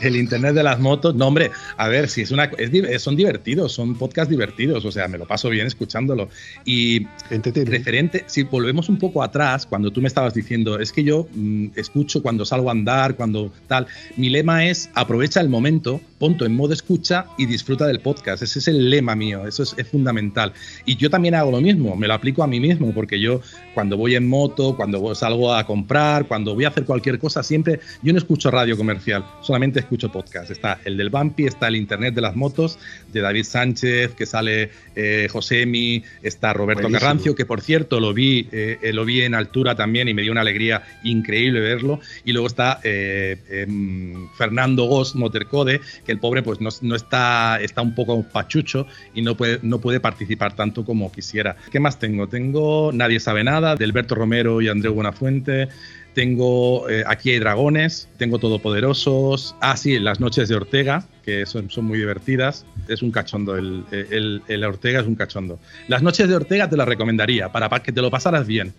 el 0.00 0.16
Internet 0.16 0.54
de 0.54 0.62
las 0.62 0.78
motos. 0.78 1.14
No, 1.14 1.26
hombre, 1.26 1.50
a 1.76 1.88
ver, 1.88 2.08
si 2.08 2.22
es 2.22 2.30
una. 2.30 2.50
son 2.98 3.16
divertidos, 3.16 3.72
son 3.72 3.94
podcasts 3.96 4.30
divertidos, 4.30 4.84
o 4.84 4.92
sea, 4.92 5.08
me 5.08 5.18
lo 5.18 5.26
paso 5.26 5.48
bien 5.50 5.66
escuchándolo. 5.66 6.28
Y 6.64 7.06
referente, 7.30 8.24
si 8.26 8.42
volvemos 8.42 8.88
un 8.88 8.98
poco 8.98 9.22
atrás, 9.22 9.66
cuando 9.66 9.90
tú 9.90 10.00
me 10.00 10.08
estabas 10.08 10.34
diciendo, 10.34 10.78
es 10.78 10.92
que 10.92 11.04
yo 11.04 11.26
mm, 11.34 11.68
escucho 11.76 12.22
cuando 12.22 12.44
salgo 12.44 12.68
a 12.68 12.72
andar, 12.72 13.16
cuando 13.16 13.52
tal. 13.66 13.86
Mi 14.16 14.28
lema 14.30 14.66
es 14.66 14.90
aprovecha 14.94 15.40
el 15.40 15.48
momento, 15.48 16.00
ponte 16.18 16.44
en 16.44 16.54
modo 16.54 16.72
escucha 16.72 17.26
y 17.38 17.46
disfruta 17.46 17.86
del 17.86 18.00
podcast. 18.00 18.42
Ese 18.42 18.58
es 18.58 18.68
el 18.68 18.90
lema 18.90 19.14
mío, 19.14 19.46
eso 19.46 19.62
es, 19.62 19.74
es 19.76 19.88
fundamental. 19.88 20.52
Y 20.84 20.96
yo 20.96 21.10
también 21.10 21.34
hago 21.34 21.50
lo 21.50 21.60
mismo, 21.60 21.96
me 21.96 22.06
lo 22.06 22.14
aplico 22.14 22.42
a 22.42 22.46
mí 22.46 22.60
mismo, 22.60 22.92
porque 22.92 23.20
yo 23.20 23.40
cuando 23.76 23.98
voy 23.98 24.14
en 24.14 24.26
moto, 24.26 24.74
cuando 24.74 25.14
salgo 25.14 25.52
a 25.52 25.66
comprar, 25.66 26.26
cuando 26.26 26.54
voy 26.54 26.64
a 26.64 26.68
hacer 26.68 26.86
cualquier 26.86 27.18
cosa, 27.18 27.42
siempre, 27.42 27.78
yo 28.02 28.10
no 28.14 28.18
escucho 28.18 28.50
radio 28.50 28.74
comercial, 28.74 29.22
solamente 29.42 29.80
escucho 29.80 30.10
podcast. 30.10 30.50
Está 30.50 30.80
el 30.86 30.96
del 30.96 31.10
Bampi, 31.10 31.44
está 31.44 31.68
el 31.68 31.76
Internet 31.76 32.14
de 32.14 32.22
las 32.22 32.34
Motos, 32.34 32.78
de 33.12 33.20
David 33.20 33.44
Sánchez, 33.44 34.14
que 34.14 34.24
sale 34.24 34.70
eh, 34.94 35.28
Josemi, 35.30 36.02
está 36.22 36.54
Roberto 36.54 36.90
Carrancio, 36.90 37.34
que 37.34 37.44
por 37.44 37.60
cierto 37.60 38.00
lo 38.00 38.14
vi, 38.14 38.48
eh, 38.50 38.78
lo 38.94 39.04
vi 39.04 39.20
en 39.20 39.34
altura 39.34 39.74
también 39.74 40.08
y 40.08 40.14
me 40.14 40.22
dio 40.22 40.32
una 40.32 40.40
alegría 40.40 40.82
increíble 41.04 41.60
verlo. 41.60 42.00
Y 42.24 42.32
luego 42.32 42.46
está 42.46 42.80
eh, 42.82 43.36
em, 43.50 44.26
Fernando 44.38 44.84
Goss 44.84 45.14
Motorcode, 45.16 45.82
que 46.06 46.12
el 46.12 46.18
pobre 46.18 46.42
pues 46.42 46.62
no, 46.62 46.94
está, 46.94 47.60
está 47.60 47.82
un 47.82 47.94
poco 47.94 48.22
pachucho 48.22 48.86
y 49.12 49.20
no 49.20 49.36
puede, 49.36 49.58
no 49.60 49.82
puede 49.82 50.00
participar 50.00 50.56
tanto 50.56 50.82
como 50.82 51.12
quisiera. 51.12 51.56
¿Qué 51.70 51.78
más 51.78 51.98
tengo? 51.98 52.26
Tengo 52.26 52.90
Nadie 52.94 53.20
sabe 53.20 53.44
nada, 53.44 53.65
de 53.74 53.84
Alberto 53.84 54.14
Romero 54.14 54.60
y 54.60 54.68
Andreu 54.68 54.94
Buenafuente 54.94 55.68
tengo 56.16 56.88
eh, 56.88 57.04
Aquí 57.06 57.30
hay 57.30 57.38
dragones, 57.38 58.08
tengo 58.16 58.38
Todopoderosos, 58.38 59.54
ah 59.60 59.76
sí, 59.76 59.98
Las 59.98 60.18
noches 60.18 60.48
de 60.48 60.56
Ortega, 60.56 61.04
que 61.22 61.44
son, 61.44 61.68
son 61.68 61.84
muy 61.84 61.98
divertidas. 61.98 62.64
es 62.88 63.02
un 63.02 63.10
cachondo. 63.10 63.54
El, 63.54 63.84
el, 63.90 64.40
el, 64.48 64.64
Ortega 64.64 65.00
es 65.00 65.06
un 65.06 65.14
cachondo. 65.14 65.60
Las 65.88 66.02
noches 66.02 66.26
de 66.26 66.34
Ortega 66.34 66.70
te 66.70 66.76
las 66.78 66.88
recomendaría 66.88 67.52
para, 67.52 67.68
para 67.68 67.82
que 67.82 67.92
te 67.92 68.00
lo 68.00 68.10
pasaras 68.10 68.46
bien. 68.46 68.72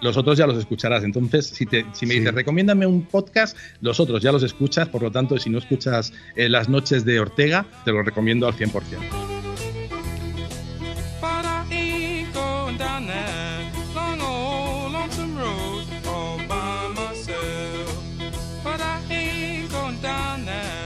Los 0.00 0.16
otros 0.16 0.38
ya 0.38 0.46
los 0.46 0.56
escucharás. 0.56 1.04
Entonces, 1.04 1.48
si, 1.48 1.66
te, 1.66 1.84
si 1.92 2.06
me 2.06 2.14
dices, 2.14 2.32
recomiéndame 2.32 2.86
un 2.86 3.04
podcast, 3.04 3.54
los 3.82 4.00
otros 4.00 4.22
ya 4.22 4.32
los 4.32 4.42
escuchas. 4.42 4.88
Por 4.88 5.02
lo 5.02 5.12
tanto, 5.12 5.36
si 5.36 5.50
no 5.50 5.58
escuchas 5.58 6.14
eh, 6.36 6.48
las 6.48 6.70
noches 6.70 7.04
de 7.04 7.20
Ortega, 7.20 7.66
te 7.84 7.92
lo 7.92 8.02
recomiendo 8.02 8.46
al 8.46 8.54
100%. 8.54 9.28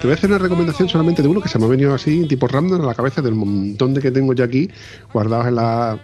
Te 0.02 0.08
voy 0.08 0.14
a 0.14 0.16
hacer 0.16 0.30
una 0.30 0.38
recomendación 0.40 0.88
solamente 0.88 1.22
de 1.22 1.28
uno 1.28 1.40
que 1.40 1.48
se 1.48 1.60
me 1.60 1.66
ha 1.66 1.68
venido 1.68 1.94
así, 1.94 2.26
tipo 2.26 2.48
random, 2.48 2.82
a 2.82 2.86
la 2.86 2.94
cabeza 2.96 3.22
del 3.22 3.36
montón 3.36 3.94
de 3.94 4.00
que 4.00 4.10
tengo 4.10 4.32
ya 4.32 4.46
aquí 4.46 4.68
guardados 5.12 5.46
en 5.46 5.54
la, 5.54 5.96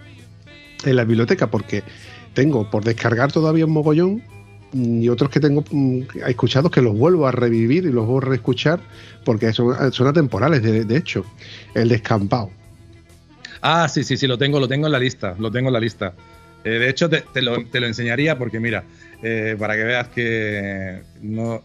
en 0.84 0.94
la 0.94 1.03
biblioteca, 1.03 1.51
porque 1.51 1.82
tengo 2.32 2.70
por 2.70 2.84
descargar 2.84 3.32
todavía 3.32 3.66
un 3.66 3.72
mogollón 3.72 4.22
y 4.72 5.09
otros 5.09 5.30
que 5.30 5.40
tengo 5.40 5.64
mm, 5.68 6.03
escuchados 6.28 6.70
que 6.70 6.80
los 6.80 6.96
vuelvo 6.96 7.26
a 7.26 7.32
revivir 7.32 7.86
y 7.86 7.90
los 7.90 8.07
vuelvo 8.07 8.18
a 8.18 8.30
reescuchar 8.30 8.78
porque 9.24 9.53
son, 9.53 9.92
son 9.92 10.07
atemporales, 10.07 10.62
de, 10.62 10.96
hecho. 10.96 11.24
El 11.74 11.88
descampado. 11.88 12.51
Ah, 13.62 13.88
sí, 13.88 14.05
sí, 14.05 14.16
sí, 14.16 14.28
lo 14.28 14.38
tengo, 14.38 14.61
lo 14.61 14.68
tengo 14.68 14.86
en 14.86 14.92
la 14.92 15.01
lista, 15.01 15.34
lo 15.40 15.51
tengo 15.51 15.70
en 15.70 15.72
la 15.72 15.80
lista. 15.80 16.14
Eh, 16.62 16.70
de 16.70 16.88
hecho, 16.88 17.11
te, 17.11 17.42
lo, 17.42 17.57
enseñaría 17.72 18.38
porque, 18.38 18.61
mira, 18.61 18.84
eh, 19.24 19.57
para 19.59 19.74
que 19.74 19.82
veas 19.82 20.07
que 20.07 21.03
no, 21.20 21.64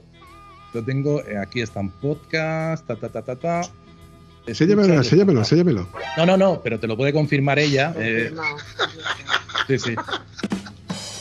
lo 0.74 0.84
tengo, 0.84 1.22
eh, 1.24 1.38
aquí 1.38 1.62
están 1.62 1.90
podcast, 1.90 2.86
ta, 2.88 2.96
ta, 2.96 3.10
ta, 3.10 3.22
ta, 3.22 3.36
ta. 3.36 3.62
No, 6.18 6.26
no, 6.26 6.38
no, 6.38 6.62
pero 6.62 6.80
te 6.80 6.88
lo 6.88 6.98
puede 6.98 7.14
confirmar 7.14 7.60
ella. 7.60 7.94
Eh, 7.98 8.34
sí, 9.68 9.80
sí. 9.80 9.96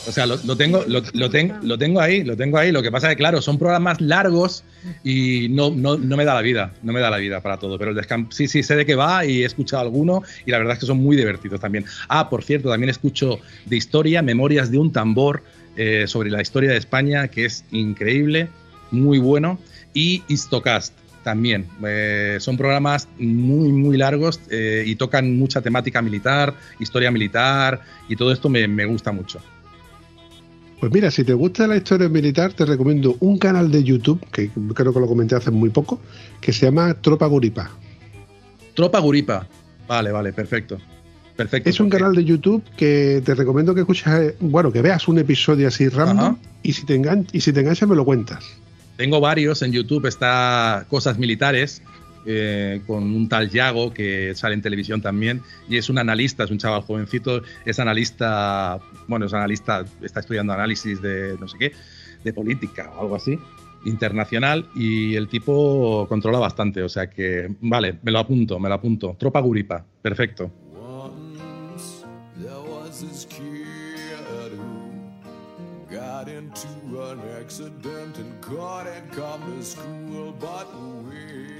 O 0.05 0.11
sea, 0.11 0.25
lo, 0.25 0.37
tengo, 0.57 0.83
lo, 0.85 1.01
lo, 1.13 1.29
lo, 1.61 1.77
tengo 1.77 2.01
ahí, 2.01 2.23
lo 2.25 2.35
tengo 2.35 2.57
ahí. 2.57 2.73
Lo 2.73 2.81
que 2.81 2.91
pasa 2.91 3.07
es 3.07 3.13
que, 3.13 3.17
claro, 3.17 3.41
son 3.41 3.57
programas 3.57 4.01
largos 4.01 4.65
y 5.03 5.47
no, 5.49 5.71
no, 5.71 5.97
no 5.97 6.17
me 6.17 6.25
da 6.25 6.33
la 6.33 6.41
vida, 6.41 6.73
no 6.83 6.91
me 6.91 6.99
da 6.99 7.09
la 7.09 7.17
vida 7.17 7.39
para 7.39 7.57
todo. 7.57 7.79
Pero 7.79 7.91
el 7.91 8.27
sí, 8.31 8.49
sí, 8.49 8.63
sé 8.63 8.75
de 8.75 8.85
qué 8.85 8.95
va 8.95 9.25
y 9.25 9.43
he 9.43 9.45
escuchado 9.45 9.81
alguno 9.81 10.21
y 10.45 10.51
la 10.51 10.57
verdad 10.57 10.73
es 10.73 10.79
que 10.79 10.85
son 10.85 10.97
muy 10.97 11.15
divertidos 11.15 11.61
también. 11.61 11.85
Ah, 12.09 12.29
por 12.29 12.43
cierto, 12.43 12.69
también 12.69 12.89
escucho 12.89 13.39
de 13.65 13.77
historia, 13.77 14.21
Memorias 14.21 14.69
de 14.69 14.77
un 14.77 14.91
tambor 14.91 15.41
eh, 15.77 16.03
sobre 16.07 16.29
la 16.29 16.41
historia 16.41 16.71
de 16.71 16.77
España, 16.77 17.29
que 17.29 17.45
es 17.45 17.63
increíble 17.71 18.49
muy 18.93 19.19
bueno. 19.19 19.59
Y 19.93 20.23
Histocast 20.27 20.93
también. 21.23 21.67
Eh, 21.85 22.37
son 22.39 22.57
programas 22.57 23.07
muy, 23.17 23.71
muy 23.71 23.97
largos 23.97 24.39
eh, 24.51 24.83
y 24.85 24.95
tocan 24.95 25.37
mucha 25.37 25.61
temática 25.61 26.01
militar, 26.01 26.53
historia 26.79 27.09
militar 27.09 27.81
y 28.07 28.15
todo 28.15 28.31
esto 28.31 28.49
me, 28.49 28.67
me, 28.67 28.85
gusta 28.85 29.11
mucho. 29.11 29.39
Pues 30.79 30.91
mira, 30.91 31.09
si 31.09 31.23
te 31.23 31.33
gusta 31.33 31.65
la 31.65 31.77
historia 31.77 32.09
militar, 32.09 32.53
te 32.53 32.65
recomiendo 32.65 33.15
un 33.21 33.37
canal 33.39 33.71
de 33.71 33.83
YouTube, 33.83 34.19
que 34.31 34.49
creo 34.75 34.93
que 34.93 34.99
lo 34.99 35.07
comenté 35.07 35.35
hace 35.35 35.49
muy 35.49 35.69
poco, 35.69 35.99
que 36.41 36.51
se 36.51 36.65
llama 36.65 36.93
Tropa 36.95 37.25
Guripa. 37.25 37.71
Tropa 38.73 38.99
Guripa. 38.99 39.47
Vale, 39.87 40.11
vale, 40.11 40.33
perfecto. 40.33 40.77
Perfecto. 41.37 41.69
Es 41.69 41.79
un 41.79 41.89
canal 41.89 42.13
de 42.13 42.25
YouTube 42.25 42.63
que 42.77 43.21
te 43.25 43.33
recomiendo 43.33 43.73
que 43.73 43.81
escuches, 43.81 44.05
eh, 44.07 44.35
bueno, 44.39 44.71
que 44.71 44.81
veas 44.81 45.07
un 45.07 45.17
episodio 45.17 45.67
así 45.67 45.87
random 45.87 46.37
y 46.61 46.73
si, 46.73 46.85
te 46.85 47.01
y 47.31 47.41
si 47.41 47.53
te 47.53 47.61
enganchas 47.61 47.89
me 47.89 47.95
lo 47.95 48.05
cuentas. 48.05 48.43
Tengo 48.97 49.19
varios 49.19 49.61
en 49.61 49.71
YouTube, 49.71 50.05
está 50.05 50.85
Cosas 50.89 51.17
Militares, 51.17 51.81
eh, 52.25 52.81
con 52.87 53.03
un 53.03 53.27
tal 53.27 53.49
Yago 53.49 53.93
que 53.93 54.33
sale 54.35 54.53
en 54.53 54.61
televisión 54.61 55.01
también 55.01 55.41
y 55.67 55.75
es 55.77 55.89
un 55.89 55.97
analista, 55.97 56.45
es 56.45 56.51
un 56.51 56.57
chaval 56.57 56.81
jovencito, 56.81 57.41
es 57.65 57.79
analista, 57.79 58.79
bueno, 59.07 59.25
es 59.25 59.33
analista, 59.33 59.83
está 60.01 60.21
estudiando 60.21 60.53
análisis 60.53 61.01
de 61.01 61.35
no 61.39 61.49
sé 61.49 61.57
qué, 61.57 61.71
de 62.23 62.31
política 62.31 62.91
o 62.95 63.01
algo 63.01 63.15
así, 63.15 63.37
internacional 63.83 64.69
y 64.73 65.15
el 65.15 65.27
tipo 65.27 66.05
controla 66.07 66.39
bastante, 66.39 66.81
o 66.81 66.87
sea 66.89 67.09
que, 67.09 67.53
vale, 67.59 67.99
me 68.03 68.11
lo 68.11 68.19
apunto, 68.19 68.59
me 68.59 68.69
lo 68.69 68.75
apunto. 68.75 69.17
Tropa 69.19 69.41
Guripa, 69.41 69.85
perfecto. 70.01 70.49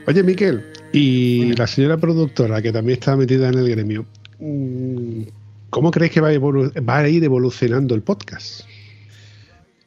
Oye, 0.06 0.24
Miquel, 0.24 0.66
y 0.92 1.54
la 1.56 1.66
señora 1.66 1.98
productora 1.98 2.62
que 2.62 2.72
también 2.72 3.00
está 3.00 3.16
metida 3.16 3.50
en 3.50 3.58
el 3.58 3.70
gremio, 3.70 4.06
mm, 4.40 5.22
¿cómo 5.70 5.92
crees 5.92 6.12
que 6.12 6.22
va 6.22 6.30
a, 6.30 7.10
ir 7.10 7.24
evolucionando 7.24 7.96
el 7.96 8.02
podcast? 8.02 8.62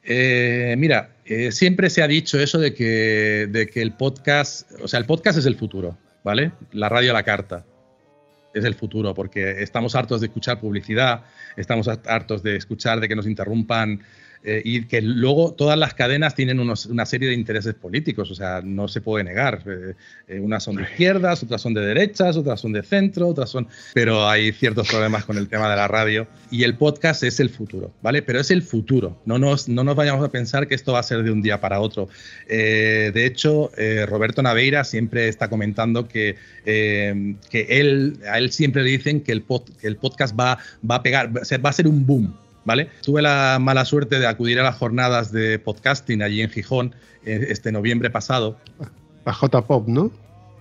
Eh, 0.03 0.75
mira, 0.79 1.17
eh, 1.25 1.53
siempre 1.53 1.91
se 1.91 2.03
ha 2.03 2.09
dicho 2.09 2.39
eso 2.41 2.59
de 2.59 2.73
que, 2.73 3.49
de 3.51 3.67
que 3.67 3.83
el 3.83 3.93
podcast, 3.93 4.71
o 4.83 4.89
sea, 4.89 4.99
el 4.99 5.07
podcast 5.07 5.39
es 5.39 5.47
el 5.47 5.57
futuro, 5.57 5.99
¿vale? 6.25 6.53
La 6.73 6.89
radio 6.89 7.11
a 7.11 7.15
la 7.15 7.23
carta 7.23 7.67
es 8.55 8.65
el 8.65 8.75
futuro, 8.75 9.13
porque 9.15 9.63
estamos 9.63 9.95
hartos 9.95 10.21
de 10.21 10.29
escuchar 10.29 10.61
publicidad, 10.61 11.25
estamos 11.57 11.89
hartos 11.89 12.43
de 12.43 12.57
escuchar 12.57 13.01
de 13.01 13.09
que 13.09 13.15
nos 13.15 13.27
interrumpan 13.27 14.01
eh, 14.49 14.63
y 14.65 14.85
que 14.85 15.03
luego 15.03 15.55
todas 15.55 15.77
las 15.77 15.95
cadenas 15.95 16.37
tienen 16.37 16.61
una 16.61 17.07
serie 17.07 17.31
de 17.31 17.35
intereses 17.35 17.75
políticos, 17.75 18.31
o 18.31 18.35
sea, 18.37 18.61
no 18.63 18.87
se 18.87 19.01
puede 19.01 19.25
negar. 19.25 19.61
Eh, 19.67 19.95
eh, 20.29 20.39
unas 20.39 20.63
son 20.63 20.77
de 20.77 20.85
izquierdas, 20.85 21.43
otras 21.43 21.61
son 21.61 21.75
de 21.75 21.81
derechas, 21.81 22.37
otras 22.37 22.61
son 22.61 22.73
de 22.73 22.85
centro, 22.85 23.27
otras 23.27 23.51
son... 23.51 23.67
Pero 23.93 24.29
hay 24.29 24.53
ciertos 24.53 24.87
problemas 24.87 25.25
con 25.25 25.37
el 25.37 25.49
tema 25.49 25.69
de 25.69 25.75
la 25.75 25.89
radio 25.89 26.29
y 26.53 26.63
el 26.63 26.77
podcast 26.77 27.25
es 27.25 27.41
el 27.41 27.51
futuro, 27.51 27.91
¿vale? 28.03 28.23
Pero 28.23 28.39
es 28.39 28.53
el 28.53 28.63
futuro, 28.63 29.21
no 29.25 29.37
nos, 29.37 29.69
no 29.69 29.83
nos 29.83 29.97
vayamos 29.97 30.25
a 30.25 30.31
pensar 30.31 30.69
que 30.69 30.77
esto 30.77 30.93
va 30.93 31.01
a 31.01 31.03
ser 31.03 31.25
de 31.25 31.33
un 31.33 31.43
día 31.43 31.61
para 31.61 31.81
otro. 31.81 32.09
de 32.49 33.27
hecho, 33.27 33.73
Roberto 34.07 34.43
Naveira 34.43 34.85
siempre 34.85 35.27
está 35.27 35.49
comentando 35.49 36.07
que, 36.07 36.37
que 36.65 37.67
él, 37.69 38.21
a 38.31 38.39
él 38.39 38.53
siempre 38.53 38.85
le 38.85 38.91
dicen 38.91 39.23
que 39.23 39.33
el, 39.33 39.45
que 39.81 39.89
el 39.89 39.97
podcast 39.97 40.39
va, 40.39 40.59
va 40.89 40.97
a 40.97 41.03
pegar, 41.03 41.33
va 41.37 41.71
a 41.71 41.73
ser 41.73 41.89
un 41.89 42.07
boom, 42.07 42.46
¿vale? 42.67 42.91
Tuve 43.03 43.23
la 43.23 43.59
mala 43.59 43.87
suerte 43.87 44.19
de 44.19 44.27
acudir 44.27 44.61
a 44.61 44.65
las 44.65 44.75
jornadas 44.75 45.33
de 45.33 45.59
podcasting 45.59 46.21
allí 46.21 46.43
en 46.43 46.51
Gijón 46.51 46.95
eh, 47.25 47.47
este 47.49 47.73
noviembre 47.73 48.11
pasado. 48.11 48.59
A 49.25 49.33
J-Pop, 49.33 49.89
¿no? 49.89 50.13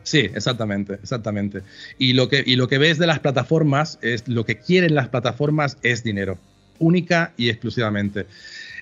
Sí, 0.04 0.20
exactamente, 0.20 0.94
exactamente. 0.94 1.64
Y 1.98 2.14
lo, 2.14 2.30
que, 2.30 2.44
y 2.46 2.56
lo 2.56 2.68
que 2.68 2.78
ves 2.78 3.00
de 3.00 3.08
las 3.08 3.20
plataformas, 3.20 3.98
es 4.04 4.28
lo 4.28 4.46
que 4.46 4.60
quieren 4.60 4.94
las 4.94 5.10
plataformas 5.10 5.78
es 5.82 6.04
dinero, 6.04 6.38
única 6.78 7.34
y 7.38 7.50
exclusivamente. 7.50 8.28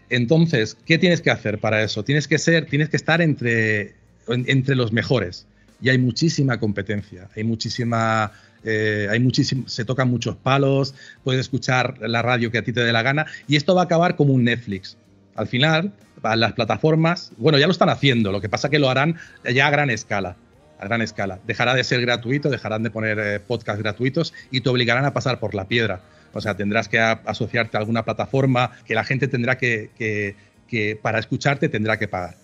Entonces, 0.10 0.78
¿qué 0.86 0.98
tienes 0.98 1.22
que 1.22 1.32
hacer 1.32 1.60
para 1.60 1.82
eso? 1.82 2.04
Tienes 2.04 2.28
que 2.28 2.38
ser, 2.38 2.66
tienes 2.66 2.90
que 2.90 2.98
estar 2.98 3.22
entre, 3.22 3.96
entre 4.28 4.76
los 4.76 4.92
mejores. 4.92 5.48
Y 5.82 5.90
hay 5.90 5.98
muchísima 5.98 6.60
competencia, 6.60 7.30
hay 7.36 7.46
muchísima 7.46 8.34
eh, 8.64 9.08
hay 9.10 9.20
muchísimo, 9.20 9.68
se 9.68 9.86
tocan 9.86 10.10
muchos 10.10 10.36
palos, 10.36 10.96
puedes 11.24 11.42
escuchar 11.42 11.96
la 12.00 12.22
radio 12.22 12.52
que 12.52 12.60
a 12.60 12.64
ti 12.64 12.74
te 12.74 12.84
dé 12.84 12.92
la 12.92 13.02
gana 13.02 13.26
y 13.48 13.56
esto 13.56 13.76
va 13.76 13.82
a 13.82 13.86
acabar 13.86 14.16
como 14.16 14.34
un 14.34 14.44
Netflix. 14.44 14.98
Al 15.36 15.48
final, 15.48 15.94
las 16.36 16.54
plataformas, 16.54 17.32
bueno, 17.38 17.58
ya 17.58 17.68
lo 17.68 17.72
están 17.72 17.90
haciendo, 17.90 18.32
lo 18.32 18.42
que 18.42 18.50
pasa 18.50 18.70
que 18.70 18.80
lo 18.80 18.90
harán 18.90 19.18
ya 19.54 19.68
a 19.68 19.72
gran 19.72 19.90
escala. 19.90 20.36
A 20.80 20.86
gran 20.86 21.02
escala. 21.02 21.40
Dejará 21.48 21.76
de 21.76 21.84
ser 21.84 22.02
gratuito, 22.02 22.50
dejarán 22.50 22.84
de 22.84 22.92
poner 22.92 23.20
eh, 23.20 23.40
podcasts 23.40 23.82
gratuitos 23.82 24.34
y 24.52 24.62
te 24.62 24.70
obligarán 24.70 25.06
a 25.06 25.14
pasar 25.14 25.40
por 25.40 25.56
la 25.56 25.68
piedra. 25.68 26.02
O 26.34 26.42
sea, 26.42 26.56
tendrás 26.56 26.88
que 26.88 27.00
asociarte 27.00 27.78
a 27.78 27.80
alguna 27.80 28.04
plataforma 28.04 28.72
que 28.86 28.96
la 28.96 29.04
gente 29.04 29.28
tendrá 29.28 29.58
que, 29.58 29.92
que 29.98 31.00
para 31.02 31.20
escucharte 31.20 31.70
tendrá 31.70 31.98
que 31.98 32.08
pagar 32.08 32.43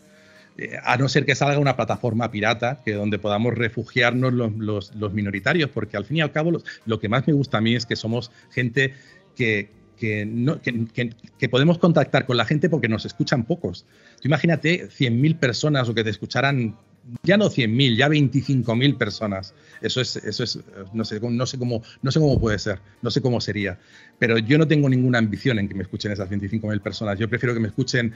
a 0.84 0.98
no 0.98 1.10
ser 1.10 1.26
que 1.26 1.36
salga 1.36 1.60
una 1.60 1.76
plataforma 1.76 2.32
pirata 2.32 2.82
que 2.84 2.94
donde 2.94 3.20
podamos 3.20 3.54
refugiarnos 3.54 4.34
los, 4.34 5.14
minoritarios, 5.14 5.70
porque 5.70 5.98
al 5.98 6.06
fin 6.06 6.18
y 6.18 6.22
al 6.22 6.32
cabo 6.32 6.62
lo 6.86 7.00
que 7.00 7.10
más 7.10 7.28
me 7.28 7.34
gusta 7.34 7.58
a 7.58 7.62
mí 7.62 7.76
es 7.76 7.86
que 7.86 7.96
somos 7.96 8.32
gente 8.52 8.94
que, 9.36 9.70
no, 10.26 10.60
que, 10.62 11.50
podemos 11.50 11.78
contactar 11.78 12.26
con 12.26 12.38
la 12.38 12.46
gente 12.46 12.70
porque 12.70 12.88
nos 12.88 13.06
escuchan 13.06 13.44
pocos. 13.44 13.86
Tú 14.22 14.28
imagínate 14.28 14.88
100.000 14.90 15.38
personas 15.38 15.90
o 15.90 15.94
que 15.94 16.04
te 16.04 16.10
escucharan 16.10 16.78
ya 17.24 17.38
no 17.38 17.50
100.000, 17.50 17.96
ya 17.96 18.08
25.000 18.08 18.98
personas. 18.98 19.54
Eso 19.82 20.02
es, 20.02 20.18
eso 20.18 20.44
es 20.44 20.60
no, 20.94 21.06
sé, 21.06 21.20
no, 21.22 21.46
sé 21.46 21.58
cómo, 21.58 21.82
no 22.02 22.12
sé 22.12 22.20
cómo 22.20 22.40
puede 22.40 22.60
ser, 22.60 22.80
no 23.02 23.12
sé 23.12 23.22
cómo 23.22 23.40
sería. 23.42 23.80
Pero 24.18 24.38
yo 24.38 24.58
no 24.58 24.68
tengo 24.68 24.90
ninguna 24.90 25.18
ambición 25.18 25.60
en 25.60 25.68
que 25.68 25.76
me 25.76 25.84
escuchen 25.84 26.12
esas 26.12 26.30
25.000 26.30 26.82
personas. 26.82 27.18
Yo 27.18 27.30
prefiero 27.30 27.54
que 27.54 27.62
me 27.62 27.70
escuchen 27.70 28.14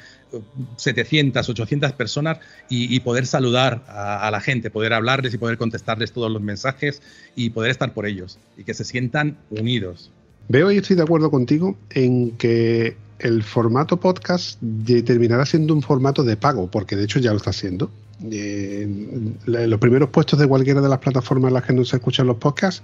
700, 0.75 1.47
uh, 1.47 1.51
800 1.51 1.93
personas 1.93 2.39
y, 2.69 2.99
poder 2.99 3.25
saludar 3.25 3.83
a, 3.87 4.29
la 4.31 4.39
gente, 4.39 4.69
poder 4.69 4.93
hablarles 4.93 5.33
y 5.33 5.37
poder 5.37 5.57
contestarles 5.57 6.11
todos 6.11 6.31
los 6.31 6.41
mensajes 6.41 7.01
y 7.35 7.49
poder 7.49 7.71
estar 7.71 7.93
por 7.93 8.05
ellos 8.05 8.39
y 8.57 8.63
que 8.63 8.73
se 8.73 8.83
sientan 8.83 9.37
unidos. 9.49 10.11
Veo 10.49 10.71
y 10.71 10.77
estoy 10.77 10.95
de 10.95 11.03
acuerdo 11.03 11.31
contigo 11.31 11.77
en 11.91 12.31
que 12.31 12.97
el 13.19 13.43
formato 13.43 13.97
podcast 13.97 14.59
terminará 15.05 15.45
siendo 15.45 15.73
un 15.73 15.81
formato 15.81 16.23
de 16.23 16.37
pago, 16.37 16.67
porque 16.69 16.95
de 16.95 17.05
hecho 17.05 17.19
ya 17.19 17.31
lo 17.31 17.37
está 17.37 17.51
haciendo. 17.51 17.91
en 18.21 19.37
los 19.45 19.79
primeros 19.79 20.09
puestos 20.09 20.39
de 20.39 20.47
cualquiera 20.47 20.81
de 20.81 20.89
las 20.89 20.99
plataformas 20.99 21.49
en 21.49 21.53
las 21.55 21.63
que 21.63 21.73
no 21.73 21.83
se 21.85 21.97
escuchan 21.97 22.27
los 22.27 22.37
podcasts 22.37 22.83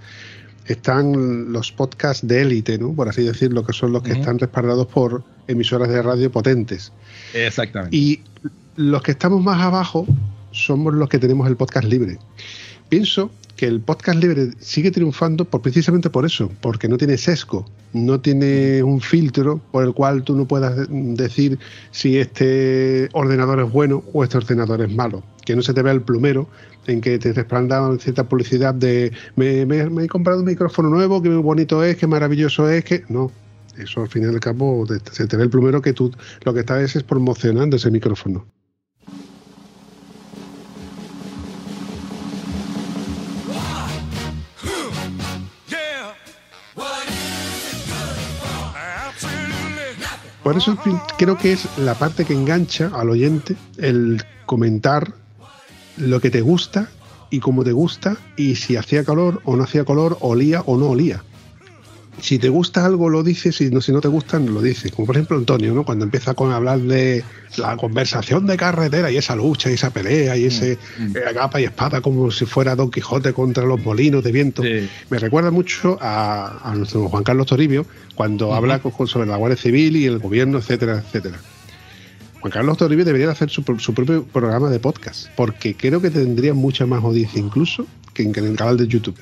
están 0.66 1.52
los 1.52 1.72
podcasts 1.72 2.26
de 2.26 2.42
élite, 2.42 2.78
¿no? 2.78 2.94
Por 2.94 3.10
así 3.10 3.24
decirlo, 3.24 3.66
que 3.66 3.74
son 3.74 3.92
los 3.92 4.04
que 4.04 4.12
están 4.12 4.38
respaldados 4.38 4.88
por 4.88 5.24
emisoras 5.48 5.90
de 5.90 6.02
radio 6.02 6.32
potentes. 6.32 6.92
Exactamente. 7.34 7.96
Y 7.96 8.22
los 8.76 9.02
que 9.02 9.12
estamos 9.12 9.42
más 9.44 9.62
abajo 9.62 10.06
somos 10.52 10.94
los 10.94 11.10
que 11.10 11.18
tenemos 11.18 11.48
el 11.48 11.56
podcast 11.56 11.88
libre. 11.88 12.20
Pienso 12.90 13.30
que 13.56 13.68
el 13.68 13.82
podcast 13.82 14.20
libre 14.20 14.52
sigue 14.60 14.90
triunfando 14.90 15.46
por, 15.46 15.62
precisamente 15.62 16.10
por 16.10 16.26
eso, 16.26 16.50
porque 16.62 16.88
no 16.88 16.98
tiene 16.98 17.18
sesgo, 17.18 17.70
no 17.94 18.20
tiene 18.20 18.82
un 18.82 19.00
filtro 19.00 19.60
por 19.72 19.84
el 19.84 19.94
cual 19.94 20.24
tú 20.24 20.36
no 20.36 20.48
puedas 20.48 20.88
decir 20.90 21.60
si 21.92 22.18
este 22.18 23.10
ordenador 23.14 23.60
es 23.60 23.72
bueno 23.72 24.04
o 24.14 24.24
este 24.24 24.38
ordenador 24.38 24.82
es 24.82 24.96
malo, 24.96 25.22
que 25.46 25.56
no 25.56 25.62
se 25.62 25.74
te 25.74 25.84
vea 25.84 25.94
el 25.94 26.02
plumero 26.02 26.48
en 26.88 27.02
que 27.02 27.20
te 27.20 27.34
respaldan 27.34 28.00
cierta 28.00 28.28
publicidad 28.28 28.74
de 28.74 29.12
me, 29.36 29.62
he 29.62 30.08
comprado 30.08 30.40
un 30.40 30.46
micrófono 30.46 30.90
nuevo, 30.90 31.22
qué 31.22 31.30
bonito 31.30 31.84
es, 31.84 31.98
qué 31.98 32.08
maravilloso 32.08 32.70
es, 32.70 32.84
que 32.84 33.04
no. 33.10 33.30
Eso 33.78 34.02
al 34.02 34.10
final 34.10 34.32
y 34.32 34.36
al 34.36 34.40
cabo 34.40 34.88
se 35.12 35.28
te 35.28 35.38
ve 35.38 35.44
el 35.44 35.50
plumero 35.50 35.82
que 35.82 35.94
tú 35.94 36.12
lo 36.44 36.54
que 36.54 36.62
estás 36.62 36.96
es 36.96 37.04
promocionando 37.04 37.76
ese 37.76 37.92
micrófono. 37.92 38.46
Por 50.50 50.58
eso 50.58 50.76
creo 51.20 51.38
que 51.38 51.52
es 51.52 51.68
la 51.78 51.94
parte 51.94 52.26
que 52.26 52.34
engancha 52.34 52.90
al 52.96 53.12
oyente 53.12 53.56
el 53.78 54.24
comentar 54.48 55.14
lo 55.96 56.20
que 56.20 56.32
te 56.32 56.42
gusta 56.42 56.90
y 57.30 57.40
cómo 57.40 57.64
te 57.64 57.72
gusta 57.72 58.18
y 58.36 58.56
si 58.56 58.76
hacía 58.76 59.04
calor 59.04 59.44
o 59.46 59.56
no 59.56 59.64
hacía 59.66 59.86
color, 59.86 60.18
olía 60.22 60.62
o 60.62 60.76
no 60.76 60.90
olía. 60.90 61.22
Si 62.22 62.38
te 62.38 62.50
gusta 62.50 62.86
algo 62.86 63.10
lo 63.10 63.24
dices 63.24 63.62
y 63.62 63.70
no, 63.70 63.80
si 63.80 63.92
no 63.92 64.02
te 64.02 64.08
gusta 64.08 64.40
no 64.40 64.52
lo 64.52 64.62
dices. 64.62 64.92
Como 64.92 65.06
por 65.06 65.16
ejemplo 65.16 65.38
Antonio, 65.38 65.74
¿no? 65.74 65.86
cuando 65.86 66.06
empieza 66.06 66.34
con 66.34 66.52
hablar 66.52 66.80
de 66.80 67.24
la 67.58 67.78
conversación 67.78 68.46
de 68.46 68.58
carretera 68.58 69.10
y 69.10 69.18
esa 69.18 69.36
lucha 69.36 69.70
y 69.72 69.74
esa 69.74 69.92
pelea 69.92 70.36
y 70.36 70.46
ese 70.46 70.78
mm, 70.98 71.04
mm. 71.04 71.18
Eh, 71.18 71.22
capa 71.34 71.62
y 71.62 71.64
espada 71.64 72.02
como 72.02 72.30
si 72.32 72.46
fuera 72.46 72.76
Don 72.76 72.92
Quijote 72.92 73.34
contra 73.34 73.64
los 73.66 73.82
molinos 73.84 74.24
de 74.24 74.32
viento. 74.32 74.64
Me 75.10 75.20
recuerda 75.20 75.52
mucho 75.52 75.98
a, 76.02 76.74
nuestro 76.76 77.08
Juan 77.08 77.24
Carlos 77.24 77.48
Toribio 77.48 77.86
cuando 78.16 78.54
habla 78.54 78.82
sobre 79.06 79.28
la 79.28 79.38
Guardia 79.38 79.58
Civil 79.58 79.96
y 79.96 80.06
el 80.06 80.20
gobierno, 80.20 80.58
etcétera, 80.58 81.04
etcétera. 81.06 81.40
Juan 82.42 82.52
Carlos 82.52 82.78
Toribio 82.78 83.04
debería 83.04 83.30
hacer 83.30 83.50
su, 83.50 83.64
propio 83.64 84.24
programa 84.26 84.70
de 84.70 84.80
podcast, 84.80 85.28
porque 85.36 85.76
creo 85.76 86.02
que 86.02 86.10
tendría 86.10 86.54
mucha 86.54 86.86
más 86.86 87.04
audiencia 87.04 87.40
incluso 87.40 87.86
que 88.14 88.24
en, 88.24 88.34
el 88.36 88.56
canal 88.56 88.78
de 88.78 88.88
YouTube. 88.88 89.18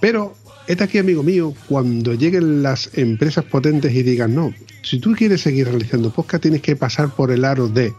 Pero, 0.00 0.34
este 0.70 0.84
aquí, 0.84 0.98
amigo 0.98 1.22
mío, 1.22 1.54
cuando 1.68 2.14
lleguen 2.14 2.62
las 2.62 2.90
empresas 2.94 3.44
potentes 3.44 3.94
y 3.94 4.02
digan, 4.02 4.34
no, 4.34 4.54
si 4.82 4.98
tú 4.98 5.12
quieres 5.12 5.40
seguir 5.40 5.68
realizando 5.68 6.12
podcast, 6.12 6.42
tienes 6.42 6.62
que 6.62 6.76
pasar 6.76 7.10
por 7.10 7.30
el 7.30 7.44
aro 7.44 7.68
de... 7.68 7.92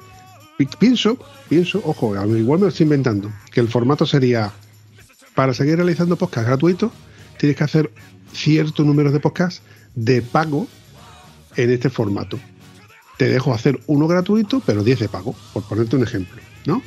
Pienso, 0.79 1.17
pienso, 1.49 1.81
ojo, 1.85 2.13
igual 2.37 2.59
me 2.59 2.65
lo 2.65 2.67
estoy 2.67 2.83
inventando, 2.83 3.31
que 3.51 3.61
el 3.61 3.67
formato 3.67 4.05
sería, 4.05 4.51
para 5.33 5.53
seguir 5.53 5.77
realizando 5.77 6.17
podcast 6.17 6.47
gratuitos, 6.47 6.91
tienes 7.39 7.57
que 7.57 7.63
hacer 7.63 7.91
cierto 8.31 8.83
número 8.83 9.11
de 9.11 9.19
podcasts 9.19 9.61
de 9.95 10.21
pago 10.21 10.67
en 11.57 11.71
este 11.71 11.89
formato 11.89 12.39
te 13.21 13.29
dejo 13.29 13.53
hacer 13.53 13.79
uno 13.85 14.07
gratuito, 14.07 14.63
pero 14.65 14.83
10 14.83 14.97
de 14.97 15.07
pago, 15.07 15.35
por 15.53 15.61
ponerte 15.61 15.95
un 15.95 16.01
ejemplo. 16.01 16.41
¿no? 16.65 16.81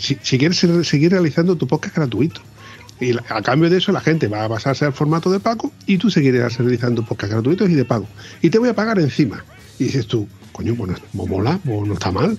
si, 0.00 0.16
quieres 0.38 0.58
seguir 0.58 1.12
realizando 1.12 1.54
tu 1.54 1.68
podcast 1.68 1.94
gratuito. 1.94 2.40
Y 3.00 3.16
a 3.16 3.42
cambio 3.42 3.68
de 3.68 3.78
eso 3.78 3.92
la 3.92 4.00
gente 4.00 4.26
va 4.28 4.44
a 4.44 4.48
pasarse 4.48 4.84
al 4.84 4.92
formato 4.92 5.30
de 5.30 5.40
pago 5.40 5.70
y 5.86 5.98
tú 5.98 6.10
seguirás 6.10 6.58
realizando 6.58 7.04
podcast 7.04 7.32
gratuitos 7.32 7.68
y 7.68 7.74
de 7.74 7.84
pago. 7.84 8.06
Y 8.40 8.50
te 8.50 8.58
voy 8.58 8.70
a 8.70 8.74
pagar 8.74 8.98
encima. 8.98 9.44
Y 9.78 9.84
dices 9.84 10.06
tú, 10.06 10.26
coño, 10.52 10.74
pues 10.74 10.92
no, 11.12 11.26
mola, 11.26 11.60
no 11.64 11.92
está 11.92 12.10
mal. 12.10 12.38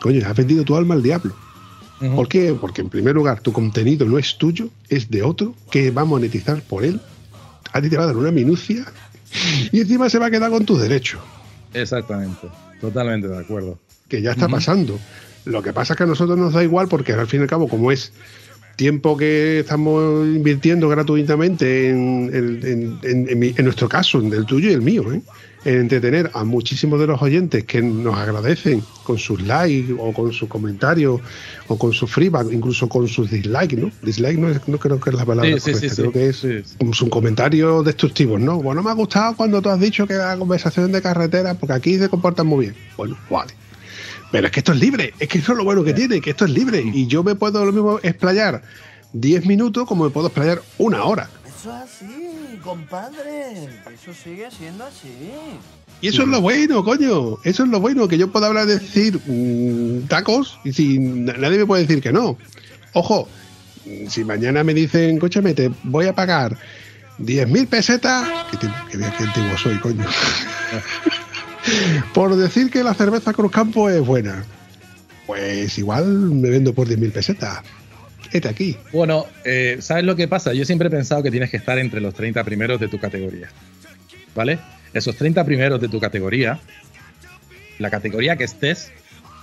Coño, 0.00 0.26
has 0.26 0.36
vendido 0.36 0.64
tu 0.64 0.76
alma 0.76 0.94
al 0.94 1.02
diablo. 1.02 1.34
¿Por 2.14 2.28
qué? 2.28 2.54
Porque 2.60 2.82
en 2.82 2.90
primer 2.90 3.14
lugar 3.14 3.40
tu 3.40 3.52
contenido 3.52 4.04
no 4.06 4.18
es 4.18 4.36
tuyo, 4.36 4.68
es 4.88 5.10
de 5.10 5.22
otro 5.22 5.54
que 5.70 5.90
va 5.90 6.02
a 6.02 6.04
monetizar 6.04 6.60
por 6.62 6.84
él. 6.84 7.00
A 7.72 7.80
ti 7.80 7.88
te 7.88 7.96
va 7.96 8.04
a 8.04 8.06
dar 8.06 8.16
una 8.16 8.30
minucia 8.30 8.84
y 9.72 9.80
encima 9.80 10.10
se 10.10 10.18
va 10.18 10.26
a 10.26 10.30
quedar 10.30 10.50
con 10.50 10.66
tus 10.66 10.80
derechos. 10.80 11.20
Exactamente, 11.72 12.48
totalmente 12.80 13.28
de 13.28 13.38
acuerdo. 13.38 13.78
Que 14.08 14.20
ya 14.20 14.32
está 14.32 14.48
pasando. 14.48 14.98
Lo 15.44 15.62
que 15.62 15.72
pasa 15.72 15.94
es 15.94 15.96
que 15.96 16.04
a 16.04 16.06
nosotros 16.06 16.36
nos 16.38 16.52
da 16.52 16.62
igual 16.62 16.88
porque 16.88 17.12
al 17.12 17.26
fin 17.26 17.40
y 17.40 17.42
al 17.44 17.48
cabo, 17.48 17.68
como 17.68 17.90
es 17.90 18.12
tiempo 18.76 19.16
que 19.16 19.60
estamos 19.60 20.26
invirtiendo 20.26 20.88
gratuitamente 20.88 21.88
en, 21.88 23.00
en, 23.02 23.64
nuestro 23.64 23.88
caso, 23.88 24.20
en 24.20 24.32
el 24.32 24.44
tuyo 24.44 24.70
y 24.70 24.74
el 24.74 24.82
mío, 24.82 25.12
¿eh? 25.12 25.22
en 25.64 25.80
entretener 25.80 26.30
a 26.32 26.44
muchísimos 26.44 27.00
de 27.00 27.08
los 27.08 27.20
oyentes 27.20 27.64
que 27.64 27.82
nos 27.82 28.16
agradecen 28.16 28.84
con 29.02 29.18
sus 29.18 29.42
likes 29.42 29.92
o 29.98 30.12
con 30.12 30.32
sus 30.32 30.48
comentarios 30.48 31.20
o 31.66 31.76
con 31.76 31.92
sus 31.92 32.08
feedback, 32.12 32.52
incluso 32.52 32.88
con 32.88 33.08
sus 33.08 33.30
dislikes, 33.30 33.76
¿no? 33.76 33.90
Dislike 34.02 34.38
no, 34.38 34.48
no 34.66 34.78
creo 34.78 35.00
que 35.00 35.10
es 35.10 35.16
la 35.16 35.24
palabra 35.24 35.58
sí, 35.58 35.72
correcta, 35.72 35.96
creo 35.96 36.12
que 36.12 36.28
es 36.28 36.44
un 36.78 37.10
comentario 37.10 37.82
destructivo, 37.82 38.38
¿no? 38.38 38.62
Bueno, 38.62 38.82
me 38.82 38.90
ha 38.90 38.94
gustado 38.94 39.34
cuando 39.36 39.60
tú 39.60 39.70
has 39.70 39.80
dicho 39.80 40.06
que 40.06 40.14
la 40.14 40.36
conversación 40.36 40.92
de 40.92 41.02
carretera, 41.02 41.54
porque 41.54 41.72
aquí 41.72 41.98
se 41.98 42.08
comportan 42.08 42.46
muy 42.46 42.66
bien. 42.66 42.76
Bueno, 42.96 43.18
vale. 43.28 43.52
Pero 44.36 44.48
es 44.48 44.52
que 44.52 44.60
esto 44.60 44.72
es 44.72 44.80
libre, 44.80 45.14
es 45.18 45.28
que 45.28 45.38
eso 45.38 45.52
es 45.52 45.58
lo 45.58 45.64
bueno 45.64 45.82
que 45.82 45.94
tiene, 45.94 46.20
que 46.20 46.28
esto 46.28 46.44
es 46.44 46.50
libre. 46.50 46.82
Y 46.92 47.06
yo 47.06 47.24
me 47.24 47.36
puedo 47.36 47.64
lo 47.64 47.72
mismo 47.72 47.98
explayar 48.02 48.60
10 49.14 49.46
minutos 49.46 49.88
como 49.88 50.04
me 50.04 50.10
puedo 50.10 50.26
explayar 50.26 50.60
una 50.76 51.04
hora. 51.04 51.30
Eso 51.46 51.74
es 51.74 51.82
así, 51.82 52.58
compadre. 52.62 53.64
Eso 53.94 54.12
sigue 54.12 54.50
siendo 54.50 54.84
así. 54.84 55.08
Y 56.02 56.08
eso 56.08 56.20
es 56.20 56.28
lo 56.28 56.42
bueno, 56.42 56.84
coño. 56.84 57.38
Eso 57.44 57.62
es 57.64 57.70
lo 57.70 57.80
bueno, 57.80 58.08
que 58.08 58.18
yo 58.18 58.30
puedo 58.30 58.44
hablar 58.44 58.66
de 58.66 58.78
decir 58.78 59.18
mm, 59.24 60.06
tacos 60.06 60.60
y 60.64 60.74
si 60.74 60.98
nadie 60.98 61.56
me 61.56 61.64
puede 61.64 61.86
decir 61.86 62.02
que 62.02 62.12
no. 62.12 62.36
Ojo, 62.92 63.30
si 64.06 64.22
mañana 64.22 64.62
me 64.64 64.74
dicen, 64.74 65.18
coche, 65.18 65.40
te 65.54 65.70
voy 65.82 66.08
a 66.08 66.14
pagar 66.14 66.58
10.000 67.20 67.68
pesetas, 67.68 68.28
que, 68.60 68.66
antiguo 68.66 69.56
soy, 69.56 69.78
coño. 69.78 70.04
por 72.14 72.36
decir 72.36 72.70
que 72.70 72.82
la 72.82 72.94
cerveza 72.94 73.32
Cruz 73.32 73.52
Campo 73.52 73.88
es 73.90 74.00
buena. 74.00 74.44
Pues 75.26 75.76
igual 75.78 76.06
me 76.06 76.50
vendo 76.50 76.72
por 76.72 76.88
10.000 76.88 77.12
pesetas 77.12 77.62
aquí. 78.44 78.76
Bueno, 78.92 79.26
eh, 79.44 79.78
¿sabes 79.80 80.04
lo 80.04 80.16
que 80.16 80.28
pasa? 80.28 80.52
Yo 80.52 80.64
siempre 80.64 80.88
he 80.88 80.90
pensado 80.90 81.22
que 81.22 81.30
tienes 81.30 81.50
que 81.50 81.56
estar 81.56 81.78
entre 81.78 82.00
los 82.00 82.12
30 82.14 82.44
primeros 82.44 82.78
de 82.78 82.88
tu 82.88 82.98
categoría. 82.98 83.48
¿Vale? 84.34 84.58
Esos 84.92 85.16
30 85.16 85.44
primeros 85.44 85.80
de 85.80 85.88
tu 85.88 86.00
categoría, 86.00 86.60
la 87.78 87.90
categoría 87.90 88.36
que 88.36 88.44
estés, 88.44 88.92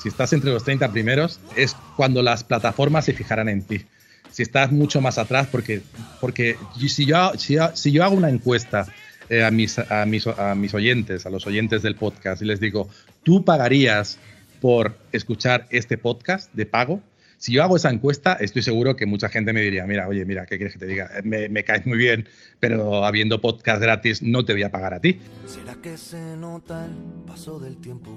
si 0.02 0.10
estás 0.10 0.34
entre 0.34 0.52
los 0.52 0.64
30 0.64 0.92
primeros, 0.92 1.40
es 1.56 1.76
cuando 1.96 2.22
las 2.22 2.44
plataformas 2.44 3.06
se 3.06 3.14
fijarán 3.14 3.50
en 3.50 3.64
ti. 3.64 3.86
Si 4.32 4.44
estás 4.44 4.72
mucho 4.72 5.02
más 5.02 5.18
atrás, 5.18 5.48
porque, 5.52 5.82
porque 6.20 6.58
si, 6.88 7.06
yo, 7.06 7.32
si, 7.38 7.92
yo 7.92 8.04
hago 8.04 8.16
una 8.16 8.30
encuesta 8.30 8.88
eh, 9.34 9.44
a, 9.44 9.50
mis, 9.50 9.80
a, 9.80 10.06
mis, 10.06 10.28
a 10.28 10.54
mis 10.54 10.74
oyentes, 10.74 11.26
a 11.26 11.30
los 11.32 11.48
oyentes 11.48 11.82
del 11.82 11.96
podcast, 11.96 12.42
y 12.42 12.46
les 12.46 12.60
digo, 12.60 12.88
¿tú 13.24 13.44
pagarías 13.44 14.20
por 14.62 14.96
escuchar 15.12 15.66
este 15.72 15.98
podcast 15.98 16.54
de 16.54 16.68
pago? 16.68 17.02
Si 17.38 17.52
yo 17.52 17.64
hago 17.64 17.76
esa 17.76 17.90
encuesta, 17.90 18.34
estoy 18.34 18.62
seguro 18.62 18.96
que 18.96 19.08
mucha 19.08 19.30
gente 19.30 19.52
me 19.52 19.62
diría, 19.62 19.88
mira, 19.88 20.08
oye, 20.08 20.24
mira, 20.24 20.46
¿qué 20.46 20.58
quieres 20.58 20.74
que 20.74 20.80
te 20.80 20.86
diga? 20.86 21.10
Me, 21.24 21.64
caes 21.64 21.86
muy 21.88 21.98
bien, 21.98 22.30
pero 22.60 23.06
habiendo 23.06 23.42
podcast 23.42 23.82
gratis 23.82 24.22
no 24.22 24.46
te 24.46 24.54
voy 24.54 24.64
a 24.64 24.72
pagar 24.72 24.94
a 24.94 25.00
ti. 25.00 25.20
¿Será 25.48 25.74
que 25.82 25.98
se 25.98 26.38
nota 26.38 26.86
el 26.86 27.26
paso 27.26 27.60
del 27.60 27.78
tiempo? 27.82 28.12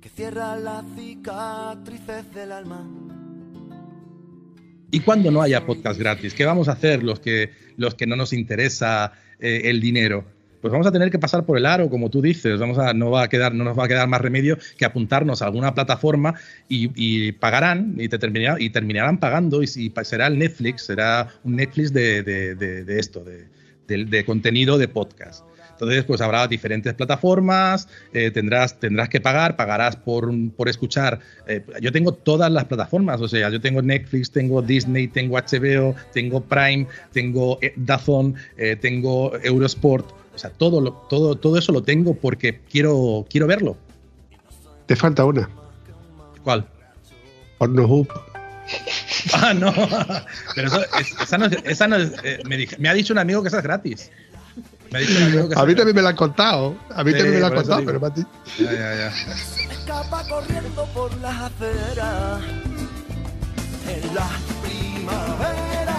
Que 0.00 0.10
cierra 0.10 0.56
las 0.56 0.84
cicatrices 0.94 2.32
del 2.34 2.52
alma. 2.52 3.19
¿Y 4.90 5.00
cuando 5.00 5.30
no 5.30 5.42
haya 5.42 5.64
podcast 5.64 5.98
gratis? 5.98 6.34
¿Qué 6.34 6.44
vamos 6.44 6.68
a 6.68 6.72
hacer 6.72 7.02
los 7.02 7.20
que, 7.20 7.50
los 7.76 7.94
que 7.94 8.06
no 8.06 8.16
nos 8.16 8.32
interesa 8.32 9.12
eh, 9.38 9.62
el 9.64 9.80
dinero? 9.80 10.24
pues 10.60 10.72
vamos 10.72 10.86
a 10.86 10.92
tener 10.92 11.10
que 11.10 11.18
pasar 11.18 11.44
por 11.44 11.56
el 11.56 11.66
aro, 11.66 11.88
como 11.88 12.10
tú 12.10 12.20
dices, 12.20 12.58
vamos 12.58 12.78
a, 12.78 12.92
no, 12.92 13.10
va 13.10 13.22
a 13.22 13.28
quedar, 13.28 13.54
no 13.54 13.64
nos 13.64 13.78
va 13.78 13.84
a 13.84 13.88
quedar 13.88 14.06
más 14.08 14.20
remedio 14.20 14.58
que 14.76 14.84
apuntarnos 14.84 15.42
a 15.42 15.46
alguna 15.46 15.74
plataforma 15.74 16.34
y, 16.68 17.32
pagarán 17.32 17.94
y, 17.98 18.08
te 18.08 18.18
y 18.58 18.70
terminarán 18.70 19.18
pagando 19.18 19.62
y, 19.62 19.66
será 19.66 20.26
el 20.26 20.38
Netflix, 20.38 20.82
será 20.82 21.28
un 21.44 21.56
Netflix 21.56 21.92
de, 21.92 22.84
esto, 22.88 23.24
de, 23.24 24.24
contenido 24.24 24.76
de 24.76 24.88
podcast. 24.88 25.44
Entonces, 25.80 26.04
pues 26.04 26.20
habrá 26.20 26.46
diferentes 26.46 26.92
plataformas, 26.92 27.88
eh, 28.12 28.30
tendrás, 28.30 28.78
tendrás 28.78 29.08
que 29.08 29.18
pagar, 29.20 29.56
pagarás 29.56 29.96
por, 29.96 30.30
por 30.56 30.68
escuchar. 30.68 31.20
Eh, 31.46 31.64
yo 31.80 31.90
tengo 31.90 32.12
todas 32.12 32.50
las 32.52 32.66
plataformas, 32.66 33.20
o 33.22 33.28
sea, 33.28 33.48
yo 33.48 33.60
tengo 33.62 33.80
Netflix, 33.80 34.30
tengo 34.30 34.60
Disney, 34.60 35.08
tengo 35.08 35.38
HBO, 35.38 35.94
tengo 36.12 36.42
Prime, 36.42 36.86
tengo 37.12 37.58
eh, 37.62 37.72
Dazón, 37.76 38.34
tengo 38.82 39.34
Eurosport. 39.42 40.06
O 40.34 40.38
sea, 40.38 40.50
todo, 40.50 40.80
lo- 40.82 40.92
todo, 41.08 41.34
todo 41.36 41.56
eso 41.58 41.72
lo 41.72 41.82
tengo 41.82 42.14
porque 42.14 42.60
quiero, 42.70 43.26
quiero 43.30 43.46
verlo. 43.46 43.76
Te 44.86 44.96
falta 44.96 45.24
una. 45.24 45.48
¿Cuál? 46.44 46.66
Pornhub. 47.58 48.06
Ah, 49.34 49.52
no. 49.54 49.72
Pero 50.54 50.68
eso, 50.68 50.80
es- 50.98 51.20
esa 51.20 51.38
no, 51.38 51.46
es- 51.46 51.58
esa 51.64 51.88
no 51.88 51.96
es- 51.96 52.12
eh, 52.22 52.38
me, 52.46 52.56
dije- 52.56 52.76
me 52.78 52.88
ha 52.88 52.94
dicho 52.94 53.12
un 53.12 53.18
amigo 53.18 53.42
que 53.42 53.48
esa 53.48 53.58
es 53.58 53.64
gratis. 53.64 54.10
Me 54.92 54.98
ha 54.98 55.00
dicho 55.02 55.16
un 55.18 55.22
amigo 55.24 55.48
que 55.48 55.52
esa 55.54 55.62
A 55.62 55.66
mí 55.66 55.74
también 55.74 55.96
me 55.96 56.02
la 56.02 56.08
han 56.10 56.16
contado. 56.16 56.76
A 56.94 57.04
mí 57.04 57.10
Sí, 57.12 57.16
también 57.18 57.34
me 57.34 57.40
la 57.40 57.46
han 57.48 57.54
contado, 57.54 57.82
pero 57.84 58.00
para 58.00 58.14
ti. 58.14 58.22
gratis. 58.58 58.58
Ya, 58.58 58.72
ya, 58.72 58.94
ya. 58.96 59.10
Se 59.12 59.62
escapa 59.64 60.22
corriendo 60.28 60.84
por 60.94 61.16
las 61.18 61.36
aceras 61.42 62.40
en 63.88 64.14
la 64.14 64.28
primavera. 64.62 65.96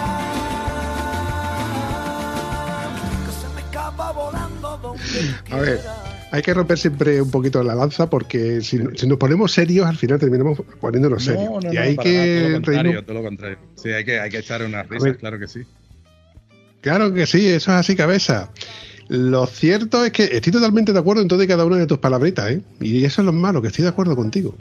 Que 3.26 3.32
se 3.32 3.54
me 3.54 3.60
escapa 3.60 4.12
volando 4.12 4.76
donde 4.78 5.02
A 5.50 5.56
ver, 5.58 5.80
hay 6.30 6.42
que 6.42 6.54
romper 6.54 6.78
siempre 6.78 7.20
un 7.22 7.30
poquito 7.30 7.62
la 7.62 7.74
lanza 7.74 8.08
porque 8.10 8.60
si, 8.62 8.78
si 8.96 9.06
nos 9.06 9.18
ponemos 9.18 9.52
serios, 9.52 9.86
al 9.86 9.96
final 9.96 10.18
terminamos 10.18 10.60
poniéndonos 10.80 11.24
serios. 11.24 11.44
No, 11.44 11.60
no, 11.60 11.72
y 11.72 11.76
no, 11.76 11.82
hay 11.82 11.94
todo 11.96 12.04
que 12.04 12.40
lo 12.48 12.52
contrario, 12.54 12.82
reírnos- 12.92 13.04
todo 13.06 13.14
lo 13.14 13.22
contrario. 13.22 13.58
Sí, 13.74 13.90
hay 13.90 14.04
que, 14.04 14.20
hay 14.20 14.30
que 14.30 14.38
echar 14.38 14.62
unas 14.62 14.88
risas, 14.88 15.16
claro 15.18 15.38
que 15.38 15.48
sí. 15.48 15.62
Claro 16.82 17.14
que 17.14 17.26
sí, 17.26 17.46
eso 17.48 17.70
es 17.70 17.78
así, 17.78 17.96
cabeza. 17.96 18.50
Lo 19.08 19.46
cierto 19.46 20.04
es 20.04 20.12
que 20.12 20.24
estoy 20.24 20.52
totalmente 20.52 20.92
de 20.92 20.98
acuerdo 20.98 21.22
en 21.22 21.28
todo 21.28 21.42
y 21.42 21.46
cada 21.46 21.64
una 21.64 21.76
de 21.76 21.86
tus 21.86 21.98
palabritas, 21.98 22.50
¿eh? 22.50 22.60
Y 22.80 23.04
eso 23.04 23.22
es 23.22 23.26
lo 23.26 23.32
malo, 23.32 23.62
que 23.62 23.68
estoy 23.68 23.84
de 23.84 23.88
acuerdo 23.88 24.14
contigo. 24.16 24.54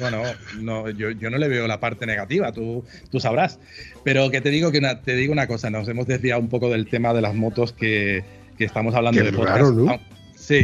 Bueno, 0.00 0.22
no, 0.60 0.88
yo, 0.90 1.10
yo 1.10 1.28
no 1.28 1.38
le 1.38 1.48
veo 1.48 1.66
la 1.66 1.80
parte 1.80 2.06
negativa, 2.06 2.52
tú, 2.52 2.84
tú 3.10 3.18
sabrás. 3.20 3.58
Pero 4.04 4.30
que 4.30 4.40
te 4.40 4.50
digo 4.50 4.70
que 4.70 4.78
una, 4.78 5.02
te 5.02 5.16
digo 5.16 5.32
una 5.32 5.46
cosa, 5.46 5.70
nos 5.70 5.88
hemos 5.88 6.06
desviado 6.06 6.40
un 6.40 6.48
poco 6.48 6.70
del 6.70 6.86
tema 6.88 7.12
de 7.12 7.20
las 7.20 7.34
motos 7.34 7.72
que, 7.72 8.22
que 8.56 8.64
estamos 8.64 8.94
hablando 8.94 9.20
Qué 9.20 9.30
de 9.30 9.36
podcast. 9.36 9.56
raro, 9.56 9.72
¿no? 9.72 9.90
Ah, 9.90 10.00
Sí, 10.48 10.56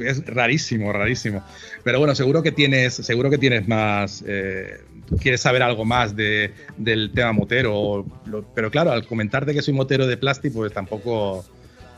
es 0.00 0.26
rarísimo, 0.26 0.92
rarísimo. 0.92 1.42
Pero 1.82 1.98
bueno, 1.98 2.14
seguro 2.14 2.42
que 2.42 2.52
tienes, 2.52 2.92
seguro 2.92 3.30
que 3.30 3.38
tienes 3.38 3.66
más, 3.66 4.22
eh, 4.26 4.80
quieres 5.18 5.40
saber 5.40 5.62
algo 5.62 5.84
más 5.84 6.14
de, 6.14 6.52
del 6.76 7.12
tema 7.12 7.32
motero. 7.32 8.04
pero 8.54 8.70
claro, 8.70 8.92
al 8.92 9.06
comentarte 9.06 9.54
que 9.54 9.62
soy 9.62 9.74
motero 9.74 10.06
de 10.06 10.16
plástico, 10.16 10.58
pues 10.58 10.72
tampoco 10.72 11.44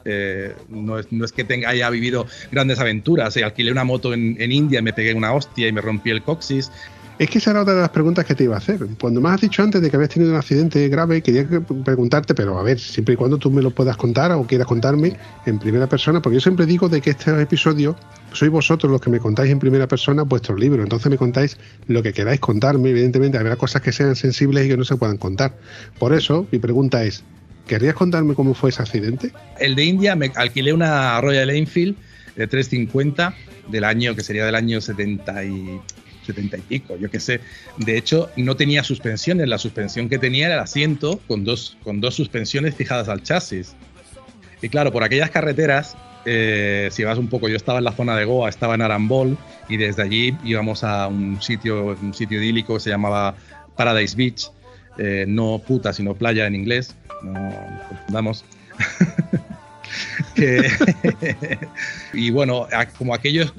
eh, 0.04 0.54
no, 0.68 0.98
es, 0.98 1.10
no 1.12 1.24
es 1.24 1.32
que 1.32 1.44
tenga, 1.44 1.68
haya 1.70 1.88
vivido 1.90 2.26
grandes 2.50 2.78
aventuras. 2.78 3.36
Eh, 3.36 3.44
alquilé 3.44 3.72
una 3.72 3.84
moto 3.84 4.14
en, 4.14 4.36
en 4.40 4.52
India, 4.52 4.82
me 4.82 4.92
pegué 4.92 5.14
una 5.14 5.32
hostia 5.32 5.68
y 5.68 5.72
me 5.72 5.80
rompí 5.80 6.10
el 6.10 6.22
coxis. 6.22 6.70
Es 7.22 7.30
que 7.30 7.38
esa 7.38 7.52
era 7.52 7.62
otra 7.62 7.74
de 7.74 7.80
las 7.82 7.90
preguntas 7.90 8.24
que 8.24 8.34
te 8.34 8.42
iba 8.42 8.56
a 8.56 8.58
hacer. 8.58 8.80
Cuando 9.00 9.20
me 9.20 9.28
has 9.28 9.40
dicho 9.40 9.62
antes 9.62 9.80
de 9.80 9.88
que 9.88 9.94
habías 9.94 10.10
tenido 10.10 10.32
un 10.32 10.36
accidente 10.36 10.88
grave, 10.88 11.22
quería 11.22 11.48
que- 11.48 11.60
preguntarte, 11.60 12.34
pero 12.34 12.58
a 12.58 12.64
ver, 12.64 12.80
siempre 12.80 13.14
y 13.14 13.16
cuando 13.16 13.38
tú 13.38 13.48
me 13.48 13.62
lo 13.62 13.70
puedas 13.70 13.96
contar 13.96 14.32
o 14.32 14.44
quieras 14.44 14.66
contarme 14.66 15.16
en 15.46 15.60
primera 15.60 15.88
persona, 15.88 16.20
porque 16.20 16.34
yo 16.34 16.40
siempre 16.40 16.66
digo 16.66 16.88
de 16.88 17.00
que 17.00 17.10
estos 17.10 17.40
episodios 17.40 17.94
sois 18.32 18.50
vosotros 18.50 18.90
los 18.90 19.00
que 19.00 19.08
me 19.08 19.20
contáis 19.20 19.52
en 19.52 19.60
primera 19.60 19.86
persona 19.86 20.24
vuestros 20.24 20.58
libros, 20.58 20.82
entonces 20.82 21.08
me 21.12 21.16
contáis 21.16 21.58
lo 21.86 22.02
que 22.02 22.12
queráis 22.12 22.40
contarme, 22.40 22.90
evidentemente 22.90 23.38
habrá 23.38 23.54
cosas 23.54 23.82
que 23.82 23.92
sean 23.92 24.16
sensibles 24.16 24.66
y 24.66 24.70
que 24.70 24.76
no 24.76 24.84
se 24.84 24.96
puedan 24.96 25.16
contar. 25.16 25.56
Por 26.00 26.12
eso, 26.14 26.48
mi 26.50 26.58
pregunta 26.58 27.04
es, 27.04 27.22
¿querrías 27.68 27.94
contarme 27.94 28.34
cómo 28.34 28.52
fue 28.54 28.70
ese 28.70 28.82
accidente? 28.82 29.30
El 29.60 29.76
de 29.76 29.84
India 29.84 30.16
me 30.16 30.32
alquilé 30.34 30.72
una 30.72 31.20
Royal 31.20 31.50
Enfield 31.50 31.94
de 32.34 32.48
350 32.48 33.32
del 33.68 33.84
año, 33.84 34.16
que 34.16 34.24
sería 34.24 34.44
del 34.44 34.56
año 34.56 34.80
70 34.80 35.44
y, 35.44 35.80
70 36.24 36.58
y 36.58 36.60
pico, 36.60 36.96
yo 36.96 37.10
qué 37.10 37.20
sé. 37.20 37.40
De 37.78 37.96
hecho, 37.96 38.30
no 38.36 38.56
tenía 38.56 38.84
suspensiones. 38.84 39.48
La 39.48 39.58
suspensión 39.58 40.08
que 40.08 40.18
tenía 40.18 40.46
era 40.46 40.54
el 40.54 40.60
asiento 40.60 41.20
con 41.26 41.44
dos, 41.44 41.76
con 41.82 42.00
dos 42.00 42.14
suspensiones 42.14 42.74
fijadas 42.74 43.08
al 43.08 43.22
chasis. 43.22 43.74
Y 44.60 44.68
claro, 44.68 44.92
por 44.92 45.02
aquellas 45.02 45.30
carreteras, 45.30 45.96
eh, 46.24 46.88
si 46.92 47.04
vas 47.04 47.18
un 47.18 47.28
poco, 47.28 47.48
yo 47.48 47.56
estaba 47.56 47.78
en 47.78 47.84
la 47.84 47.92
zona 47.92 48.16
de 48.16 48.24
Goa, 48.24 48.48
estaba 48.48 48.74
en 48.74 48.82
Arambol, 48.82 49.36
y 49.68 49.76
desde 49.76 50.02
allí 50.02 50.36
íbamos 50.44 50.84
a 50.84 51.08
un 51.08 51.42
sitio, 51.42 51.96
un 52.00 52.14
sitio 52.14 52.40
idílico 52.40 52.74
que 52.74 52.80
se 52.80 52.90
llamaba 52.90 53.34
Paradise 53.76 54.16
Beach, 54.16 54.50
eh, 54.98 55.24
no 55.26 55.60
puta, 55.66 55.92
sino 55.92 56.14
playa 56.14 56.46
en 56.46 56.54
inglés, 56.54 56.94
no 57.22 57.50
confundamos. 57.88 58.44
Y 62.12 62.30
bueno, 62.30 62.66
como 62.98 63.14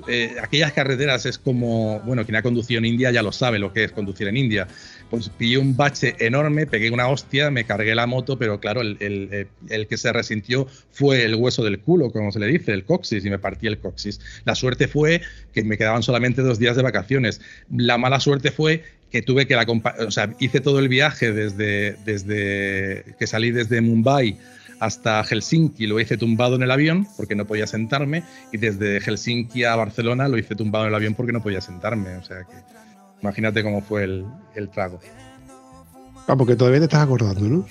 eh, 0.08 0.36
aquellas 0.42 0.74
carreteras 0.74 1.26
es 1.26 1.38
como, 1.38 2.00
bueno, 2.02 2.24
quien 2.26 2.36
ha 2.36 2.42
conducido 2.42 2.80
en 2.80 2.86
India 2.86 3.12
ya 3.12 3.24
lo 3.24 3.32
sabe 3.32 3.60
lo 3.60 3.74
que 3.74 3.84
es 3.86 3.92
conducir 3.92 4.28
en 4.28 4.38
India. 4.38 4.68
Pues 5.10 5.30
pillé 5.30 5.58
un 5.58 5.76
bache 5.76 6.16
enorme, 6.20 6.66
pegué 6.68 6.90
una 6.92 7.08
hostia, 7.08 7.52
me 7.52 7.66
cargué 7.66 7.96
la 7.96 8.08
moto, 8.08 8.38
pero 8.38 8.60
claro, 8.60 8.82
el, 8.82 8.98
el- 9.00 9.48
el- 9.70 9.88
que 9.88 9.98
se 9.98 10.12
resintió 10.14 10.68
fue 10.92 11.24
el 11.24 11.36
hueso 11.36 11.64
del 11.64 11.80
culo, 11.80 12.12
como 12.12 12.32
se 12.32 12.40
le 12.40 12.48
dice, 12.48 12.72
el 12.72 12.84
coxis, 12.86 13.26
y 13.26 13.30
me 13.30 13.40
partí 13.40 13.68
el 13.68 13.80
coxis. 13.80 14.20
La 14.46 14.56
suerte 14.56 14.88
fue 14.88 15.22
que 15.54 15.64
me 15.64 15.78
quedaban 15.78 16.04
solamente 16.04 16.42
dos 16.42 16.58
días 16.60 16.76
de 16.76 16.84
vacaciones. 16.84 17.42
La 17.76 17.98
mala 17.98 18.20
suerte 18.20 18.52
fue 18.52 18.84
que 19.12 19.22
tuve 19.22 19.46
que 19.46 19.56
la 19.56 19.66
o 20.08 20.12
sea, 20.12 20.34
hice 20.40 20.60
todo 20.60 20.80
el 20.80 20.88
viaje 20.88 21.32
desde, 21.32 21.96
desde 22.06 23.04
que 23.20 23.28
salí 23.28 23.52
desde 23.52 23.80
Mumbai 23.82 24.38
hasta 24.84 25.24
Helsinki 25.24 25.88
lo 25.88 26.00
hice 26.00 26.18
tumbado 26.18 26.56
en 26.56 26.64
el 26.64 26.72
avión 26.72 27.08
porque 27.16 27.36
no 27.36 27.46
podía 27.46 27.68
sentarme 27.68 28.24
y 28.52 28.58
desde 28.58 29.00
Helsinki 29.00 29.64
a 29.64 29.76
Barcelona 29.76 30.28
lo 30.28 30.38
hice 30.38 30.56
tumbado 30.56 30.86
en 30.86 30.90
el 30.90 30.96
avión 30.96 31.14
porque 31.14 31.32
no 31.32 31.42
podía 31.42 31.62
sentarme. 31.62 32.16
O 32.18 32.24
sea 32.24 32.40
que 32.44 32.56
imagínate 33.22 33.64
cómo 33.64 33.82
fue 33.82 34.04
el, 34.04 34.26
el 34.56 34.70
trago. 34.70 35.00
Ah, 36.28 36.36
porque 36.36 36.56
todavía 36.56 36.80
te 36.80 36.86
estás 36.86 37.04
acordando, 37.04 37.42
¿no? 37.42 37.66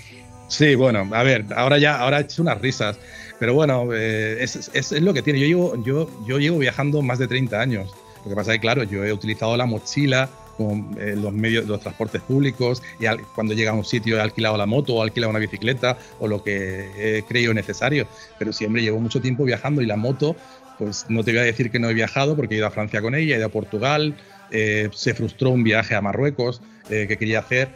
Sí, 0.49 0.75
bueno, 0.75 1.09
a 1.15 1.23
ver, 1.23 1.47
ahora 1.57 1.79
ya, 1.79 1.97
ahora 1.99 2.19
he 2.19 2.23
hecho 2.23 2.43
unas 2.43 2.61
risas, 2.61 2.99
pero 3.39 3.55
bueno, 3.55 3.89
eh, 3.95 4.43
es, 4.43 4.57
es- 4.75 4.93
es 4.93 5.03
lo 5.03 5.15
que 5.15 5.23
tiene. 5.23 5.41
Yo 5.41 5.47
llevo, 5.47 5.83
yo, 5.85 6.11
yo 6.27 6.39
llevo 6.39 6.59
viajando 6.59 7.01
más 7.03 7.19
de 7.19 7.29
30 7.29 7.61
años. 7.61 7.91
Lo 8.25 8.31
que 8.31 8.37
pasa 8.37 8.53
es 8.53 8.59
que, 8.59 8.61
claro, 8.63 8.83
yo 8.85 9.05
he 9.05 9.13
utilizado 9.13 9.57
la 9.57 9.65
mochila 9.67 10.29
con 10.57 10.97
eh, 10.99 11.15
los 11.17 11.33
medios, 11.33 11.67
los 11.67 11.81
transportes 11.81 12.21
públicos 12.23 12.83
y 13.01 13.07
al- 13.07 13.21
cuando 13.35 13.55
llega 13.55 13.71
a 13.71 13.75
un 13.75 13.85
sitio 13.85 14.17
he 14.17 14.21
alquilado 14.21 14.57
la 14.57 14.67
moto 14.67 14.95
o 14.95 15.01
he 15.03 15.05
alquilado 15.05 15.31
una 15.31 15.39
bicicleta 15.39 15.99
o 16.19 16.29
lo 16.29 16.43
que 16.43 17.19
he 17.19 17.23
creído 17.25 17.55
necesario. 17.55 18.07
Pero 18.39 18.53
siempre 18.53 18.83
llevo 18.83 18.99
mucho 19.01 19.21
tiempo 19.21 19.45
viajando 19.45 19.83
y 19.83 19.87
la 19.87 19.97
moto, 19.97 20.37
pues 20.79 21.07
no 21.09 21.23
te 21.25 21.33
voy 21.33 21.41
a 21.41 21.45
decir 21.45 21.71
que 21.71 21.79
no 21.79 21.89
he 21.91 21.95
viajado 21.95 22.37
porque 22.37 22.55
he 22.55 22.59
ido 22.59 22.67
a 22.67 22.71
Francia 22.71 23.01
con 23.01 23.15
ella, 23.15 23.35
he 23.35 23.39
ido 23.39 23.47
a 23.47 23.51
Portugal, 23.51 24.15
eh, 24.51 24.89
se 24.93 25.15
frustró 25.15 25.51
un 25.51 25.65
viaje 25.65 25.95
a 25.95 26.01
Marruecos 26.01 26.61
eh, 26.91 27.07
que 27.09 27.17
quería 27.17 27.39
hacer 27.41 27.69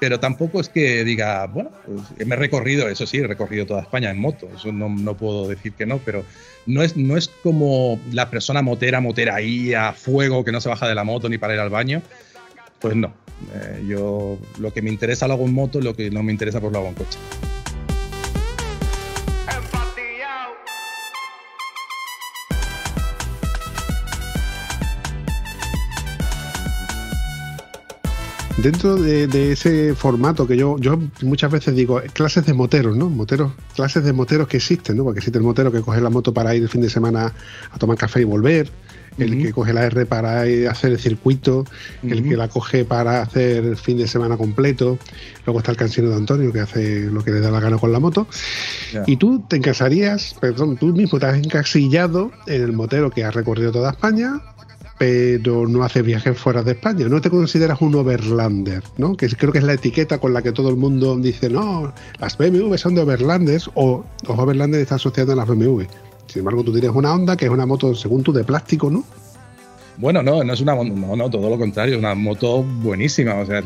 pero 0.00 0.20
tampoco 0.20 0.60
es 0.60 0.68
que 0.68 1.04
diga, 1.04 1.46
bueno, 1.46 1.70
pues 1.84 2.26
me 2.26 2.34
he 2.34 2.38
recorrido, 2.38 2.88
eso 2.88 3.06
sí, 3.06 3.18
he 3.18 3.26
recorrido 3.26 3.66
toda 3.66 3.82
España 3.82 4.10
en 4.10 4.20
moto, 4.20 4.48
eso 4.54 4.72
no, 4.72 4.88
no 4.88 5.16
puedo 5.16 5.48
decir 5.48 5.72
que 5.72 5.86
no, 5.86 5.98
pero 5.98 6.24
no 6.66 6.82
es, 6.82 6.96
no 6.96 7.16
es 7.16 7.28
como 7.28 8.00
la 8.12 8.30
persona 8.30 8.62
motera, 8.62 9.00
motera 9.00 9.36
ahí 9.36 9.74
a 9.74 9.92
fuego, 9.92 10.44
que 10.44 10.52
no 10.52 10.60
se 10.60 10.68
baja 10.68 10.88
de 10.88 10.94
la 10.94 11.04
moto 11.04 11.28
ni 11.28 11.38
para 11.38 11.54
ir 11.54 11.60
al 11.60 11.70
baño, 11.70 12.02
pues 12.78 12.94
no. 12.94 13.12
Eh, 13.54 13.84
yo 13.88 14.38
lo 14.58 14.72
que 14.72 14.82
me 14.82 14.90
interesa 14.90 15.28
lo 15.28 15.34
hago 15.34 15.46
en 15.46 15.54
moto, 15.54 15.80
lo 15.80 15.94
que 15.94 16.10
no 16.10 16.22
me 16.22 16.32
interesa 16.32 16.60
pues 16.60 16.72
lo 16.72 16.78
hago 16.78 16.88
en 16.88 16.94
coche. 16.94 17.18
Dentro 28.62 28.96
de, 28.96 29.28
de 29.28 29.52
ese 29.52 29.94
formato 29.94 30.46
que 30.46 30.56
yo, 30.56 30.78
yo 30.80 30.98
muchas 31.22 31.50
veces 31.50 31.76
digo, 31.76 32.02
clases 32.12 32.44
de 32.44 32.54
moteros, 32.54 32.96
¿no? 32.96 33.08
Moteros, 33.08 33.52
clases 33.76 34.02
de 34.02 34.12
moteros 34.12 34.48
que 34.48 34.56
existen, 34.56 34.96
¿no? 34.96 35.04
Porque 35.04 35.18
existe 35.20 35.38
el 35.38 35.44
motero 35.44 35.70
que 35.70 35.80
coge 35.80 36.00
la 36.00 36.10
moto 36.10 36.34
para 36.34 36.56
ir 36.56 36.64
el 36.64 36.68
fin 36.68 36.80
de 36.80 36.90
semana 36.90 37.32
a 37.70 37.78
tomar 37.78 37.96
café 37.96 38.20
y 38.20 38.24
volver, 38.24 38.68
el 39.16 39.42
que 39.42 39.52
coge 39.52 39.72
la 39.72 39.84
R 39.84 40.06
para 40.06 40.40
a 40.40 40.70
hacer 40.70 40.92
el 40.92 40.98
circuito, 40.98 41.66
el 42.02 42.22
que 42.22 42.36
la 42.36 42.48
coge 42.48 42.84
para 42.84 43.22
hacer 43.22 43.64
el 43.64 43.76
fin 43.76 43.98
de 43.98 44.08
semana 44.08 44.36
completo, 44.36 44.98
luego 45.46 45.60
está 45.60 45.72
el 45.72 45.76
cansino 45.76 46.08
de 46.08 46.16
Antonio 46.16 46.52
que 46.52 46.60
hace 46.60 47.02
lo 47.02 47.22
que 47.22 47.30
le 47.30 47.40
da 47.40 47.50
la 47.50 47.60
gana 47.60 47.78
con 47.78 47.92
la 47.92 48.00
moto. 48.00 48.26
Y 49.06 49.16
tú 49.16 49.44
te 49.48 49.56
encasarías, 49.56 50.34
perdón, 50.40 50.76
tú 50.76 50.86
mismo 50.86 51.18
te 51.18 51.26
has 51.26 51.36
encasillado 51.36 52.32
en 52.46 52.62
el 52.62 52.72
motero 52.72 53.10
que 53.10 53.24
has 53.24 53.34
recorrido 53.34 53.72
toda 53.72 53.90
España, 53.90 54.40
pero 54.98 55.66
no 55.68 55.84
haces 55.84 56.04
viajes 56.04 56.36
fuera 56.36 56.62
de 56.62 56.72
España. 56.72 57.08
No 57.08 57.20
te 57.20 57.30
consideras 57.30 57.80
un 57.80 57.94
overlander, 57.94 58.82
¿no? 58.96 59.16
Que 59.16 59.28
creo 59.28 59.52
que 59.52 59.58
es 59.58 59.64
la 59.64 59.74
etiqueta 59.74 60.18
con 60.18 60.34
la 60.34 60.42
que 60.42 60.52
todo 60.52 60.68
el 60.68 60.76
mundo 60.76 61.16
dice, 61.16 61.48
no, 61.48 61.92
las 62.18 62.36
BMW 62.36 62.74
son 62.76 62.96
de 62.96 63.02
overlanders 63.02 63.70
o 63.74 64.04
los 64.26 64.38
overlanders 64.38 64.82
están 64.82 64.96
asociados 64.96 65.32
a 65.32 65.36
las 65.36 65.46
BMW. 65.48 65.82
Sin 66.26 66.40
embargo, 66.40 66.64
tú 66.64 66.72
tienes 66.72 66.90
una 66.90 67.14
Honda 67.14 67.36
que 67.36 67.46
es 67.46 67.50
una 67.50 67.64
moto, 67.64 67.94
según 67.94 68.22
tú, 68.22 68.32
de 68.32 68.44
plástico, 68.44 68.90
¿no? 68.90 69.04
Bueno, 69.96 70.22
no, 70.22 70.44
no 70.44 70.52
es 70.52 70.60
una 70.60 70.74
moto, 70.76 70.90
no, 70.90 71.16
no, 71.16 71.30
todo 71.30 71.48
lo 71.48 71.58
contrario, 71.58 71.94
es 71.94 71.98
una 71.98 72.14
moto 72.14 72.62
buenísima, 72.62 73.34
o 73.34 73.46
sea, 73.46 73.58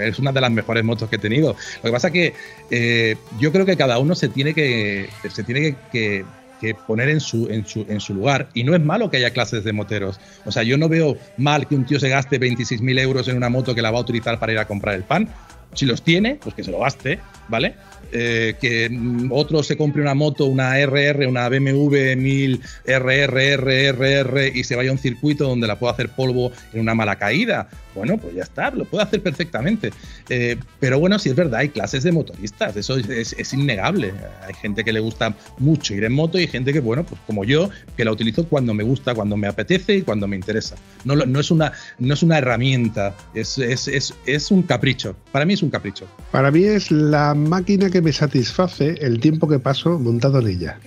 es, 0.00 0.18
una 0.18 0.30
de 0.30 0.40
las 0.40 0.50
mejores 0.52 0.84
motos 0.84 1.08
que 1.08 1.16
he 1.16 1.18
tenido. 1.18 1.56
Lo 1.82 1.88
que 1.88 1.92
pasa 1.92 2.08
es 2.08 2.12
que 2.12 2.34
eh, 2.70 3.16
yo 3.40 3.50
creo 3.50 3.66
que 3.66 3.76
cada 3.76 3.98
uno 3.98 4.14
se 4.14 4.28
tiene 4.28 4.54
que, 4.54 5.08
se 5.28 5.42
tiene 5.42 5.76
que- 5.90 6.24
que 6.62 6.74
poner 6.76 7.08
en 7.08 7.18
su, 7.18 7.48
en, 7.48 7.66
su, 7.66 7.84
en 7.88 8.00
su 8.00 8.14
lugar, 8.14 8.48
y 8.54 8.62
no 8.62 8.74
es 8.76 8.80
malo 8.80 9.10
que 9.10 9.16
haya 9.16 9.30
clases 9.30 9.64
de 9.64 9.72
moteros. 9.72 10.20
O 10.44 10.52
sea, 10.52 10.62
yo 10.62 10.78
no 10.78 10.88
veo 10.88 11.18
mal 11.36 11.66
que 11.66 11.74
un 11.74 11.84
tío 11.84 11.98
se 11.98 12.08
gaste 12.08 12.40
26.000 12.40 13.00
euros 13.00 13.26
en 13.26 13.36
una 13.36 13.48
moto 13.48 13.74
que 13.74 13.82
la 13.82 13.90
va 13.90 13.98
a 13.98 14.02
utilizar 14.02 14.38
para 14.38 14.52
ir 14.52 14.58
a 14.58 14.66
comprar 14.66 14.94
el 14.94 15.02
pan. 15.02 15.28
Si 15.74 15.86
los 15.86 16.02
tiene, 16.02 16.38
pues 16.40 16.54
que 16.54 16.62
se 16.62 16.70
lo 16.70 16.78
gaste, 16.78 17.18
¿vale? 17.48 17.74
Eh, 18.12 18.54
que 18.60 18.90
otro 19.30 19.62
se 19.62 19.76
compre 19.76 20.02
una 20.02 20.14
moto, 20.14 20.44
una 20.44 20.78
RR, 20.78 21.26
una 21.26 21.48
BMW 21.48 22.14
1000 22.16 22.60
RR, 22.86 24.52
y 24.54 24.64
se 24.64 24.76
vaya 24.76 24.90
a 24.90 24.92
un 24.92 24.98
circuito 24.98 25.48
donde 25.48 25.66
la 25.66 25.78
pueda 25.78 25.94
hacer 25.94 26.10
polvo 26.10 26.52
en 26.72 26.80
una 26.80 26.94
mala 26.94 27.16
caída. 27.16 27.68
Bueno, 27.94 28.18
pues 28.18 28.34
ya 28.34 28.42
está, 28.42 28.70
lo 28.70 28.84
puede 28.84 29.04
hacer 29.04 29.22
perfectamente. 29.22 29.92
Eh, 30.28 30.56
pero 30.80 30.98
bueno, 30.98 31.18
sí 31.18 31.28
es 31.28 31.36
verdad, 31.36 31.60
hay 31.60 31.68
clases 31.68 32.02
de 32.02 32.12
motoristas, 32.12 32.76
eso 32.76 32.96
es, 32.96 33.52
innegable. 33.52 34.12
Hay 34.46 34.54
gente 34.54 34.84
que 34.84 34.92
le 34.92 35.00
gusta 35.00 35.34
mucho 35.58 35.94
ir 35.94 36.04
en 36.04 36.12
moto 36.12 36.38
y 36.38 36.46
gente 36.46 36.72
que, 36.72 36.80
bueno, 36.80 37.04
pues 37.04 37.20
como 37.26 37.44
yo, 37.44 37.70
que 37.96 38.04
la 38.04 38.12
utilizo 38.12 38.46
cuando 38.46 38.74
me 38.74 38.84
gusta, 38.84 39.14
cuando 39.14 39.36
me 39.36 39.46
apetece 39.46 39.96
y 39.96 40.02
cuando 40.02 40.26
me 40.26 40.36
interesa. 40.36 40.76
No, 41.04 41.14
no, 41.14 41.40
es, 41.40 41.50
una, 41.50 41.72
no 41.98 42.14
es 42.14 42.22
una 42.22 42.38
herramienta, 42.38 43.14
es, 43.34 43.58
es 43.58 44.50
un 44.50 44.62
capricho. 44.62 45.14
Para 45.32 45.44
mí 45.44 45.54
es 45.54 45.62
un 45.62 45.70
capricho. 45.70 46.06
Para 46.30 46.50
mí 46.50 46.64
es 46.64 46.90
la 46.90 47.34
máquina 47.34 47.90
que 47.90 48.00
me 48.00 48.12
satisface 48.12 48.94
el 49.00 49.20
tiempo 49.20 49.48
que 49.48 49.58
paso 49.58 49.98
montado 49.98 50.40
en 50.40 50.48
ella. 50.48 50.78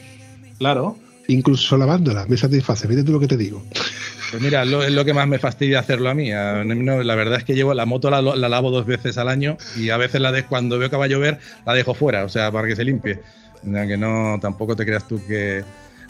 Claro. 0.58 0.97
Incluso 1.28 1.78
lavándola, 1.78 2.26
me 2.28 2.38
satisface. 2.38 2.88
Fíjate 2.88 3.05
tú 3.05 3.13
lo 3.13 3.19
que 3.19 3.28
te 3.28 3.38
digo. 3.38 3.63
Pues 4.32 4.41
mira, 4.41 4.63
es 4.63 4.91
lo 4.91 5.05
que 5.05 5.13
más 5.13 5.28
me 5.28 5.39
fastidia 5.39 5.80
hacerlo 5.80 6.09
a 6.09 6.13
mí. 6.13 6.30
la 6.30 7.15
verdad 7.15 7.39
es 7.39 7.43
que 7.43 7.55
llevo 7.55 7.73
la 7.73 7.86
moto 7.86 8.09
la, 8.09 8.21
lavo 8.21 8.71
dos 8.71 8.86
veces 8.86 9.17
al 9.17 9.30
año 9.30 9.57
y 9.78 9.89
a 9.89 9.97
veces 9.97 10.21
la 10.21 10.32
de, 10.32 10.43
cuando 10.43 10.78
veo 10.78 10.89
que 10.89 10.97
va 10.97 11.05
a 11.05 11.07
llover 11.07 11.39
la 11.65 11.73
dejo 11.73 11.93
fuera, 11.93 12.23
o 12.23 12.30
sea, 12.30 12.51
para 12.51 12.67
que 12.67 12.76
se 12.76 12.84
limpie. 12.84 13.19
que 13.63 13.97
no, 13.97 14.38
tampoco 14.41 14.76
te 14.76 14.86
creas 14.86 15.07
tú 15.07 15.21
que 15.26 15.63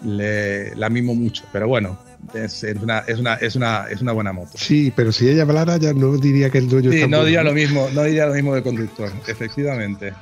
le, 0.03 0.75
la 0.75 0.89
mimo 0.89 1.15
mucho, 1.15 1.43
pero 1.51 1.67
bueno, 1.67 1.97
es, 2.33 2.63
una, 2.81 2.99
es, 2.99 3.19
una, 3.19 3.35
es, 3.35 3.55
una, 3.55 3.85
es 3.89 4.01
una 4.01 4.11
buena 4.11 4.33
moto. 4.33 4.51
Sí, 4.55 4.91
pero 4.95 5.11
si 5.11 5.29
ella 5.29 5.43
hablara 5.43 5.77
ya 5.77 5.93
no 5.93 6.17
diría 6.17 6.49
que 6.49 6.57
el 6.57 6.69
dueño 6.69 6.91
sí, 6.91 7.07
no 7.07 7.23
diría 7.23 7.43
lo 7.43 7.53
mismo, 7.53 7.89
no 7.93 8.03
diría 8.03 8.25
lo 8.25 8.33
mismo 8.33 8.53
del 8.53 8.63
conductor, 8.63 9.11
efectivamente 9.27 10.13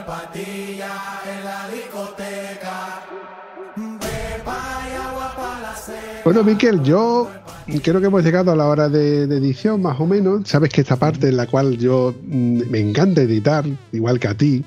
empatía 0.00 0.90
en 1.26 1.44
la 1.44 1.68
discoteca. 1.68 2.49
Bueno, 6.24 6.44
Miquel, 6.44 6.82
yo 6.82 7.30
creo 7.82 8.00
que 8.00 8.06
hemos 8.06 8.22
llegado 8.22 8.52
a 8.52 8.56
la 8.56 8.66
hora 8.66 8.88
de, 8.88 9.22
edición, 9.22 9.80
más 9.80 9.98
o 9.98 10.06
menos. 10.06 10.46
Sabes 10.46 10.70
que 10.70 10.82
esta 10.82 10.96
parte 10.96 11.28
en 11.28 11.36
la 11.36 11.46
cual 11.46 11.78
yo 11.78 12.14
mm, 12.22 12.70
me 12.70 12.78
encanta 12.78 13.22
editar, 13.22 13.64
igual 13.92 14.20
que 14.20 14.28
a 14.28 14.34
ti, 14.34 14.62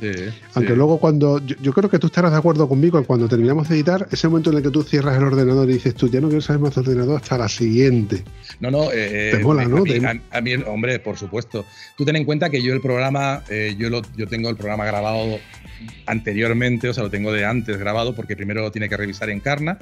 aunque 0.55 0.75
luego 0.75 0.97
cuando. 0.97 1.39
Yo, 1.45 1.73
creo 1.73 1.89
que 1.89 1.99
tú 1.99 2.07
estarás 2.07 2.31
de 2.31 2.37
acuerdo 2.37 2.67
conmigo, 2.67 3.03
cuando 3.03 3.27
terminamos 3.27 3.69
de 3.69 3.75
editar, 3.75 4.07
ese 4.11 4.27
momento 4.27 4.49
en 4.49 4.57
el 4.57 4.63
que 4.63 4.69
tú 4.69 4.83
cierras 4.83 5.17
el 5.17 5.23
ordenador 5.23 5.69
y 5.69 5.73
dices 5.73 5.93
tú, 5.93 6.09
ya 6.09 6.21
no 6.21 6.27
quiero 6.27 6.41
saber 6.41 6.61
más 6.61 6.75
del 6.75 6.85
ordenador 6.85 7.17
hasta 7.17 7.37
la 7.37 7.49
siguiente. 7.49 8.23
No, 8.59 8.71
no. 8.71 8.91
Eh, 8.91 9.31
Te 9.33 9.43
mola, 9.43 9.65
¿no? 9.65 9.83
A 10.31 10.41
mí, 10.41 10.53
hombre, 10.65 10.99
por 10.99 11.17
supuesto. 11.17 11.65
Tú 11.95 12.03
ten 12.03 12.15
en 12.15 12.25
cuenta 12.25 12.49
que 12.49 12.61
yo 12.61 12.73
el 12.73 12.81
programa, 12.81 13.43
eh, 13.49 13.75
yo, 13.77 13.89
lo, 13.89 14.01
yo 14.17 14.27
tengo 14.27 14.49
el 14.49 14.55
programa 14.55 14.85
grabado 14.85 15.37
anteriormente, 16.07 16.89
o 16.89 16.93
sea, 16.93 17.03
lo 17.03 17.09
tengo 17.09 17.31
de 17.31 17.45
antes 17.45 17.77
grabado, 17.77 18.15
porque 18.15 18.35
primero 18.35 18.61
lo 18.61 18.71
tiene 18.71 18.89
que 18.89 18.97
revisar 18.97 19.29
en 19.29 19.39
Carna 19.39 19.77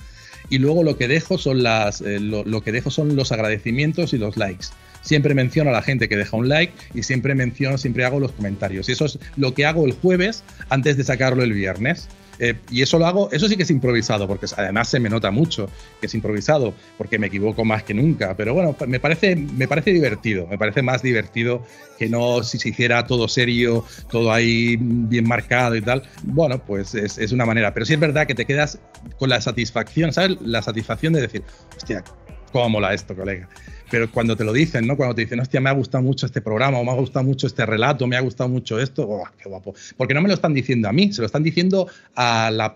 y 0.51 0.57
luego 0.57 0.83
lo 0.83 0.97
que 0.97 1.07
dejo 1.07 1.37
son 1.37 1.63
las 1.63 1.70
eh, 2.05 2.19
lo, 2.19 2.61
que 2.61 2.71
dejo 2.71 2.89
son 2.89 3.15
los 3.15 3.31
agradecimientos 3.31 4.13
y 4.13 4.17
los 4.17 4.37
likes. 4.37 4.67
Siempre 5.01 5.33
menciono 5.33 5.71
a 5.71 5.73
la 5.73 5.81
gente 5.81 6.07
que 6.07 6.15
deja 6.15 6.37
un 6.37 6.47
like 6.47 6.73
y 6.93 7.03
siempre 7.03 7.33
menciono, 7.33 7.77
siempre 7.77 8.05
hago 8.05 8.19
los 8.19 8.31
comentarios. 8.31 8.87
Y 8.87 8.91
eso 8.91 9.05
es 9.05 9.19
lo 9.35 9.53
que 9.53 9.65
hago 9.65 9.85
el 9.85 9.93
jueves 9.93 10.43
antes 10.69 10.97
de 10.97 11.03
sacarlo 11.03 11.43
el 11.43 11.53
viernes. 11.53 12.07
Eh, 12.43 12.55
y 12.71 12.81
eso 12.81 12.97
lo 12.97 13.05
hago, 13.05 13.29
eso 13.31 13.47
sí 13.47 13.55
que 13.55 13.61
es 13.61 13.69
improvisado, 13.69 14.27
porque 14.27 14.47
además 14.57 14.89
se 14.89 14.99
me 14.99 15.09
nota 15.09 15.29
mucho 15.29 15.69
que 15.99 16.07
es 16.07 16.13
improvisado, 16.15 16.73
porque 16.97 17.19
me 17.19 17.27
equivoco 17.27 17.63
más 17.63 17.83
que 17.83 17.93
nunca. 17.93 18.35
Pero 18.35 18.55
bueno, 18.55 18.75
me 18.87 18.99
parece, 18.99 19.35
me 19.35 19.67
parece 19.67 19.93
divertido, 19.93 20.47
me 20.47 20.57
parece 20.57 20.81
más 20.81 21.03
divertido 21.03 21.63
que 21.99 22.09
no 22.09 22.41
si 22.41 22.57
se 22.57 22.69
hiciera 22.69 23.05
todo 23.05 23.27
serio, 23.27 23.85
todo 24.09 24.33
ahí 24.33 24.75
bien 24.79 25.27
marcado 25.27 25.75
y 25.75 25.81
tal. 25.83 26.01
Bueno, 26.23 26.57
pues 26.65 26.95
es, 26.95 27.19
es 27.19 27.31
una 27.31 27.45
manera. 27.45 27.75
Pero 27.75 27.85
sí 27.85 27.93
es 27.93 27.99
verdad 27.99 28.25
que 28.25 28.33
te 28.33 28.45
quedas 28.45 28.79
con 29.19 29.29
la 29.29 29.39
satisfacción, 29.39 30.11
¿sabes? 30.11 30.37
La 30.41 30.63
satisfacción 30.63 31.13
de 31.13 31.21
decir, 31.21 31.43
hostia, 31.77 32.03
cómo 32.51 32.69
mola 32.69 32.95
esto, 32.95 33.15
colega 33.15 33.47
pero 33.91 34.09
cuando 34.09 34.37
te 34.37 34.45
lo 34.45 34.53
dicen, 34.53 34.87
¿no? 34.87 34.95
Cuando 34.95 35.13
te 35.13 35.21
dicen, 35.21 35.41
hostia, 35.41 35.59
me 35.59 35.69
ha 35.69 35.73
gustado 35.73 36.01
mucho 36.01 36.25
este 36.25 36.41
programa, 36.41 36.79
o 36.79 36.83
me 36.85 36.91
ha 36.91 36.95
gustado 36.95 37.25
mucho 37.25 37.45
este 37.45 37.65
relato, 37.65 38.07
me 38.07 38.15
ha 38.15 38.21
gustado 38.21 38.49
mucho 38.49 38.79
esto, 38.79 39.03
oh, 39.07 39.23
qué 39.37 39.49
guapo. 39.49 39.75
Porque 39.97 40.13
no 40.13 40.21
me 40.21 40.29
lo 40.29 40.33
están 40.33 40.53
diciendo 40.53 40.87
a 40.87 40.93
mí, 40.93 41.11
se 41.11 41.21
lo 41.21 41.25
están 41.25 41.43
diciendo 41.43 41.87
al, 42.15 42.73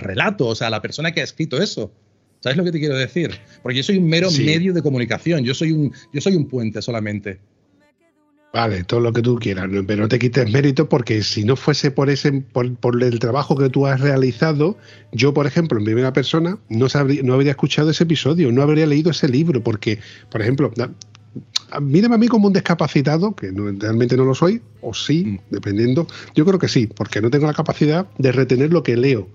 relato, 0.00 0.48
o 0.48 0.54
sea, 0.56 0.66
a 0.66 0.70
la 0.70 0.82
persona 0.82 1.12
que 1.12 1.20
ha 1.20 1.24
escrito 1.24 1.62
eso. 1.62 1.92
¿Sabes 2.40 2.58
lo 2.58 2.64
que 2.64 2.72
te 2.72 2.80
quiero 2.80 2.96
decir? 2.96 3.30
Porque 3.62 3.78
yo 3.78 3.82
soy 3.84 3.98
un 3.98 4.08
mero 4.08 4.28
medio 4.30 4.74
de 4.74 4.82
comunicación, 4.82 5.44
yo 5.44 5.54
soy 5.54 5.72
un, 5.72 5.92
yo 6.12 6.20
soy 6.20 6.34
un 6.34 6.46
puente 6.48 6.82
solamente. 6.82 7.38
Vale, 8.56 8.84
todo 8.84 9.00
lo 9.00 9.12
que 9.12 9.20
tú 9.20 9.38
quieras, 9.38 9.68
pero 9.86 10.04
no 10.04 10.08
te 10.08 10.18
quites 10.18 10.50
mérito 10.50 10.88
porque 10.88 11.22
si 11.22 11.44
no 11.44 11.56
fuese 11.56 11.90
por 11.90 12.08
ese 12.08 12.32
por, 12.32 13.02
el 13.02 13.18
trabajo 13.18 13.54
que 13.54 13.68
tú 13.68 13.86
has 13.86 14.00
realizado, 14.00 14.78
yo, 15.12 15.34
por 15.34 15.46
ejemplo, 15.46 15.78
en 15.78 15.84
primera 15.84 16.14
persona, 16.14 16.58
no, 16.70 16.86
no 17.22 17.34
habría 17.34 17.50
escuchado 17.50 17.90
ese 17.90 18.04
episodio, 18.04 18.50
no 18.50 18.62
habría 18.62 18.86
leído 18.86 19.10
ese 19.10 19.28
libro, 19.28 19.62
porque, 19.62 19.98
por 20.30 20.40
ejemplo, 20.40 20.72
mírame 21.82 22.14
a 22.14 22.18
mí 22.18 22.28
como 22.28 22.46
un 22.46 22.54
discapacitado, 22.54 23.36
que 23.36 23.52
realmente 23.78 24.16
no 24.16 24.24
lo 24.24 24.34
soy, 24.34 24.62
o 24.80 24.94
sí, 24.94 25.26
mm. 25.26 25.38
dependiendo. 25.50 26.06
Yo 26.34 26.46
creo 26.46 26.58
que 26.58 26.68
sí, 26.68 26.86
porque 26.86 27.20
no 27.20 27.28
tengo 27.28 27.44
la 27.44 27.52
capacidad 27.52 28.06
de 28.16 28.32
retener 28.32 28.72
lo 28.72 28.82
que 28.82 28.96
leo. 28.96 29.28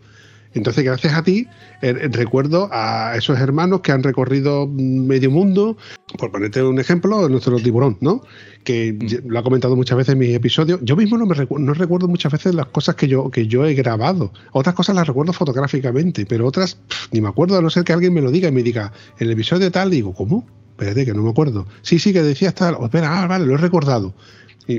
Entonces, 0.54 0.84
gracias 0.84 1.14
a 1.14 1.24
ti, 1.24 1.48
eh, 1.82 1.94
recuerdo 2.12 2.70
a 2.72 3.16
esos 3.16 3.40
hermanos 3.40 3.82
que 3.82 3.92
han 3.92 4.04
recorrido 4.04 4.68
medio 4.68 5.32
mundo, 5.32 5.78
por 6.18 6.32
ponerte 6.32 6.62
un 6.62 6.80
ejemplo, 6.80 7.30
nuestro 7.30 7.58
tiburón, 7.58 7.98
¿no? 8.02 8.22
Que 8.64 8.94
mm. 8.94 9.30
lo 9.30 9.40
ha 9.40 9.44
comentado 9.44 9.76
muchas 9.76 9.98
veces 9.98 10.14
en 10.14 10.20
mis 10.20 10.36
episodios. 10.36 10.80
Yo 10.84 10.96
mismo 10.96 11.18
no, 11.18 11.26
me 11.26 11.36
no 11.60 11.74
recuerdo 11.74 12.08
muchas 12.08 12.32
veces 12.32 12.54
las 12.54 12.68
cosas 12.68 12.96
que 12.96 13.08
yo, 13.08 13.32
que 13.32 13.48
yo 13.48 13.66
he 13.66 13.74
grabado. 13.74 14.34
Otras 14.52 14.76
cosas 14.76 14.96
las 14.96 15.08
recuerdo 15.08 15.34
fotográficamente, 15.34 16.26
pero 16.26 16.46
otras 16.46 16.80
ni 17.12 17.22
me 17.22 17.30
acuerdo, 17.30 17.58
a 17.58 17.62
no 17.62 17.70
ser 17.70 17.84
que 17.84 17.94
alguien 17.94 18.14
me 18.14 18.22
lo 18.22 18.32
diga 18.32 18.50
y 18.50 18.52
me 18.52 18.64
diga, 18.64 18.92
en 19.20 19.28
el 19.28 19.34
episodio 19.34 19.72
tal, 19.72 19.90
digo, 19.90 20.14
¿cómo? 20.14 20.46
Espérate, 20.72 21.06
que 21.06 21.14
no 21.14 21.22
me 21.22 21.30
acuerdo. 21.30 21.68
Sí, 21.84 22.00
sí, 22.00 22.12
que 22.12 22.24
decías 22.24 22.56
tal. 22.56 22.76
Oh, 22.80 22.86
espera, 22.86 23.22
ah, 23.22 23.28
vale, 23.28 23.46
lo 23.46 23.54
he 23.54 23.58
recordado. 23.58 24.16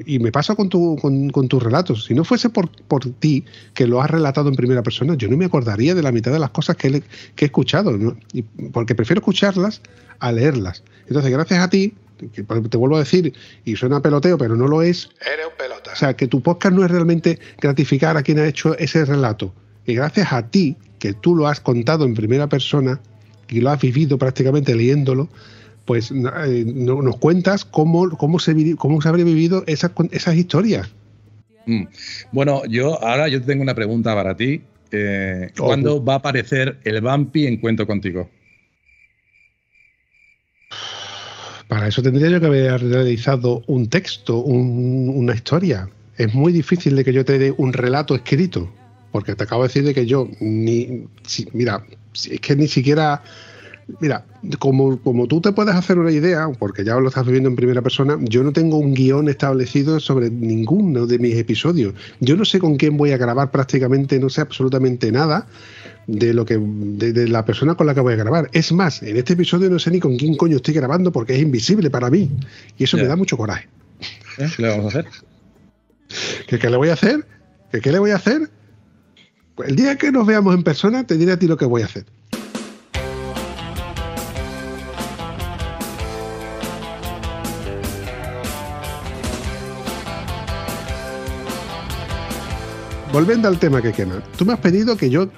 Y, 0.07 0.19
me 0.19 0.33
pasa 0.33 0.55
con, 0.55 0.69
tu, 0.69 0.97
con, 0.97 1.49
tus 1.49 1.63
relatos. 1.63 2.05
Si 2.05 2.15
no 2.15 2.25
fuese 2.25 2.49
por, 2.49 2.71
por 2.87 3.05
ti, 3.05 3.45
que 3.75 3.87
lo 3.87 4.01
has 4.01 4.11
relatado 4.11 4.49
en 4.49 4.55
primera 4.55 4.83
persona, 4.83 5.15
yo 5.15 5.29
no 5.29 5.37
me 5.37 5.45
acordaría 5.45 5.95
de 5.95 6.03
la 6.03 6.13
mitad 6.13 6.33
de 6.33 6.39
las 6.39 6.51
cosas 6.51 6.77
que, 6.77 6.89
he, 6.89 7.45
escuchado, 7.45 7.93
y, 8.33 8.43
porque 8.43 8.95
prefiero 8.95 9.21
escucharlas 9.21 9.83
a 10.21 10.33
leerlas. 10.33 10.83
Entonces, 11.07 11.31
gracias 11.33 11.61
a 11.61 11.69
ti, 11.69 11.95
que 12.33 12.43
te 12.43 12.77
vuelvo 12.77 12.97
a 12.97 13.01
decir, 13.01 13.35
y 13.65 13.77
suena 13.77 14.01
peloteo, 14.01 14.39
pero 14.39 14.57
no 14.57 14.69
lo 14.69 14.83
es. 14.83 15.09
Eres 15.21 15.47
un 15.47 15.57
pelota. 15.59 15.93
O 15.93 15.97
sea, 15.97 16.15
que 16.15 16.29
tu 16.29 16.41
podcast 16.41 16.75
no 16.75 16.85
es 16.85 16.91
realmente 16.91 17.39
gratificar 17.61 18.17
a 18.17 18.23
quien 18.23 18.39
ha 18.39 18.47
hecho 18.47 18.77
ese 18.79 19.05
relato. 19.05 19.53
Y 19.87 19.95
gracias 19.95 20.33
a 20.33 20.49
ti, 20.49 20.77
que 20.99 21.13
tú 21.13 21.35
lo 21.35 21.49
has 21.49 21.61
contado 21.61 22.05
en 22.05 22.15
primera 22.15 22.49
persona 22.49 23.01
y 23.49 23.61
lo 23.61 23.71
has 23.71 23.81
vivido 23.81 24.19
prácticamente 24.19 24.75
leyéndolo, 24.75 25.29
pues 25.85 26.11
eh, 26.11 26.65
nos 26.67 27.17
cuentas 27.19 27.65
cómo, 27.65 28.11
cómo, 28.11 28.39
se, 28.39 28.77
cómo 28.77 29.01
se 29.01 29.09
habría 29.09 29.25
vivido 29.25 29.65
esas, 29.67 29.93
esas 30.11 30.37
historias. 30.37 30.91
Mm. 31.67 31.85
Bueno, 32.33 32.65
yo 32.67 33.03
ahora 33.03 33.29
yo 33.29 33.43
tengo 33.43 33.63
una 33.63 33.75
pregunta 33.75 34.15
para 34.15 34.37
ti. 34.37 34.63
Eh, 34.91 35.51
¿Cuándo 35.57 36.05
va 36.05 36.15
a 36.15 36.17
aparecer 36.17 36.79
el 36.85 37.01
Bumpy 37.01 37.47
en 37.47 37.57
Cuento 37.59 37.87
Contigo? 37.87 38.29
Para 41.67 41.89
eso 41.89 42.03
tendría 42.03 42.29
yo 42.29 42.39
que 42.39 42.47
haber 42.47 42.83
realizado 42.83 43.63
un 43.67 43.89
texto, 43.89 44.37
una 44.37 45.35
historia. 45.35 45.89
Es 46.19 46.35
muy 46.35 46.53
difícil 46.53 46.95
de 46.97 47.05
que 47.05 47.15
yo 47.15 47.25
te 47.25 47.39
dé 47.39 47.55
un 47.57 47.73
relato 47.73 48.15
escrito, 48.15 48.71
porque 49.11 49.35
te 49.35 49.45
acabo 49.45 49.63
de 49.63 49.69
decir 49.69 49.85
de 49.85 49.95
que 49.95 50.05
yo 50.05 50.29
ni, 50.41 51.07
mira, 51.55 51.87
es 52.13 52.41
que 52.41 52.57
ni 52.57 52.69
siquiera 52.69 53.23
Mira, 54.01 54.25
como, 54.59 55.01
como 55.01 55.27
tú 55.27 55.41
te 55.41 55.53
puedes 55.53 55.75
hacer 55.75 55.99
una 55.99 56.11
idea, 56.11 56.49
porque 56.59 56.85
ya 56.85 56.95
lo 56.97 57.09
estás 57.09 57.27
viviendo 57.27 57.49
en 57.49 57.57
primera 57.57 57.83
persona, 57.83 58.17
yo 58.21 58.43
no 58.43 58.53
tengo 58.53 58.79
un 58.79 58.95
guion 58.95 59.29
establecido 59.29 60.01
sobre 60.01 60.31
ninguno 60.31 61.07
de 61.07 61.19
mis 61.19 61.37
episodios. 61.37 61.95
Yo 62.21 62.37
no 62.37 62.45
sé 62.45 62.59
con 62.59 62.77
quién 62.77 62.97
voy 62.97 63.13
a 63.13 63.17
grabar 63.17 63.51
prácticamente, 63.51 64.19
no 64.19 64.29
sé 64.29 64.41
absolutamente 64.41 65.11
nada 65.11 65.47
de 66.07 66.35
lo 66.35 66.45
que 66.45 66.59
de, 66.59 67.29
la 67.29 67.45
persona 67.45 67.75
con 67.75 67.87
la 67.87 67.95
que 67.95 68.01
voy 68.01 68.15
a 68.15 68.17
grabar. 68.17 68.49
Es 68.53 68.73
más, 68.73 69.03
en 69.03 69.17
este 69.17 69.35
episodio 69.35 69.71
no 69.71 69.79
sé 69.79 69.91
ni 69.91 70.01
con 70.01 70.17
quién 70.17 70.37
coño 70.37 70.57
estoy 70.57 70.75
grabando 70.75 71.13
porque 71.13 71.35
es 71.35 71.43
invisible 71.43 71.91
para 71.91 72.11
mí. 72.11 72.31
Y 72.79 72.85
eso 72.85 72.97
me 72.97 73.05
da 73.05 73.17
mucho 73.17 73.37
coraje. 73.37 73.69
¿Eh? 74.39 74.49
¿Qué 74.57 74.63
le 74.63 74.69
vamos 74.69 74.87
a 74.87 74.89
hacer? 74.89 75.07
¿Qué, 76.47 76.59
¿Qué, 76.59 76.71
le 76.71 76.77
voy 76.77 76.89
a 76.89 76.95
hacer? 76.95 77.27
¿Qué, 77.71 77.81
¿Qué 77.81 77.93
le 77.93 77.99
voy 77.99 78.11
a 78.11 78.17
hacer? 78.17 78.51
Pues 79.55 79.69
el 79.69 79.77
día 79.77 79.97
que 79.97 80.11
nos 80.11 80.27
veamos 80.27 80.55
en 80.55 80.63
persona 80.63 81.07
te 81.07 81.17
diré 81.17 81.33
a 81.33 81.39
ti 81.39 81.47
lo 81.47 81.57
que 81.57 81.65
voy 81.65 81.83
a 81.83 81.87
hacer. 81.87 82.05
Volviendo 93.13 93.47
al 93.47 93.59
tema 93.59 93.83
que 93.83 93.93
quema, 93.93 94.23
tú 94.39 94.47
me 94.47 94.55
has 94.55 94.59
pedido 94.61 94.97
que 94.97 95.11
yo 95.11 95.29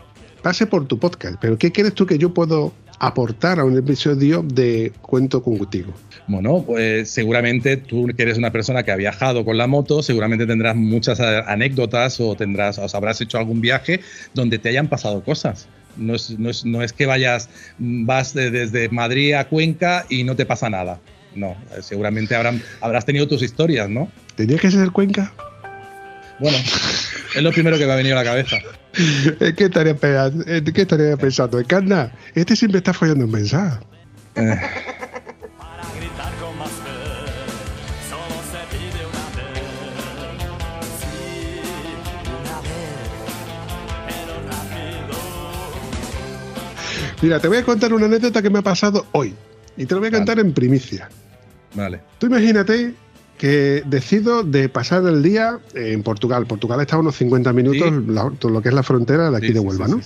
pase 0.42 0.66
por 0.66 0.86
tu 0.86 0.98
podcast, 0.98 1.36
pero 1.40 1.58
¿qué 1.58 1.72
quieres 1.72 1.94
tú 1.94 2.06
que 2.06 2.18
yo 2.18 2.32
puedo 2.32 2.72
aportar 3.00 3.58
a 3.58 3.64
un 3.64 3.76
episodio 3.76 4.42
de 4.42 4.92
Cuento 5.02 5.42
contigo? 5.42 5.92
Bueno, 6.28 6.62
pues 6.64 7.10
seguramente 7.10 7.76
tú 7.76 8.06
que 8.16 8.22
eres 8.22 8.38
una 8.38 8.52
persona 8.52 8.84
que 8.84 8.92
ha 8.92 8.96
viajado 8.96 9.44
con 9.44 9.58
la 9.58 9.66
moto, 9.66 10.02
seguramente 10.02 10.46
tendrás 10.46 10.76
muchas 10.76 11.18
anécdotas 11.20 12.20
o 12.20 12.36
tendrás, 12.36 12.78
o 12.78 12.86
habrás 12.96 13.20
hecho 13.20 13.38
algún 13.38 13.60
viaje 13.60 14.00
donde 14.34 14.58
te 14.58 14.68
hayan 14.68 14.88
pasado 14.88 15.24
cosas. 15.24 15.66
No 15.96 16.14
es, 16.14 16.38
no 16.38 16.50
es, 16.50 16.64
no 16.64 16.82
es 16.82 16.92
que 16.92 17.06
vayas, 17.06 17.48
vas 17.78 18.34
desde 18.34 18.88
Madrid 18.88 19.34
a 19.34 19.48
Cuenca 19.48 20.06
y 20.08 20.22
no 20.22 20.36
te 20.36 20.46
pasa 20.46 20.70
nada. 20.70 21.00
No, 21.34 21.56
seguramente 21.80 22.36
habrán, 22.36 22.62
habrás 22.80 23.04
tenido 23.04 23.26
tus 23.26 23.42
historias, 23.42 23.90
¿no? 23.90 24.08
¿Tenía 24.36 24.58
que 24.58 24.70
ser 24.70 24.90
Cuenca? 24.92 25.32
Bueno, 26.38 26.58
es 27.34 27.42
lo 27.42 27.52
primero 27.52 27.78
que 27.78 27.86
me 27.86 27.92
ha 27.92 27.96
venido 27.96 28.18
a 28.18 28.22
la 28.22 28.30
cabeza. 28.30 28.56
¿Qué 29.56 29.64
estaría, 29.64 29.96
¿Qué 29.96 30.82
estaría 30.82 31.16
pensando? 31.16 31.58
Encarna, 31.58 32.12
este 32.34 32.56
siempre 32.56 32.78
está 32.78 32.92
fallando 32.92 33.24
en 33.24 33.30
mensaje. 33.30 33.78
Eh. 34.36 34.60
Mira, 47.22 47.40
te 47.40 47.48
voy 47.48 47.56
a 47.56 47.64
contar 47.64 47.92
una 47.94 48.04
anécdota 48.04 48.42
que 48.42 48.50
me 48.50 48.58
ha 48.58 48.62
pasado 48.62 49.06
hoy. 49.12 49.34
Y 49.78 49.86
te 49.86 49.94
lo 49.94 50.00
voy 50.00 50.08
a 50.08 50.12
contar 50.12 50.38
en 50.38 50.52
primicia. 50.52 51.08
Vale. 51.74 52.02
Tú 52.18 52.26
imagínate 52.26 52.94
que 53.38 53.82
decido 53.86 54.42
de 54.42 54.68
pasar 54.68 55.04
el 55.06 55.22
día 55.22 55.58
en 55.74 56.02
Portugal. 56.02 56.46
Portugal 56.46 56.80
está 56.80 56.96
a 56.96 57.00
unos 57.00 57.16
50 57.16 57.52
minutos, 57.52 57.92
todo 58.38 58.52
lo 58.52 58.62
que 58.62 58.68
es 58.68 58.74
la 58.74 58.82
frontera 58.82 59.30
de 59.30 59.36
aquí 59.36 59.52
de 59.52 59.60
Huelva, 59.60 59.88
¿no? 59.88 60.00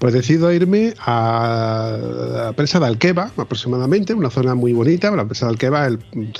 Pues 0.00 0.14
decido 0.14 0.50
irme 0.50 0.94
a 0.98 1.98
la 2.46 2.52
presa 2.54 2.80
de 2.80 2.86
Alqueva, 2.86 3.30
aproximadamente, 3.36 4.14
una 4.14 4.30
zona 4.30 4.54
muy 4.54 4.72
bonita. 4.72 5.10
La 5.10 5.26
presa 5.26 5.44
de 5.44 5.50
Alqueva, 5.50 5.90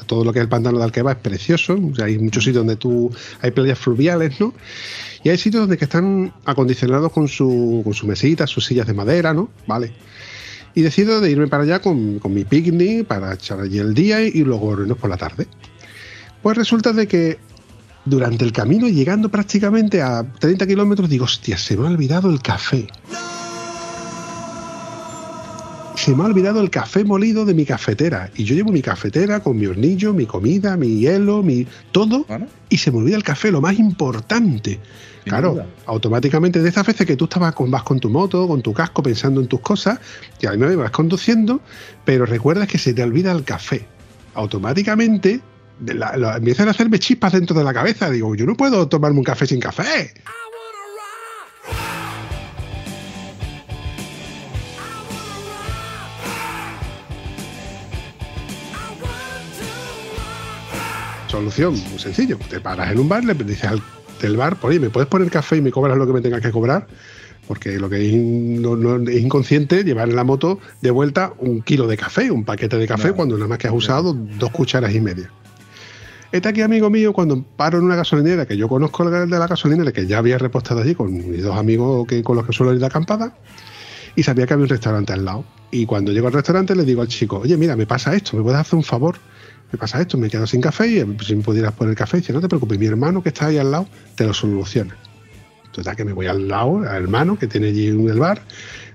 todo 0.07 0.25
lo 0.25 0.33
que 0.33 0.39
es 0.39 0.45
el 0.45 0.49
pantano 0.49 0.79
de 0.79 0.85
Alqueva 0.85 1.13
es 1.13 1.19
precioso. 1.19 1.79
hay 2.03 2.19
muchos 2.19 2.45
sitios 2.45 2.63
donde 2.63 2.77
tú 2.77 3.15
hay 3.43 3.51
playas 3.51 3.79
fluviales, 3.79 4.41
¿no? 4.41 4.55
Y 5.23 5.29
hay 5.29 5.37
sitios 5.37 5.65
donde 5.65 5.77
que 5.77 5.85
están 5.85 6.33
acondicionados 6.47 7.13
con 7.13 7.29
su, 7.29 7.83
con 7.85 7.93
su 7.93 8.07
mesita, 8.07 8.47
sus 8.47 8.65
sillas 8.65 8.87
de 8.87 8.95
madera, 8.95 9.35
¿no? 9.35 9.51
Vale. 9.67 9.93
Y 10.75 10.83
decido 10.83 11.21
de 11.21 11.31
irme 11.31 11.49
para 11.49 11.65
allá 11.65 11.81
con, 11.81 12.21
mi 12.33 12.45
picnic 12.45 13.07
para 13.07 13.35
echar 13.35 13.61
allí 13.61 13.79
el 13.79 13.95
día 13.95 14.23
y, 14.23 14.45
luego 14.45 14.67
volvernos 14.67 14.99
por 14.99 15.11
la 15.11 15.17
tarde. 15.17 15.47
Pues 16.43 16.57
resulta 16.57 16.93
de 16.93 17.07
que 17.07 17.39
durante 18.05 18.45
el 18.45 18.53
camino, 18.53 18.89
llegando 18.89 19.29
prácticamente 19.29 20.01
a 20.01 20.25
30 20.39 20.67
kilómetros, 20.67 21.09
digo, 21.09 21.25
hostia, 21.25 21.59
se 21.59 21.77
me 21.77 21.87
ha 21.87 21.91
olvidado 21.91 22.31
el 22.31 22.41
café. 22.41 22.87
Se 25.97 26.15
me 26.15 26.23
ha 26.23 26.27
olvidado 26.27 26.63
el 26.63 26.71
café 26.71 27.05
molido 27.05 27.45
de 27.45 27.53
mi 27.53 27.67
cafetera. 27.67 28.31
Y 28.35 28.45
yo 28.45 28.55
llevo 28.55 28.73
mi 28.73 28.81
cafetera 28.81 29.41
con 29.41 29.59
mi 29.59 29.67
hornillo, 29.67 30.15
mi 30.15 30.25
comida, 30.25 30.77
mi 30.79 30.99
hielo, 30.99 31.43
mi 31.43 31.67
todo. 31.93 32.25
Y 32.71 32.79
se 32.79 32.91
me 32.91 32.99
olvida 32.99 33.17
el 33.17 33.23
café, 33.23 33.51
lo 33.51 33.61
más 33.61 33.79
importante. 33.79 34.81
Claro, 35.25 35.67
automáticamente 35.87 36.61
de 36.61 36.69
esas 36.69 36.87
veces 36.87 37.07
que 37.07 37.17
tú 37.17 37.25
estabas 37.25 37.55
con, 37.55 37.71
vas 37.71 37.83
con 37.83 38.01
tu 38.01 38.09
moto, 38.09 38.49
con 38.49 38.63
tu 38.63 38.73
casco, 38.73 39.03
pensando 39.03 39.41
en 39.41 39.47
tus 39.47 39.61
cosas, 39.61 39.99
y 40.41 40.47
a 40.47 40.53
mí 40.53 40.59
me 40.59 40.77
vas 40.77 40.91
conduciendo, 40.91 41.61
pero 42.05 42.27
recuerdas 42.27 42.69
que 42.69 42.79
se 42.79 42.95
te 42.95 43.03
olvida 43.03 43.33
el 43.33 43.45
café. 43.45 43.87
Automáticamente 44.35 45.41
empiezan 46.37 46.69
a 46.69 46.71
hacerme 46.73 46.99
chispas 46.99 47.33
dentro 47.33 47.57
de 47.57 47.65
la 47.65 47.73
cabeza. 47.73 48.11
Digo, 48.11 48.35
yo 48.35 48.47
no 48.47 48.57
puedo 48.57 48.89
tomarme 48.89 49.19
un 49.19 49.25
café 49.25 49.47
sin 49.47 49.61
café. 49.61 50.13
Solución 61.29 61.81
muy 61.91 61.99
sencillo. 61.99 62.39
Te 62.49 62.61
paras 62.61 62.91
en 62.91 62.99
un 62.99 63.09
bar, 63.09 63.25
le 63.25 63.35
dices 63.35 63.65
al 63.65 63.81
del 64.27 64.37
bar, 64.37 64.57
oye, 64.63 64.81
¿me 64.81 64.91
puedes 64.91 65.09
poner 65.09 65.31
café 65.31 65.57
y 65.57 65.61
me 65.61 65.71
cobras 65.71 65.97
lo 65.97 66.07
que 66.07 66.13
me 66.13 66.21
tengas 66.21 66.41
que 66.41 66.51
cobrar? 66.51 66.87
Porque 67.49 67.79
lo 67.79 67.91
que 67.91 68.07
es, 68.07 69.23
inconsciente 69.23 69.83
llevar 69.83 70.09
en 70.09 70.17
la 70.17 70.25
moto 70.25 70.61
de 70.81 70.91
vuelta 70.91 71.33
un 71.39 71.63
kilo 71.63 71.87
de 71.87 71.97
café, 71.97 72.31
un 72.31 72.45
paquete 72.45 72.77
de 72.77 72.87
café, 72.87 73.13
cuando 73.13 73.37
nada 73.37 73.49
más 73.49 73.59
que 73.59 73.67
has 73.67 73.75
usado 73.75 74.15
dos 74.15 74.51
cucharas 74.51 74.95
y 74.95 75.01
media. 75.01 75.31
Este 76.33 76.49
aquí, 76.49 76.61
amigo 76.61 76.91
mío, 76.91 77.13
cuando 77.13 77.43
paro 77.43 77.79
en 77.79 77.85
una 77.85 77.97
gasolinera, 77.97 78.47
que 78.47 78.57
yo 78.57 78.69
conozco 78.69 79.03
el 79.03 79.29
de 79.29 79.39
la 79.39 79.49
gasolinera, 79.49 79.91
que 79.91 80.07
ya 80.07 80.19
había 80.19 80.39
repostado 80.39 80.81
allí 80.81 80.95
con 80.95 81.13
mis 81.13 81.43
dos 81.43 81.57
amigos 81.57 82.07
que, 82.07 82.23
con 82.23 82.37
los 82.37 82.47
que 82.47 82.53
suelo 82.53 82.73
ir 82.73 82.79
de 82.79 82.87
acampada, 82.87 83.35
y 84.15 84.23
sabía 84.23 84.47
que 84.47 84.55
había 84.55 84.65
un 84.65 84.69
restaurante 84.69 85.13
al 85.13 85.25
lado. 85.25 85.45
Y 85.73 85.87
cuando 85.87 86.13
llego 86.13 86.29
al 86.29 86.33
restaurante 86.33 86.77
le 86.77 86.85
digo 86.85 87.03
al 87.03 87.09
chico, 87.09 87.39
oye, 87.39 87.57
mira, 87.57 87.75
me 87.75 87.87
pasa 87.87 88.15
esto, 88.15 88.37
¿me 88.37 88.45
puedes 88.45 88.61
hacer 88.61 88.77
un 88.77 88.85
favor? 88.85 89.17
Me 89.73 89.79
pasa 89.79 90.01
esto, 90.01 90.19
me 90.19 90.27
he 90.27 90.31
quedado 90.31 90.47
sin 90.47 90.61
café 90.61 90.89
y 90.89 91.25
si 91.25 91.37
me 91.37 91.43
pudieras 91.43 91.73
poner 91.73 91.95
café, 91.95 92.19
dice, 92.19 92.33
no 92.33 92.41
te 92.41 92.49
preocupes, 92.49 92.79
mi 92.79 92.87
hermano 92.87 93.23
que 93.23 93.29
está 93.29 93.47
ahí 93.47 93.59
al 93.59 93.71
lado 93.71 93.87
te 94.15 94.27
lo 94.27 94.35
soluciona. 94.35 94.97
Entonces, 95.67 95.95
que 95.97 96.05
me 96.05 96.13
voy 96.13 96.27
al 96.27 96.49
lado, 96.49 96.79
al 96.79 97.03
hermano 97.03 97.39
que 97.39 97.47
tiene 97.47 97.69
allí 97.69 97.89
en 97.89 98.09
el 98.09 98.19
bar, 98.19 98.43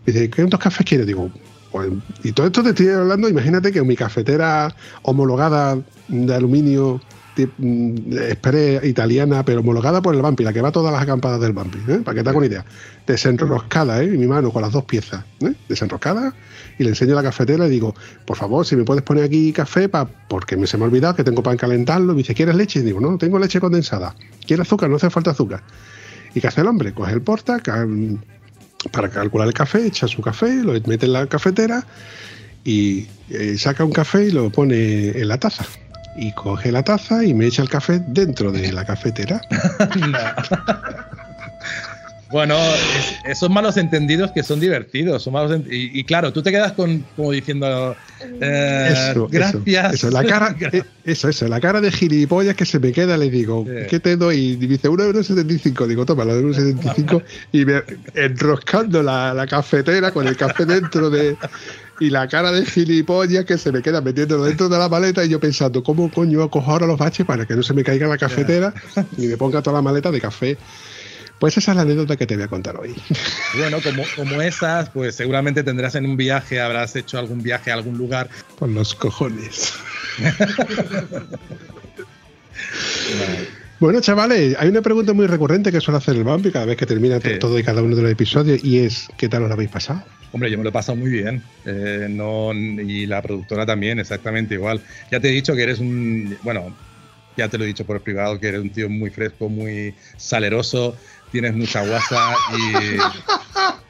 dice, 0.06 0.30
¿cuántos 0.30 0.60
cafés 0.60 0.86
quieres? 0.86 1.08
Digo, 1.08 1.32
pues, 1.72 1.90
y 2.24 2.32
todo 2.34 2.48
esto 2.48 2.64
te 2.64 2.70
estoy 2.70 2.90
hablando, 2.90 3.30
imagínate 3.30 3.72
que 3.72 3.82
mi 3.84 3.96
cafetera 3.96 4.76
homologada 5.04 5.78
de 6.10 6.36
aluminio 6.36 7.02
mm, 7.38 8.84
italiana, 8.84 9.44
pero 9.44 9.60
homologada 9.62 10.02
por 10.02 10.16
el 10.16 10.22
Vampi, 10.22 10.44
la 10.44 10.54
que 10.54 10.62
va 10.62 10.72
todas 10.72 10.92
las 10.92 11.02
acampadas 11.02 11.40
del 11.42 11.54
Vampi, 11.54 11.80
¿eh? 11.88 12.02
para 12.04 12.16
que 12.16 12.24
te 12.24 12.30
hagas 12.30 12.38
una 12.38 12.46
idea. 12.46 12.66
Desenroscada, 13.06 14.02
¿eh? 14.02 14.08
mi 14.08 14.28
mano 14.28 14.52
con 14.52 14.62
las 14.62 14.72
dos 14.72 14.86
piezas, 14.86 15.24
¿eh? 15.42 15.54
desenroscada, 15.70 16.34
y 16.78 16.84
le 16.84 16.90
enseño 16.90 17.16
la 17.16 17.24
cafetera 17.24 17.68
y 17.68 17.70
digo, 17.70 17.96
por 18.26 18.38
favor, 18.38 18.66
si 18.66 18.76
me 18.76 18.84
puedes 18.84 19.04
poner 19.04 19.24
aquí 19.24 19.52
café, 19.54 19.90
pa, 19.90 20.08
porque 20.28 20.58
me 20.58 20.68
se 20.68 20.78
me 20.78 20.84
ha 20.84 20.88
olvidado 20.88 21.16
que 21.16 21.24
tengo 21.24 21.42
para 21.44 21.58
calentarlo. 21.58 22.14
Y 22.14 22.18
dice, 22.18 22.34
¿quieres 22.34 22.56
leche? 22.56 22.80
Y 22.80 22.84
digo, 22.84 23.00
no, 23.00 23.18
tengo 23.18 23.40
leche 23.40 23.60
condensada. 23.60 24.16
¿Quieres 24.46 24.68
azúcar? 24.68 24.90
No 24.90 24.98
hace 24.98 25.10
falta 25.10 25.32
azúcar. 25.32 25.64
¿Y 26.34 26.42
qué 26.42 26.48
hace 26.48 26.62
el 26.62 26.68
hombre? 26.68 26.94
Coge 26.94 27.14
el 27.14 27.22
porta 27.22 27.62
para 28.92 29.10
calcular 29.10 29.48
el 29.48 29.54
café, 29.54 29.86
echa 29.88 30.08
su 30.08 30.22
café, 30.22 30.64
lo 30.64 30.74
mete 30.74 31.06
en 31.06 31.14
la 31.14 31.28
cafetera 31.28 31.86
y 32.64 33.08
eh, 33.30 33.58
saca 33.58 33.86
un 33.86 33.92
café 33.92 34.26
y 34.26 34.32
lo 34.32 34.50
pone 34.50 35.10
en 35.10 35.28
la 35.28 35.40
taza 35.40 35.66
y 36.16 36.32
coge 36.32 36.72
la 36.72 36.84
taza 36.84 37.24
y 37.24 37.34
me 37.34 37.46
echa 37.46 37.62
el 37.62 37.70
café 37.70 38.02
dentro 38.08 38.52
de 38.52 38.72
la 38.72 38.86
cafetera. 38.86 39.42
Bueno, 42.32 42.58
esos 43.24 43.50
malos 43.50 43.78
entendidos 43.78 44.32
que 44.32 44.44
son 44.44 44.60
divertidos. 44.60 45.24
Son 45.24 45.32
malos 45.32 45.62
y, 45.70 46.04
claro, 46.04 46.34
tú 46.34 46.42
te 46.42 46.52
quedas 46.52 46.74
con, 46.74 47.06
como 47.16 47.32
diciendo 47.32 47.96
eh, 48.42 49.14
gracias. 49.30 49.94
Eso, 49.94 50.10
la 50.10 50.24
cara, 50.26 50.56
eh, 50.74 50.84
eso, 51.06 51.30
eso, 51.30 51.48
la 51.48 51.62
cara 51.62 51.80
de 51.82 51.92
gilipollas 51.92 52.56
que 52.56 52.66
se 52.66 52.80
me 52.80 52.92
queda, 52.92 53.16
le 53.16 53.30
digo, 53.30 53.66
¿qué 53.90 54.00
te 54.00 54.18
doy? 54.18 54.38
Y 54.38 54.56
dice 54.56 54.90
1,75€. 54.90 55.88
Digo, 55.88 56.06
toma, 56.06 56.26
la 56.26 56.34
de 56.34 56.44
1,75€ 56.44 57.24
y 57.54 57.64
me, 57.64 57.84
enroscando 58.16 59.04
la, 59.04 59.34
la 59.34 59.46
cafetera 59.48 60.12
con 60.12 60.28
el 60.28 60.36
café 60.36 60.66
dentro 60.66 61.10
de, 61.10 61.38
y 62.00 62.10
la 62.10 62.28
cara 62.28 62.52
de 62.52 62.66
gilipollas 62.66 63.46
que 63.46 63.58
se 63.58 63.72
me 63.72 63.82
queda 63.82 64.02
metiendo 64.02 64.44
dentro 64.44 64.70
de 64.70 64.78
la 64.78 64.90
maleta 64.90 65.24
y 65.24 65.30
yo 65.30 65.40
pensando, 65.40 65.84
¿cómo 65.84 66.12
coño 66.12 66.50
cojo 66.50 66.72
ahora 66.72 66.88
los 66.88 66.98
baches 66.98 67.26
para 67.26 67.46
que 67.46 67.56
no 67.56 67.64
se 67.64 67.74
me 67.74 67.84
caiga 67.84 68.08
la 68.08 68.18
cafetera 68.18 68.74
y 69.18 69.28
me 69.28 69.38
ponga 69.38 69.62
toda 69.62 69.78
la 69.78 69.82
maleta 69.82 70.12
de 70.12 70.22
café? 70.22 70.58
Pues 71.40 71.58
esa 71.58 71.72
es 71.72 71.76
la 71.76 71.84
anécdota 71.84 72.16
que 72.16 72.26
te 72.26 72.36
voy 72.36 72.46
a 72.46 72.48
contar 72.48 72.78
hoy. 72.78 72.96
Bueno, 73.58 73.80
como, 73.82 74.04
como 74.16 74.42
esas, 74.42 74.90
pues 74.90 75.16
seguramente 75.16 75.64
tendrás 75.64 75.96
en 75.96 76.06
un 76.06 76.18
viaje, 76.18 76.60
habrás 76.60 76.96
hecho 76.96 77.18
algún 77.18 77.42
viaje 77.42 77.72
a 77.72 77.76
algún 77.76 77.98
lugar. 77.98 78.30
Con 78.60 78.74
los 78.74 78.96
cojones. 78.96 79.74
Bueno, 83.80 84.00
chavales, 84.00 84.56
hay 84.58 84.70
una 84.70 84.82
pregunta 84.82 85.14
muy 85.14 85.28
recurrente 85.28 85.72
que 85.72 85.82
suele 85.82 85.98
hacer 85.98 86.16
el 86.16 86.24
Bambi 86.24 86.52
cada 86.52 86.66
vez 86.66 86.78
que 86.78 86.86
termina 86.86 87.20
todo 87.20 87.60
y 87.60 87.64
cada 87.64 87.82
uno 87.82 87.96
de 87.96 88.04
los 88.04 88.12
episodios 88.12 88.64
y 88.64 88.80
es 88.80 89.10
¿qué 89.18 89.28
tal 89.28 89.44
os 89.44 89.50
lo 89.50 89.54
habéis 89.56 89.70
pasado? 89.70 90.02
Hombre, 90.32 90.52
yo 90.52 90.58
me 90.58 90.64
lo 90.64 90.70
he 90.70 90.74
pasado 90.74 90.98
muy 90.98 91.10
bien. 91.10 91.42
Eh, 91.66 92.08
no, 92.10 92.54
y 92.54 93.06
la 93.06 93.22
productora 93.22 93.66
también, 93.66 94.00
exactamente 94.00 94.56
igual. 94.56 94.82
Ya 95.10 95.22
te 95.22 95.30
he 95.30 95.32
dicho 95.32 95.56
que 95.56 95.64
eres 95.64 95.80
un. 95.80 96.38
Bueno, 96.44 96.76
ya 97.38 97.48
te 97.48 97.58
lo 97.58 97.64
he 97.64 97.68
dicho 97.68 97.86
por 97.86 98.02
privado, 98.02 98.38
que 98.38 98.50
eres 98.50 98.60
un 98.60 98.70
tío 98.70 98.90
muy 98.90 99.10
fresco, 99.10 99.48
muy 99.48 99.96
saleroso, 100.18 100.98
tienes 101.32 101.54
mucha 101.54 101.86
guasa 101.88 102.34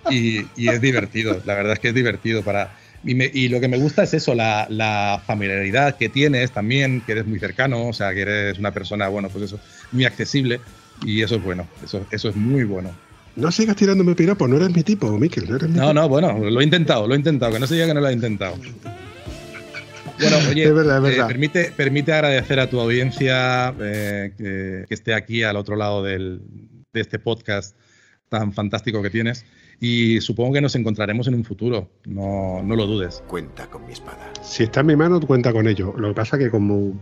y, 0.10 0.40
y, 0.56 0.70
es 0.70 0.82
divertido. 0.82 1.42
La 1.46 1.56
verdad 1.56 1.74
es 1.74 1.80
que 1.80 1.90
es 1.90 1.96
divertido 1.96 2.44
para. 2.44 2.78
Y, 3.06 3.40
y 3.40 3.50
lo 3.50 3.60
que 3.60 3.68
me 3.68 3.78
gusta 3.78 4.04
es 4.04 4.14
eso, 4.16 4.34
la, 4.34 4.66
la, 4.70 5.22
familiaridad 5.26 5.96
que 5.96 6.10
tienes 6.10 6.52
también, 6.52 7.02
que 7.02 7.12
eres 7.12 7.28
muy 7.28 7.40
cercano, 7.40 7.88
o 7.88 7.94
sea, 7.94 8.14
que 8.14 8.22
eres 8.22 8.58
una 8.58 8.72
persona, 8.72 9.08
bueno, 9.08 9.30
pues 9.30 9.46
eso, 9.46 9.60
muy 9.92 10.06
accesible 10.06 10.60
y 11.06 11.22
eso 11.22 11.36
es 11.36 11.44
bueno, 11.44 11.68
eso, 11.84 12.06
eso 12.10 12.30
es 12.30 12.36
muy 12.36 12.64
bueno. 12.64 12.96
No 13.36 13.52
sigas 13.52 13.76
tirándome 13.76 14.16
piropo, 14.16 14.48
no 14.48 14.56
eres 14.56 14.76
mi 14.76 14.82
tipo, 14.82 15.12
Miquel, 15.20 15.50
no 15.50 15.58
eres 15.58 15.70
mi 15.70 15.78
No, 15.78 15.94
no, 15.94 16.10
bueno, 16.10 16.38
lo 16.40 16.62
he 16.62 16.64
intentado, 16.64 17.06
lo 17.08 17.14
he 17.14 17.18
intentado, 17.18 17.54
que 17.54 17.60
no 17.60 17.68
se 17.68 17.76
diga 17.76 17.88
que 17.88 17.94
no 17.94 18.02
lo 18.02 18.08
he 18.08 18.14
intentado. 18.14 18.58
Bueno, 20.20 20.38
oye, 20.50 20.64
es 20.64 20.74
verdad, 20.74 21.06
es 21.06 21.18
eh, 21.18 21.24
permite, 21.28 21.72
permite 21.76 22.14
agradecer 22.14 22.60
a 22.60 22.70
tu 22.70 22.80
audiencia 22.80 23.74
eh, 23.82 24.32
que, 24.38 24.94
esté 24.94 25.14
aquí 25.14 25.44
al 25.44 25.58
otro 25.58 25.76
lado 25.76 26.04
del, 26.04 26.42
de 26.94 27.02
este 27.02 27.20
podcast 27.20 27.76
tan 28.30 28.54
fantástico 28.54 29.02
que 29.02 29.10
tienes. 29.10 29.46
Y 29.80 30.22
supongo 30.22 30.54
que 30.54 30.62
nos 30.62 30.76
encontraremos 30.76 31.28
en 31.28 31.36
un 31.36 31.44
futuro, 31.44 31.90
no, 32.06 32.62
no 32.64 32.76
lo 32.76 32.86
dudes. 32.88 33.24
Cuenta 33.28 33.68
con 33.68 33.86
mi 33.86 33.94
espada. 33.94 34.32
Si 34.42 34.64
está 34.64 34.80
en 34.82 34.88
mi 34.88 34.96
mano, 34.96 35.20
cuenta 35.22 35.52
con 35.52 35.68
ello. 35.68 35.94
Lo 35.98 36.08
que 36.10 36.14
pasa 36.14 36.38
que 36.38 36.50
como, 36.50 36.94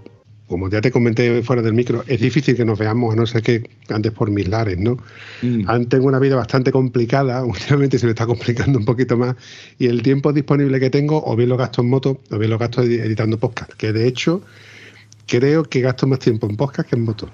como 0.48 0.70
ya 0.70 0.82
te 0.82 0.92
comenté 0.92 1.44
fuera 1.44 1.62
del 1.62 1.74
micro, 1.74 2.04
es 2.08 2.20
difícil 2.20 2.56
que 2.56 2.66
nos 2.66 2.80
veamos, 2.80 3.14
a 3.14 3.16
no 3.16 3.26
ser 3.26 3.42
que 3.44 3.70
antes 3.90 4.12
por 4.12 4.30
mis 4.32 4.48
lares, 4.48 4.78
¿no? 4.80 4.98
Mm. 5.42 5.86
Tengo 5.86 6.08
una 6.08 6.20
vida 6.20 6.36
bastante 6.36 6.72
complicada, 6.72 7.46
últimamente 7.46 8.00
se 8.00 8.06
me 8.08 8.12
está 8.12 8.26
complicando 8.26 8.80
un 8.80 8.86
poquito 8.86 9.18
más, 9.18 9.36
y 9.78 9.88
el 9.88 10.02
tiempo 10.02 10.34
disponible 10.34 10.80
que 10.80 10.90
tengo, 10.90 11.24
o 11.24 11.36
bien 11.36 11.50
lo 11.50 11.58
gasto 11.58 11.82
en 11.82 11.90
moto, 11.90 12.20
o 12.32 12.38
bien 12.38 12.50
lo 12.52 12.58
gasto 12.58 12.84
edi- 12.84 13.00
editando 13.00 13.40
podcast, 13.40 13.72
que 13.74 13.94
de 13.94 14.08
hecho 14.08 14.42
creo 15.28 15.64
que 15.64 15.82
gasto 15.82 16.08
más 16.08 16.20
tiempo 16.20 16.48
en 16.50 16.58
podcast 16.58 16.90
que 16.90 16.96
en 16.96 17.04
moto. 17.04 17.30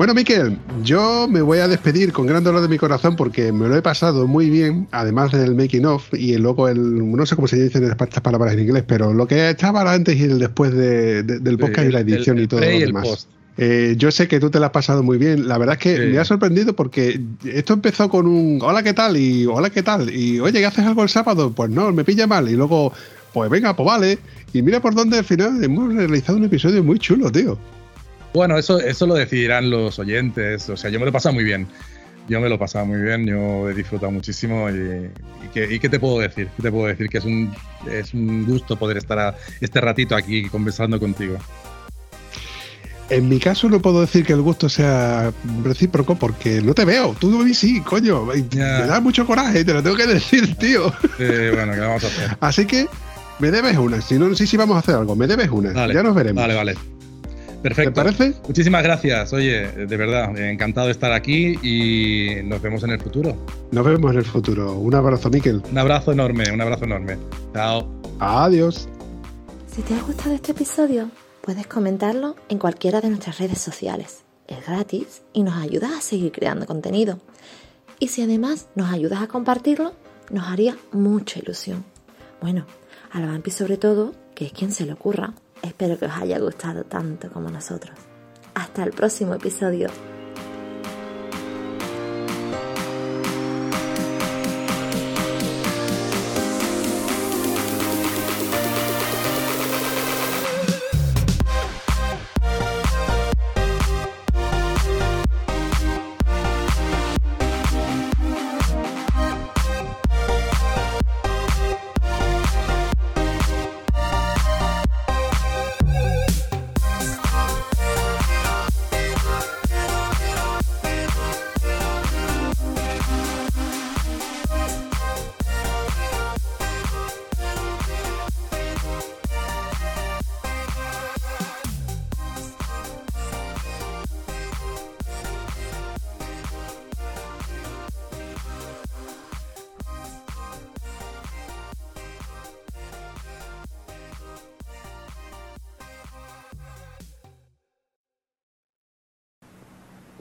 Bueno, 0.00 0.14
Miquel, 0.14 0.56
yo 0.82 1.28
me 1.28 1.42
voy 1.42 1.58
a 1.58 1.68
despedir 1.68 2.10
con 2.10 2.24
gran 2.26 2.42
dolor 2.42 2.62
de 2.62 2.68
mi 2.68 2.78
corazón 2.78 3.16
porque 3.16 3.52
me 3.52 3.68
lo 3.68 3.76
he 3.76 3.82
pasado 3.82 4.26
muy 4.26 4.48
bien, 4.48 4.88
además 4.92 5.30
del 5.30 5.54
making 5.54 5.84
of 5.84 6.14
y 6.14 6.38
luego 6.38 6.68
el, 6.70 7.12
no 7.14 7.26
sé 7.26 7.36
cómo 7.36 7.46
se 7.46 7.62
dicen 7.62 7.84
estas 7.84 8.22
palabras 8.22 8.54
en 8.54 8.60
inglés, 8.60 8.82
pero 8.86 9.12
lo 9.12 9.28
que 9.28 9.50
estaba 9.50 9.92
antes 9.92 10.16
y 10.16 10.22
el 10.22 10.38
después 10.38 10.72
de- 10.72 11.22
de- 11.22 11.40
del 11.40 11.58
podcast 11.58 11.86
y 11.86 11.92
la 11.92 12.00
edición 12.00 12.38
el 12.38 12.44
y 12.44 12.46
todo 12.46 12.60
lo 12.60 12.66
demás. 12.66 13.28
Eh, 13.58 13.94
yo 13.98 14.10
sé 14.10 14.26
que 14.26 14.40
tú 14.40 14.48
te 14.48 14.58
la 14.58 14.68
has 14.68 14.72
pasado 14.72 15.02
muy 15.02 15.18
bien. 15.18 15.46
La 15.46 15.58
verdad 15.58 15.74
es 15.74 15.82
que 15.82 15.96
Sí. 15.98 16.02
me 16.14 16.18
ha 16.18 16.24
sorprendido 16.24 16.74
porque 16.74 17.20
esto 17.44 17.74
empezó 17.74 18.08
con 18.08 18.26
un 18.26 18.58
hola, 18.62 18.82
¿qué 18.82 18.94
tal? 18.94 19.18
Y 19.18 19.44
hola, 19.44 19.68
¿qué 19.68 19.82
tal? 19.82 20.08
Y 20.08 20.40
oye, 20.40 20.60
¿qué 20.60 20.64
haces 20.64 20.86
algo 20.86 21.02
el 21.02 21.10
sábado? 21.10 21.52
Pues 21.52 21.68
no, 21.68 21.92
me 21.92 22.04
pilla 22.04 22.26
mal. 22.26 22.48
Y 22.48 22.54
luego, 22.54 22.90
pues 23.34 23.50
venga, 23.50 23.76
pues 23.76 23.86
vale. 23.86 24.18
Y 24.54 24.62
mira 24.62 24.80
por 24.80 24.94
dónde 24.94 25.18
al 25.18 25.24
final 25.26 25.62
hemos 25.62 25.92
realizado 25.92 26.38
un 26.38 26.44
episodio 26.44 26.82
muy 26.82 26.98
chulo, 26.98 27.30
tío. 27.30 27.58
Bueno, 28.32 28.56
eso, 28.58 28.78
eso 28.80 29.06
lo 29.06 29.14
decidirán 29.14 29.70
los 29.70 29.98
oyentes. 29.98 30.68
O 30.68 30.76
sea, 30.76 30.90
yo 30.90 30.98
me 30.98 31.04
lo 31.04 31.10
he 31.10 31.12
pasado 31.12 31.34
muy 31.34 31.44
bien. 31.44 31.66
Yo 32.28 32.40
me 32.40 32.48
lo 32.48 32.54
he 32.54 32.58
pasado 32.58 32.86
muy 32.86 33.00
bien, 33.00 33.26
yo 33.26 33.68
he 33.68 33.74
disfrutado 33.74 34.12
muchísimo 34.12 34.70
y, 34.70 34.74
y 35.44 35.48
que, 35.52 35.74
y 35.74 35.80
qué 35.80 35.88
te 35.88 35.98
puedo 35.98 36.20
decir? 36.20 36.48
¿Qué 36.56 36.62
te 36.62 36.70
puedo 36.70 36.86
decir? 36.86 37.08
Que 37.08 37.18
es 37.18 37.24
un, 37.24 37.52
es 37.90 38.14
un 38.14 38.46
gusto 38.46 38.76
poder 38.76 38.98
estar 38.98 39.18
a- 39.18 39.34
este 39.60 39.80
ratito 39.80 40.14
aquí 40.14 40.48
conversando 40.48 41.00
contigo. 41.00 41.38
En 43.08 43.28
mi 43.28 43.40
caso 43.40 43.68
no 43.68 43.80
puedo 43.82 44.00
decir 44.02 44.24
que 44.24 44.32
el 44.34 44.42
gusto 44.42 44.68
sea 44.68 45.32
recíproco 45.64 46.14
porque 46.14 46.60
no 46.62 46.72
te 46.74 46.84
veo. 46.84 47.16
Tú 47.18 47.40
a 47.40 47.44
mí 47.44 47.52
sí, 47.54 47.80
coño. 47.80 48.26
Me 48.26 48.86
da 48.86 49.00
mucho 49.00 49.26
coraje, 49.26 49.64
te 49.64 49.72
lo 49.74 49.82
tengo 49.82 49.96
que 49.96 50.06
decir, 50.06 50.54
tío. 50.54 50.92
Eh, 51.18 51.50
bueno, 51.52 51.72
¿qué 51.72 51.80
vamos 51.80 52.04
a 52.04 52.06
hacer? 52.06 52.36
Así 52.38 52.64
que 52.66 52.86
me 53.40 53.50
debes 53.50 53.76
una. 53.76 54.00
Si 54.00 54.16
no, 54.16 54.28
no 54.28 54.36
sé 54.36 54.46
si 54.46 54.56
vamos 54.56 54.76
a 54.76 54.78
hacer 54.78 54.94
algo. 54.94 55.16
Me 55.16 55.26
debes 55.26 55.50
una. 55.50 55.72
Ya 55.94 56.02
nos 56.04 56.14
veremos. 56.14 56.40
Vale, 56.40 56.54
vale. 56.54 56.74
¿Te 57.62 57.68
Perfecto. 57.68 57.92
parece? 57.92 58.34
Muchísimas 58.48 58.82
gracias. 58.82 59.32
Oye, 59.34 59.68
de 59.70 59.96
verdad, 59.98 60.34
encantado 60.38 60.86
de 60.86 60.92
estar 60.92 61.12
aquí 61.12 61.58
y 61.62 62.42
nos 62.42 62.62
vemos 62.62 62.82
en 62.84 62.90
el 62.90 63.00
futuro. 63.00 63.36
Nos 63.70 63.84
vemos 63.84 64.12
en 64.12 64.18
el 64.18 64.24
futuro. 64.24 64.72
Un 64.74 64.94
abrazo, 64.94 65.28
Miquel. 65.28 65.62
Un 65.70 65.76
abrazo 65.76 66.12
enorme, 66.12 66.44
un 66.50 66.60
abrazo 66.62 66.84
enorme. 66.86 67.18
Chao. 67.52 67.86
Adiós. 68.18 68.88
Si 69.66 69.82
te 69.82 69.92
ha 69.94 70.00
gustado 70.02 70.34
este 70.34 70.52
episodio, 70.52 71.10
puedes 71.42 71.66
comentarlo 71.66 72.34
en 72.48 72.58
cualquiera 72.58 73.02
de 73.02 73.08
nuestras 73.10 73.38
redes 73.38 73.58
sociales. 73.58 74.22
Es 74.48 74.66
gratis 74.66 75.22
y 75.34 75.42
nos 75.42 75.54
ayudas 75.62 75.92
a 75.92 76.00
seguir 76.00 76.32
creando 76.32 76.64
contenido. 76.64 77.18
Y 77.98 78.08
si 78.08 78.22
además 78.22 78.68
nos 78.74 78.90
ayudas 78.90 79.20
a 79.20 79.28
compartirlo, 79.28 79.92
nos 80.30 80.48
haría 80.48 80.78
mucha 80.92 81.38
ilusión. 81.38 81.84
Bueno, 82.40 82.64
a 83.12 83.20
la 83.20 83.26
Vampi 83.26 83.50
sobre 83.50 83.76
todo, 83.76 84.14
que 84.34 84.46
es 84.46 84.52
quien 84.52 84.72
se 84.72 84.86
le 84.86 84.94
ocurra. 84.94 85.34
Espero 85.62 85.98
que 85.98 86.06
os 86.06 86.12
haya 86.12 86.38
gustado 86.38 86.84
tanto 86.84 87.30
como 87.30 87.50
nosotros. 87.50 87.96
Hasta 88.54 88.82
el 88.84 88.90
próximo 88.92 89.34
episodio. 89.34 89.88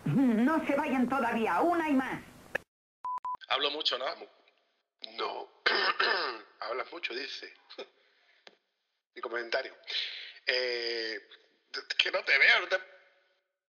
No 0.16 0.66
se 0.66 0.76
vayan 0.76 1.08
todavía, 1.08 1.62
una 1.62 1.90
y 1.90 1.94
más. 1.94 2.22
Hablo 3.50 3.72
mucho, 3.72 3.98
¿no? 3.98 4.06
No. 5.18 5.62
Hablas 6.60 6.92
mucho, 6.92 7.14
dice. 7.14 7.54
Mi 9.16 9.22
comentario. 9.22 9.76
Eh, 10.46 11.20
que 11.98 12.12
no 12.12 12.24
te 12.24 12.38
veo, 12.38 12.60
no 12.62 12.68
te 12.68 12.80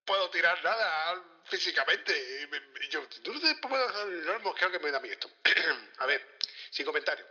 puedo 0.05 0.31
tirar 0.31 0.63
nada 0.65 1.23
físicamente. 1.45 2.49
Yo, 2.91 3.07
tú 3.23 3.33
no 3.33 3.41
te 3.41 3.55
puedo 3.57 3.87
dejar 3.87 4.09
el 4.09 4.43
mosqueo 4.43 4.71
que 4.71 4.79
me 4.79 4.91
da 4.91 4.99
a 4.99 5.01
mí 5.01 5.09
esto. 5.09 5.31
a 5.99 6.07
ver, 6.07 6.37
sin 6.71 6.87
comentario. 6.87 7.27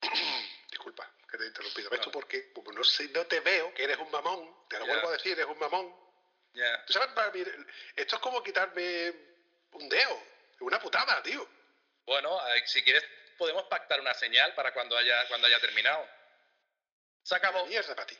Disculpa 0.70 1.10
que 1.30 1.38
te 1.38 1.44
he 1.44 1.46
interrumpido. 1.48 1.90
¿Ves 1.90 2.00
tú 2.00 2.10
por 2.10 2.26
qué? 2.26 2.52
Como 2.52 2.72
no, 2.72 2.84
sé, 2.84 3.08
no 3.08 3.24
te 3.26 3.40
veo, 3.40 3.72
que 3.74 3.84
eres 3.84 3.98
un 3.98 4.10
mamón, 4.10 4.66
te 4.68 4.78
lo 4.78 4.86
Ya. 4.86 4.92
vuelvo 4.92 5.08
a 5.08 5.12
decir, 5.12 5.32
eres 5.32 5.46
un 5.46 5.58
mamón. 5.58 5.94
Ya. 6.54 6.84
¿Tú 6.86 6.92
sabes, 6.92 7.08
para 7.10 7.30
mí, 7.32 7.42
esto 7.96 8.16
es 8.16 8.22
como 8.22 8.42
quitarme 8.42 9.12
un 9.72 9.88
dedo. 9.88 10.22
Es 10.54 10.60
una 10.60 10.78
putada, 10.80 11.22
tío. 11.22 11.46
Bueno, 12.06 12.38
eh, 12.54 12.62
si 12.66 12.82
quieres 12.82 13.04
podemos 13.36 13.64
pactar 13.64 14.00
una 14.00 14.14
señal 14.14 14.54
para 14.54 14.72
cuando 14.72 14.96
haya 14.96 15.26
cuando 15.28 15.46
haya 15.48 15.60
terminado. 15.60 16.08
Se 17.22 17.34
acabó. 17.34 17.66
Mierda 17.66 17.94
para 17.94 18.06
ti. 18.06 18.16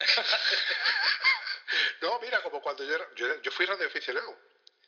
no, 2.00 2.18
mira, 2.20 2.42
como 2.42 2.60
cuando 2.60 2.84
yo, 2.84 2.94
era- 2.94 3.08
yo, 3.14 3.50
fui 3.52 3.66
radioaficionado. 3.66 4.36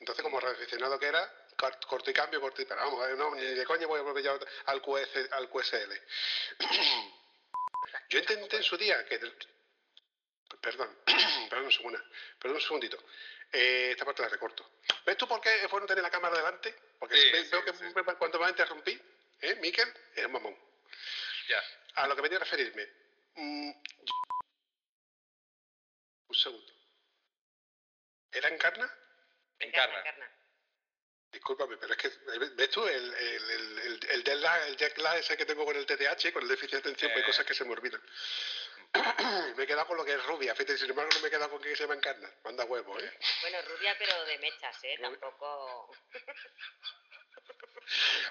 Entonces, 0.01 0.23
como 0.23 0.41
radioaficionado 0.41 0.99
que 0.99 1.07
era, 1.07 1.47
cort- 1.57 1.87
corto 1.87 2.11
y 2.11 2.15
cambio, 2.15 2.41
corto 2.41 2.63
y 2.63 2.65
pero 2.65 2.81
vamos, 2.81 3.09
no, 3.17 3.35
ni 3.37 3.43
de 3.45 3.65
coña 3.65 3.87
voy 3.87 4.01
a 4.01 4.03
volver 4.03 4.25
ya 4.25 4.37
al, 4.67 4.83
QS, 4.83 5.31
al 5.33 5.49
QSL. 5.49 5.93
yo 8.09 8.19
intenté 8.19 8.57
en 8.57 8.63
su 8.65 8.77
día 8.77 9.05
que... 9.07 9.21
Perdón, 10.61 10.99
perdón 11.51 11.65
un 11.67 11.73
segundo, 11.73 12.03
perdón 12.39 12.57
un 12.57 12.63
segundito. 12.63 12.99
Eh, 13.53 13.91
esta 13.93 14.05
parte 14.05 14.23
la 14.23 14.29
recorto. 14.29 14.79
¿Ves 15.05 15.17
tú 15.17 15.27
por 15.29 15.41
qué 15.41 15.63
es 15.65 15.71
bueno 15.71 15.87
tener 15.87 16.03
la 16.03 16.11
cámara 16.11 16.37
delante? 16.37 16.75
Porque 16.99 17.17
Sí, 17.17 17.31
ve- 17.33 17.45
sí, 17.45 17.51
veo 17.51 17.65
que 17.65 17.73
sí. 17.75 17.85
me- 17.95 18.15
cuando 18.17 18.39
me 18.41 18.49
interrumpí, 18.49 19.01
¿eh, 19.41 19.57
Miquel? 19.57 19.93
Es 20.15 20.25
un 20.27 20.33
mamón. 20.33 20.57
Ya. 21.49 21.63
A 21.97 22.07
lo 22.07 22.17
que 22.17 22.23
venía 22.23 22.39
a 22.39 22.41
referirme. 22.41 22.89
mm, 23.35 23.71
un 26.29 26.35
segundo. 26.35 26.73
¿Era 28.31 28.49
Encarna? 28.49 28.91
Encarna. 29.59 30.03
Discúlpame, 31.31 31.77
pero 31.79 31.93
es 31.95 31.99
que, 31.99 32.09
¿ves 32.57 32.71
tú? 32.71 32.87
El, 32.87 33.15
el, 33.15 33.51
el, 33.51 33.79
el, 33.79 34.01
el 34.11 34.77
jet 34.77 34.99
lag, 34.99 35.17
ese 35.19 35.37
que 35.37 35.47
tengo 35.47 35.65
con 35.65 35.77
el 35.77 35.87
TDAH, 35.87 36.33
con 36.33 36.43
el 36.43 36.49
déficit 36.49 36.73
de 36.73 36.79
atención, 36.79 37.11
pues 37.13 37.17
hay 37.17 37.23
Eh. 37.23 37.33
cosas 37.33 37.47
que 37.47 37.55
se 37.55 37.65
me 37.65 37.73
olvidan. 37.73 38.03
me 39.57 39.63
he 39.63 39.67
quedado 39.67 39.87
con 39.87 39.97
lo 39.97 40.05
que 40.05 40.13
es 40.13 40.25
rubia, 40.27 40.55
fíjate, 40.55 40.77
sin 40.77 40.91
embargo 40.91 41.11
no 41.15 41.21
me 41.21 41.29
he 41.29 41.31
quedado 41.31 41.51
con 41.51 41.63
que 41.63 41.75
se 41.75 41.83
llama 41.85 41.95
Encarna. 41.95 42.31
Manda 42.45 42.65
huevo, 42.65 42.99
¿eh? 42.99 43.19
Bueno, 43.41 43.59
rubia, 43.63 43.97
pero 43.99 44.25
de 44.25 44.39
mechas, 44.39 44.77
¿eh? 44.85 44.99
Tampoco. 45.01 45.95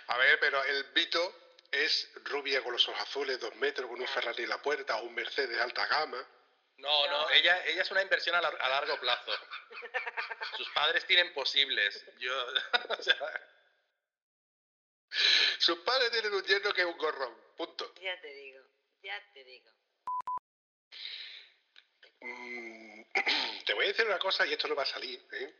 A 0.08 0.18
ver, 0.18 0.40
pero 0.40 0.64
el 0.64 0.84
Vito 0.94 1.36
es 1.72 2.10
rubia 2.26 2.62
con 2.64 2.74
los 2.74 2.88
ojos 2.88 3.02
azules, 3.02 3.40
dos 3.40 3.56
metros, 3.56 3.90
con 3.90 4.00
un 4.00 4.08
Ferrari 4.08 4.44
en 4.44 4.50
la 4.50 4.62
puerta, 4.62 4.98
o 4.98 5.04
un 5.04 5.16
Mercedes 5.16 5.60
alta 5.60 5.86
gama. 5.88 6.26
No, 6.78 7.08
no, 7.08 7.30
ella, 7.32 7.64
ella 7.66 7.82
es 7.84 7.92
una 7.92 8.02
inversión 8.02 8.36
a, 8.36 8.42
lar- 8.42 8.58
a 8.60 8.70
largo 8.70 9.00
plazo. 9.00 9.32
Sus 10.58 10.70
padres 10.72 11.06
tienen 11.06 11.34
posibles. 11.34 12.04
Yo, 12.18 12.34
o 13.00 13.04
sea, 13.04 13.50
Sus 15.60 15.78
padres 15.80 16.12
tienen 16.12 16.34
un 16.34 16.44
yerno 16.44 16.74
que 16.74 16.82
es 16.82 16.88
un 16.88 16.98
gorrón, 16.98 17.36
punto. 17.56 17.94
Ya 17.96 18.20
te 18.22 18.28
digo. 18.34 18.64
digo. 19.34 19.72
Mm, 22.22 23.02
te 23.66 23.74
voy 23.74 23.86
a 23.86 23.88
decir 23.90 24.06
una 24.06 24.20
cosa 24.20 24.46
y 24.46 24.54
esto 24.54 24.68
no 24.68 24.76
va 24.76 24.84
a 24.84 24.86
salir, 24.86 25.20
¿eh? 25.32 25.56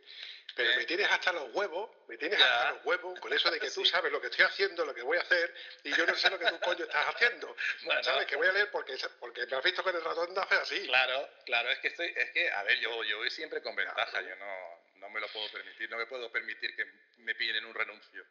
Pero 0.56 0.72
¿Eh? 0.72 0.78
me 0.78 0.86
tienes 0.86 1.10
hasta 1.10 1.32
los 1.34 1.54
huevos, 1.54 1.90
me 2.08 2.18
tienes 2.18 2.38
Ya. 2.38 2.46
hasta 2.46 2.74
los 2.74 2.86
huevos 2.86 3.20
con 3.20 3.34
eso 3.34 3.50
de 3.50 3.60
que 3.60 3.72
tú 3.72 3.86
sabes 3.86 4.12
lo 4.12 4.22
que 4.22 4.28
estoy 4.28 4.46
haciendo, 4.46 4.86
lo 4.86 4.94
que 4.94 5.02
voy 5.02 5.18
a 5.18 5.22
hacer, 5.22 5.54
y 5.84 5.94
yo 5.96 6.06
no 6.06 6.16
sé 6.16 6.30
lo 6.30 6.38
que 6.38 6.46
tú 6.46 6.60
coño 6.60 6.86
estás 6.86 7.08
haciendo. 7.16 7.56
Bueno. 7.84 8.04
¿Sabes? 8.04 8.28
Que 8.28 8.36
voy 8.36 8.48
a 8.48 8.52
leer 8.52 8.70
porque, 8.72 8.96
porque 9.20 9.46
me 9.48 9.58
has 9.58 9.64
visto 9.64 9.84
con 9.84 9.96
el 9.96 10.04
ratón 10.04 10.34
de 10.34 10.42
hacer 10.42 10.60
así. 10.60 10.86
Claro, 10.88 11.30
claro, 11.46 11.70
es 11.72 11.80
que 11.80 11.88
estoy, 11.88 12.14
es 12.16 12.32
que, 12.32 12.52
a 12.52 12.64
ver, 12.64 12.80
yo, 12.80 13.04
yo 13.04 13.18
voy 13.18 13.30
siempre 13.32 13.62
con 13.62 13.76
ventaja, 13.76 14.22
yo 14.22 14.36
no, 14.36 14.84
no 14.96 15.10
me 15.10 15.20
lo 15.20 15.28
puedo 15.30 15.50
permitir, 15.52 15.90
no 15.90 15.98
me 15.98 16.06
puedo 16.06 16.32
permitir 16.32 16.76
que 16.76 16.86
me 17.18 17.34
pillen 17.36 17.56
en 17.58 17.66
un 17.66 17.74
renuncio. 17.74 18.24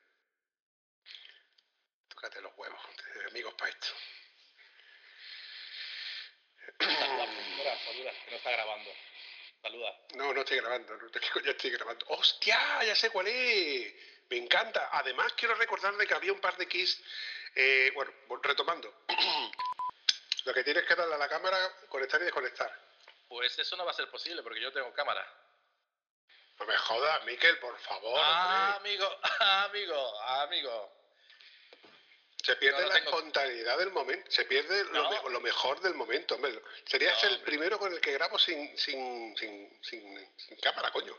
Tócate 2.08 2.40
los 2.42 2.52
huevos, 2.56 2.80
de 3.14 3.24
amigos 3.26 3.54
para 3.54 3.70
esto. 3.70 3.88
Saluda, 7.62 8.12
que 8.24 8.30
no 8.30 8.36
está 8.36 8.50
grabando. 8.50 8.90
Saluda. 9.62 10.00
No, 10.14 10.32
no 10.32 10.40
estoy 10.40 10.56
grabando, 10.58 10.96
no, 10.96 11.10
¿qué 11.10 11.20
coño 11.30 11.50
estoy 11.50 11.70
grabando? 11.70 12.06
¡Hostia! 12.08 12.82
Ya 12.84 12.94
sé 12.96 13.10
cuál 13.10 13.26
es. 13.28 13.94
Me 14.30 14.36
encanta. 14.38 14.88
Además, 14.92 15.32
quiero 15.34 15.54
recordar 15.54 15.94
de 15.96 16.06
que 16.06 16.14
había 16.14 16.32
un 16.32 16.40
par 16.40 16.56
de 16.56 16.66
keys. 16.66 17.00
eh, 17.54 17.90
bueno, 17.94 18.12
retomando. 18.42 19.04
Lo 20.44 20.54
que 20.54 20.64
tienes 20.64 20.84
que 20.84 20.94
darle 20.94 21.14
a 21.14 21.18
la 21.18 21.28
cámara, 21.28 21.58
conectar 21.88 22.20
y 22.20 22.24
desconectar. 22.24 22.72
Pues 23.28 23.58
eso 23.58 23.76
no 23.76 23.84
va 23.84 23.90
a 23.90 23.94
ser 23.94 24.08
posible 24.10 24.42
porque 24.42 24.60
yo 24.60 24.72
tengo 24.72 24.92
cámara. 24.94 25.26
No 26.58 26.66
me 26.66 26.76
jodas, 26.76 27.24
Miquel, 27.24 27.58
por 27.58 27.78
favor. 27.80 28.20
Ah, 28.22 28.74
hombre. 28.76 28.92
amigo, 29.04 29.18
amigo, 29.40 30.20
amigo. 30.22 30.99
Se 32.42 32.56
pierde 32.56 32.80
no, 32.82 32.88
la 32.88 32.94
tengo- 32.94 33.10
espontaneidad 33.10 33.78
del 33.78 33.90
momento, 33.90 34.30
se 34.30 34.44
pierde 34.46 34.84
lo, 34.84 35.10
No. 35.10 35.28
lo 35.28 35.40
mejor 35.40 35.80
del 35.80 35.94
momento. 35.94 36.34
hombre. 36.36 36.58
Serías 36.86 37.20
No, 37.22 37.28
el 37.28 37.34
hombre. 37.36 37.46
primero 37.50 37.78
con 37.78 37.92
el 37.92 38.00
que 38.00 38.12
grabo 38.12 38.38
sin, 38.38 38.76
sin, 38.78 39.36
sin, 39.36 39.78
sin, 39.82 40.34
sin 40.36 40.56
cámara, 40.60 40.90
coño. 40.90 41.16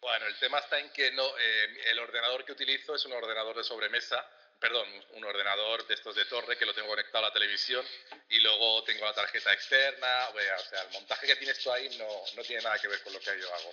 Bueno, 0.00 0.26
el 0.26 0.38
tema 0.38 0.58
está 0.58 0.78
en 0.78 0.90
que 0.92 1.10
no, 1.12 1.26
eh, 1.38 1.82
el 1.86 1.98
ordenador 1.98 2.44
que 2.44 2.52
utilizo 2.52 2.94
es 2.94 3.04
un 3.06 3.12
ordenador 3.14 3.56
de 3.56 3.64
sobremesa, 3.64 4.24
perdón, 4.60 4.88
un 5.12 5.24
ordenador 5.24 5.86
de 5.86 5.94
estos 5.94 6.14
de 6.14 6.24
torre 6.26 6.56
que 6.56 6.66
lo 6.66 6.74
tengo 6.74 6.88
conectado 6.88 7.24
a 7.24 7.28
la 7.28 7.32
televisión 7.34 7.84
y 8.28 8.38
luego 8.40 8.84
tengo 8.84 9.04
la 9.04 9.14
tarjeta 9.14 9.52
externa, 9.52 10.28
o 10.28 10.38
sea, 10.68 10.82
el 10.82 10.90
montaje 10.90 11.26
que 11.26 11.36
tienes 11.36 11.58
tú 11.58 11.72
ahí 11.72 11.88
no, 11.96 12.08
no 12.34 12.42
tiene 12.44 12.62
nada 12.62 12.78
que 12.78 12.88
ver 12.88 13.02
con 13.02 13.12
lo 13.12 13.20
que 13.20 13.40
yo 13.40 13.52
hago. 13.54 13.72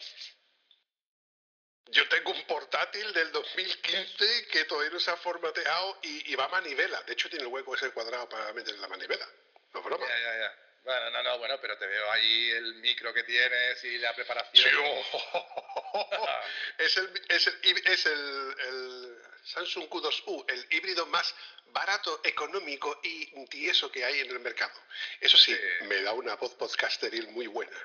Yo 1.88 2.08
tengo 2.10 2.32
un 2.32 2.44
portátil 2.48 3.14
del 3.14 3.32
2015 3.32 4.48
que 4.48 4.66
todavía 4.66 4.92
no 4.92 5.00
se 5.00 5.12
ha 5.12 5.18
formateado 5.18 6.00
y, 6.02 6.32
y 6.32 6.36
va 6.36 6.46
a 6.46 6.50
manivela. 6.50 7.02
De 7.04 7.14
hecho, 7.14 7.30
tiene 7.30 7.44
el 7.46 7.52
hueco 7.52 7.76
ese 7.76 7.92
cuadrado 7.92 8.28
para 8.28 8.52
meter 8.54 8.78
la 8.80 8.88
manivela. 8.88 9.28
No 9.74 9.80
es 9.80 9.86
broma. 9.86 10.06
Ya, 10.08 10.20
ya, 10.20 10.38
ya. 10.40 10.60
Bueno, 10.84 11.10
no, 11.12 11.24
no, 11.24 11.38
bueno, 11.40 11.58
pero 11.62 11.78
te 11.78 11.88
veo 11.88 12.12
ahí 12.12 12.52
el 12.52 12.76
micro 12.76 13.12
que 13.14 13.24
tienes 13.24 13.84
y 13.84 13.98
la 13.98 14.10
Sí, 14.10 14.16
preparación. 14.16 14.76
oh. 15.14 16.30
es 16.78 16.98
el, 16.98 17.22
es 17.30 17.48
el, 17.48 17.88
es 17.88 18.06
el- 18.06 18.56
el 18.60 19.18
Samsung 19.46 19.88
Q2U, 19.90 20.46
el 20.48 20.68
híbrido 20.72 21.06
más 21.08 21.34
barato, 21.68 22.22
económico 22.24 23.00
y 23.04 23.46
tieso 23.48 23.92
que 23.92 24.04
hay 24.06 24.20
en 24.22 24.30
el 24.32 24.40
mercado. 24.40 24.74
Eso 25.22 25.38
sí, 25.38 25.56
Sí. 25.56 25.86
me 25.86 26.02
da 26.02 26.14
una 26.14 26.36
voz 26.36 26.54
podcasteril 26.56 27.28
muy 27.30 27.48
buena. 27.48 27.78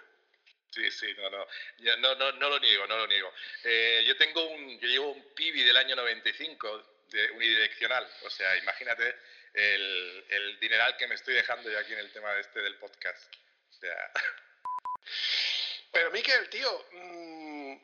Sí, 0.72 0.88
sí, 0.92 1.12
no, 1.16 1.28
no, 1.30 1.46
ya 1.78 1.96
no, 1.96 2.14
no, 2.14 2.30
no 2.32 2.48
lo 2.48 2.60
niego, 2.60 2.86
no 2.86 2.96
lo 2.98 3.06
niego. 3.08 3.32
Eh, 3.64 4.04
yo 4.06 4.16
tengo 4.16 4.44
un, 4.46 4.78
yo 4.78 4.88
llevo 4.88 5.10
un 5.12 5.34
Pibi 5.34 5.64
del 5.64 5.76
año 5.76 5.96
95 5.96 7.06
de 7.08 7.30
unidireccional, 7.32 8.08
o 8.22 8.30
sea, 8.30 8.56
imagínate 8.56 9.16
el, 9.54 10.24
el 10.28 10.60
dineral 10.60 10.96
que 10.96 11.08
me 11.08 11.16
estoy 11.16 11.34
dejando 11.34 11.68
yo 11.70 11.78
aquí 11.78 11.92
en 11.92 11.98
el 11.98 12.12
tema 12.12 12.38
este 12.38 12.60
del 12.60 12.76
podcast. 12.76 13.34
O 13.68 13.72
sea, 13.72 14.12
Pero 15.92 16.10
Miquel, 16.12 16.48
tío, 16.50 16.86
mm, 16.92 17.76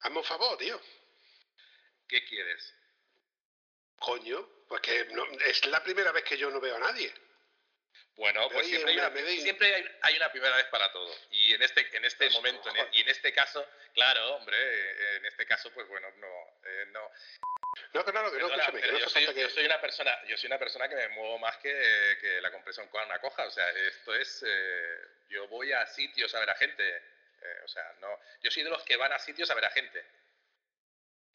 hazme 0.00 0.18
un 0.18 0.24
favor, 0.24 0.58
tío. 0.58 0.80
¿qué 2.08 2.24
quieres? 2.24 2.74
Coño, 3.98 4.48
porque 4.66 5.04
no- 5.12 5.26
es 5.46 5.64
la 5.66 5.82
primera 5.84 6.10
vez 6.10 6.24
que 6.24 6.38
yo 6.38 6.50
no 6.50 6.58
veo 6.58 6.74
a 6.76 6.80
nadie. 6.80 7.12
Bueno, 8.18 8.48
pues 8.50 8.66
siempre, 8.66 8.90
hay 8.90 8.98
una 8.98 9.12
siempre 9.40 9.74
hay, 9.74 9.96
hay 10.02 10.16
una 10.16 10.32
primera 10.32 10.56
vez 10.56 10.66
para 10.66 10.90
todo. 10.92 11.14
Y 11.30 11.54
en 11.54 11.62
este, 11.62 11.88
en 11.96 12.04
este 12.04 12.26
Eso, 12.26 12.36
momento, 12.38 12.68
en 12.68 12.74
joder. 12.74 12.90
y 12.92 13.00
en 13.02 13.08
este 13.08 13.32
caso, 13.32 13.64
claro, 13.94 14.34
hombre, 14.34 14.56
eh, 14.58 15.16
en 15.18 15.26
este 15.26 15.46
caso, 15.46 15.70
pues 15.72 15.86
bueno, 15.86 16.10
no, 16.16 16.58
eh, 16.64 16.86
no, 16.90 17.10
No, 17.94 18.04
que 18.04 18.12
no, 18.12 18.30
que 18.32 18.38
no, 18.38 18.46
escúchame, 18.48 18.80
que 18.80 18.90
no 18.92 18.98
yo, 18.98 19.08
soy, 19.08 19.24
que... 19.26 19.40
yo 19.40 19.48
soy 19.50 19.66
una 19.66 19.80
persona, 19.80 20.20
yo 20.26 20.36
soy 20.36 20.48
una 20.48 20.58
persona 20.58 20.88
que 20.88 20.96
me 20.96 21.08
muevo 21.10 21.38
más 21.38 21.58
que, 21.58 22.18
que 22.20 22.40
la 22.40 22.50
compresión 22.50 22.88
con 22.88 23.04
una 23.04 23.20
coja. 23.20 23.44
O 23.46 23.50
sea, 23.52 23.70
esto 23.70 24.12
es, 24.16 24.44
eh, 24.44 24.98
yo 25.28 25.46
voy 25.46 25.72
a 25.72 25.86
sitios 25.86 26.34
a 26.34 26.40
ver 26.40 26.50
a 26.50 26.56
gente. 26.56 26.96
eh, 26.96 27.60
o 27.64 27.68
sea, 27.68 27.94
no, 28.00 28.18
yo 28.42 28.50
soy 28.50 28.64
de 28.64 28.70
los 28.70 28.82
que 28.82 28.96
van 28.96 29.12
a 29.12 29.18
sitios 29.20 29.48
a 29.50 29.54
ver 29.54 29.64
a 29.66 29.70
gente. 29.70 30.04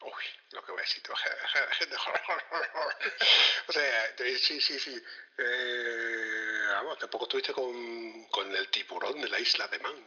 Uy, 0.04 0.24
lo 0.50 0.62
que 0.62 0.72
voy 0.72 0.80
a 0.80 0.82
decir, 0.82 1.02
tú, 1.02 1.12
gente, 1.14 1.96
o 3.68 3.72
sea, 3.72 4.14
sí, 4.38 4.60
sí, 4.60 4.78
sí. 4.78 5.02
Eh, 5.38 6.66
vamos, 6.72 6.98
tampoco 6.98 7.24
estuviste 7.24 7.54
con, 7.54 8.24
con 8.26 8.54
el 8.54 8.68
tiburón 8.68 9.20
de 9.20 9.28
la 9.28 9.40
isla 9.40 9.66
de 9.68 9.78
Man. 9.78 10.06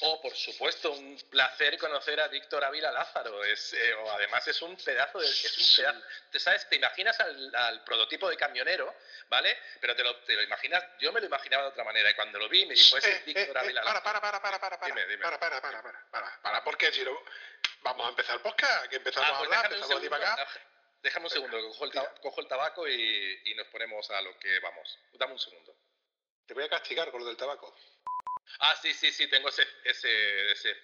Oh, 0.00 0.22
por 0.22 0.32
supuesto, 0.36 0.92
un 0.92 1.18
placer 1.28 1.76
conocer 1.76 2.20
a 2.20 2.28
Víctor 2.28 2.62
Ávila 2.62 2.92
Lázaro. 2.92 3.42
Es, 3.44 3.72
eh, 3.72 3.94
además 4.12 4.46
es 4.46 4.62
un 4.62 4.76
pedazo 4.76 5.18
de, 5.18 5.26
es 5.28 5.58
un 5.58 5.76
pedazo. 5.84 6.00
¿Te 6.30 6.38
sabes? 6.38 6.68
Te 6.68 6.76
imaginas 6.76 7.18
al, 7.18 7.52
al 7.56 7.82
prototipo 7.82 8.28
de 8.30 8.36
camionero, 8.36 8.94
¿vale? 9.28 9.58
Pero 9.80 9.96
te 9.96 10.04
lo, 10.04 10.14
te 10.22 10.34
lo 10.34 10.42
imaginas, 10.42 10.84
yo 11.00 11.10
me 11.12 11.20
lo 11.20 11.26
imaginaba 11.26 11.64
de 11.64 11.68
otra 11.70 11.82
manera. 11.82 12.08
Y 12.10 12.14
cuando 12.14 12.38
lo 12.38 12.48
vi 12.48 12.64
me 12.66 12.74
dijo, 12.74 12.96
ese 12.96 13.10
Eh, 13.10 13.16
es 13.16 13.24
Víctor 13.24 13.56
eh, 13.56 13.60
Ávila 13.60 13.80
eh, 13.80 13.84
Lázaro. 13.84 14.04
para, 14.04 14.20
para, 14.20 14.40
para, 14.40 14.60
para, 14.60 14.60
para, 14.60 14.78
para, 14.80 14.94
Dime, 14.94 15.06
dime. 15.08 15.22
para, 15.24 15.40
para, 15.40 15.60
para, 15.60 15.82
para, 15.82 16.06
para, 16.12 16.42
para, 16.42 16.62
porque 16.64 16.92
si 16.92 17.02
no, 17.02 17.20
vamos 17.80 18.06
a 18.06 18.10
empezar 18.10 18.36
el 18.36 18.42
podcast, 18.42 18.86
que 18.86 18.96
empezamos 18.96 19.28
Ah, 19.28 19.34
a 19.34 19.38
pues 19.38 19.46
hablar, 19.50 19.68
déjame 19.68 19.74
un 19.74 19.82
empezamos 19.82 19.84
a 19.84 20.08
segundo, 20.08 20.16
divagar. 20.16 20.40
ah, 20.40 20.60
déjame 21.02 21.24
un 21.26 21.30
segundo, 21.30 21.68
cojo 21.70 21.84
el, 21.86 21.92
cojo 22.20 22.40
el 22.40 22.46
tabaco 22.46 22.86
y, 22.88 23.40
y 23.46 23.54
nos 23.56 23.66
ponemos 23.66 24.08
a 24.12 24.20
lo 24.22 24.38
que 24.38 24.60
vamos. 24.60 24.96
Dame 25.14 25.32
un 25.32 25.40
segundo. 25.40 25.74
Te 26.46 26.54
voy 26.54 26.62
a 26.64 26.68
castigar 26.68 27.10
con 27.10 27.20
lo 27.20 27.26
del 27.26 27.36
tabaco. 27.36 27.76
Ah, 28.60 28.76
sí, 28.80 28.92
sí, 28.94 29.12
sí, 29.12 29.26
tengo 29.28 29.48
ese, 29.48 29.66
ese, 29.84 30.50
ese. 30.52 30.76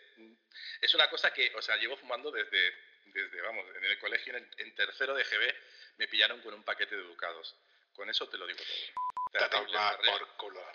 Es 0.81 0.95
una 0.95 1.09
cosa 1.11 1.33
que, 1.33 1.53
o 1.55 1.63
sea, 1.63 1.77
llevo 1.77 1.97
fumando 1.97 2.31
desde, 2.31 2.75
desde 3.07 3.41
vamos, 3.41 3.65
en 3.77 3.85
el 3.85 3.99
colegio, 3.99 4.37
en, 4.37 4.49
en 4.59 4.75
tercero 4.75 5.15
de 5.15 5.25
GB, 5.25 5.55
me 5.99 6.09
pillaron 6.09 6.41
con 6.43 6.55
un 6.55 6.63
paquete 6.65 6.95
de 6.97 7.03
educados. 7.03 7.57
Con 7.95 8.09
eso 8.11 8.29
te 8.29 8.37
lo 8.39 8.47
digo 8.47 8.59
todo. 8.59 9.31
Te 9.33 9.49
terrible. 9.49 9.79
por 10.11 10.37
culo. 10.37 10.73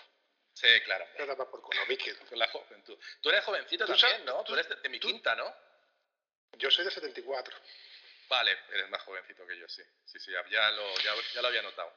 Sí, 0.54 0.68
claro. 0.84 1.06
Te 1.16 1.26
toma 1.26 1.50
por 1.50 1.62
culo, 1.62 1.86
Miquel. 1.88 2.18
Con 2.28 2.38
la 2.40 2.48
juventud. 2.50 2.98
Tú 3.22 3.30
eres 3.30 3.44
jovencito 3.46 3.86
Tú 3.86 3.96
también, 3.96 4.26
¿no? 4.26 4.40
tú- 4.40 4.46
Tú 4.46 4.54
eres 4.56 4.70
de, 4.70 4.76
de 4.78 4.90
mi 4.90 5.00
tú- 5.00 5.08
quinta, 5.08 5.36
¿no? 5.36 5.54
Yo 6.54 6.70
soy 6.72 6.84
de 6.86 6.92
74. 6.92 7.56
Vale, 8.28 8.58
eres 8.72 8.90
más 8.90 9.02
jovencito 9.04 9.46
que 9.48 9.58
yo, 9.58 9.68
sí. 9.70 9.82
Sí, 10.06 10.20
sí, 10.20 10.32
ya, 10.32 10.46
ya 10.50 10.70
lo, 10.72 10.96
ya, 11.00 11.14
ya 11.34 11.42
lo 11.42 11.48
había 11.48 11.62
notado. 11.62 11.94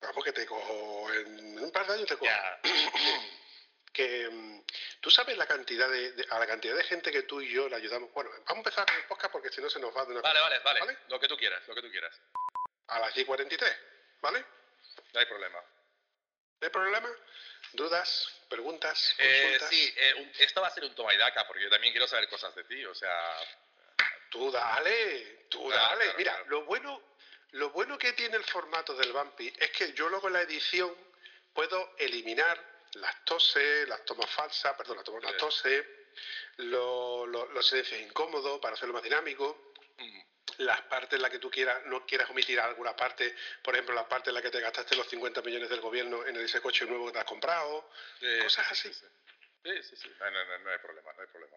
Vamos, 0.00 0.24
que 0.24 0.32
te 0.32 0.46
cojo 0.46 1.12
en 1.12 1.58
un 1.58 1.72
par 1.72 1.86
de 1.86 1.94
años 1.94 2.06
te 2.06 2.14
cojo. 2.16 2.24
Ya. 2.26 2.60
que 3.92 4.28
mm, 4.30 4.64
tú 5.00 5.10
sabes 5.10 5.36
la 5.36 5.46
cantidad 5.46 5.88
de, 5.88 6.12
de- 6.12 6.26
a 6.30 6.38
la 6.38 6.46
cantidad 6.46 6.76
de 6.76 6.84
gente 6.84 7.10
que 7.10 7.22
tú 7.22 7.40
y 7.40 7.50
yo 7.52 7.68
le 7.68 7.76
ayudamos. 7.76 8.12
Bueno, 8.12 8.30
vamos 8.30 8.48
a 8.48 8.56
empezar 8.58 8.86
con 8.86 8.94
el 8.96 9.04
podcast 9.04 9.32
porque 9.32 9.50
si 9.50 9.60
no 9.60 9.68
se 9.70 9.80
nos 9.80 9.96
va 9.96 10.04
de 10.04 10.12
una 10.12 10.20
Vale, 10.20 10.40
vale, 10.40 10.58
vale, 10.60 10.80
¿Vale? 10.80 10.98
Lo 11.08 11.18
que 11.18 11.28
tú 11.28 11.36
quieras, 11.36 11.66
lo 11.66 11.74
que 11.74 11.82
tú 11.82 11.90
quieras. 11.90 12.18
A 12.88 12.98
las 13.00 13.14
10.43, 13.14 13.76
¿vale? 14.20 14.44
No 15.12 15.20
hay 15.20 15.26
problema. 15.26 15.58
¿No 15.58 16.66
hay 16.66 16.70
problema? 16.70 17.08
¿Dudas? 17.72 18.28
¿Preguntas? 18.48 19.14
Eh, 19.18 19.58
sí, 19.70 19.94
eh, 19.96 20.14
un- 20.18 20.32
esto 20.38 20.60
va 20.60 20.68
a 20.68 20.70
ser 20.70 20.84
un 20.84 20.94
toma 20.94 21.14
y 21.14 21.16
daca, 21.18 21.46
porque 21.46 21.62
yo 21.62 21.70
también 21.70 21.92
quiero 21.92 22.06
saber 22.06 22.28
cosas 22.28 22.54
de 22.54 22.64
ti, 22.64 22.84
o 22.84 22.94
sea... 22.94 23.36
Tú 24.30 24.50
dale, 24.52 25.46
tú 25.50 25.66
Claro, 25.68 25.82
dale. 25.82 26.02
claro, 26.04 26.18
Mira, 26.18 26.32
claro. 26.32 26.46
lo 26.50 26.64
bueno, 26.64 27.02
lo 27.52 27.70
bueno 27.70 27.98
que 27.98 28.12
tiene 28.12 28.36
el 28.36 28.44
formato 28.44 28.94
del 28.94 29.12
Bumpy 29.12 29.52
es 29.58 29.70
que 29.72 29.92
yo 29.92 30.08
luego 30.08 30.28
en 30.28 30.34
la 30.34 30.42
edición 30.42 30.94
puedo 31.52 31.94
eliminar 31.98 32.69
las 32.94 33.24
toses, 33.24 33.88
las 33.88 34.04
tomas 34.04 34.28
falsas, 34.30 34.74
perdón, 34.76 34.96
las 34.96 35.04
tomas 35.04 35.22
las 35.22 35.32
Sí. 35.32 35.38
toses, 35.38 35.86
lo- 36.56 37.26
lo- 37.26 37.46
los 37.52 37.66
silencios 37.66 38.00
incómodos 38.00 38.58
para 38.60 38.74
hacerlo 38.74 38.94
más 38.94 39.02
dinámico. 39.02 39.72
mm, 39.98 40.20
las 40.58 40.80
partes 40.82 41.16
en 41.16 41.22
las 41.22 41.30
que 41.30 41.38
tú 41.38 41.50
quieras, 41.50 41.84
no 41.86 42.04
quieras 42.06 42.28
omitir 42.30 42.58
alguna 42.58 42.96
parte, 42.96 43.36
por 43.62 43.74
ejemplo, 43.74 43.94
la 43.94 44.08
parte 44.08 44.30
en 44.30 44.34
la 44.34 44.40
que 44.42 44.50
te 44.50 44.58
gastaste 44.60 44.96
los 44.96 45.06
50 45.08 45.42
millones 45.42 45.68
del 45.68 45.80
gobierno 45.82 46.26
en 46.26 46.36
ese 46.36 46.60
coche 46.62 46.86
nuevo 46.86 47.06
que 47.06 47.12
te 47.12 47.18
has 47.18 47.24
comprado, 47.26 47.90
sí, 48.18 48.38
cosas 48.42 48.66
sí, 48.78 48.88
así. 48.88 48.94
Sí, 49.62 49.82
sí, 49.82 49.96
sí. 49.96 50.08
No, 50.18 50.30
no, 50.30 50.44
no, 50.46 50.58
no 50.58 50.70
hay 50.70 50.78
problema, 50.78 51.12
no 51.12 51.20
hay 51.20 51.28
problema. 51.28 51.56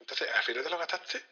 Entonces, 0.00 0.30
al 0.34 0.42
final 0.42 0.64
te 0.64 0.70
lo 0.70 0.78
gastaste. 0.78 1.24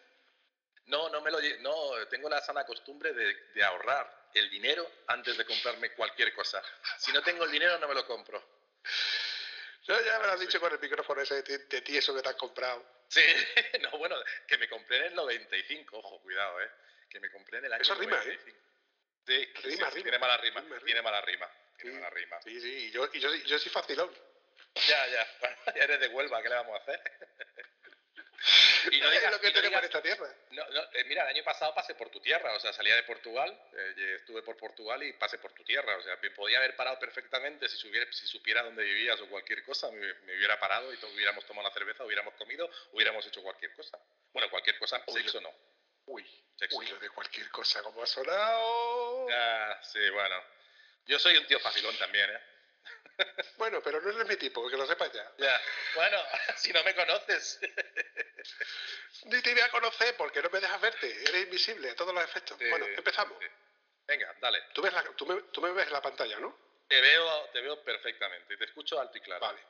No, 0.86 1.08
no 1.08 1.20
me 1.22 1.30
lo 1.30 1.40
no, 1.60 2.06
tengo 2.08 2.28
la 2.28 2.40
sana 2.42 2.64
costumbre 2.66 3.12
de, 3.14 3.34
de 3.54 3.64
ahorrar 3.64 4.28
el 4.34 4.50
dinero 4.50 4.90
antes 5.06 5.36
de 5.38 5.44
comprarme 5.46 5.92
cualquier 5.94 6.34
cosa. 6.34 6.62
Si 6.98 7.12
no 7.12 7.22
tengo 7.22 7.44
el 7.44 7.50
dinero 7.50 7.78
no 7.78 7.88
me 7.88 7.94
lo 7.94 8.06
compro. 8.06 8.59
No, 9.88 10.00
ya 10.02 10.18
me 10.20 10.26
lo 10.26 10.32
has 10.32 10.40
Sí. 10.40 10.46
dicho 10.46 10.60
con 10.60 10.72
el 10.72 10.78
micrófono 10.78 11.20
ese 11.20 11.42
de, 11.42 11.58
de 11.58 11.80
ti, 11.82 11.96
eso 11.96 12.14
que 12.14 12.22
te 12.22 12.28
has 12.28 12.36
comprado. 12.36 12.84
Sí, 13.08 13.22
no, 13.82 13.90
bueno, 13.98 14.16
que 14.46 14.56
me 14.58 14.68
compré 14.68 14.98
en 14.98 15.04
el 15.06 15.14
95, 15.14 15.98
ojo, 15.98 16.20
cuidado, 16.22 16.60
eh. 16.62 16.70
Que 17.08 17.18
me 17.18 17.30
compré 17.30 17.58
en 17.58 17.64
el 17.64 17.72
año 17.72 17.82
Eso 17.82 17.94
rima, 17.96 18.16
¿eh? 18.18 18.38
95. 18.38 18.58
Sí, 19.26 19.36
Rima, 19.36 19.60
sí, 19.62 19.68
rima, 19.68 19.90
tiene 19.90 20.18
mala 20.18 20.36
rima, 20.38 20.64
tiene 20.84 21.02
mala 21.02 21.20
rima, 21.22 21.50
Tiene 21.76 21.94
mala 21.96 22.10
rima. 22.10 22.40
Sí, 22.42 22.60
sí, 22.60 22.68
y 22.86 22.90
yo, 22.90 23.08
y 23.12 23.18
yo, 23.20 23.34
yo 23.34 23.58
soy 23.58 23.70
facilón. 23.70 24.10
Ya, 24.74 25.06
ya. 25.08 25.26
Ya 25.76 25.84
eres 25.84 26.00
de 26.00 26.08
Huelva, 26.08 26.40
¿qué 26.42 26.48
le 26.48 26.54
vamos 26.54 26.78
a 26.78 26.82
hacer? 26.82 27.00
y 28.90 29.00
no 29.00 29.06
Es 29.12 29.12
digas, 29.12 29.32
lo 29.32 29.40
que 29.40 29.48
y 29.48 29.52
no 29.52 29.60
digas- 29.60 29.84
esta 29.84 30.02
tierra. 30.02 30.34
no, 30.50 30.68
no, 30.70 30.82
eh, 30.94 31.04
mira, 31.04 31.22
el 31.24 31.28
año 31.36 31.44
pasado 31.44 31.74
pasé 31.74 31.94
por 31.94 32.08
tu 32.10 32.20
tierra, 32.20 32.54
o 32.54 32.60
sea, 32.60 32.72
salía 32.72 32.94
de 32.96 33.02
Portugal, 33.02 33.50
eh, 33.76 34.14
estuve 34.18 34.42
por 34.42 34.56
Portugal 34.56 35.02
y 35.02 35.12
pasé 35.14 35.38
por 35.38 35.52
tu 35.52 35.62
tierra, 35.64 35.96
o 35.96 36.02
sea, 36.02 36.16
me 36.22 36.30
podía 36.30 36.58
haber 36.58 36.74
parado 36.76 36.98
perfectamente 36.98 37.68
si, 37.68 37.76
supiera, 37.76 38.10
si 38.12 38.26
supiera 38.26 38.62
dónde 38.62 38.82
vivías 38.84 39.20
o 39.20 39.28
cualquier 39.28 39.62
cosa, 39.64 39.90
me, 39.90 40.14
me 40.24 40.36
hubiera 40.36 40.58
parado 40.58 40.92
y 40.92 40.96
hubiéramos 41.14 41.44
tomado 41.46 41.66
una 41.66 41.74
cerveza, 41.74 42.04
hubiéramos 42.04 42.34
comido, 42.34 42.70
hubiéramos 42.92 43.26
hecho 43.26 43.42
cualquier 43.42 43.74
cosa. 43.74 43.98
Bueno, 44.32 44.48
cualquier 44.50 44.78
cosa, 44.78 45.02
Uy, 45.06 45.22
sexo 45.22 45.40
no. 45.40 45.52
Uy, 46.06 46.24
Sexo. 46.56 46.76
uy, 46.78 46.86
lo 46.88 46.98
de 46.98 47.10
cualquier 47.10 47.48
cosa, 47.50 47.82
como 47.82 48.02
ha 48.02 48.06
sonado. 48.06 49.26
Ah, 49.32 49.78
sí, 49.82 50.08
bueno. 50.10 50.42
Yo 51.06 51.18
soy 51.18 51.36
un 51.36 51.46
tío 51.46 51.58
facilón 51.60 51.96
también, 51.98 52.28
¿eh? 52.30 52.40
Bueno, 53.58 53.82
pero 53.82 54.00
no 54.00 54.10
eres 54.10 54.26
mi 54.26 54.36
tipo, 54.36 54.68
que 54.70 54.76
lo 54.76 54.86
sepas 54.86 55.12
ya. 55.12 55.30
Ya. 55.38 55.60
Bueno, 55.94 56.18
si 56.56 56.72
no 56.72 56.82
me 56.82 56.94
conoces. 56.94 57.58
Ni 59.24 59.42
te 59.42 59.52
voy 59.52 59.62
a 59.62 59.68
conocer 59.70 60.16
porque 60.16 60.40
no 60.42 60.48
me 60.50 60.60
dejas 60.60 60.80
verte. 60.80 61.06
Eres 61.28 61.42
invisible 61.44 61.90
a 61.90 61.94
todos 61.96 62.14
los 62.14 62.24
efectos. 62.24 62.56
Sí, 62.58 62.68
bueno, 62.70 62.86
empezamos. 62.86 63.36
sí. 63.40 63.46
Venga, 64.06 64.34
dale. 64.40 64.62
Tú, 64.72 64.82
ves 64.82 64.92
la- 64.92 65.02
tú, 65.14 65.26
me, 65.26 65.40
tú 65.52 65.60
me 65.60 65.70
ves 65.72 65.86
en 65.86 65.92
la 65.92 66.02
pantalla, 66.02 66.38
¿no? 66.40 66.56
Te 66.88 67.00
veo, 67.00 67.44
te 67.52 67.60
veo 67.60 67.84
perfectamente, 67.84 68.56
te 68.56 68.64
escucho 68.64 68.98
alto 68.98 69.16
y 69.18 69.20
claro. 69.20 69.40
Vale. 69.40 69.60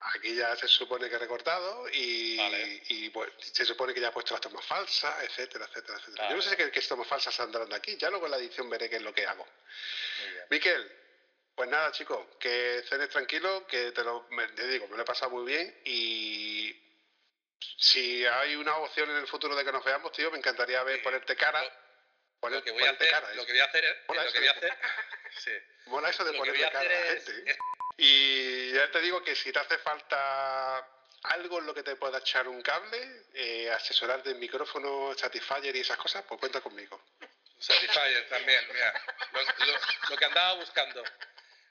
Aquí 0.00 0.36
ya 0.36 0.54
se 0.54 0.68
supone 0.68 1.08
que 1.08 1.16
he 1.16 1.18
recortado 1.18 1.88
y, 1.90 2.36
Vale. 2.36 2.82
y, 2.88 3.12
se 3.40 3.64
supone 3.64 3.92
que 3.92 4.00
ya 4.00 4.08
he 4.08 4.12
puesto 4.12 4.32
las 4.34 4.40
tomas 4.40 4.64
falsas, 4.64 5.24
etcétera, 5.24 5.64
etcétera, 5.64 5.98
etcétera. 5.98 6.22
Vale. 6.24 6.30
Yo 6.30 6.36
no 6.36 6.42
sé 6.42 6.56
qué, 6.56 6.70
qué 6.70 6.80
tomas 6.82 7.08
falsas 7.08 7.34
saldrán 7.34 7.68
de 7.68 7.74
aquí. 7.74 7.96
Ya 7.96 8.08
luego 8.10 8.26
en 8.26 8.30
la 8.32 8.36
edición 8.36 8.70
veré 8.70 8.88
qué 8.88 8.96
es 8.96 9.02
lo 9.02 9.12
que 9.12 9.26
hago. 9.26 9.44
Muy 10.20 10.30
bien. 10.34 10.44
Miquel, 10.50 10.92
pues 11.58 11.68
nada, 11.70 11.90
chicos, 11.90 12.24
que 12.38 12.84
cenes 12.88 13.08
tranquilo, 13.08 13.66
que 13.66 13.90
te 13.90 14.04
lo 14.04 14.28
me- 14.30 14.46
te 14.52 14.64
digo, 14.68 14.86
me 14.86 14.96
lo 14.96 15.02
he 15.02 15.04
pasado 15.04 15.32
muy 15.32 15.44
bien 15.44 15.76
y 15.84 16.72
si 17.78 18.24
hay 18.24 18.54
una 18.54 18.76
opción 18.76 19.10
en 19.10 19.16
el 19.16 19.26
futuro 19.26 19.56
de 19.56 19.64
que 19.64 19.72
nos 19.72 19.84
veamos, 19.84 20.12
tío, 20.12 20.30
me 20.30 20.38
encantaría 20.38 20.80
ver 20.84 20.98
Sí. 20.98 21.02
ponerte 21.02 21.34
cara. 21.34 21.60
Lo- 21.60 21.70
poner- 22.38 22.60
Lo 22.60 22.64
que 22.64 22.70
voy 22.70 22.84
a 22.84 22.90
hacer, 22.92 23.10
cara, 23.10 23.34
lo 23.34 23.40
es- 23.40 23.46
que 23.46 23.52
voy 23.54 23.60
a 23.60 23.64
hacer 23.64 23.84
es, 23.84 23.96
Mola 24.06 24.22
lo 24.22 24.28
eso 24.28 24.32
que 24.34 24.38
voy 24.38 24.48
a 24.48 24.52
de- 24.52 24.58
hacer, 24.70 24.78
sí. 25.44 25.52
Mola 25.86 26.10
eso 26.10 26.24
de 26.24 26.32
Lo 26.32 26.38
ponerle 26.38 26.70
cara 26.70 26.80
a 26.80 26.84
la 26.84 27.06
es- 27.08 27.24
gente. 27.26 27.50
¿eh? 27.50 27.58
Y 27.96 28.72
ya 28.74 28.88
te 28.92 29.00
digo 29.00 29.20
que 29.24 29.34
si 29.34 29.50
te 29.50 29.58
hace 29.58 29.78
falta 29.78 30.88
algo 31.24 31.58
en 31.58 31.66
lo 31.66 31.74
que 31.74 31.82
te 31.82 31.96
pueda 31.96 32.18
echar 32.18 32.46
un 32.46 32.62
cable, 32.62 33.24
eh, 33.34 33.68
asesorar 33.72 34.22
del 34.22 34.36
micrófono, 34.36 35.12
Satisfyer 35.16 35.74
y 35.74 35.80
esas 35.80 35.96
cosas, 35.96 36.22
pues 36.28 36.38
cuenta 36.38 36.60
conmigo. 36.60 37.02
Satisfyer 37.58 38.28
también, 38.28 38.64
mira. 38.72 38.94
Lo, 39.32 39.42
lo- 39.42 39.80
lo 40.10 40.16
que 40.16 40.24
andaba 40.24 40.52
buscando. 40.54 41.02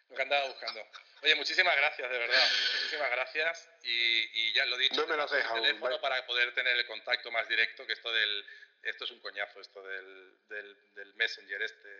Lo 0.09 0.15
que 0.15 0.21
andaba 0.21 0.47
buscando. 0.47 0.85
Oye, 1.21 1.35
muchísimas 1.35 1.75
gracias, 1.75 2.09
de 2.09 2.17
verdad. 2.17 2.47
Muchísimas 2.75 3.11
gracias. 3.11 3.69
Y, 3.83 4.29
y 4.33 4.53
ya 4.53 4.65
lo 4.65 4.75
he 4.75 4.79
dicho, 4.79 5.01
No 5.01 5.07
me 5.07 5.17
lo 5.17 5.23
el 5.25 5.29
dejado, 5.29 5.61
teléfono 5.61 5.99
para 5.99 6.25
poder 6.25 6.53
tener 6.53 6.77
el 6.77 6.85
contacto 6.85 7.31
más 7.31 7.47
directo, 7.47 7.85
que 7.85 7.93
esto 7.93 8.11
del. 8.11 8.45
Esto 8.83 9.05
es 9.05 9.11
un 9.11 9.19
coñazo, 9.19 9.59
esto 9.59 9.83
del, 9.83 10.47
del, 10.47 10.93
del 10.93 11.13
Messenger 11.15 11.61
este. 11.61 11.97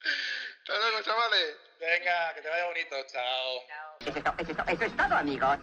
Hasta 0.00 0.78
luego, 0.78 1.02
chavales. 1.02 1.56
Venga, 1.78 2.34
que 2.34 2.42
te 2.42 2.48
vaya 2.48 2.66
bonito, 2.66 3.06
chao. 3.06 3.66
Eso 4.00 4.84
es 4.84 4.96
todo, 4.96 5.14
amigos. 5.14 5.58